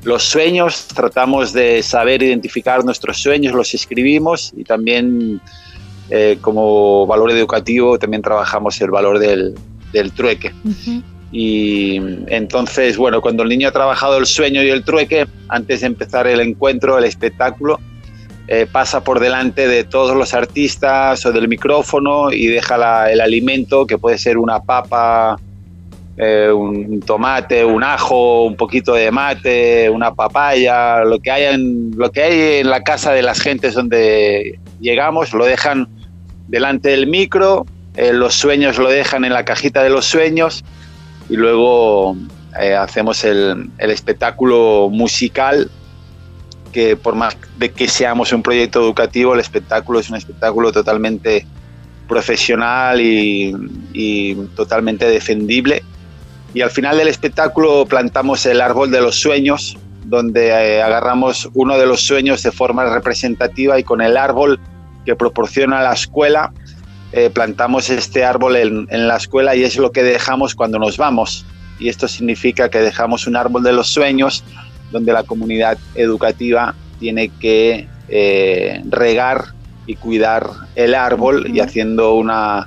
los 0.04 0.22
sueños, 0.22 0.86
tratamos 0.94 1.52
de 1.52 1.82
saber 1.82 2.22
identificar 2.22 2.84
nuestros 2.84 3.18
sueños, 3.18 3.54
los 3.54 3.74
escribimos 3.74 4.52
y 4.56 4.64
también 4.64 5.40
eh, 6.10 6.38
como 6.40 7.06
valor 7.06 7.30
educativo 7.30 7.98
también 7.98 8.22
trabajamos 8.22 8.80
el 8.80 8.90
valor 8.90 9.18
del, 9.18 9.54
del 9.92 10.12
trueque. 10.12 10.52
Y 11.30 11.96
entonces, 12.28 12.96
bueno, 12.96 13.20
cuando 13.20 13.42
el 13.42 13.48
niño 13.50 13.68
ha 13.68 13.72
trabajado 13.72 14.16
el 14.16 14.26
sueño 14.26 14.62
y 14.62 14.70
el 14.70 14.84
trueque, 14.84 15.26
antes 15.48 15.80
de 15.82 15.86
empezar 15.86 16.26
el 16.26 16.40
encuentro, 16.40 16.96
el 16.98 17.04
espectáculo, 17.04 17.78
eh, 18.46 18.66
pasa 18.70 19.04
por 19.04 19.20
delante 19.20 19.68
de 19.68 19.84
todos 19.84 20.16
los 20.16 20.32
artistas 20.32 21.24
o 21.26 21.32
del 21.32 21.48
micrófono 21.48 22.32
y 22.32 22.46
deja 22.46 22.78
la- 22.78 23.12
el 23.12 23.20
alimento, 23.20 23.86
que 23.86 23.98
puede 23.98 24.16
ser 24.16 24.38
una 24.38 24.60
papa, 24.60 25.38
eh, 26.16 26.50
un 26.50 27.00
tomate, 27.02 27.62
un 27.62 27.84
ajo, 27.84 28.44
un 28.44 28.56
poquito 28.56 28.94
de 28.94 29.10
mate, 29.10 29.90
una 29.90 30.14
papaya, 30.14 31.04
lo 31.04 31.18
que, 31.20 31.30
hay 31.30 31.54
en, 31.54 31.90
lo 31.94 32.10
que 32.10 32.22
hay 32.22 32.60
en 32.60 32.70
la 32.70 32.82
casa 32.82 33.12
de 33.12 33.20
las 33.22 33.38
gentes 33.40 33.74
donde 33.74 34.58
llegamos, 34.80 35.34
lo 35.34 35.44
dejan 35.44 35.86
delante 36.48 36.88
del 36.88 37.06
micro, 37.06 37.66
eh, 37.96 38.14
los 38.14 38.34
sueños 38.34 38.78
lo 38.78 38.88
dejan 38.88 39.26
en 39.26 39.34
la 39.34 39.44
cajita 39.44 39.82
de 39.82 39.90
los 39.90 40.06
sueños 40.06 40.64
y 41.28 41.36
luego 41.36 42.16
eh, 42.60 42.74
hacemos 42.74 43.24
el, 43.24 43.70
el 43.78 43.90
espectáculo 43.90 44.88
musical 44.90 45.70
que 46.72 46.96
por 46.96 47.14
más 47.14 47.36
de 47.58 47.70
que 47.70 47.88
seamos 47.88 48.32
un 48.32 48.42
proyecto 48.42 48.80
educativo, 48.80 49.34
el 49.34 49.40
espectáculo 49.40 50.00
es 50.00 50.10
un 50.10 50.16
espectáculo 50.16 50.72
totalmente 50.72 51.46
profesional 52.08 53.00
y, 53.00 54.34
totalmente 54.56 55.06
defendible. 55.06 55.82
Y 56.54 56.62
al 56.62 56.70
final 56.70 56.96
del 56.96 57.08
espectáculo 57.08 57.84
plantamos 57.86 58.46
el 58.46 58.60
árbol 58.60 58.90
de 58.90 59.00
los 59.00 59.16
sueños, 59.16 59.76
donde 60.04 60.48
eh, 60.48 60.82
agarramos 60.82 61.48
uno 61.52 61.76
de 61.76 61.86
los 61.86 62.00
sueños 62.00 62.42
de 62.42 62.50
forma 62.50 62.84
representativa 62.92 63.78
y 63.78 63.84
con 63.84 64.00
el 64.00 64.16
árbol 64.16 64.58
que 65.04 65.14
proporciona 65.14 65.82
la 65.82 65.92
escuela, 65.92 66.52
eh, 67.12 67.30
plantamos 67.30 67.90
este 67.90 68.24
árbol 68.24 68.56
en, 68.56 68.86
en 68.90 69.08
la 69.08 69.16
escuela 69.16 69.56
y 69.56 69.64
es 69.64 69.76
lo 69.76 69.92
que 69.92 70.02
dejamos 70.02 70.54
cuando 70.54 70.78
nos 70.78 70.96
vamos. 70.96 71.46
Y 71.78 71.88
esto 71.88 72.08
significa 72.08 72.68
que 72.68 72.80
dejamos 72.80 73.26
un 73.26 73.36
árbol 73.36 73.62
de 73.62 73.72
los 73.72 73.88
sueños 73.88 74.44
donde 74.90 75.12
la 75.12 75.22
comunidad 75.22 75.78
educativa 75.94 76.74
tiene 76.98 77.30
que 77.40 77.88
eh, 78.08 78.82
regar 78.88 79.44
y 79.86 79.94
cuidar 79.94 80.50
el 80.74 80.94
árbol 80.94 81.46
y 81.54 81.60
haciendo 81.60 82.14
una, 82.14 82.66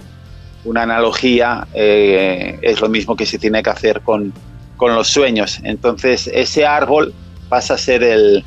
una 0.64 0.84
analogía 0.84 1.68
eh, 1.74 2.58
es 2.62 2.82
lo 2.82 2.90
mismo 2.90 3.16
que 3.16 3.26
se 3.26 3.38
tiene 3.38 3.62
que 3.62 3.70
hacer 3.70 4.02
con, 4.02 4.34
con 4.78 4.96
los 4.96 5.08
sueños. 5.08 5.60
Entonces 5.64 6.30
ese 6.34 6.66
árbol 6.66 7.14
pasa 7.50 7.76
a 7.76 7.78
ser 7.78 8.04
el, 8.04 8.44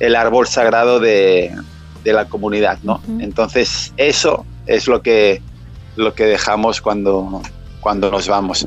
el 0.00 0.16
árbol 0.16 0.48
sagrado 0.48 0.98
de, 0.98 1.52
de 2.02 2.12
la 2.12 2.24
comunidad, 2.24 2.78
¿no? 2.82 3.00
Entonces 3.20 3.92
eso 3.96 4.44
es 4.66 4.86
lo 4.88 5.00
que, 5.02 5.42
lo 5.96 6.14
que 6.14 6.24
dejamos 6.24 6.80
cuando, 6.80 7.42
cuando 7.80 8.10
nos 8.10 8.28
vamos. 8.28 8.66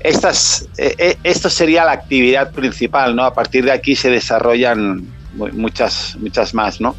Estas, 0.00 0.68
eh, 0.78 0.94
eh, 0.98 1.16
esto 1.22 1.48
sería 1.48 1.84
la 1.84 1.92
actividad 1.92 2.50
principal, 2.52 3.14
¿no? 3.14 3.24
A 3.24 3.34
partir 3.34 3.64
de 3.64 3.72
aquí 3.72 3.94
se 3.94 4.10
desarrollan 4.10 5.06
mu- 5.34 5.52
muchas, 5.52 6.16
muchas 6.18 6.54
más, 6.54 6.80
¿no? 6.80 6.96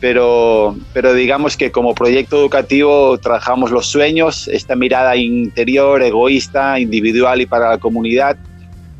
Pero, 0.00 0.76
pero 0.92 1.14
digamos 1.14 1.56
que 1.56 1.70
como 1.72 1.94
proyecto 1.94 2.38
educativo 2.38 3.18
trabajamos 3.18 3.70
los 3.70 3.86
sueños, 3.86 4.46
esta 4.48 4.76
mirada 4.76 5.16
interior, 5.16 6.02
egoísta, 6.02 6.78
individual 6.78 7.40
y 7.40 7.46
para 7.46 7.70
la 7.70 7.78
comunidad. 7.78 8.36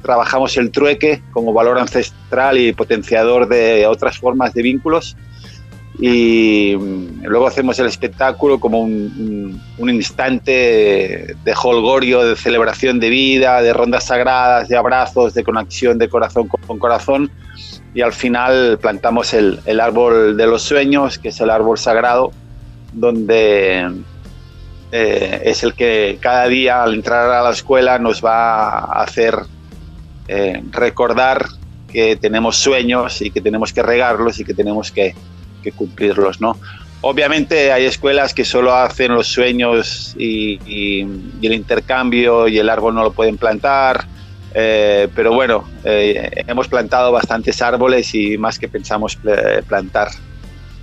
Trabajamos 0.03 0.57
el 0.57 0.71
trueque 0.71 1.23
como 1.33 1.53
valor 1.53 1.79
ancestral 1.79 2.59
y 2.59 2.73
potenciador 2.73 3.49
de 3.49 3.87
otras 3.87 4.19
formas 4.19 4.55
de 4.55 4.63
vínculos 4.63 5.17
y 5.99 6.77
mm, 6.77 7.25
luego 7.25 7.47
hacemos 7.47 7.79
el 7.79 7.87
espectáculo 7.87 8.61
como 8.61 8.81
un, 8.81 9.61
instante 9.79 11.37
de 11.45 11.55
holgorio, 11.63 12.25
de 12.25 12.37
celebración 12.37 13.01
de 13.01 13.09
vida, 13.09 13.63
de 13.63 13.73
rondas 13.73 14.05
sagradas, 14.05 14.69
de 14.69 14.77
abrazos, 14.77 15.35
de 15.35 15.45
conexión 15.45 15.99
de 15.99 16.09
corazón 16.09 16.49
con 16.49 16.79
corazón. 16.79 17.31
Y 17.95 18.03
al 18.03 18.13
final 18.13 18.79
plantamos 18.79 19.33
el, 19.33 19.61
el 19.65 19.81
árbol 19.81 20.37
de 20.37 20.47
los 20.47 20.63
sueños, 20.63 21.19
que 21.19 21.29
es 21.29 21.41
el 21.41 21.49
árbol 21.49 21.79
sagrado, 21.79 22.31
donde 22.93 23.89
eh, 24.93 25.43
es 25.45 25.63
el 25.63 25.75
que 25.75 26.19
cada 26.21 26.47
día 26.47 26.83
al 26.83 26.95
entrar 26.95 27.31
a 27.31 27.43
la 27.43 27.51
escuela 27.51 27.99
nos 27.99 28.25
va 28.25 28.69
a 28.69 29.03
hacer 29.03 29.37
eh, 30.29 30.63
recordar 30.71 31.47
que 31.89 32.17
tenemos 32.17 32.57
sueños 32.57 33.21
y 33.21 33.31
que 33.31 33.41
tenemos 33.41 33.73
que 33.73 33.83
regarlos 33.83 34.39
y 34.39 34.45
que 34.45 34.55
tenemos 34.55 34.93
que, 34.93 35.15
que 35.67 35.73
cumplirlos, 35.73 36.41
¿no? 36.41 36.57
Obviamente 37.01 37.73
hay 37.73 37.85
escuelas 37.85 38.33
que 38.33 38.45
solo 38.45 38.75
hacen 38.75 39.13
los 39.13 39.27
sueños 39.27 40.15
y, 40.19 40.59
y- 40.67 41.07
y 41.41 41.47
el 41.47 41.53
intercambio 41.55 42.47
y 42.49 42.59
el 42.59 42.69
árbol 42.71 42.95
no 42.95 43.03
lo 43.03 43.13
pueden 43.13 43.37
plantar, 43.37 44.07
eh, 44.55 45.09
pero 45.15 45.35
bueno, 45.35 45.65
eh, 45.85 46.31
hemos 46.47 46.69
plantado 46.69 47.13
bastantes 47.13 47.61
árboles 47.61 48.15
y 48.15 48.39
más 48.39 48.59
que 48.59 48.69
pensamos 48.69 49.17
pl- 49.17 49.63
plantar, 49.65 50.09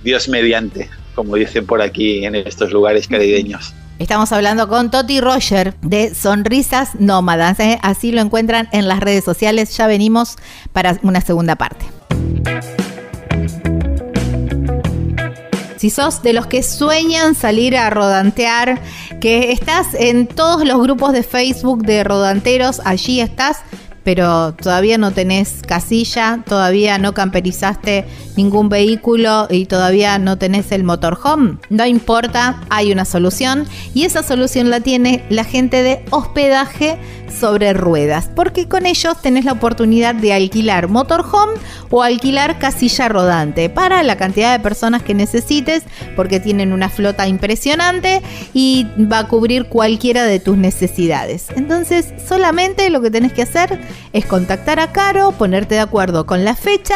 Dios 0.04 0.28
mediante, 0.28 0.88
como 1.14 1.34
dicen 1.36 1.66
por 1.66 1.80
aquí 1.82 2.24
en 2.24 2.34
estos 2.36 2.70
lugares 2.70 3.08
caribeños. 3.08 3.74
Estamos 3.98 4.32
hablando 4.32 4.68
con 4.68 4.90
Toti 4.90 5.20
Roger 5.20 5.74
de 5.82 6.14
Sonrisas 6.14 6.90
Nómadas. 6.98 7.58
¿eh? 7.60 7.78
Así 7.82 8.10
lo 8.12 8.20
encuentran 8.20 8.68
en 8.72 8.88
las 8.88 8.98
redes 9.00 9.24
sociales. 9.24 9.76
Ya 9.76 9.86
venimos 9.86 10.36
para 10.72 10.98
una 11.02 11.20
segunda 11.20 11.54
parte. 11.56 11.86
Si 15.84 15.90
sos 15.90 16.22
de 16.22 16.32
los 16.32 16.46
que 16.46 16.62
sueñan 16.62 17.34
salir 17.34 17.76
a 17.76 17.90
rodantear, 17.90 18.80
que 19.20 19.52
estás 19.52 19.88
en 19.92 20.26
todos 20.26 20.66
los 20.66 20.80
grupos 20.80 21.12
de 21.12 21.22
Facebook 21.22 21.84
de 21.84 22.02
rodanteros, 22.02 22.80
allí 22.86 23.20
estás, 23.20 23.58
pero 24.02 24.54
todavía 24.54 24.96
no 24.96 25.10
tenés 25.10 25.60
casilla, 25.60 26.42
todavía 26.48 26.96
no 26.96 27.12
camperizaste 27.12 28.06
ningún 28.34 28.70
vehículo 28.70 29.46
y 29.50 29.66
todavía 29.66 30.18
no 30.18 30.38
tenés 30.38 30.72
el 30.72 30.84
motorhome, 30.84 31.58
no 31.68 31.84
importa, 31.84 32.62
hay 32.70 32.90
una 32.90 33.04
solución 33.04 33.66
y 33.92 34.04
esa 34.04 34.22
solución 34.22 34.70
la 34.70 34.80
tiene 34.80 35.26
la 35.28 35.44
gente 35.44 35.82
de 35.82 36.02
hospedaje 36.08 36.98
sobre 37.34 37.72
ruedas, 37.72 38.30
porque 38.34 38.68
con 38.68 38.86
ellos 38.86 39.20
tenés 39.20 39.44
la 39.44 39.52
oportunidad 39.52 40.14
de 40.14 40.32
alquilar 40.32 40.88
motorhome 40.88 41.54
o 41.90 42.02
alquilar 42.02 42.58
casilla 42.58 43.08
rodante 43.08 43.68
para 43.68 44.02
la 44.02 44.16
cantidad 44.16 44.52
de 44.52 44.62
personas 44.62 45.02
que 45.02 45.14
necesites, 45.14 45.82
porque 46.16 46.40
tienen 46.40 46.72
una 46.72 46.88
flota 46.88 47.26
impresionante 47.28 48.22
y 48.52 48.86
va 49.10 49.20
a 49.20 49.28
cubrir 49.28 49.66
cualquiera 49.66 50.24
de 50.24 50.40
tus 50.40 50.56
necesidades. 50.56 51.46
Entonces, 51.56 52.12
solamente 52.26 52.90
lo 52.90 53.00
que 53.00 53.10
tenés 53.10 53.32
que 53.32 53.42
hacer 53.42 53.80
es 54.12 54.26
contactar 54.26 54.80
a 54.80 54.92
Caro, 54.92 55.32
ponerte 55.32 55.74
de 55.74 55.80
acuerdo 55.80 56.26
con 56.26 56.44
la 56.44 56.54
fecha, 56.54 56.94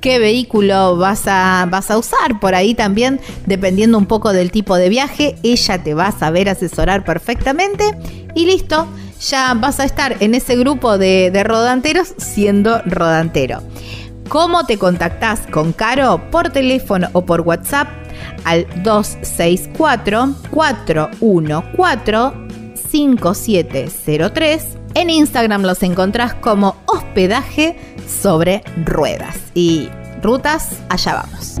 qué 0.00 0.18
vehículo 0.18 0.96
vas 0.96 1.22
a, 1.26 1.66
vas 1.70 1.90
a 1.90 1.98
usar. 1.98 2.40
Por 2.40 2.54
ahí 2.54 2.74
también, 2.74 3.20
dependiendo 3.46 3.98
un 3.98 4.06
poco 4.06 4.32
del 4.32 4.50
tipo 4.50 4.76
de 4.76 4.88
viaje, 4.88 5.36
ella 5.42 5.82
te 5.82 5.94
va 5.94 6.08
a 6.08 6.12
saber 6.12 6.48
asesorar 6.48 7.04
perfectamente 7.04 7.84
y 8.34 8.46
listo. 8.46 8.86
Ya 9.20 9.54
vas 9.54 9.80
a 9.80 9.84
estar 9.84 10.16
en 10.20 10.34
ese 10.34 10.56
grupo 10.56 10.98
de, 10.98 11.30
de 11.30 11.44
rodanteros 11.44 12.14
siendo 12.18 12.80
rodantero. 12.84 13.62
¿Cómo 14.28 14.64
te 14.66 14.78
contactás 14.78 15.46
con 15.50 15.72
Caro? 15.72 16.20
Por 16.30 16.50
teléfono 16.50 17.08
o 17.14 17.24
por 17.24 17.40
WhatsApp 17.40 17.88
al 18.44 18.66
264 18.82 20.34
414 20.50 22.48
5703. 22.90 24.78
En 24.94 25.10
Instagram 25.10 25.62
los 25.62 25.82
encontrás 25.82 26.34
como 26.34 26.76
hospedaje 26.86 27.76
sobre 28.06 28.62
ruedas. 28.84 29.36
Y 29.54 29.88
rutas, 30.22 30.78
allá 30.88 31.22
vamos. 31.22 31.60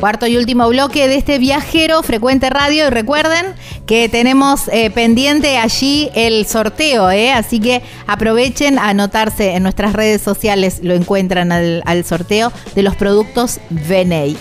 Cuarto 0.00 0.26
y 0.26 0.36
último 0.36 0.68
bloque 0.68 1.08
de 1.08 1.16
este 1.16 1.38
viajero 1.38 2.02
frecuente 2.02 2.50
radio. 2.50 2.86
Y 2.86 2.90
recuerden 2.90 3.54
que 3.86 4.08
tenemos 4.08 4.68
eh, 4.68 4.90
pendiente 4.90 5.56
allí 5.56 6.10
el 6.14 6.46
sorteo, 6.46 7.10
¿eh? 7.10 7.32
así 7.32 7.60
que 7.60 7.82
aprovechen 8.06 8.78
a 8.78 8.90
anotarse 8.90 9.54
en 9.54 9.62
nuestras 9.62 9.94
redes 9.94 10.20
sociales, 10.20 10.80
lo 10.82 10.94
encuentran 10.94 11.50
al, 11.50 11.82
al 11.86 12.04
sorteo 12.04 12.52
de 12.74 12.82
los 12.82 12.94
productos 12.96 13.58
Veney. 13.70 14.36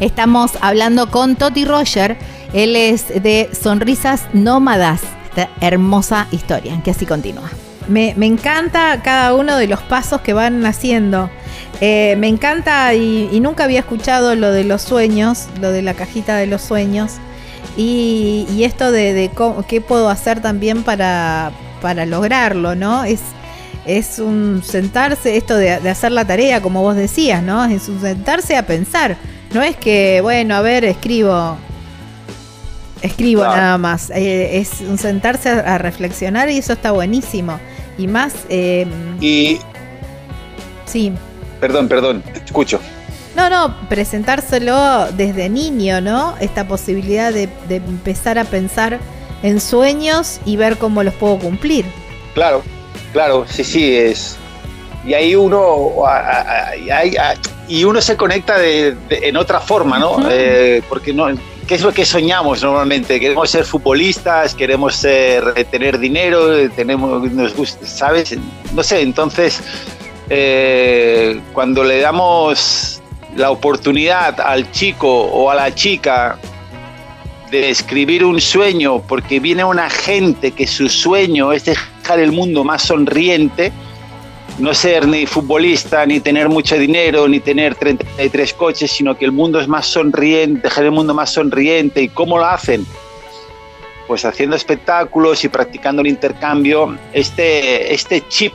Estamos 0.00 0.52
hablando 0.60 1.10
con 1.10 1.36
Toti 1.36 1.64
Roger, 1.64 2.16
él 2.52 2.74
es 2.74 3.08
de 3.08 3.50
Sonrisas 3.52 4.22
Nómadas, 4.32 5.02
esta 5.28 5.50
hermosa 5.60 6.28
historia, 6.30 6.80
que 6.82 6.92
así 6.92 7.04
continúa. 7.04 7.50
Me, 7.88 8.14
me 8.16 8.26
encanta 8.26 9.00
cada 9.02 9.34
uno 9.34 9.56
de 9.56 9.66
los 9.66 9.80
pasos 9.82 10.20
que 10.22 10.32
van 10.32 10.64
haciendo. 10.66 11.30
Eh, 11.80 12.14
me 12.18 12.28
encanta 12.28 12.94
y, 12.94 13.28
y 13.32 13.40
nunca 13.40 13.64
había 13.64 13.80
escuchado 13.80 14.34
lo 14.34 14.50
de 14.52 14.64
los 14.64 14.82
sueños, 14.82 15.46
lo 15.60 15.70
de 15.70 15.82
la 15.82 15.94
cajita 15.94 16.36
de 16.36 16.46
los 16.46 16.62
sueños. 16.62 17.12
Y, 17.76 18.46
y 18.56 18.64
esto 18.64 18.90
de, 18.92 19.12
de 19.12 19.30
cómo- 19.30 19.66
qué 19.66 19.80
puedo 19.80 20.08
hacer 20.08 20.40
también 20.40 20.82
para, 20.84 21.50
para 21.82 22.06
lograrlo, 22.06 22.74
¿no? 22.74 23.04
Es, 23.04 23.20
es 23.84 24.18
un 24.18 24.62
sentarse, 24.64 25.36
esto 25.36 25.56
de, 25.56 25.80
de 25.80 25.90
hacer 25.90 26.12
la 26.12 26.24
tarea, 26.24 26.62
como 26.62 26.80
vos 26.82 26.96
decías, 26.96 27.42
¿no? 27.42 27.64
Es 27.64 27.88
un 27.88 28.00
sentarse 28.00 28.56
a 28.56 28.64
pensar. 28.64 29.16
No 29.52 29.62
es 29.62 29.76
que, 29.76 30.20
bueno, 30.22 30.54
a 30.54 30.60
ver, 30.62 30.84
escribo. 30.84 31.56
Escribo 33.02 33.42
Claro. 33.42 33.56
nada 33.60 33.78
más. 33.78 34.10
Eh, 34.10 34.58
es 34.58 34.80
un 34.80 34.96
sentarse 34.96 35.50
a, 35.50 35.74
a 35.74 35.78
reflexionar 35.78 36.48
y 36.48 36.58
eso 36.58 36.72
está 36.72 36.92
buenísimo. 36.92 37.58
Y 37.98 38.06
más, 38.06 38.34
eh, 38.48 38.86
Y, 39.20 39.58
sí. 40.86 41.12
perdón, 41.60 41.88
perdón, 41.88 42.22
te 42.22 42.38
escucho. 42.44 42.80
No, 43.36 43.50
no, 43.50 43.74
presentárselo 43.88 45.08
desde 45.12 45.48
niño, 45.48 46.00
¿no? 46.00 46.34
Esta 46.40 46.66
posibilidad 46.68 47.32
de, 47.32 47.48
de 47.68 47.76
empezar 47.76 48.38
a 48.38 48.44
pensar 48.44 49.00
en 49.42 49.60
sueños 49.60 50.40
y 50.44 50.56
ver 50.56 50.76
cómo 50.78 51.02
los 51.02 51.14
puedo 51.14 51.38
cumplir. 51.38 51.84
Claro, 52.34 52.62
claro, 53.12 53.44
sí, 53.48 53.64
sí, 53.64 53.96
es. 53.96 54.36
Y 55.04 55.14
ahí 55.14 55.34
uno, 55.34 56.06
a- 56.06 56.18
a- 56.18 56.70
a- 56.70 57.34
y 57.68 57.84
uno 57.84 58.00
se 58.00 58.16
conecta 58.16 58.58
de, 58.58 58.94
de- 59.08 59.28
en 59.28 59.36
otra 59.36 59.60
forma, 59.60 59.98
¿no? 59.98 60.16
Eh, 60.30 60.82
porque 60.88 61.12
no, 61.12 61.26
¿qué 61.66 61.74
es 61.74 61.82
lo 61.82 61.92
que 61.92 62.04
soñamos 62.04 62.62
normalmente? 62.62 63.18
Queremos 63.18 63.50
ser 63.50 63.64
futbolistas, 63.64 64.54
queremos 64.54 64.96
ser, 64.96 65.52
eh, 65.56 65.64
tener 65.64 65.98
dinero, 65.98 66.68
tenemos, 66.70 67.30
nos 67.32 67.54
gusta, 67.54 67.86
¿sabes? 67.86 68.36
No 68.72 68.82
sé, 68.82 69.00
entonces, 69.00 69.62
eh, 70.30 71.40
cuando 71.52 71.84
le 71.84 72.00
damos 72.00 73.00
la 73.36 73.50
oportunidad 73.50 74.40
al 74.40 74.70
chico 74.70 75.08
o 75.08 75.50
a 75.50 75.54
la 75.54 75.74
chica 75.74 76.38
de 77.50 77.70
escribir 77.70 78.24
un 78.24 78.40
sueño 78.40 79.00
porque 79.02 79.40
viene 79.40 79.64
una 79.64 79.90
gente 79.90 80.52
que 80.52 80.66
su 80.66 80.88
sueño 80.88 81.52
es 81.52 81.64
dejar 81.64 82.20
el 82.20 82.32
mundo 82.32 82.64
más 82.64 82.82
sonriente, 82.82 83.72
no 84.58 84.72
ser 84.72 85.06
ni 85.06 85.26
futbolista, 85.26 86.06
ni 86.06 86.20
tener 86.20 86.48
mucho 86.48 86.76
dinero, 86.76 87.26
ni 87.28 87.40
tener 87.40 87.74
33 87.74 88.54
coches, 88.54 88.90
sino 88.90 89.16
que 89.16 89.24
el 89.24 89.32
mundo 89.32 89.60
es 89.60 89.68
más 89.68 89.86
sonriente, 89.86 90.62
dejar 90.62 90.84
el 90.84 90.92
mundo 90.92 91.14
más 91.14 91.30
sonriente. 91.30 92.02
¿Y 92.02 92.08
cómo 92.08 92.38
lo 92.38 92.46
hacen? 92.46 92.86
Pues 94.06 94.24
haciendo 94.24 94.54
espectáculos 94.54 95.44
y 95.44 95.48
practicando 95.48 96.02
el 96.02 96.08
intercambio. 96.08 96.96
Este, 97.12 97.92
este 97.92 98.26
chip, 98.28 98.52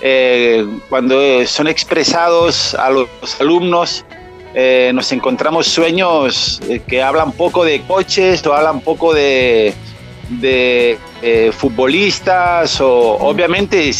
eh, 0.00 0.64
cuando 0.88 1.46
son 1.46 1.66
expresados 1.66 2.74
a 2.74 2.90
los 2.90 3.08
alumnos, 3.40 4.04
eh, 4.54 4.92
nos 4.94 5.10
encontramos 5.12 5.66
sueños 5.66 6.60
eh, 6.68 6.80
que 6.86 7.02
hablan 7.02 7.32
poco 7.32 7.64
de 7.64 7.82
coches 7.82 8.46
o 8.46 8.54
hablan 8.54 8.80
poco 8.80 9.12
de, 9.12 9.74
futbolistas 11.52 12.80
o 12.80 13.16
obviamente 13.18 13.90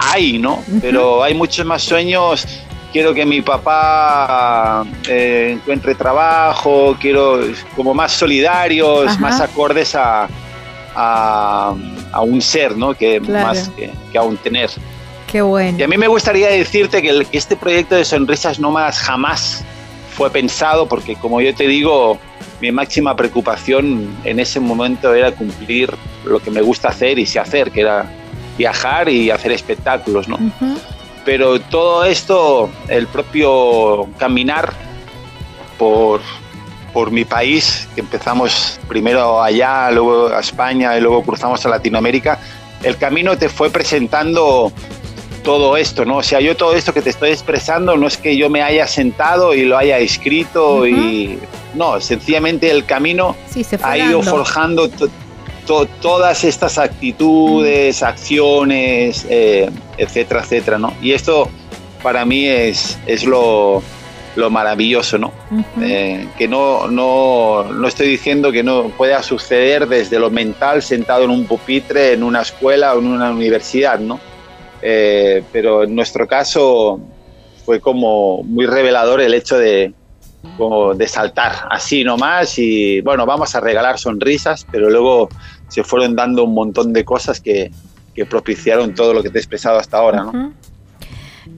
hay, 0.00 0.38
¿no? 0.38 0.62
Pero 0.80 1.22
hay 1.22 1.34
muchos 1.34 1.64
más 1.66 1.82
sueños. 1.82 2.46
Quiero 2.92 3.14
que 3.14 3.24
mi 3.24 3.40
papá 3.40 4.84
eh, 5.08 5.50
encuentre 5.54 5.94
trabajo, 5.94 6.96
quiero 7.00 7.40
como 7.76 7.94
más 7.94 8.10
solidarios, 8.12 9.06
Ajá. 9.06 9.20
más 9.20 9.40
acordes 9.40 9.94
a, 9.94 10.28
a, 10.96 11.74
a 12.12 12.20
un 12.22 12.40
ser, 12.42 12.76
¿no? 12.76 12.94
Que 12.94 13.20
Claro. 13.20 13.46
más 13.46 13.68
que, 13.76 13.90
que 14.10 14.18
a 14.18 14.22
un 14.22 14.36
tener. 14.38 14.70
Qué 15.30 15.42
bueno. 15.42 15.78
Y 15.78 15.82
a 15.84 15.88
mí 15.88 15.96
me 15.96 16.08
gustaría 16.08 16.48
decirte 16.48 17.00
que, 17.00 17.10
el- 17.10 17.26
que 17.26 17.38
este 17.38 17.54
proyecto 17.56 17.94
de 17.94 18.04
Sonrisas 18.04 18.58
Nómadas 18.58 18.98
jamás 18.98 19.64
fue 20.16 20.28
pensado 20.30 20.86
porque, 20.88 21.14
como 21.14 21.40
yo 21.40 21.54
te 21.54 21.68
digo, 21.68 22.18
mi 22.60 22.72
máxima 22.72 23.14
preocupación 23.14 24.16
en 24.24 24.40
ese 24.40 24.58
momento 24.58 25.14
era 25.14 25.30
cumplir 25.30 25.94
lo 26.24 26.40
que 26.40 26.50
me 26.50 26.60
gusta 26.60 26.88
hacer 26.88 27.18
y 27.20 27.26
sé 27.26 27.38
hacer, 27.38 27.70
que 27.70 27.82
era 27.82 28.10
viajar 28.60 29.08
y 29.08 29.30
hacer 29.30 29.52
espectáculos, 29.52 30.28
¿no? 30.28 30.38
Pero 31.24 31.58
todo 31.60 32.04
esto, 32.04 32.68
el 32.88 33.06
propio 33.06 34.06
caminar 34.18 34.72
por, 35.78 36.20
por 36.92 37.10
mi 37.10 37.24
país, 37.24 37.88
que 37.94 38.00
empezamos 38.02 38.78
primero 38.86 39.42
allá, 39.42 39.90
luego 39.90 40.28
a 40.28 40.40
España 40.40 40.96
y 40.96 41.00
luego 41.00 41.22
cruzamos 41.22 41.64
a 41.64 41.68
Latinoamérica, 41.70 42.38
el 42.82 42.96
camino 42.98 43.36
te 43.38 43.48
fue 43.48 43.70
presentando 43.70 44.70
todo 45.42 45.78
esto, 45.78 46.04
¿no? 46.04 46.18
O 46.18 46.22
sea, 46.22 46.40
yo 46.40 46.54
todo 46.54 46.74
esto 46.74 46.92
que 46.92 47.00
te 47.00 47.08
estoy 47.08 47.30
expresando 47.30 47.96
no 47.96 48.06
es 48.06 48.18
que 48.18 48.36
yo 48.36 48.50
me 48.50 48.60
haya 48.62 48.86
sentado 48.86 49.54
y 49.54 49.64
lo 49.64 49.78
haya 49.78 49.96
escrito 49.98 50.86
y 50.86 51.38
no, 51.74 51.98
sencillamente 51.98 52.70
el 52.70 52.84
camino 52.84 53.34
Sí, 53.48 53.64
ha 53.82 53.96
ido 53.96 54.18
dando. 54.18 54.30
forjando 54.30 54.90
to- 55.66 55.86
to- 55.86 55.86
todas 56.00 56.44
estas 56.44 56.78
actitudes, 56.78 58.02
acciones, 58.02 59.26
eh, 59.28 59.70
etcétera, 59.96 60.40
etcétera, 60.42 60.78
¿no? 60.78 60.92
Y 61.02 61.12
esto 61.12 61.48
para 62.02 62.24
mí 62.24 62.46
es, 62.46 62.98
es 63.06 63.24
lo, 63.24 63.82
lo 64.36 64.50
maravilloso, 64.50 65.18
¿no? 65.18 65.32
Eh, 65.82 66.26
que 66.38 66.48
no, 66.48 66.86
no, 66.88 67.64
no 67.64 67.88
estoy 67.88 68.08
diciendo 68.08 68.52
que 68.52 68.62
no 68.62 68.88
pueda 68.96 69.22
suceder 69.22 69.86
desde 69.88 70.18
lo 70.18 70.30
mental 70.30 70.82
sentado 70.82 71.24
en 71.24 71.30
un 71.30 71.46
pupitre, 71.46 72.12
en 72.12 72.22
una 72.22 72.42
escuela 72.42 72.94
o 72.94 72.98
en 73.00 73.06
una 73.06 73.30
universidad, 73.30 73.98
¿no? 73.98 74.20
Eh, 74.82 75.42
pero 75.52 75.82
en 75.84 75.94
nuestro 75.94 76.26
caso 76.26 77.00
fue 77.66 77.80
como 77.80 78.42
muy 78.44 78.64
revelador 78.66 79.20
el 79.20 79.34
hecho 79.34 79.58
de, 79.58 79.92
como 80.56 80.94
de 80.94 81.06
saltar 81.06 81.52
así 81.70 82.04
nomás 82.04 82.58
y 82.58 83.00
bueno, 83.02 83.26
vamos 83.26 83.54
a 83.54 83.60
regalar 83.60 83.98
sonrisas, 83.98 84.66
pero 84.70 84.90
luego 84.90 85.28
se 85.68 85.84
fueron 85.84 86.16
dando 86.16 86.44
un 86.44 86.54
montón 86.54 86.92
de 86.92 87.04
cosas 87.04 87.40
que, 87.40 87.70
propiciaron 88.28 88.94
todo 88.94 89.14
lo 89.14 89.22
que 89.22 89.30
te 89.30 89.38
he 89.38 89.40
expresado 89.40 89.78
hasta 89.78 89.96
ahora, 89.96 90.24
¿no? 90.24 90.52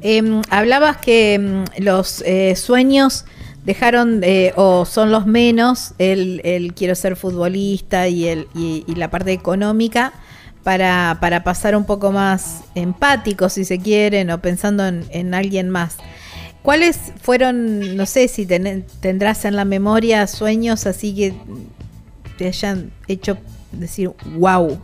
Em, 0.00 0.40
hablabas 0.48 0.98
que 0.98 1.34
em, 1.34 1.64
los 1.78 2.22
eh, 2.24 2.54
sueños 2.54 3.24
dejaron 3.64 4.20
eh, 4.22 4.52
o 4.56 4.84
son 4.84 5.10
los 5.10 5.26
menos 5.26 5.94
el, 5.98 6.40
el 6.44 6.74
quiero 6.74 6.94
ser 6.94 7.16
futbolista 7.16 8.08
y, 8.08 8.28
el, 8.28 8.48
y, 8.54 8.84
la 8.94 9.10
parte 9.10 9.32
económica 9.32 10.12
para, 10.62 11.18
para 11.20 11.44
pasar 11.44 11.76
un 11.76 11.84
poco 11.84 12.12
más 12.12 12.62
empático 12.74 13.48
si 13.48 13.64
se 13.64 13.78
quieren 13.78 14.30
o 14.30 14.40
pensando 14.40 14.86
en, 14.86 15.04
en 15.10 15.34
alguien 15.34 15.70
más. 15.70 15.98
¿Cuáles 16.62 16.98
fueron, 17.20 17.96
no 17.96 18.06
sé 18.06 18.28
si 18.28 18.46
ten- 18.46 18.84
tendrás 19.00 19.44
en 19.44 19.56
la 19.56 19.64
memoria 19.64 20.26
sueños 20.26 20.86
así 20.86 21.14
que 21.14 21.34
te 22.38 22.46
hayan 22.46 22.92
hecho 23.08 23.36
decir 23.72 24.10
wow 24.36 24.78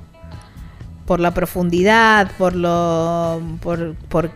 por 1.07 1.21
la 1.21 1.33
profundidad, 1.33 2.31
por 2.37 2.55
lo 2.55 3.41
por, 3.63 3.95
por 4.09 4.31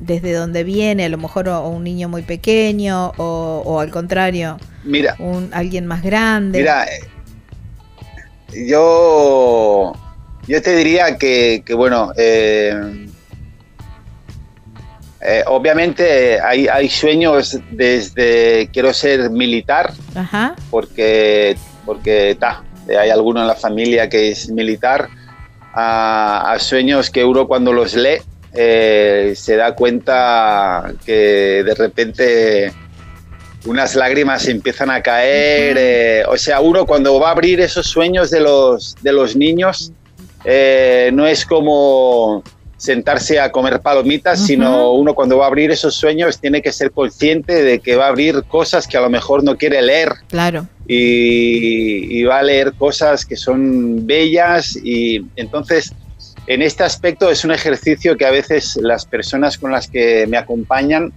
desde 0.00 0.32
dónde 0.32 0.62
viene, 0.64 1.06
a 1.06 1.08
lo 1.08 1.18
mejor 1.18 1.48
o, 1.48 1.58
o 1.60 1.68
un 1.70 1.84
niño 1.84 2.08
muy 2.08 2.22
pequeño 2.22 3.12
o, 3.16 3.62
o 3.64 3.80
al 3.80 3.90
contrario, 3.90 4.58
Mira, 4.84 5.16
un 5.18 5.50
alguien 5.52 5.86
más 5.86 6.02
grande. 6.02 6.58
Mira, 6.60 6.86
yo, 8.52 9.92
yo 10.46 10.62
te 10.62 10.76
diría 10.76 11.18
que, 11.18 11.62
que, 11.66 11.74
bueno, 11.74 12.12
eh, 12.16 13.08
eh, 15.26 15.42
obviamente 15.46 16.40
hay, 16.40 16.68
hay 16.68 16.88
sueños 16.88 17.58
desde 17.70 18.68
quiero 18.72 18.92
ser 18.94 19.28
militar, 19.30 19.92
Ajá. 20.14 20.54
porque, 20.70 21.56
porque 21.84 22.36
ta, 22.38 22.62
hay 22.88 23.10
alguno 23.10 23.40
en 23.40 23.48
la 23.48 23.56
familia 23.56 24.08
que 24.08 24.30
es 24.30 24.48
militar, 24.50 25.08
a, 25.74 26.52
a 26.52 26.58
sueños 26.58 27.10
que 27.10 27.24
uno 27.24 27.46
cuando 27.46 27.72
los 27.72 27.94
lee 27.94 28.18
eh, 28.54 29.34
se 29.36 29.56
da 29.56 29.74
cuenta 29.74 30.94
que 31.04 31.62
de 31.62 31.74
repente 31.74 32.72
unas 33.66 33.94
lágrimas 33.96 34.46
empiezan 34.48 34.90
a 34.90 35.02
caer. 35.02 35.76
eh, 35.78 36.24
o 36.28 36.36
sea, 36.38 36.60
uno 36.60 36.86
cuando 36.86 37.18
va 37.20 37.28
a 37.28 37.32
abrir 37.32 37.60
esos 37.60 37.86
sueños 37.86 38.30
de 38.30 38.40
los, 38.40 38.94
de 39.02 39.12
los 39.12 39.36
niños, 39.36 39.92
eh, 40.44 41.10
no 41.12 41.26
es 41.26 41.44
como 41.44 42.42
sentarse 42.76 43.40
a 43.40 43.50
comer 43.50 43.80
palomitas, 43.80 44.44
sino 44.46 44.92
uno 44.92 45.14
cuando 45.14 45.38
va 45.38 45.44
a 45.44 45.48
abrir 45.48 45.70
esos 45.70 45.94
sueños 45.94 46.38
tiene 46.38 46.60
que 46.60 46.72
ser 46.72 46.90
consciente 46.90 47.62
de 47.62 47.78
que 47.78 47.96
va 47.96 48.06
a 48.06 48.08
abrir 48.08 48.44
cosas 48.44 48.86
que 48.86 48.96
a 48.98 49.00
lo 49.00 49.08
mejor 49.08 49.42
no 49.42 49.56
quiere 49.56 49.80
leer 49.80 50.10
Claro. 50.28 50.66
y, 50.86 52.18
y 52.18 52.24
va 52.24 52.40
a 52.40 52.42
leer 52.42 52.74
cosas 52.74 53.24
que 53.24 53.36
son 53.36 54.06
bellas 54.06 54.76
y 54.76 55.24
entonces 55.36 55.92
en 56.46 56.62
este 56.62 56.84
aspecto 56.84 57.30
es 57.30 57.44
un 57.44 57.50
ejercicio 57.50 58.16
que 58.16 58.24
a 58.26 58.30
veces 58.30 58.76
las 58.80 59.04
personas 59.06 59.58
con 59.58 59.72
las 59.72 59.88
que 59.88 60.26
me 60.28 60.36
acompañan, 60.36 61.12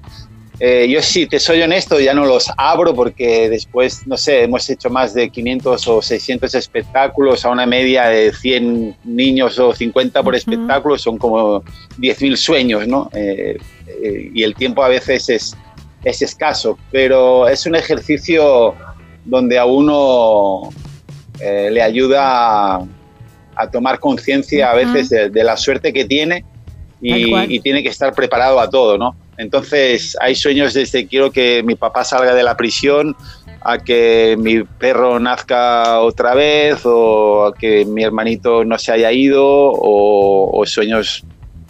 eh, 0.62 0.90
yo 0.90 1.02
sí, 1.02 1.26
te 1.26 1.40
soy 1.40 1.62
honesto, 1.62 2.00
ya 2.02 2.14
no 2.14 2.26
los 2.26 2.52
abro 2.58 2.94
porque 2.94 3.50
después, 3.50 4.06
no 4.06 4.18
sé, 4.18 4.44
hemos 4.44 4.70
hecho 4.70 4.90
más 4.90 5.14
de 5.14 5.30
500 5.30 5.88
o 5.88 6.02
600 6.02 6.54
espectáculos 6.54 7.46
a 7.46 7.50
una 7.50 7.66
media 7.66 8.08
de 8.08 8.34
100 8.34 8.98
niños 9.06 9.58
o 9.58 9.74
50 9.74 10.22
por 10.22 10.36
espectáculo, 10.36 10.98
son 10.98 11.18
como 11.18 11.62
10.000 11.98 12.36
sueños, 12.36 12.88
¿no? 12.88 13.10
Eh, 13.14 13.58
eh, 13.88 14.32
y 14.34 14.44
el 14.44 14.54
tiempo 14.54 14.84
a 14.84 14.90
veces 14.90 15.30
es, 15.30 15.56
es 16.04 16.22
escaso, 16.22 16.78
pero 16.92 17.48
es 17.48 17.66
un 17.66 17.76
ejercicio 17.76 18.76
donde 19.24 19.58
a 19.58 19.66
uno 19.66 20.70
le 21.40 21.82
ayuda 21.82 22.76
a, 22.76 22.86
a 23.56 23.72
tomar 23.72 24.00
conciencia 24.00 24.72
a 24.72 24.76
veces 24.76 25.08
de, 25.08 25.30
de 25.30 25.44
la 25.46 25.56
suerte 25.56 25.94
que 25.94 26.04
tiene 26.04 26.44
y 27.00 27.60
tiene 27.62 27.82
que 27.82 27.88
estar 27.88 28.14
preparado 28.14 28.60
a 28.60 28.70
todo, 28.70 28.98
¿no? 28.98 29.16
Entonces 29.40 30.18
hay 30.20 30.36
sueños 30.36 30.74
desde 30.74 31.08
quiero 31.08 31.32
que 31.32 31.64
mi 31.64 31.76
papá 31.76 32.04
salga 32.04 32.36
de 32.36 32.44
la 32.44 32.58
prisión 32.58 33.16
a 33.62 33.78
que 33.78 34.36
mi 34.38 34.64
perro 34.64 35.18
nazca 35.18 36.02
otra 36.02 36.36
vez 36.36 36.82
o 36.84 37.46
a 37.46 37.56
que 37.56 37.86
mi 37.86 38.04
hermanito 38.04 38.66
no 38.66 38.78
se 38.78 38.92
haya 38.92 39.12
ido 39.14 39.46
o, 39.46 40.52
o 40.54 40.66
sueños 40.66 41.24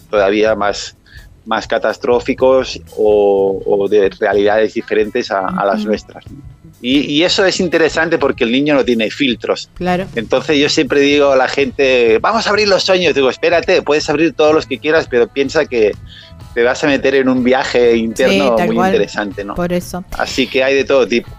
todavía 0.09 0.55
más, 0.55 0.97
más 1.45 1.67
catastróficos 1.67 2.81
o, 2.97 3.61
o 3.63 3.87
de 3.87 4.09
realidades 4.19 4.73
diferentes 4.73 5.29
a, 5.29 5.45
a 5.45 5.63
las 5.63 5.85
nuestras. 5.85 6.25
Y, 6.81 7.01
y 7.01 7.23
eso 7.23 7.45
es 7.45 7.59
interesante 7.59 8.17
porque 8.17 8.45
el 8.45 8.51
niño 8.51 8.73
no 8.73 8.85
tiene 8.85 9.11
filtros. 9.11 9.69
Claro. 9.75 10.07
Entonces 10.15 10.57
yo 10.57 10.69
siempre 10.69 11.01
digo 11.01 11.31
a 11.31 11.35
la 11.35 11.47
gente, 11.47 12.17
vamos 12.19 12.47
a 12.47 12.49
abrir 12.49 12.67
los 12.67 12.83
sueños. 12.83 13.13
Digo, 13.13 13.29
espérate, 13.29 13.81
puedes 13.81 14.09
abrir 14.09 14.33
todos 14.33 14.55
los 14.55 14.65
que 14.65 14.79
quieras, 14.79 15.07
pero 15.09 15.27
piensa 15.27 15.65
que 15.65 15.91
te 16.53 16.63
vas 16.63 16.83
a 16.83 16.87
meter 16.87 17.15
en 17.15 17.29
un 17.29 17.43
viaje 17.43 17.95
interno 17.95 18.57
muy 18.57 18.75
cual. 18.75 18.93
interesante, 18.93 19.43
¿no? 19.43 19.55
Por 19.55 19.71
eso. 19.73 20.03
Así 20.17 20.47
que 20.47 20.63
hay 20.63 20.75
de 20.75 20.83
todo 20.83 21.07
tipo. 21.07 21.29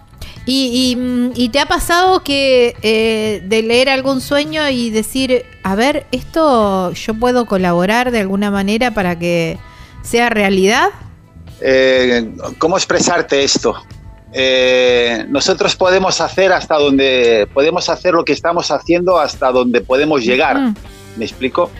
¿Y, 0.46 0.92
y, 0.92 0.96
mm, 0.96 1.32
y 1.34 1.48
te 1.50 1.60
ha 1.60 1.66
pasado 1.66 2.24
que 2.24 2.74
eh, 2.82 3.42
de 3.44 3.62
leer 3.62 3.88
algún 3.88 4.20
sueño 4.20 4.68
y 4.68 4.90
decir, 4.90 5.44
a 5.62 5.74
ver, 5.74 6.06
esto 6.12 6.92
yo 6.92 7.14
puedo 7.14 7.46
colaborar 7.46 8.10
de 8.10 8.20
alguna 8.20 8.50
manera 8.50 8.92
para 8.92 9.18
que 9.18 9.58
sea 10.02 10.30
realidad? 10.30 10.88
Eh, 11.60 12.32
¿Cómo 12.58 12.76
expresarte 12.76 13.44
esto? 13.44 13.74
Eh, 14.32 15.26
nosotros 15.28 15.74
podemos 15.76 16.20
hacer 16.20 16.52
hasta 16.52 16.76
donde 16.76 17.48
podemos 17.52 17.88
hacer 17.88 18.14
lo 18.14 18.24
que 18.24 18.32
estamos 18.32 18.70
haciendo 18.70 19.18
hasta 19.18 19.50
donde 19.50 19.80
podemos 19.80 20.24
llegar. 20.24 20.58
Mm, 20.58 20.74
¿Me 21.16 21.24
explico? 21.24 21.70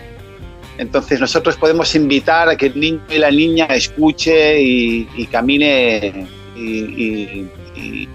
Entonces 0.81 1.19
nosotros 1.19 1.57
podemos 1.57 1.93
invitar 1.93 2.49
a 2.49 2.55
que 2.57 2.65
el 2.65 2.79
niño 2.79 3.01
y 3.07 3.19
la 3.19 3.29
niña 3.29 3.65
escuche 3.67 4.59
y, 4.59 5.07
y 5.15 5.27
camine 5.27 6.25
y, 6.55 7.45
y- 7.77 8.09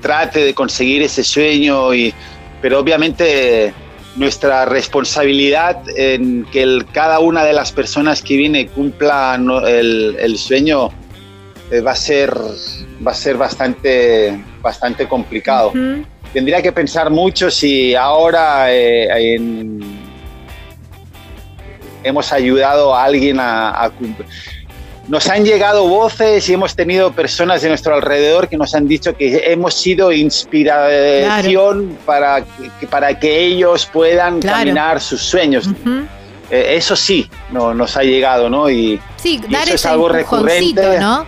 trate 0.00 0.44
de 0.44 0.54
conseguir 0.54 1.02
ese 1.02 1.24
sueño, 1.24 1.92
y, 1.92 2.14
pero 2.62 2.78
obviamente 2.78 3.74
nuestra 4.14 4.64
responsabilidad 4.64 5.82
en 5.96 6.44
que 6.52 6.62
el- 6.62 6.86
cada 6.92 7.18
una 7.18 7.42
de 7.44 7.52
las 7.52 7.72
personas 7.72 8.22
que 8.22 8.36
viene 8.36 8.68
cumpla 8.68 9.34
el, 9.66 10.16
el 10.20 10.38
sueño 10.38 10.90
eh, 11.72 11.80
va 11.80 11.90
a 11.90 11.96
ser 11.96 12.32
va 13.04 13.10
a 13.10 13.14
ser 13.14 13.36
bastante 13.36 14.40
bastante 14.62 15.08
complicado. 15.08 15.72
Tendría 16.32 16.62
que 16.62 16.70
pensar 16.70 17.10
mucho 17.10 17.50
si 17.50 17.96
ahora 17.96 18.72
eh, 18.72 19.34
en- 19.34 19.99
hemos 22.02 22.32
ayudado 22.32 22.94
a 22.94 23.04
alguien 23.04 23.38
a, 23.40 23.84
a 23.84 23.90
cumplir. 23.90 24.26
Nos 25.08 25.28
han 25.28 25.44
llegado 25.44 25.88
voces 25.88 26.48
y 26.48 26.52
hemos 26.54 26.76
tenido 26.76 27.10
personas 27.12 27.62
de 27.62 27.68
nuestro 27.68 27.94
alrededor 27.94 28.48
que 28.48 28.56
nos 28.56 28.74
han 28.76 28.86
dicho 28.86 29.16
que 29.16 29.42
hemos 29.52 29.74
sido 29.74 30.12
inspiración 30.12 31.98
para, 32.06 32.44
que, 32.78 32.86
para 32.86 33.18
que 33.18 33.40
ellos 33.44 33.86
puedan 33.86 34.40
Claro. 34.40 34.58
caminar 34.58 35.00
sus 35.00 35.20
sueños. 35.20 35.68
Eh, 36.50 36.74
eso 36.76 36.94
sí, 36.94 37.28
no, 37.50 37.74
nos 37.74 37.96
ha 37.96 38.02
llegado, 38.02 38.48
¿no? 38.48 38.70
Y, 38.70 39.00
Sí, 39.16 39.40
Y 39.48 39.52
dar 39.52 39.62
eso 39.64 39.74
es 39.74 39.80
ese 39.80 39.88
algo 39.88 40.10
empujoncito, 40.14 40.80
recurrente. 40.82 41.00
¿no? 41.00 41.26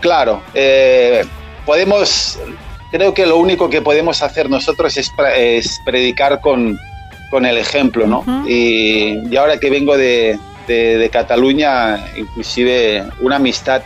Claro, 0.00 0.42
eh, 0.54 1.24
podemos, 1.64 2.38
creo 2.90 3.12
que 3.14 3.26
lo 3.26 3.38
único 3.38 3.68
que 3.68 3.80
podemos 3.82 4.22
hacer 4.22 4.48
nosotros 4.50 4.96
es, 4.96 5.10
es 5.36 5.80
predicar 5.84 6.40
con, 6.40 6.78
con 7.30 7.44
el 7.46 7.58
ejemplo, 7.58 8.06
¿no? 8.06 8.20
Ujú. 8.20 8.48
y, 8.48 9.20
y 9.30 9.36
ahora 9.36 9.58
que 9.58 9.70
vengo 9.70 9.96
de, 9.96 10.38
de- 10.68 10.98
de 10.98 11.08
Cataluña, 11.10 11.98
inclusive 12.16 13.04
una 13.20 13.36
amistad, 13.36 13.82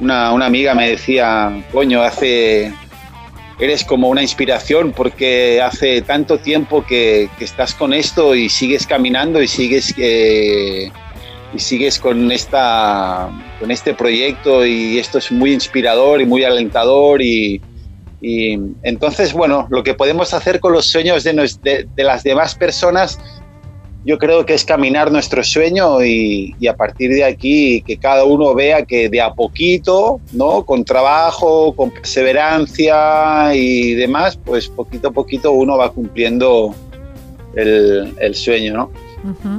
una, 0.00 0.32
una 0.32 0.46
amiga 0.46 0.74
me 0.74 0.88
decía, 0.88 1.62
coño, 1.72 2.02
hace, 2.02 2.72
eres 3.58 3.84
como 3.84 4.08
una 4.08 4.22
inspiración 4.22 4.92
porque 4.92 5.60
hace 5.60 6.00
tanto 6.02 6.38
tiempo 6.38 6.84
que, 6.86 7.28
que 7.38 7.44
estás 7.44 7.74
con 7.74 7.92
esto 7.92 8.34
y 8.34 8.48
sigues 8.48 8.86
caminando 8.86 9.42
y 9.42 9.48
sigues, 9.48 9.94
eh, 9.98 10.90
y 11.54 11.58
sigues 11.58 11.98
con, 11.98 12.30
esta, 12.32 13.28
con 13.58 13.70
este 13.70 13.92
proyecto 13.92 14.64
y 14.64 14.98
esto 14.98 15.18
es 15.18 15.30
muy 15.32 15.52
inspirador 15.52 16.20
y 16.22 16.26
muy 16.26 16.44
alentador 16.44 17.20
y, 17.20 17.60
y 18.20 18.58
entonces, 18.82 19.32
bueno, 19.32 19.66
lo 19.70 19.82
que 19.82 19.94
podemos 19.94 20.34
hacer 20.34 20.60
con 20.60 20.72
los 20.72 20.86
sueños 20.86 21.24
de, 21.24 21.32
nos- 21.32 21.60
de- 21.62 21.86
de 21.96 22.04
las 22.04 22.22
demás 22.22 22.54
personas, 22.54 23.18
yo 24.04 24.16
creo 24.18 24.46
que 24.46 24.54
es 24.54 24.64
caminar 24.64 25.12
nuestro 25.12 25.44
sueño 25.44 26.02
y, 26.02 26.54
y 26.58 26.66
a 26.68 26.74
partir 26.76 27.10
de 27.10 27.22
aquí 27.24 27.82
que 27.82 27.98
cada 27.98 28.24
uno 28.24 28.54
vea 28.54 28.84
que 28.86 29.08
de 29.10 29.20
a 29.20 29.32
poquito, 29.34 30.20
¿no? 30.32 30.64
Con 30.64 30.84
trabajo, 30.84 31.74
con 31.74 31.90
perseverancia 31.90 33.54
y 33.54 33.94
demás, 33.94 34.38
pues 34.44 34.68
poquito 34.68 35.08
a 35.08 35.10
poquito 35.10 35.52
uno 35.52 35.76
va 35.76 35.90
cumpliendo 35.90 36.74
el, 37.54 38.14
el 38.20 38.34
sueño, 38.34 38.74
¿no? 38.74 38.90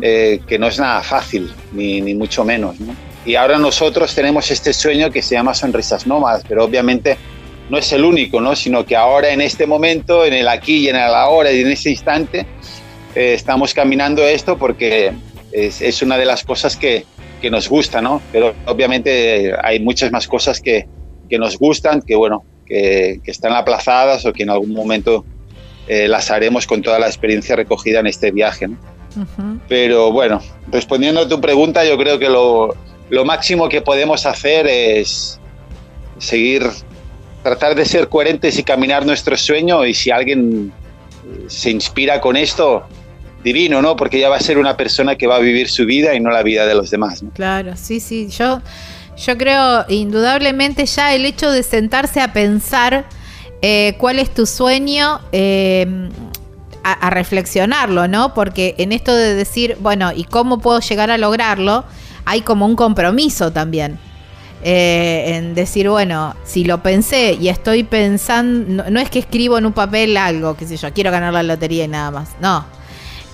Eh, 0.02 0.40
que 0.48 0.58
no 0.58 0.68
es 0.68 0.80
nada 0.80 1.04
fácil, 1.04 1.52
ni, 1.72 2.02
ni 2.02 2.16
mucho 2.16 2.44
menos, 2.44 2.80
¿no? 2.80 2.96
Y 3.24 3.36
ahora 3.36 3.60
nosotros 3.60 4.16
tenemos 4.16 4.50
este 4.50 4.74
sueño 4.74 5.12
que 5.12 5.22
se 5.22 5.36
llama 5.36 5.54
Sonrisas 5.54 6.08
Nómadas, 6.08 6.44
pero 6.50 6.64
obviamente 6.66 7.16
no 7.72 7.78
es 7.78 7.92
el 7.94 8.04
único, 8.04 8.42
¿no? 8.42 8.54
Sino 8.54 8.86
que 8.86 8.98
ahora 8.98 9.30
en 9.30 9.40
este 9.40 9.66
momento, 9.66 10.26
en 10.26 10.34
el 10.34 10.50
aquí 10.50 10.80
y 10.80 10.90
en 10.90 10.98
el 10.98 11.14
ahora 11.16 11.54
y 11.54 11.62
en 11.62 11.72
este 11.72 11.90
instante, 11.90 12.46
eh, 13.16 13.34
estamos 13.34 13.74
caminando 13.74 14.28
esto 14.28 14.58
porque 14.58 15.14
es, 15.54 15.82
es 15.82 16.02
una 16.02 16.18
de 16.18 16.26
las 16.26 16.44
cosas 16.44 16.76
que, 16.76 17.06
que 17.42 17.50
nos 17.50 17.70
gusta, 17.70 18.02
¿no? 18.02 18.22
Pero 18.34 18.54
obviamente 18.66 19.48
eh, 19.48 19.54
hay 19.64 19.80
muchas 19.80 20.12
más 20.12 20.28
cosas 20.28 20.60
que, 20.60 20.86
que 21.30 21.40
nos 21.40 21.58
gustan, 21.58 22.02
que 22.02 22.18
bueno, 22.18 22.44
que, 22.66 23.22
que 23.24 23.32
están 23.32 23.54
aplazadas 23.54 24.26
o 24.26 24.34
que 24.34 24.44
en 24.44 24.50
algún 24.50 24.74
momento 24.74 25.24
eh, 25.88 26.10
las 26.10 26.30
haremos 26.30 26.68
con 26.68 26.82
toda 26.82 27.00
la 27.00 27.08
experiencia 27.08 27.56
recogida 27.56 28.02
en 28.02 28.08
este 28.08 28.32
viaje, 28.32 28.68
¿no? 28.68 28.78
Pero 29.70 30.12
bueno, 30.12 30.42
respondiendo 30.72 31.22
a 31.22 31.28
tu 31.28 31.40
pregunta, 31.40 31.86
yo 31.86 31.98
creo 31.98 32.20
que 32.20 32.30
lo, 32.30 32.76
lo 33.10 33.26
máximo 33.26 33.70
que 33.70 33.82
podemos 33.82 34.26
hacer 34.26 34.68
es 34.68 35.40
seguir, 36.18 36.64
tratar 37.44 37.76
de 37.76 37.86
ser 37.86 38.08
coherentes 38.08 38.58
y 38.60 38.64
caminar 38.64 39.06
nuestro 39.06 39.36
sueño 39.38 39.86
y 39.86 39.94
si 39.94 40.12
alguien 40.12 40.72
eh, 41.26 41.46
se 41.48 41.72
inspira 41.72 42.22
con 42.22 42.38
esto, 42.38 42.84
divino, 43.44 43.82
¿no? 43.82 43.96
Porque 43.96 44.20
ya 44.20 44.30
va 44.30 44.38
a 44.38 44.40
ser 44.40 44.58
una 44.58 44.78
persona 44.78 45.16
que 45.16 45.28
va 45.28 45.38
a 45.38 45.40
vivir 45.40 45.70
su 45.70 45.86
vida 45.86 46.14
y 46.14 46.20
no 46.20 46.30
la 46.30 46.44
vida 46.44 46.66
de 46.66 46.76
los 46.76 46.92
demás, 46.92 47.24
¿no? 47.24 47.32
Claro, 47.32 47.74
sí, 47.76 48.00
sí. 48.00 48.30
Yo, 48.30 48.62
yo 49.18 49.38
creo 49.38 49.86
indudablemente 49.90 50.86
ya 50.86 51.14
el 51.14 51.26
hecho 51.26 51.52
de 51.52 51.64
sentarse 51.64 52.22
a 52.22 52.34
pensar 52.34 53.06
eh, 53.62 53.96
cuál 53.98 54.20
es 54.20 54.32
tu 54.32 54.46
sueño, 54.46 55.20
eh, 55.32 56.10
a, 56.84 56.94
a 56.94 57.10
reflexionarlo, 57.10 58.08
¿no? 58.08 58.34
Porque 58.34 58.76
en 58.78 58.92
esto 58.92 59.16
de 59.16 59.36
decir, 59.36 59.78
bueno, 59.80 60.12
¿y 60.16 60.24
cómo 60.24 60.60
puedo 60.60 60.80
llegar 60.80 61.12
a 61.12 61.18
lograrlo? 61.18 61.84
Hay 62.26 62.42
como 62.42 62.66
un 62.66 62.76
compromiso 62.76 63.52
también. 63.52 64.00
Eh, 64.64 65.38
en 65.38 65.56
decir, 65.56 65.90
bueno, 65.90 66.36
si 66.44 66.64
lo 66.66 66.84
pensé 66.84 67.34
y 67.34 67.50
estoy 67.50 67.84
pensando, 67.84 68.84
no, 68.84 68.90
no 68.92 69.00
es 69.00 69.10
que 69.10 69.18
escribo 69.20 69.58
en 69.58 69.66
un 69.66 69.74
papel 69.74 70.16
algo, 70.18 70.56
qué 70.56 70.68
sé 70.68 70.78
yo, 70.78 70.94
quiero 70.94 71.10
ganar 71.10 71.34
la 71.34 71.42
lotería 71.42 71.86
y 71.86 71.88
nada 71.88 72.12
más, 72.12 72.30
no. 72.40 72.64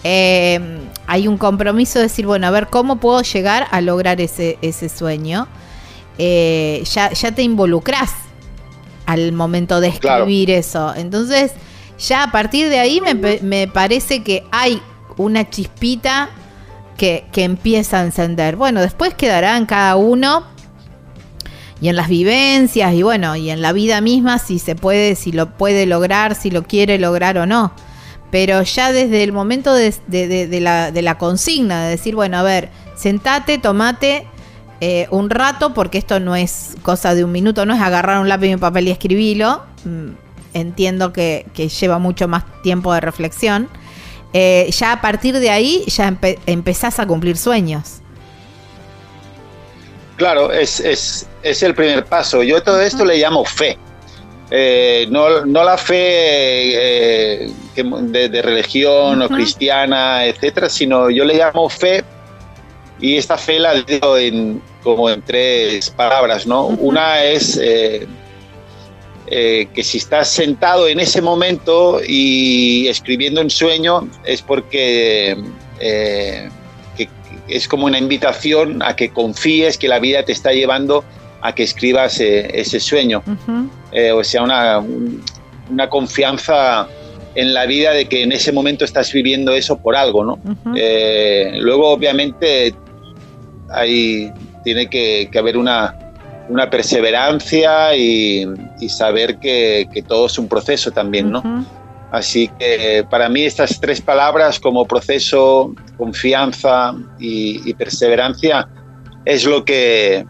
Eh, 0.05 0.79
hay 1.05 1.27
un 1.27 1.37
compromiso 1.37 1.99
de 1.99 2.03
decir, 2.03 2.25
bueno, 2.25 2.47
a 2.47 2.51
ver 2.51 2.67
cómo 2.67 2.97
puedo 3.01 3.21
llegar 3.23 3.67
a 3.71 3.81
lograr 3.81 4.21
ese, 4.21 4.57
ese 4.61 4.87
sueño. 4.87 5.47
Eh, 6.17 6.81
ya, 6.93 7.11
ya 7.11 7.31
te 7.33 7.41
involucras 7.43 8.11
al 9.05 9.33
momento 9.33 9.81
de 9.81 9.91
Claro. 9.91 10.23
escribir 10.23 10.51
eso. 10.51 10.93
Entonces, 10.95 11.51
ya 11.99 12.23
a 12.23 12.31
partir 12.31 12.69
de 12.69 12.79
ahí 12.79 13.01
me, 13.01 13.15
me 13.41 13.67
parece 13.67 14.23
que 14.23 14.43
hay 14.51 14.81
una 15.17 15.49
chispita 15.49 16.29
que, 16.97 17.25
que 17.33 17.43
empieza 17.43 17.99
a 17.99 18.03
encender. 18.03 18.55
Bueno, 18.55 18.79
después 18.81 19.13
quedará 19.13 19.57
en 19.57 19.65
cada 19.65 19.95
uno 19.97 20.43
y 21.81 21.89
en 21.89 21.95
las 21.95 22.07
vivencias 22.09 22.93
y 22.93 23.03
bueno, 23.03 23.35
y 23.35 23.49
en 23.49 23.61
la 23.61 23.71
vida 23.73 24.01
misma 24.01 24.39
si 24.39 24.59
se 24.59 24.75
puede, 24.75 25.15
si 25.15 25.31
lo 25.31 25.57
puede 25.57 25.85
lograr, 25.85 26.35
si 26.35 26.49
lo 26.51 26.63
quiere 26.63 26.97
lograr 26.97 27.37
o 27.37 27.45
no. 27.45 27.73
Pero 28.31 28.61
ya 28.63 28.91
desde 28.91 29.23
el 29.23 29.31
momento 29.31 29.73
de, 29.73 29.93
la, 31.01 31.17
consigna, 31.17 31.83
de 31.85 31.91
decir, 31.91 32.13
bueno, 32.15 32.37
a 32.37 32.43
ver, 32.43 32.69
sentate, 32.95 33.57
tomate 33.57 34.27
eh, 34.81 35.07
un 35.11 35.29
rato, 35.29 35.73
porque 35.73 35.97
esto 35.97 36.19
no 36.19 36.35
es 36.35 36.75
cosa 36.81 37.15
de 37.15 37.23
un 37.23 37.31
minuto, 37.31 37.65
no 37.65 37.73
es 37.73 37.81
agarrar 37.81 38.19
un 38.19 38.27
lápiz 38.27 38.49
y 38.49 38.53
un 38.53 38.59
papel 38.59 38.87
y 38.87 38.91
escribirlo. 38.91 39.63
Mm, 39.85 40.09
Entiendo 40.53 41.13
que, 41.13 41.45
lleva 41.79 41.99
mucho 41.99 42.27
más 42.27 42.43
tiempo 42.63 42.91
de 42.91 42.99
reflexión. 42.99 43.69
Eh, 44.33 44.67
ya 44.71 44.91
a 44.93 45.01
partir 45.01 45.37
de 45.39 45.51
ahí 45.51 45.83
ya 45.87 46.09
empe- 46.09 46.39
empezás 46.47 46.99
a 46.99 47.05
cumplir 47.05 47.37
sueños. 47.37 48.01
Claro, 50.15 50.51
es, 50.51 51.27
es 51.43 51.63
el 51.63 51.73
primer 51.75 52.05
paso. 52.05 52.43
Yo 52.43 52.61
todo 52.61 52.81
esto 52.81 53.05
le 53.05 53.17
llamo 53.17 53.43
fe. 53.45 53.77
Eh, 54.49 55.07
no, 55.09 55.45
no 55.45 55.63
la 55.63 55.77
fe 55.77 55.95
eh, 55.97 57.51
de, 57.75 58.29
de 58.29 58.41
religión 58.41 59.21
o 59.21 59.27
cristiana, 59.29 60.25
etcétera, 60.25 60.69
sino 60.69 61.09
yo 61.09 61.25
le 61.25 61.33
llamo 61.35 61.67
fe 61.67 62.01
y 63.01 63.17
esta 63.17 63.37
fe 63.37 63.59
la 63.59 63.73
digo 63.81 64.17
en, 64.17 64.61
como 64.83 65.09
en 65.09 65.21
tres 65.21 65.89
palabras, 65.89 66.47
¿no? 66.47 66.67
Una 66.67 67.23
es 67.25 67.59
eh, 67.61 68.07
que 69.73 69.83
si 69.83 69.97
estás 69.97 70.29
sentado 70.29 70.87
en 70.87 71.01
ese 71.01 71.21
momento 71.21 71.99
y 72.07 72.87
escribiendo 72.87 73.41
un 73.41 73.49
sueño 73.49 74.07
es 74.23 74.41
porque 74.41 75.35
que- 75.79 76.49
que 76.95 77.09
es 77.49 77.67
como 77.67 77.85
una 77.85 77.97
invitación 77.97 78.81
a 78.81 78.95
que 78.95 79.09
confíes 79.09 79.77
que 79.77 79.89
la 79.89 79.99
vida 79.99 80.23
te 80.23 80.31
está 80.31 80.53
llevando 80.53 81.03
a 81.41 81.53
que 81.53 81.63
escribas 81.63 82.19
ese 82.19 82.79
sueño. 82.79 83.21
Eh, 83.91 84.11
o 84.11 84.23
sea, 84.23 84.43
una, 84.43 84.79
un- 84.79 85.21
una 85.69 85.89
confianza 85.89 86.87
en 87.35 87.53
la 87.53 87.65
vida 87.65 87.91
de 87.93 88.07
que 88.07 88.23
en 88.23 88.31
ese 88.31 88.51
momento 88.51 88.83
estás 88.85 89.11
viviendo 89.13 89.53
eso 89.53 89.77
por 89.77 89.95
algo, 89.95 90.23
¿no? 90.23 90.39
Eh, 90.75 91.51
luego, 91.59 91.89
obviamente, 91.89 92.73
hay, 93.69 94.31
tiene 94.63 94.89
que, 94.89 95.29
que 95.31 95.39
haber 95.39 95.57
una, 95.57 95.93
una 96.49 96.69
perseverancia 96.69 97.95
y, 97.95 98.45
y 98.79 98.89
saber 98.89 99.37
que, 99.39 99.87
que 99.93 100.01
todo 100.01 100.25
es 100.27 100.37
un 100.39 100.47
proceso 100.47 100.91
también, 100.91 101.31
¿no? 101.31 101.41
Así 102.11 102.49
que 102.57 103.05
para 103.09 103.27
mí 103.27 103.43
estas 103.43 103.79
tres 103.81 103.99
palabras 104.01 104.59
como 104.61 104.85
proceso, 104.85 105.75
confianza 105.97 106.95
y, 107.19 107.69
y 107.69 107.73
perseverancia 107.73 108.69
es 109.25 109.43
lo 109.45 109.65
que 109.65 110.25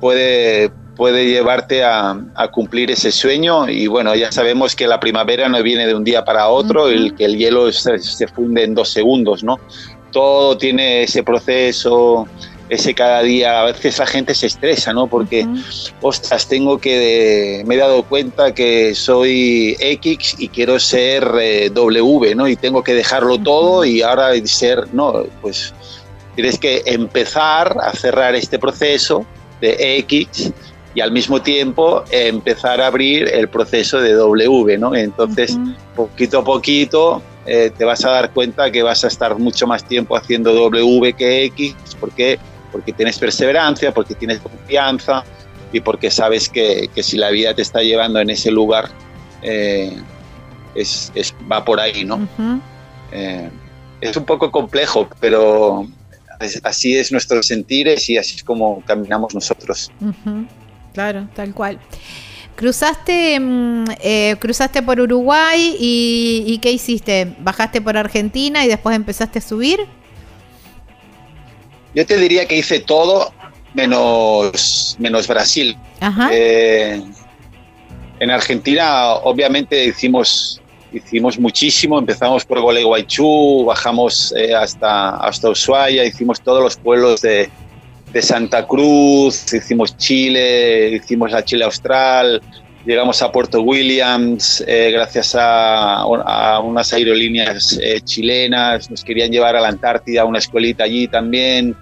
puede, 0.00 0.70
puede 0.96 1.26
llevarte 1.26 1.84
a, 1.84 2.18
a 2.34 2.48
cumplir 2.48 2.90
ese 2.90 3.12
sueño 3.12 3.68
y 3.68 3.86
bueno, 3.86 4.14
ya 4.14 4.32
sabemos 4.32 4.74
que 4.74 4.86
la 4.86 5.00
primavera 5.00 5.48
no 5.48 5.62
viene 5.62 5.86
de 5.86 5.94
un 5.94 6.04
día 6.04 6.24
para 6.24 6.48
otro, 6.48 6.88
el 6.88 7.14
que 7.14 7.24
el 7.24 7.36
hielo 7.36 7.72
se, 7.72 7.98
se 7.98 8.26
funde 8.28 8.64
en 8.64 8.74
dos 8.74 8.90
segundos, 8.90 9.42
¿no? 9.42 9.58
Todo 10.12 10.56
tiene 10.56 11.02
ese 11.02 11.22
proceso, 11.22 12.26
ese 12.68 12.94
cada 12.94 13.22
día, 13.22 13.60
a 13.60 13.64
veces 13.66 13.98
la 13.98 14.06
gente 14.06 14.34
se 14.34 14.46
estresa, 14.46 14.92
¿no? 14.92 15.06
Porque, 15.06 15.46
ostras, 16.00 16.48
tengo 16.48 16.78
que, 16.78 17.62
me 17.66 17.76
he 17.76 17.78
dado 17.78 18.02
cuenta 18.02 18.52
que 18.52 18.94
soy 18.94 19.76
X 19.78 20.34
y 20.38 20.48
quiero 20.48 20.80
ser 20.80 21.28
eh, 21.40 21.70
W, 21.70 22.34
¿no? 22.34 22.48
Y 22.48 22.56
tengo 22.56 22.82
que 22.82 22.94
dejarlo 22.94 23.38
todo 23.38 23.84
y 23.84 24.02
ahora 24.02 24.30
ser, 24.46 24.92
no, 24.92 25.24
pues 25.40 25.72
tienes 26.34 26.58
que 26.58 26.82
empezar 26.86 27.76
a 27.80 27.92
cerrar 27.92 28.34
este 28.34 28.58
proceso 28.58 29.24
de 29.60 29.98
X 29.98 30.52
y 30.94 31.00
al 31.00 31.12
mismo 31.12 31.42
tiempo 31.42 32.04
eh, 32.10 32.28
empezar 32.28 32.80
a 32.80 32.86
abrir 32.86 33.28
el 33.28 33.48
proceso 33.48 34.00
de 34.00 34.12
W, 34.12 34.78
¿no? 34.78 34.94
Entonces, 34.94 35.58
poquito 35.94 36.38
a 36.40 36.44
poquito 36.44 37.22
eh, 37.46 37.70
te 37.76 37.84
vas 37.84 38.04
a 38.04 38.10
dar 38.10 38.30
cuenta 38.32 38.70
que 38.70 38.82
vas 38.82 39.04
a 39.04 39.08
estar 39.08 39.38
mucho 39.38 39.66
más 39.66 39.84
tiempo 39.84 40.16
haciendo 40.16 40.52
W 40.54 41.12
que 41.12 41.44
X, 41.44 41.74
¿por 42.00 42.10
qué? 42.12 42.38
Porque 42.72 42.92
tienes 42.92 43.18
perseverancia, 43.18 43.92
porque 43.92 44.14
tienes 44.14 44.40
confianza 44.40 45.24
y 45.72 45.80
porque 45.80 46.10
sabes 46.10 46.48
que, 46.48 46.88
que 46.94 47.02
si 47.02 47.16
la 47.16 47.30
vida 47.30 47.54
te 47.54 47.62
está 47.62 47.82
llevando 47.82 48.20
en 48.20 48.30
ese 48.30 48.50
lugar, 48.50 48.88
eh, 49.42 49.96
es, 50.74 51.12
es- 51.14 51.34
va 51.50 51.64
por 51.64 51.78
ahí, 51.80 52.04
¿no? 52.04 52.16
Eh, 53.12 53.50
es 54.00 54.16
un 54.16 54.24
poco 54.24 54.50
complejo, 54.50 55.08
pero 55.20 55.86
así 56.62 56.96
es 56.96 57.12
nuestros 57.12 57.46
sentires 57.46 58.08
y 58.08 58.16
así 58.18 58.36
es 58.36 58.44
como 58.44 58.82
caminamos 58.82 59.34
nosotros. 59.34 59.90
Claro, 60.92 61.28
tal 61.34 61.54
cual. 61.54 61.78
Cruzaste, 62.54 63.38
mm, 63.38 63.84
eh, 64.00 64.36
cruzaste 64.38 64.82
por 64.82 64.98
Uruguay 64.98 65.76
y, 65.78 66.44
y 66.46 66.58
¿qué 66.58 66.72
hiciste? 66.72 67.34
¿Bajaste 67.40 67.82
por 67.82 67.96
Argentina 67.98 68.64
y 68.64 68.68
después 68.68 68.96
empezaste 68.96 69.40
a 69.40 69.42
subir? 69.42 69.80
Yo 71.94 72.06
te 72.06 72.16
diría 72.16 72.46
que 72.46 72.56
hice 72.56 72.80
todo 72.80 73.32
menos, 73.74 74.96
menos 74.98 75.26
Brasil. 75.28 75.76
Ajá. 76.00 76.30
Eh, 76.32 77.02
En 78.18 78.30
Argentina, 78.30 79.12
obviamente, 79.16 79.84
hicimos, 79.84 80.62
hicimos 80.96 81.38
muchísimo. 81.38 81.98
Empezamos 81.98 82.44
por 82.44 82.60
Gualeguaychú, 82.60 83.64
bajamos 83.64 84.32
eh, 84.36 84.54
hasta, 84.54 85.16
hasta 85.16 85.50
Ushuaia, 85.50 86.04
hicimos 86.04 86.40
todos 86.40 86.62
los 86.62 86.76
pueblos 86.76 87.22
de, 87.22 87.50
de 88.12 88.22
Santa 88.22 88.66
Cruz, 88.66 89.52
hicimos 89.52 89.96
Chile, 89.96 90.90
hicimos 90.96 91.30
la 91.30 91.44
Chile 91.44 91.64
Austral, 91.64 92.40
llegamos 92.84 93.20
a 93.22 93.30
Puerto 93.30 93.60
Williams 93.60 94.64
eh, 94.66 94.90
gracias 94.92 95.34
a, 95.34 96.02
a 96.02 96.60
unas 96.60 96.92
aerolíneas 96.92 97.78
eh, 97.82 98.00
chilenas, 98.00 98.90
nos 98.90 99.04
querían 99.04 99.30
llevar 99.30 99.56
a 99.56 99.60
la 99.60 99.68
Antártida, 99.68 100.22
a 100.22 100.24
una 100.24 100.38
escuelita 100.38 100.84
allí 100.84 101.08
también. 101.08 101.76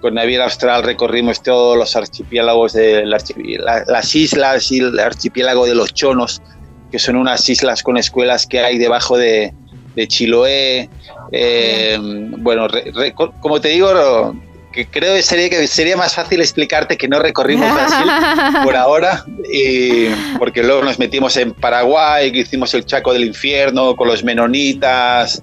Con 0.00 0.14
Naviera 0.14 0.44
Austral 0.44 0.82
recorrimos 0.82 1.42
todos 1.42 1.76
los 1.76 1.96
archipiélagos 1.96 2.74
de 2.74 3.06
las 3.06 4.14
islas 4.14 4.70
y 4.70 4.78
el 4.78 5.00
archipiélago 5.00 5.66
de 5.66 5.74
los 5.74 5.94
Chonos, 5.94 6.42
que 6.90 6.98
son 6.98 7.16
unas 7.16 7.48
islas 7.48 7.82
con 7.82 7.96
escuelas 7.96 8.46
que 8.46 8.60
hay 8.60 8.78
debajo 8.78 9.16
de, 9.16 9.52
de 9.94 10.08
Chiloé. 10.08 10.88
Eh, 11.32 11.98
bueno, 12.00 12.68
re- 12.68 12.92
re- 12.94 13.12
como 13.14 13.60
te 13.60 13.68
digo, 13.68 14.34
que 14.72 14.86
creo 14.86 15.14
que 15.16 15.22
sería, 15.22 15.48
que 15.48 15.66
sería 15.66 15.96
más 15.96 16.14
fácil 16.14 16.40
explicarte 16.40 16.96
que 16.96 17.08
no 17.08 17.18
recorrimos 17.18 17.72
Brasil 17.72 18.06
por 18.64 18.76
ahora, 18.76 19.24
y 19.52 20.06
porque 20.38 20.62
luego 20.62 20.82
nos 20.84 20.98
metimos 20.98 21.36
en 21.38 21.52
Paraguay, 21.54 22.30
que 22.30 22.40
hicimos 22.40 22.72
el 22.74 22.84
Chaco 22.84 23.12
del 23.12 23.24
Infierno 23.24 23.96
con 23.96 24.06
los 24.08 24.22
menonitas, 24.22 25.42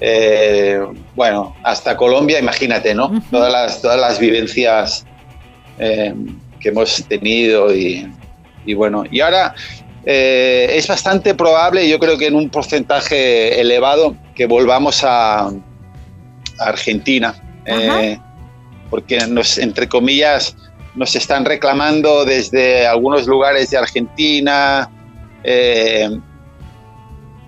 eh, 0.00 0.80
bueno, 1.14 1.54
hasta 1.62 1.96
Colombia, 1.96 2.38
imagínate, 2.40 2.92
¿no? 2.94 3.22
Todas 3.30 3.52
las, 3.52 3.80
todas 3.80 4.00
las 4.00 4.18
vivencias 4.18 5.06
eh, 5.78 6.12
que 6.60 6.70
hemos 6.70 7.04
tenido 7.08 7.72
y, 7.74 8.10
y 8.66 8.74
bueno, 8.74 9.04
y 9.10 9.20
ahora 9.20 9.54
eh, 10.04 10.68
es 10.72 10.88
bastante 10.88 11.34
probable, 11.34 11.88
yo 11.88 11.98
creo 11.98 12.18
que 12.18 12.26
en 12.26 12.34
un 12.34 12.50
porcentaje 12.50 13.60
elevado, 13.60 14.16
que 14.34 14.46
volvamos 14.46 15.04
a, 15.04 15.46
a 15.46 15.52
Argentina, 16.58 17.34
eh, 17.66 18.18
porque 18.90 19.18
nos, 19.26 19.58
entre 19.58 19.88
comillas, 19.88 20.56
nos 20.94 21.14
están 21.14 21.44
reclamando 21.44 22.24
desde 22.24 22.86
algunos 22.86 23.26
lugares 23.26 23.70
de 23.70 23.78
Argentina, 23.78 24.90
eh, 25.44 26.10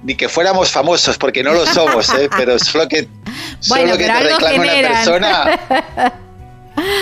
ni 0.02 0.14
que 0.14 0.28
fuéramos 0.28 0.70
famosos, 0.70 1.18
porque 1.18 1.42
no 1.42 1.52
lo 1.52 1.66
somos, 1.66 2.08
¿eh? 2.14 2.28
pero 2.36 2.58
solo 2.58 2.88
que, 2.88 3.08
solo 3.60 3.82
Bueno, 3.82 3.98
que 3.98 4.04
pero 4.04 4.18
te 4.18 4.18
algo 4.18 4.30
reclame 4.30 4.58
una 4.58 4.70
generan. 4.70 4.92
persona, 4.92 5.60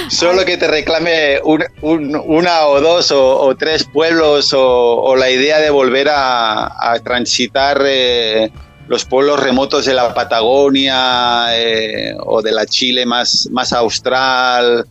solo 0.09 0.45
que 0.45 0.57
te 0.57 0.67
reclame 0.69 1.41
un- 1.45 1.65
un- 1.81 2.17
una 2.27 2.67
o 2.67 2.81
dos 2.81 3.11
o, 3.11 3.41
o 3.41 3.55
tres 3.57 3.85
pueblos 3.85 4.53
o, 4.53 4.61
o 5.03 5.17
la 5.17 5.31
idea 5.31 5.59
de 5.61 5.71
volver 5.71 6.09
a, 6.11 6.93
a 6.93 6.99
transitar 7.01 7.83
eh, 7.87 8.51
los 8.89 9.05
pueblos 9.05 9.41
remotos 9.41 9.87
de 9.87 9.95
la 9.95 10.13
Patagonia 10.13 11.47
eh, 11.57 12.15
o 12.21 12.43
de 12.43 12.53
la 12.53 12.67
Chile 12.67 13.07
más, 13.07 13.49
más 13.51 13.73
austral, 13.73 14.85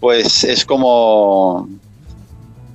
pues 0.00 0.44
es 0.44 0.64
como, 0.64 1.68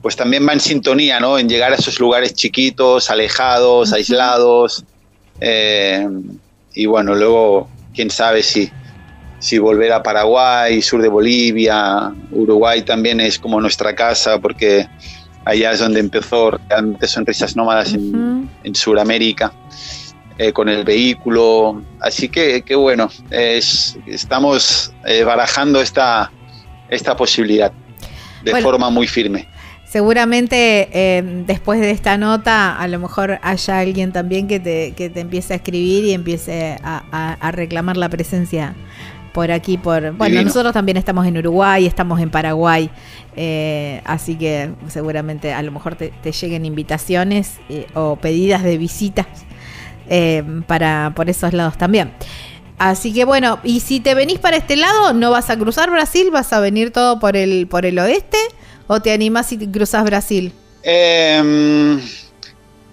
pues 0.01 0.15
también 0.15 0.47
va 0.47 0.53
en 0.53 0.59
sintonía, 0.59 1.19
¿no? 1.19 1.37
En 1.37 1.47
llegar 1.47 1.71
a 1.73 1.75
esos 1.75 1.99
lugares 1.99 2.33
chiquitos, 2.33 3.09
alejados, 3.09 3.93
aislados. 3.93 4.83
eh, 5.39 6.07
y 6.73 6.85
bueno, 6.87 7.13
luego, 7.13 7.69
quién 7.93 8.09
sabe 8.09 8.41
si, 8.41 8.71
si 9.43 9.57
volver 9.59 9.91
a 9.91 10.01
Paraguay, 10.01 10.81
sur 10.81 11.01
de 11.01 11.09
Bolivia, 11.09 12.13
Uruguay 12.31 12.81
también 12.83 13.19
es 13.19 13.37
como 13.37 13.59
nuestra 13.59 13.93
casa, 13.93 14.39
porque 14.39 14.87
allá 15.43 15.73
es 15.73 15.79
donde 15.79 15.99
empezó 15.99 16.51
realmente 16.69 17.07
Sonrisas 17.07 17.53
Nómadas 17.57 17.93
en, 17.93 18.49
en 18.63 18.73
Sudamérica. 18.75 19.51
eh, 20.39 20.51
con 20.51 20.67
el 20.67 20.83
vehículo, 20.83 21.83
así 21.99 22.27
que, 22.27 22.63
que 22.63 22.73
bueno, 22.75 23.07
es- 23.29 23.95
estamos 24.07 24.91
eh, 25.05 25.23
barajando 25.23 25.79
esta, 25.79 26.31
esta 26.89 27.15
posibilidad 27.15 27.71
de 28.43 28.51
Bueno. 28.51 28.65
forma 28.65 28.89
muy 28.89 29.05
firme. 29.07 29.47
Seguramente 29.85 30.89
eh, 30.91 31.21
después 31.45 31.79
de 31.79 31.91
esta 31.91 32.17
nota, 32.17 32.75
a 32.79 32.87
lo 32.87 32.97
mejor 32.97 33.37
haya 33.43 33.77
alguien 33.79 34.11
también 34.11 34.47
que 34.47 34.59
te, 34.59 34.93
que 34.97 35.11
te 35.11 35.19
empiece 35.19 35.53
a 35.53 35.57
escribir 35.57 36.03
y 36.05 36.13
empiece 36.13 36.77
a, 36.83 37.03
a- 37.11 37.33
a 37.39 37.51
reclamar 37.51 37.95
la 37.97 38.09
presencia 38.09 38.73
por 39.33 39.51
aquí, 39.51 39.77
por... 39.77 40.01
Bueno, 40.13 40.25
Divino. 40.25 40.43
nosotros 40.43 40.73
también 40.73 40.97
estamos 40.97 41.25
en 41.25 41.37
Uruguay, 41.37 41.85
estamos 41.85 42.21
en 42.21 42.29
Paraguay, 42.29 42.89
eh, 43.35 44.01
así 44.05 44.35
que 44.35 44.71
seguramente 44.87 45.53
a 45.53 45.61
lo 45.63 45.71
mejor 45.71 45.95
te, 45.95 46.13
te 46.21 46.31
lleguen 46.31 46.65
invitaciones 46.65 47.53
eh, 47.67 47.87
o 47.95 48.15
pedidas 48.15 48.63
de 48.63 48.77
visitas 48.77 49.25
eh, 50.09 50.43
para 50.67 51.13
por 51.15 51.29
esos 51.29 51.53
lados 51.53 51.77
también. 51.77 52.13
Así 52.77 53.13
que 53.13 53.25
bueno, 53.25 53.59
y 53.63 53.79
si 53.79 53.99
te 53.99 54.13
venís 54.15 54.39
para 54.39 54.57
este 54.57 54.75
lado, 54.75 55.13
no 55.13 55.31
vas 55.31 55.49
a 55.49 55.57
cruzar 55.57 55.89
Brasil, 55.89 56.29
vas 56.31 56.53
a 56.53 56.59
venir 56.59 56.91
todo 56.91 57.19
por 57.19 57.35
el 57.37 57.67
por 57.67 57.85
el 57.85 57.97
oeste 57.99 58.37
o 58.87 58.99
te 58.99 59.13
animás 59.13 59.51
y 59.53 59.57
cruzas 59.67 60.03
Brasil. 60.03 60.51
Eh, 60.83 61.99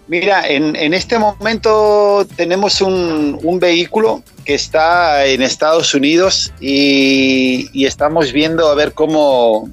mira, 0.07 0.47
en, 0.47 0.77
en 0.77 0.95
este 0.95 1.19
momento 1.19 2.27
tenemos 2.37 2.81
un, 2.81 3.39
un 3.43 3.59
vehículo 3.59 4.23
que 4.45 4.55
está 4.55 5.27
en 5.27 5.43
Estados 5.43 5.95
Unidos 5.95 6.53
y, 6.61 7.71
y 7.73 7.87
estamos 7.87 8.33
viendo 8.33 8.69
a 8.69 8.75
ver 8.75 8.93
cómo, 8.93 9.71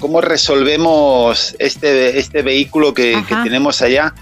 cómo 0.00 0.20
resolvemos 0.20 1.54
este, 1.58 2.18
este 2.18 2.42
vehículo 2.42 2.94
que, 2.94 3.22
tenemos 3.42 3.82
allá. 3.82 4.14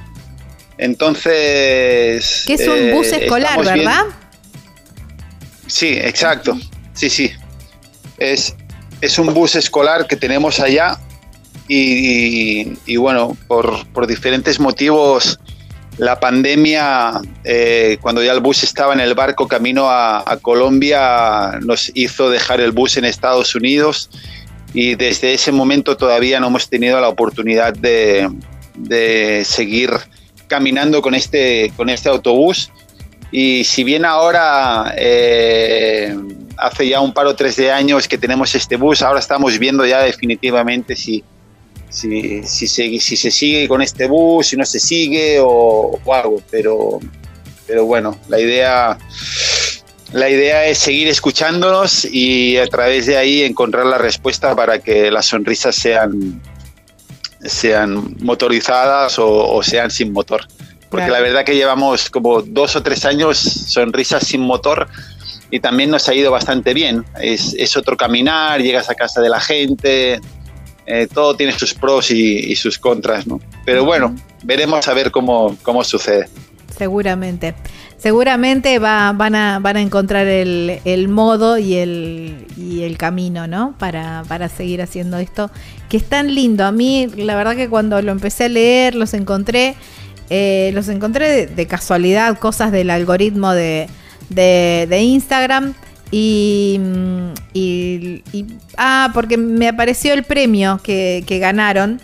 Entonces... 0.78 2.44
Que 2.46 2.54
es 2.54 2.66
un 2.66 2.78
eh, 2.78 2.92
bus 2.92 3.12
escolar, 3.12 3.64
¿verdad? 3.64 4.04
Sí, 5.66 5.88
exacto. 5.88 6.58
Sí, 6.94 7.08
sí. 7.10 7.32
Es, 8.18 8.54
es 9.00 9.18
un 9.18 9.32
bus 9.34 9.54
escolar 9.56 10.06
que 10.06 10.16
tenemos 10.16 10.60
allá 10.60 10.98
y, 11.68 12.78
y 12.86 12.96
bueno, 12.96 13.36
por, 13.48 13.86
por 13.88 14.06
diferentes 14.06 14.60
motivos, 14.60 15.38
la 15.98 16.18
pandemia, 16.18 17.20
eh, 17.44 17.98
cuando 18.00 18.22
ya 18.22 18.32
el 18.32 18.40
bus 18.40 18.62
estaba 18.62 18.94
en 18.94 19.00
el 19.00 19.14
barco 19.14 19.46
camino 19.46 19.88
a, 19.90 20.38
Colombia, 20.40 21.58
nos 21.62 21.90
hizo 21.94 22.30
dejar 22.30 22.60
el 22.60 22.72
bus 22.72 22.96
en 22.96 23.04
Estados 23.04 23.54
Unidos 23.54 24.10
y 24.72 24.94
desde 24.94 25.34
ese 25.34 25.52
momento 25.52 25.96
todavía 25.96 26.40
no 26.40 26.46
hemos 26.46 26.68
tenido 26.68 27.00
la 27.00 27.08
oportunidad 27.08 27.74
de, 27.74 28.30
de 28.74 29.42
seguir 29.44 29.90
caminando 30.46 31.02
con 31.02 31.14
este, 31.14 31.72
con 31.76 31.90
este 31.90 32.08
autobús. 32.08 32.70
Y 33.30 33.64
si 33.64 33.84
bien 33.84 34.04
ahora 34.04 34.94
eh, 34.96 36.14
hace 36.58 36.88
ya 36.88 37.00
un 37.00 37.12
par 37.12 37.26
o 37.26 37.34
tres 37.34 37.56
de 37.56 37.70
años 37.70 38.06
que 38.06 38.18
tenemos 38.18 38.54
este 38.54 38.76
bus, 38.76 39.02
ahora 39.02 39.20
estamos 39.20 39.58
viendo 39.58 39.86
ya 39.86 40.00
definitivamente 40.00 40.96
si, 40.96 41.24
si, 41.92 42.42
si, 42.44 42.66
se, 42.66 42.98
si 42.98 43.16
se 43.16 43.30
sigue 43.30 43.68
con 43.68 43.82
este 43.82 44.06
bus, 44.06 44.48
si 44.48 44.56
no 44.56 44.64
se 44.64 44.80
sigue 44.80 45.38
o, 45.40 46.00
o 46.04 46.14
algo. 46.14 46.42
Pero, 46.50 46.98
pero 47.66 47.84
bueno, 47.84 48.18
la 48.28 48.40
idea, 48.40 48.98
la 50.12 50.28
idea 50.28 50.66
es 50.66 50.78
seguir 50.78 51.08
escuchándonos 51.08 52.04
y 52.06 52.56
a 52.56 52.66
través 52.66 53.06
de 53.06 53.16
ahí 53.16 53.42
encontrar 53.42 53.86
la 53.86 53.98
respuesta 53.98 54.56
para 54.56 54.78
que 54.78 55.10
las 55.10 55.26
sonrisas 55.26 55.76
sean, 55.76 56.42
sean 57.44 58.16
motorizadas 58.20 59.18
o, 59.18 59.54
o 59.54 59.62
sean 59.62 59.90
sin 59.90 60.12
motor. 60.12 60.46
Porque 60.90 61.06
Claro. 61.06 61.22
la 61.22 61.28
verdad 61.28 61.44
que 61.44 61.54
llevamos 61.54 62.10
como 62.10 62.42
dos 62.42 62.76
o 62.76 62.82
tres 62.82 63.04
años 63.06 63.38
sonrisas 63.38 64.26
sin 64.26 64.42
motor 64.42 64.88
y 65.50 65.58
también 65.60 65.90
nos 65.90 66.06
ha 66.08 66.14
ido 66.14 66.30
bastante 66.30 66.74
bien. 66.74 67.04
Es, 67.20 67.54
es 67.58 67.76
otro 67.76 67.96
caminar, 67.96 68.60
llegas 68.60 68.90
a 68.90 68.94
casa 68.94 69.20
de 69.22 69.30
la 69.30 69.40
gente, 69.40 70.20
eh, 70.86 71.06
todo 71.12 71.36
tiene 71.36 71.52
sus 71.52 71.74
pros 71.74 72.10
y, 72.10 72.38
y 72.38 72.56
sus 72.56 72.78
contras, 72.78 73.26
¿no? 73.26 73.40
Pero 73.64 73.84
bueno, 73.84 74.14
veremos 74.42 74.88
a 74.88 74.94
ver 74.94 75.10
cómo, 75.10 75.56
cómo 75.62 75.84
sucede. 75.84 76.28
Seguramente. 76.76 77.54
Seguramente 77.98 78.80
va, 78.80 79.12
van, 79.12 79.36
a, 79.36 79.60
van 79.60 79.76
a 79.76 79.80
encontrar 79.80 80.26
el, 80.26 80.80
el 80.84 81.06
modo 81.06 81.56
y 81.56 81.74
el, 81.76 82.46
y 82.56 82.82
el 82.82 82.98
camino, 82.98 83.46
¿no? 83.46 83.76
Para, 83.78 84.24
para 84.26 84.48
seguir 84.48 84.82
haciendo 84.82 85.18
esto, 85.18 85.52
que 85.88 85.98
es 85.98 86.04
tan 86.08 86.34
lindo. 86.34 86.64
A 86.64 86.72
mí, 86.72 87.06
la 87.16 87.36
verdad 87.36 87.54
que 87.54 87.68
cuando 87.68 88.02
lo 88.02 88.10
empecé 88.10 88.44
a 88.46 88.48
leer, 88.48 88.96
los 88.96 89.14
encontré, 89.14 89.76
eh, 90.30 90.72
los 90.74 90.88
encontré 90.88 91.28
de, 91.28 91.46
de 91.46 91.66
casualidad, 91.68 92.38
cosas 92.40 92.72
del 92.72 92.90
algoritmo 92.90 93.52
de, 93.52 93.88
de, 94.30 94.88
de 94.90 95.02
Instagram. 95.02 95.74
Y, 96.12 96.78
mm, 96.78 97.32
y- 97.54 98.22
y- 98.32 98.46
Ah, 98.76 99.10
porque 99.12 99.36
me 99.36 99.66
apareció 99.66 100.12
el 100.14 100.22
premio 100.22 100.78
que, 100.84 101.24
que 101.26 101.38
ganaron 101.40 102.00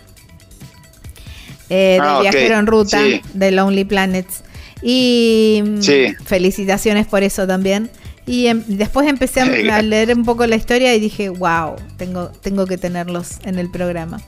eh, 1.69 1.99
de 2.01 2.07
Ah, 2.07 2.19
Viajero 2.21 2.57
en 2.57 2.65
Ruta 2.67 2.99
sí. 3.03 3.21
de 3.33 3.51
Lonely 3.51 3.85
Planets. 3.85 4.43
Y 4.81 5.61
mm, 5.63 5.81
Sí. 5.81 6.15
felicitaciones 6.25 7.05
por 7.07 7.21
eso 7.23 7.45
también. 7.45 7.91
Y 8.25 8.47
em- 8.47 8.63
después 8.67 9.07
empecé 9.07 9.41
a, 9.41 9.43
a 9.77 9.81
leer 9.83 10.15
un 10.15 10.25
poco 10.25 10.45
la 10.47 10.55
historia 10.55 10.93
y 10.95 10.99
dije, 10.99 11.29
wow, 11.29 11.75
tengo, 11.97 12.29
tengo 12.41 12.65
que 12.65 12.77
tenerlos 12.77 13.37
en 13.43 13.59
el 13.59 13.69
programa. 13.69 14.21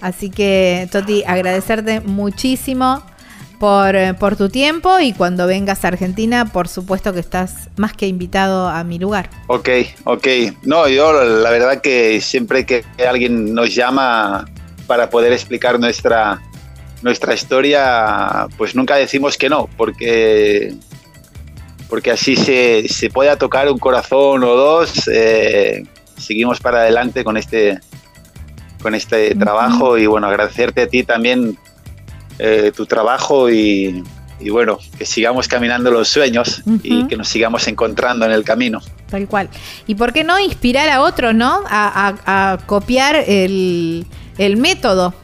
Así 0.00 0.30
que, 0.30 0.88
Toti, 0.90 1.22
agradecerte 1.26 2.00
muchísimo 2.00 3.02
por, 3.58 3.96
eh, 3.96 4.14
por 4.14 4.36
tu 4.36 4.48
tiempo 4.48 4.98
y 5.00 5.12
cuando 5.12 5.46
vengas 5.46 5.84
a 5.84 5.88
Argentina, 5.88 6.52
por 6.52 6.68
supuesto 6.68 7.12
que 7.12 7.20
estás 7.20 7.68
más 7.76 7.92
que 7.92 8.06
invitado 8.06 8.68
a 8.68 8.84
mi 8.84 8.98
lugar. 8.98 9.30
Ok, 9.46 9.68
ok. 10.04 10.26
No, 10.62 10.88
yo 10.88 11.12
la 11.24 11.50
verdad 11.50 11.80
que 11.80 12.20
siempre 12.20 12.66
que 12.66 12.84
alguien 13.06 13.54
nos 13.54 13.74
llama 13.74 14.46
para 14.86 15.10
poder 15.10 15.32
explicar 15.32 15.80
nuestra, 15.80 16.40
nuestra 17.02 17.34
historia, 17.34 18.46
pues 18.56 18.74
nunca 18.74 18.96
decimos 18.96 19.36
que 19.36 19.48
no, 19.48 19.68
porque, 19.76 20.74
porque 21.88 22.10
así 22.10 22.36
se, 22.36 22.88
se 22.88 23.10
pueda 23.10 23.36
tocar 23.36 23.70
un 23.70 23.78
corazón 23.78 24.44
o 24.44 24.54
dos, 24.54 25.08
eh, 25.12 25.84
seguimos 26.16 26.60
para 26.60 26.80
adelante 26.80 27.24
con 27.24 27.36
este, 27.36 27.80
con 28.80 28.94
este 28.94 29.34
trabajo 29.34 29.98
y 29.98 30.06
bueno, 30.06 30.28
agradecerte 30.28 30.82
a 30.82 30.86
ti 30.86 31.02
también 31.02 31.58
eh, 32.38 32.72
tu 32.74 32.86
trabajo 32.86 33.50
y, 33.50 34.02
y 34.40 34.50
bueno, 34.50 34.78
que 34.98 35.06
sigamos 35.06 35.48
caminando 35.48 35.90
los 35.90 36.08
sueños 36.08 36.62
y 36.82 37.06
que 37.06 37.16
nos 37.16 37.28
sigamos 37.28 37.66
encontrando 37.68 38.26
en 38.26 38.32
el 38.32 38.44
camino. 38.44 38.80
Tal 39.10 39.26
cual. 39.26 39.48
¿Y 39.86 39.94
por 39.94 40.12
qué 40.12 40.24
no 40.24 40.38
inspirar 40.38 40.88
a 40.88 41.00
otros, 41.02 41.34
no? 41.34 41.62
A, 41.68 42.14
a- 42.26 42.52
a 42.52 42.58
copiar 42.66 43.16
el, 43.16 44.06
el 44.38 44.56
método 44.56 45.14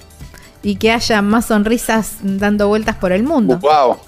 y 0.62 0.76
que 0.76 0.93
haya 0.93 1.20
más 1.22 1.47
sonrisas 1.47 2.16
dando 2.22 2.68
vueltas 2.68 2.97
por 2.97 3.12
el 3.12 3.24
mundo. 3.24 3.59
Wow. 3.59 3.98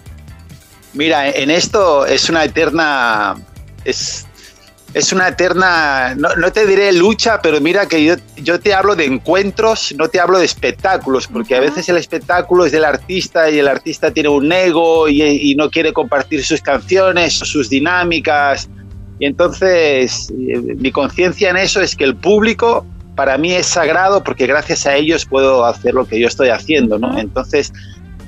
Mira, 0.92 1.28
en 1.28 1.50
esto 1.50 2.06
es 2.06 2.28
una 2.30 2.44
eterna. 2.44 3.34
Es, 3.84 4.26
es 4.94 5.12
una 5.12 5.28
eterna. 5.28 6.14
No, 6.14 6.34
no 6.36 6.52
te 6.52 6.66
diré 6.66 6.92
lucha, 6.92 7.42
pero 7.42 7.60
mira 7.60 7.86
que 7.86 8.02
yo, 8.02 8.14
yo 8.36 8.60
te 8.60 8.72
hablo 8.72 8.94
de 8.94 9.04
encuentros, 9.04 9.94
no 9.98 10.08
te 10.08 10.20
hablo 10.20 10.38
de 10.38 10.44
espectáculos, 10.44 11.26
porque 11.26 11.56
a 11.56 11.60
veces 11.60 11.88
el 11.88 11.96
espectáculo 11.96 12.64
es 12.64 12.72
del 12.72 12.84
artista 12.84 13.50
y 13.50 13.58
el 13.58 13.68
artista 13.68 14.12
tiene 14.12 14.28
un 14.28 14.50
ego 14.50 15.08
y, 15.08 15.22
y 15.22 15.54
no 15.56 15.68
quiere 15.68 15.92
compartir 15.92 16.44
sus 16.44 16.60
canciones, 16.60 17.34
sus 17.34 17.68
dinámicas. 17.68 18.70
Y 19.18 19.26
entonces 19.26 20.30
eh, 20.30 20.58
mi 20.76 20.92
conciencia 20.92 21.50
en 21.50 21.56
eso 21.56 21.80
es 21.80 21.96
que 21.96 22.04
el 22.04 22.16
público 22.16 22.86
para 23.16 23.36
mí 23.36 23.52
es 23.52 23.66
sagrado 23.66 24.22
porque 24.22 24.46
gracias 24.46 24.86
a 24.86 24.94
ellos 24.94 25.24
puedo 25.24 25.64
hacer 25.64 25.94
lo 25.94 26.06
que 26.06 26.20
yo 26.20 26.28
estoy 26.28 26.48
haciendo, 26.48 26.98
¿no? 26.98 27.18
Entonces 27.18 27.72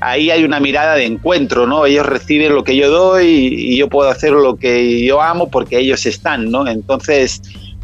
ahí 0.01 0.31
hay 0.31 0.44
una 0.44 0.60
mirada 0.60 0.94
de 0.94 1.05
encuentro, 1.05 1.66
¿no? 1.66 1.86
Ellos 1.86 2.06
reciben 2.06 2.55
lo 2.55 2.64
que 2.64 2.77
yo 2.77 2.90
doy 2.90 3.27
y 3.27 3.77
yo 3.77 3.89
puedo 3.89 4.10
hacer 4.10 4.32
lo 4.32 4.56
que 4.56 5.05
yo 5.05 5.20
amo 5.20 5.51
porque 5.51 5.78
ellos 5.78 6.06
están, 6.06 6.51
¿no? 6.51 6.66
Entonces 6.68 7.43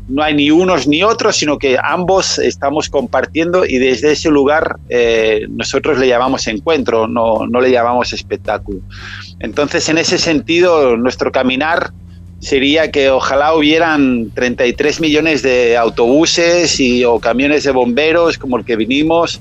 no 0.08 0.22
hay 0.22 0.34
ni 0.34 0.50
unos 0.50 0.86
ni 0.86 1.02
otros, 1.02 1.36
sino 1.36 1.58
que 1.58 1.78
ambos 1.82 2.38
estamos 2.38 2.88
compartiendo 2.88 3.64
y 3.64 3.78
desde 3.78 4.12
ese 4.12 4.30
lugar 4.30 4.76
eh, 4.88 5.46
nosotros 5.48 5.98
le 5.98 6.08
llamamos 6.08 6.46
encuentro, 6.46 7.06
no, 7.06 7.46
no 7.46 7.60
le 7.60 7.70
llamamos 7.70 8.12
espectáculo. 8.12 8.80
Entonces 9.40 9.88
en 9.88 9.98
ese 9.98 10.18
sentido 10.18 10.96
nuestro 10.96 11.32
caminar 11.32 11.92
sería 12.40 12.90
que 12.90 13.08
ojalá 13.08 13.54
hubieran 13.54 14.30
33 14.34 15.00
millones 15.00 15.42
de 15.42 15.76
autobuses 15.76 16.80
y, 16.80 17.04
o 17.04 17.20
camiones 17.20 17.62
de 17.62 17.70
bomberos 17.70 18.36
como 18.36 18.58
el 18.58 18.64
que 18.64 18.74
vinimos 18.74 19.40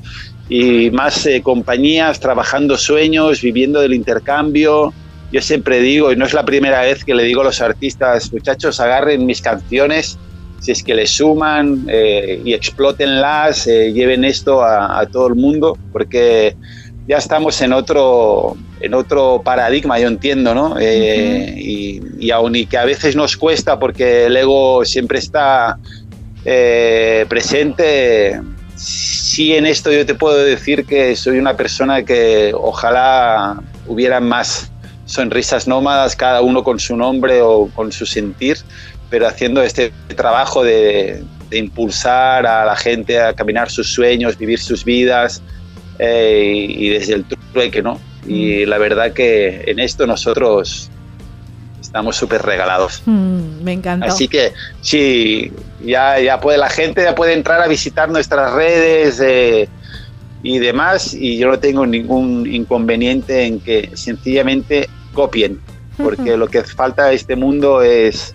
y 0.52 0.92
más 0.92 1.26
eh, 1.26 1.42
compañías 1.42 2.20
trabajando 2.20 2.78
sueños, 2.78 3.42
viviendo 3.42 3.80
del 3.80 3.94
intercambio. 3.94 4.94
Yo 5.32 5.42
siempre 5.42 5.80
digo, 5.80 6.12
y 6.12 6.18
no 6.18 6.26
es 6.26 6.34
la 6.34 6.44
primera 6.44 6.82
vez 6.82 7.06
que 7.06 7.16
le 7.16 7.24
digo 7.24 7.40
a 7.40 7.46
los 7.46 7.62
artistas, 7.62 8.34
muchachos, 8.34 8.82
agarren 8.82 9.26
mis 9.26 9.42
canciones, 9.42 10.20
si 10.60 10.74
es 10.74 10.84
que 10.84 10.94
le 10.94 11.08
suman 11.08 11.86
eh, 11.88 12.42
y 12.44 12.54
explótenlas, 12.54 13.66
eh, 13.66 13.94
lleven 13.94 14.26
esto 14.26 14.62
a, 14.62 15.00
a 15.00 15.06
todo 15.06 15.28
el 15.28 15.36
mundo, 15.36 15.78
porque 15.94 16.58
ya 17.08 17.18
estamos 17.18 17.62
en 17.62 17.72
otro, 17.72 18.58
en 18.82 18.94
otro 18.94 19.42
paradigma, 19.46 20.00
yo 20.00 20.10
entiendo, 20.10 20.54
¿no? 20.54 20.76
Eh, 20.82 21.56
y, 21.58 22.02
y 22.20 22.30
aun 22.32 22.58
y 22.58 22.66
que 22.66 22.78
a 22.78 22.84
veces 22.84 23.16
nos 23.16 23.38
cuesta 23.38 23.80
porque 23.80 24.26
el 24.26 24.36
ego 24.36 24.84
siempre 24.84 25.20
está 25.20 25.78
eh, 26.44 27.26
presente, 27.30 28.42
sí 28.82 29.54
en 29.54 29.66
esto 29.66 29.92
yo 29.92 30.06
te 30.06 30.16
puedo 30.16 30.38
decir 30.38 30.86
que 30.86 31.16
soy 31.16 31.38
una 31.38 31.56
persona 31.56 32.04
que 32.04 32.52
ojalá 32.56 33.62
hubieran 33.88 34.28
más 34.28 34.72
sonrisas 35.06 35.68
nómadas, 35.68 36.16
cada 36.16 36.42
uno 36.42 36.64
con 36.64 36.80
su 36.80 36.96
nombre 36.96 37.42
o 37.42 37.70
con 37.76 37.92
su 37.92 38.06
sentir, 38.06 38.58
pero 39.10 39.28
haciendo 39.28 39.62
este 39.62 39.92
trabajo 40.16 40.64
de, 40.64 41.24
de 41.50 41.58
impulsar 41.58 42.48
a 42.48 42.66
la 42.66 42.76
gente 42.76 43.20
a 43.20 43.34
caminar 43.34 43.70
sus 43.70 43.94
sueños, 43.94 44.38
vivir 44.38 44.60
sus 44.60 44.84
vidas 44.84 45.42
eh, 46.00 46.66
y, 46.68 46.88
y 46.88 46.90
desde 46.90 47.16
el 47.16 47.26
trueque, 47.54 47.82
¿no? 47.82 48.00
Y 48.26 48.66
la 48.66 48.78
verdad 48.78 49.14
que 49.14 49.64
en 49.68 49.80
esto 49.80 50.08
nosotros 50.08 50.90
estamos 51.82 52.16
súper 52.16 52.42
regalados. 52.44 53.02
Mm, 53.06 53.64
me 53.64 53.74
encantó. 53.74 54.06
Así 54.06 54.28
que 54.28 54.54
sí, 54.82 55.52
ya, 55.84 56.20
ya 56.20 56.40
puede 56.40 56.58
la 56.58 56.70
gente 56.70 57.04
ya 57.04 57.16
puede 57.16 57.34
entrar 57.34 57.62
a 57.62 57.68
visitar 57.68 58.10
nuestras 58.10 58.54
redes 58.54 59.20
eh, 59.20 59.68
y 60.44 60.60
demás 60.60 61.14
y 61.14 61.38
yo 61.38 61.50
no 61.50 61.60
tengo 61.60 61.86
ningún 61.86 62.48
inconveniente 62.48 63.46
en 63.46 63.60
que 63.60 63.92
sencillamente 63.96 64.88
copien, 65.14 65.60
porque 65.98 66.38
lo 66.38 66.48
que 66.48 66.64
falta 66.64 67.06
a 67.06 67.12
este 67.12 67.36
mundo 67.36 67.82
es 67.82 68.34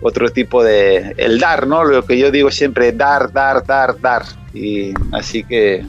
otro 0.00 0.30
tipo 0.30 0.62
de 0.62 1.14
el 1.16 1.38
dar, 1.38 1.66
¿no? 1.66 1.84
Lo 1.84 2.04
que 2.04 2.18
yo 2.18 2.30
digo 2.30 2.50
siempre, 2.50 2.92
dar, 2.92 3.32
dar, 3.32 3.64
dar, 3.64 3.98
dar. 4.00 4.24
Y 4.52 4.92
así 5.12 5.44
que 5.44 5.84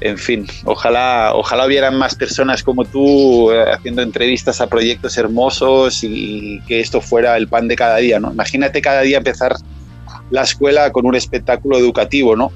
en 0.00 0.18
fin, 0.18 0.46
ojalá, 0.64 1.32
ojalá 1.34 1.66
hubieran 1.66 1.96
más 1.96 2.14
personas 2.14 2.62
como 2.62 2.84
tú 2.84 3.50
eh, 3.50 3.64
haciendo 3.72 4.02
entrevistas 4.02 4.60
a 4.60 4.66
proyectos 4.66 5.16
hermosos 5.16 6.04
y, 6.04 6.60
que 6.66 6.80
esto 6.80 7.00
fuera 7.00 7.36
el 7.36 7.48
pan 7.48 7.66
de 7.66 7.76
cada 7.76 7.96
día, 7.96 8.20
¿no? 8.20 8.30
Imagínate 8.30 8.82
cada 8.82 9.00
día 9.02 9.18
empezar 9.18 9.56
la 10.30 10.42
escuela 10.42 10.92
con 10.92 11.06
un 11.06 11.14
espectáculo 11.14 11.78
educativo, 11.78 12.36
¿no? 12.36 12.52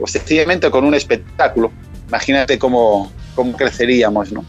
O 0.00 0.06
sencillamente 0.06 0.70
con 0.70 0.84
un 0.84 0.94
espectáculo. 0.94 1.72
Imagínate 2.08 2.58
cómo, 2.58 3.10
cómo 3.34 3.56
creceríamos, 3.56 4.30
¿no? 4.30 4.44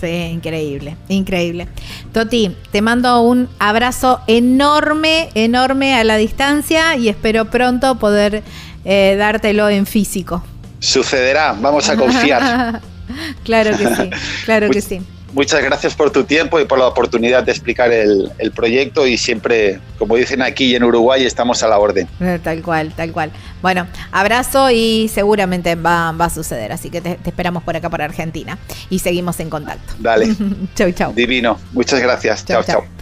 Sí, 0.00 0.06
increíble, 0.06 0.96
increíble. 1.08 1.66
Toti, 2.12 2.54
te 2.70 2.82
mando 2.82 3.20
un 3.22 3.48
abrazo 3.58 4.20
enorme, 4.28 5.28
enorme 5.34 5.94
a 5.94 6.04
la 6.04 6.16
distancia 6.16 6.96
y 6.96 7.08
espero 7.08 7.46
pronto 7.46 7.96
poder 7.96 8.44
eh, 8.84 9.16
dártelo 9.18 9.68
en 9.68 9.86
físico. 9.86 10.44
Sucederá, 10.80 11.54
vamos 11.58 11.88
a 11.88 11.96
confiar. 11.96 12.80
claro 13.44 13.76
que 13.76 13.86
sí, 13.86 14.10
claro 14.44 14.70
que 14.70 14.80
sí. 14.80 15.00
Muchas 15.32 15.62
gracias 15.62 15.94
por 15.94 16.10
tu 16.10 16.24
tiempo 16.24 16.58
y 16.58 16.64
por 16.64 16.78
la 16.78 16.86
oportunidad 16.86 17.42
de 17.42 17.52
explicar 17.52 17.92
el, 17.92 18.32
el 18.38 18.50
proyecto 18.50 19.06
y 19.06 19.18
siempre, 19.18 19.78
como 19.98 20.16
dicen 20.16 20.40
aquí 20.40 20.74
en 20.74 20.82
Uruguay, 20.82 21.26
estamos 21.26 21.62
a 21.62 21.68
la 21.68 21.78
orden. 21.78 22.08
Eh, 22.18 22.40
Tal 22.42 22.62
cual, 22.62 22.94
tal 22.96 23.12
cual. 23.12 23.30
Bueno, 23.60 23.86
abrazo 24.10 24.70
y 24.70 25.08
seguramente 25.12 25.74
va, 25.74 26.12
va 26.12 26.24
a 26.24 26.30
suceder, 26.30 26.72
así 26.72 26.88
que 26.88 27.02
te, 27.02 27.16
te 27.16 27.28
esperamos 27.28 27.62
por 27.62 27.76
acá, 27.76 27.90
por 27.90 28.00
Argentina. 28.00 28.56
Y 28.88 29.00
seguimos 29.00 29.38
en 29.40 29.50
contacto. 29.50 29.92
Dale, 29.98 30.34
chau, 30.74 30.90
chau. 30.92 31.12
divino. 31.12 31.58
Muchas 31.72 32.00
gracias. 32.00 32.46
Chau, 32.46 32.62
chao. 32.64 32.80
chau. 32.80 32.97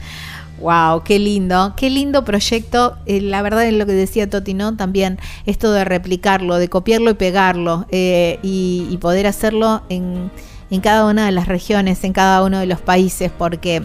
Wow, 0.60 1.02
qué 1.02 1.18
lindo, 1.18 1.74
qué 1.76 1.90
lindo 1.90 2.24
proyecto. 2.24 2.96
Eh, 3.04 3.20
la 3.20 3.42
verdad 3.42 3.66
es 3.66 3.74
lo 3.74 3.84
que 3.84 3.92
decía 3.92 4.28
Toti, 4.30 4.54
¿no? 4.54 4.76
También 4.76 5.18
esto 5.44 5.70
de 5.72 5.84
replicarlo, 5.84 6.56
de 6.56 6.68
copiarlo 6.68 7.10
y 7.10 7.14
pegarlo 7.14 7.86
eh, 7.90 8.38
y, 8.42 8.96
poder 9.00 9.26
hacerlo 9.26 9.82
en, 9.90 10.30
en 10.70 10.80
cada 10.80 11.06
una 11.06 11.26
de 11.26 11.32
las 11.32 11.46
regiones, 11.46 12.02
en 12.04 12.14
cada 12.14 12.42
uno 12.42 12.58
de 12.58 12.66
los 12.66 12.80
países, 12.80 13.30
porque 13.36 13.82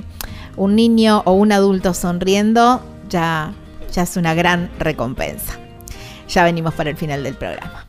un 0.55 0.75
niño 0.75 1.21
o 1.25 1.33
un 1.33 1.51
adulto 1.51 1.93
sonriendo 1.93 2.81
ya, 3.09 3.53
ya 3.91 4.03
es 4.03 4.15
una 4.15 4.33
gran 4.33 4.69
recompensa. 4.79 5.59
Ya 6.29 6.45
venimos 6.45 6.73
para 6.73 6.89
el 6.89 6.95
final 6.95 7.23
del 7.23 7.35
programa. 7.35 7.87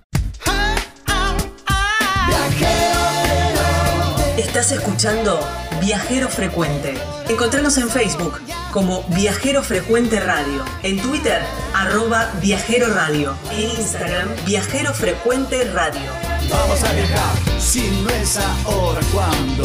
Estás 4.37 4.73
escuchando 4.73 5.39
Viajero 5.83 6.29
Frecuente. 6.29 6.95
Encontrarnos 7.29 7.77
en 7.77 7.91
Facebook 7.91 8.41
como 8.71 9.03
Viajero 9.09 9.65
Frecuente 9.65 10.21
Radio, 10.21 10.65
en 10.85 11.03
Twitter 11.03 11.43
arroba 11.75 12.31
Viajero 12.41 12.87
Radio, 12.95 13.35
en 13.51 13.69
Instagram 13.69 14.29
Viajero 14.47 14.95
Frecuente 14.95 15.65
Radio. 15.73 16.09
Vamos 16.49 16.85
a 16.85 16.93
viajar, 16.93 17.35
si 17.59 17.91
no 18.05 18.11
es 18.11 18.39
ahora, 18.65 19.01
¿cuándo? 19.13 19.65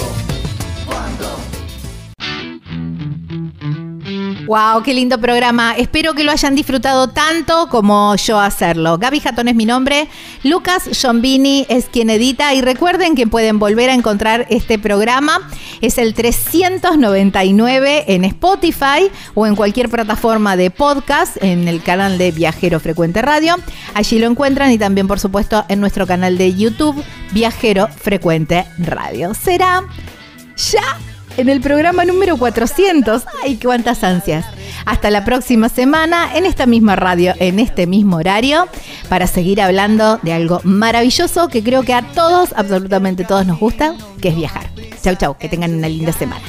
¿Cuándo? 0.88 1.56
Wow, 4.48 4.82
qué 4.82 4.94
lindo 4.94 5.19
programa. 5.19 5.74
Espero 5.76 6.14
que 6.14 6.24
lo 6.24 6.32
hayan 6.32 6.56
disfrutado 6.56 7.10
tanto 7.10 7.68
como 7.68 8.15
yo 8.15 8.40
hacerlo. 8.40 8.98
Gaby 8.98 9.19
Jatón 9.19 9.49
es 9.49 9.56
mi 9.56 9.65
nombre. 9.65 10.07
Lucas 10.44 10.84
Giombini 10.90 11.65
es 11.68 11.88
quien 11.91 12.10
edita. 12.10 12.53
Y 12.53 12.61
recuerden 12.61 13.14
que 13.15 13.28
pueden 13.28 13.60
volver 13.60 13.90
a 13.90 13.94
encontrar 13.94 14.48
este 14.49 14.80
programa. 14.80 15.41
Es 15.82 15.98
el 15.98 16.14
399 16.14 18.06
en 18.07 18.24
Spotify 18.24 19.11
o 19.34 19.45
en 19.45 19.57
cualquier 19.57 19.90
plataforma 19.90 20.56
de 20.56 20.72
podcast 20.72 21.36
en 21.44 21.68
el 21.68 21.84
canal 21.84 22.18
de 22.18 22.32
Viajero 22.32 22.80
Frecuente 22.80 23.22
Radio. 23.22 23.57
Allí 23.95 24.18
lo 24.18 24.28
encuentran 24.28 24.72
y 24.72 24.78
también, 24.78 25.10
por 25.10 25.19
supuesto, 25.19 25.65
en 25.68 25.82
nuestro 25.82 26.07
canal 26.07 26.38
de 26.38 26.56
YouTube, 26.56 27.03
Viajero 27.34 27.90
Frecuente 27.90 28.65
Radio. 28.78 29.34
Será 29.34 29.84
ya 30.56 30.98
en 31.38 31.49
el 31.49 31.61
programa 31.61 32.03
número 32.03 32.38
400. 32.38 33.23
¡Ay, 33.43 33.57
cuántas 33.57 34.03
ansias! 34.03 34.45
Hasta 34.85 35.09
la 35.09 35.23
próxima 35.23 35.69
semana 35.69 36.35
en 36.35 36.45
esta 36.45 36.65
misma 36.65 36.95
radio, 36.95 37.34
en 37.39 37.59
este 37.59 37.88
mismo 37.88 38.18
horario, 38.18 38.68
para 39.09 39.27
seguir 39.27 39.61
hablando 39.61 40.18
de 40.23 40.34
algo 40.34 40.61
maravilloso 40.64 41.47
que 41.47 41.64
creo 41.64 41.84
que 41.84 41.93
a 41.93 42.01
todos, 42.01 42.53
absolutamente 42.55 43.23
todos 43.23 43.45
nos 43.45 43.59
gusta, 43.59 43.95
que 44.22 44.30
es 44.30 44.35
viajar. 44.35 44.69
Chau, 45.03 45.15
chau, 45.15 45.38
que 45.38 45.47
tengan 45.47 45.73
una 45.73 45.88
linda 45.88 46.11
semana. 46.11 46.41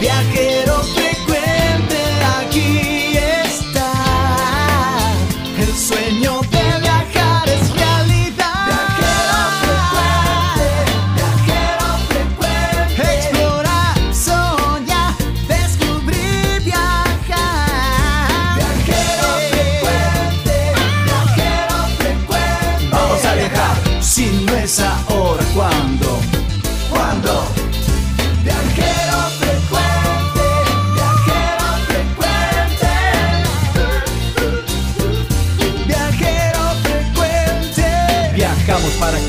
Viajero 0.00 0.74
frecuente, 0.82 1.98
aquí 2.40 3.16
está. 3.44 3.92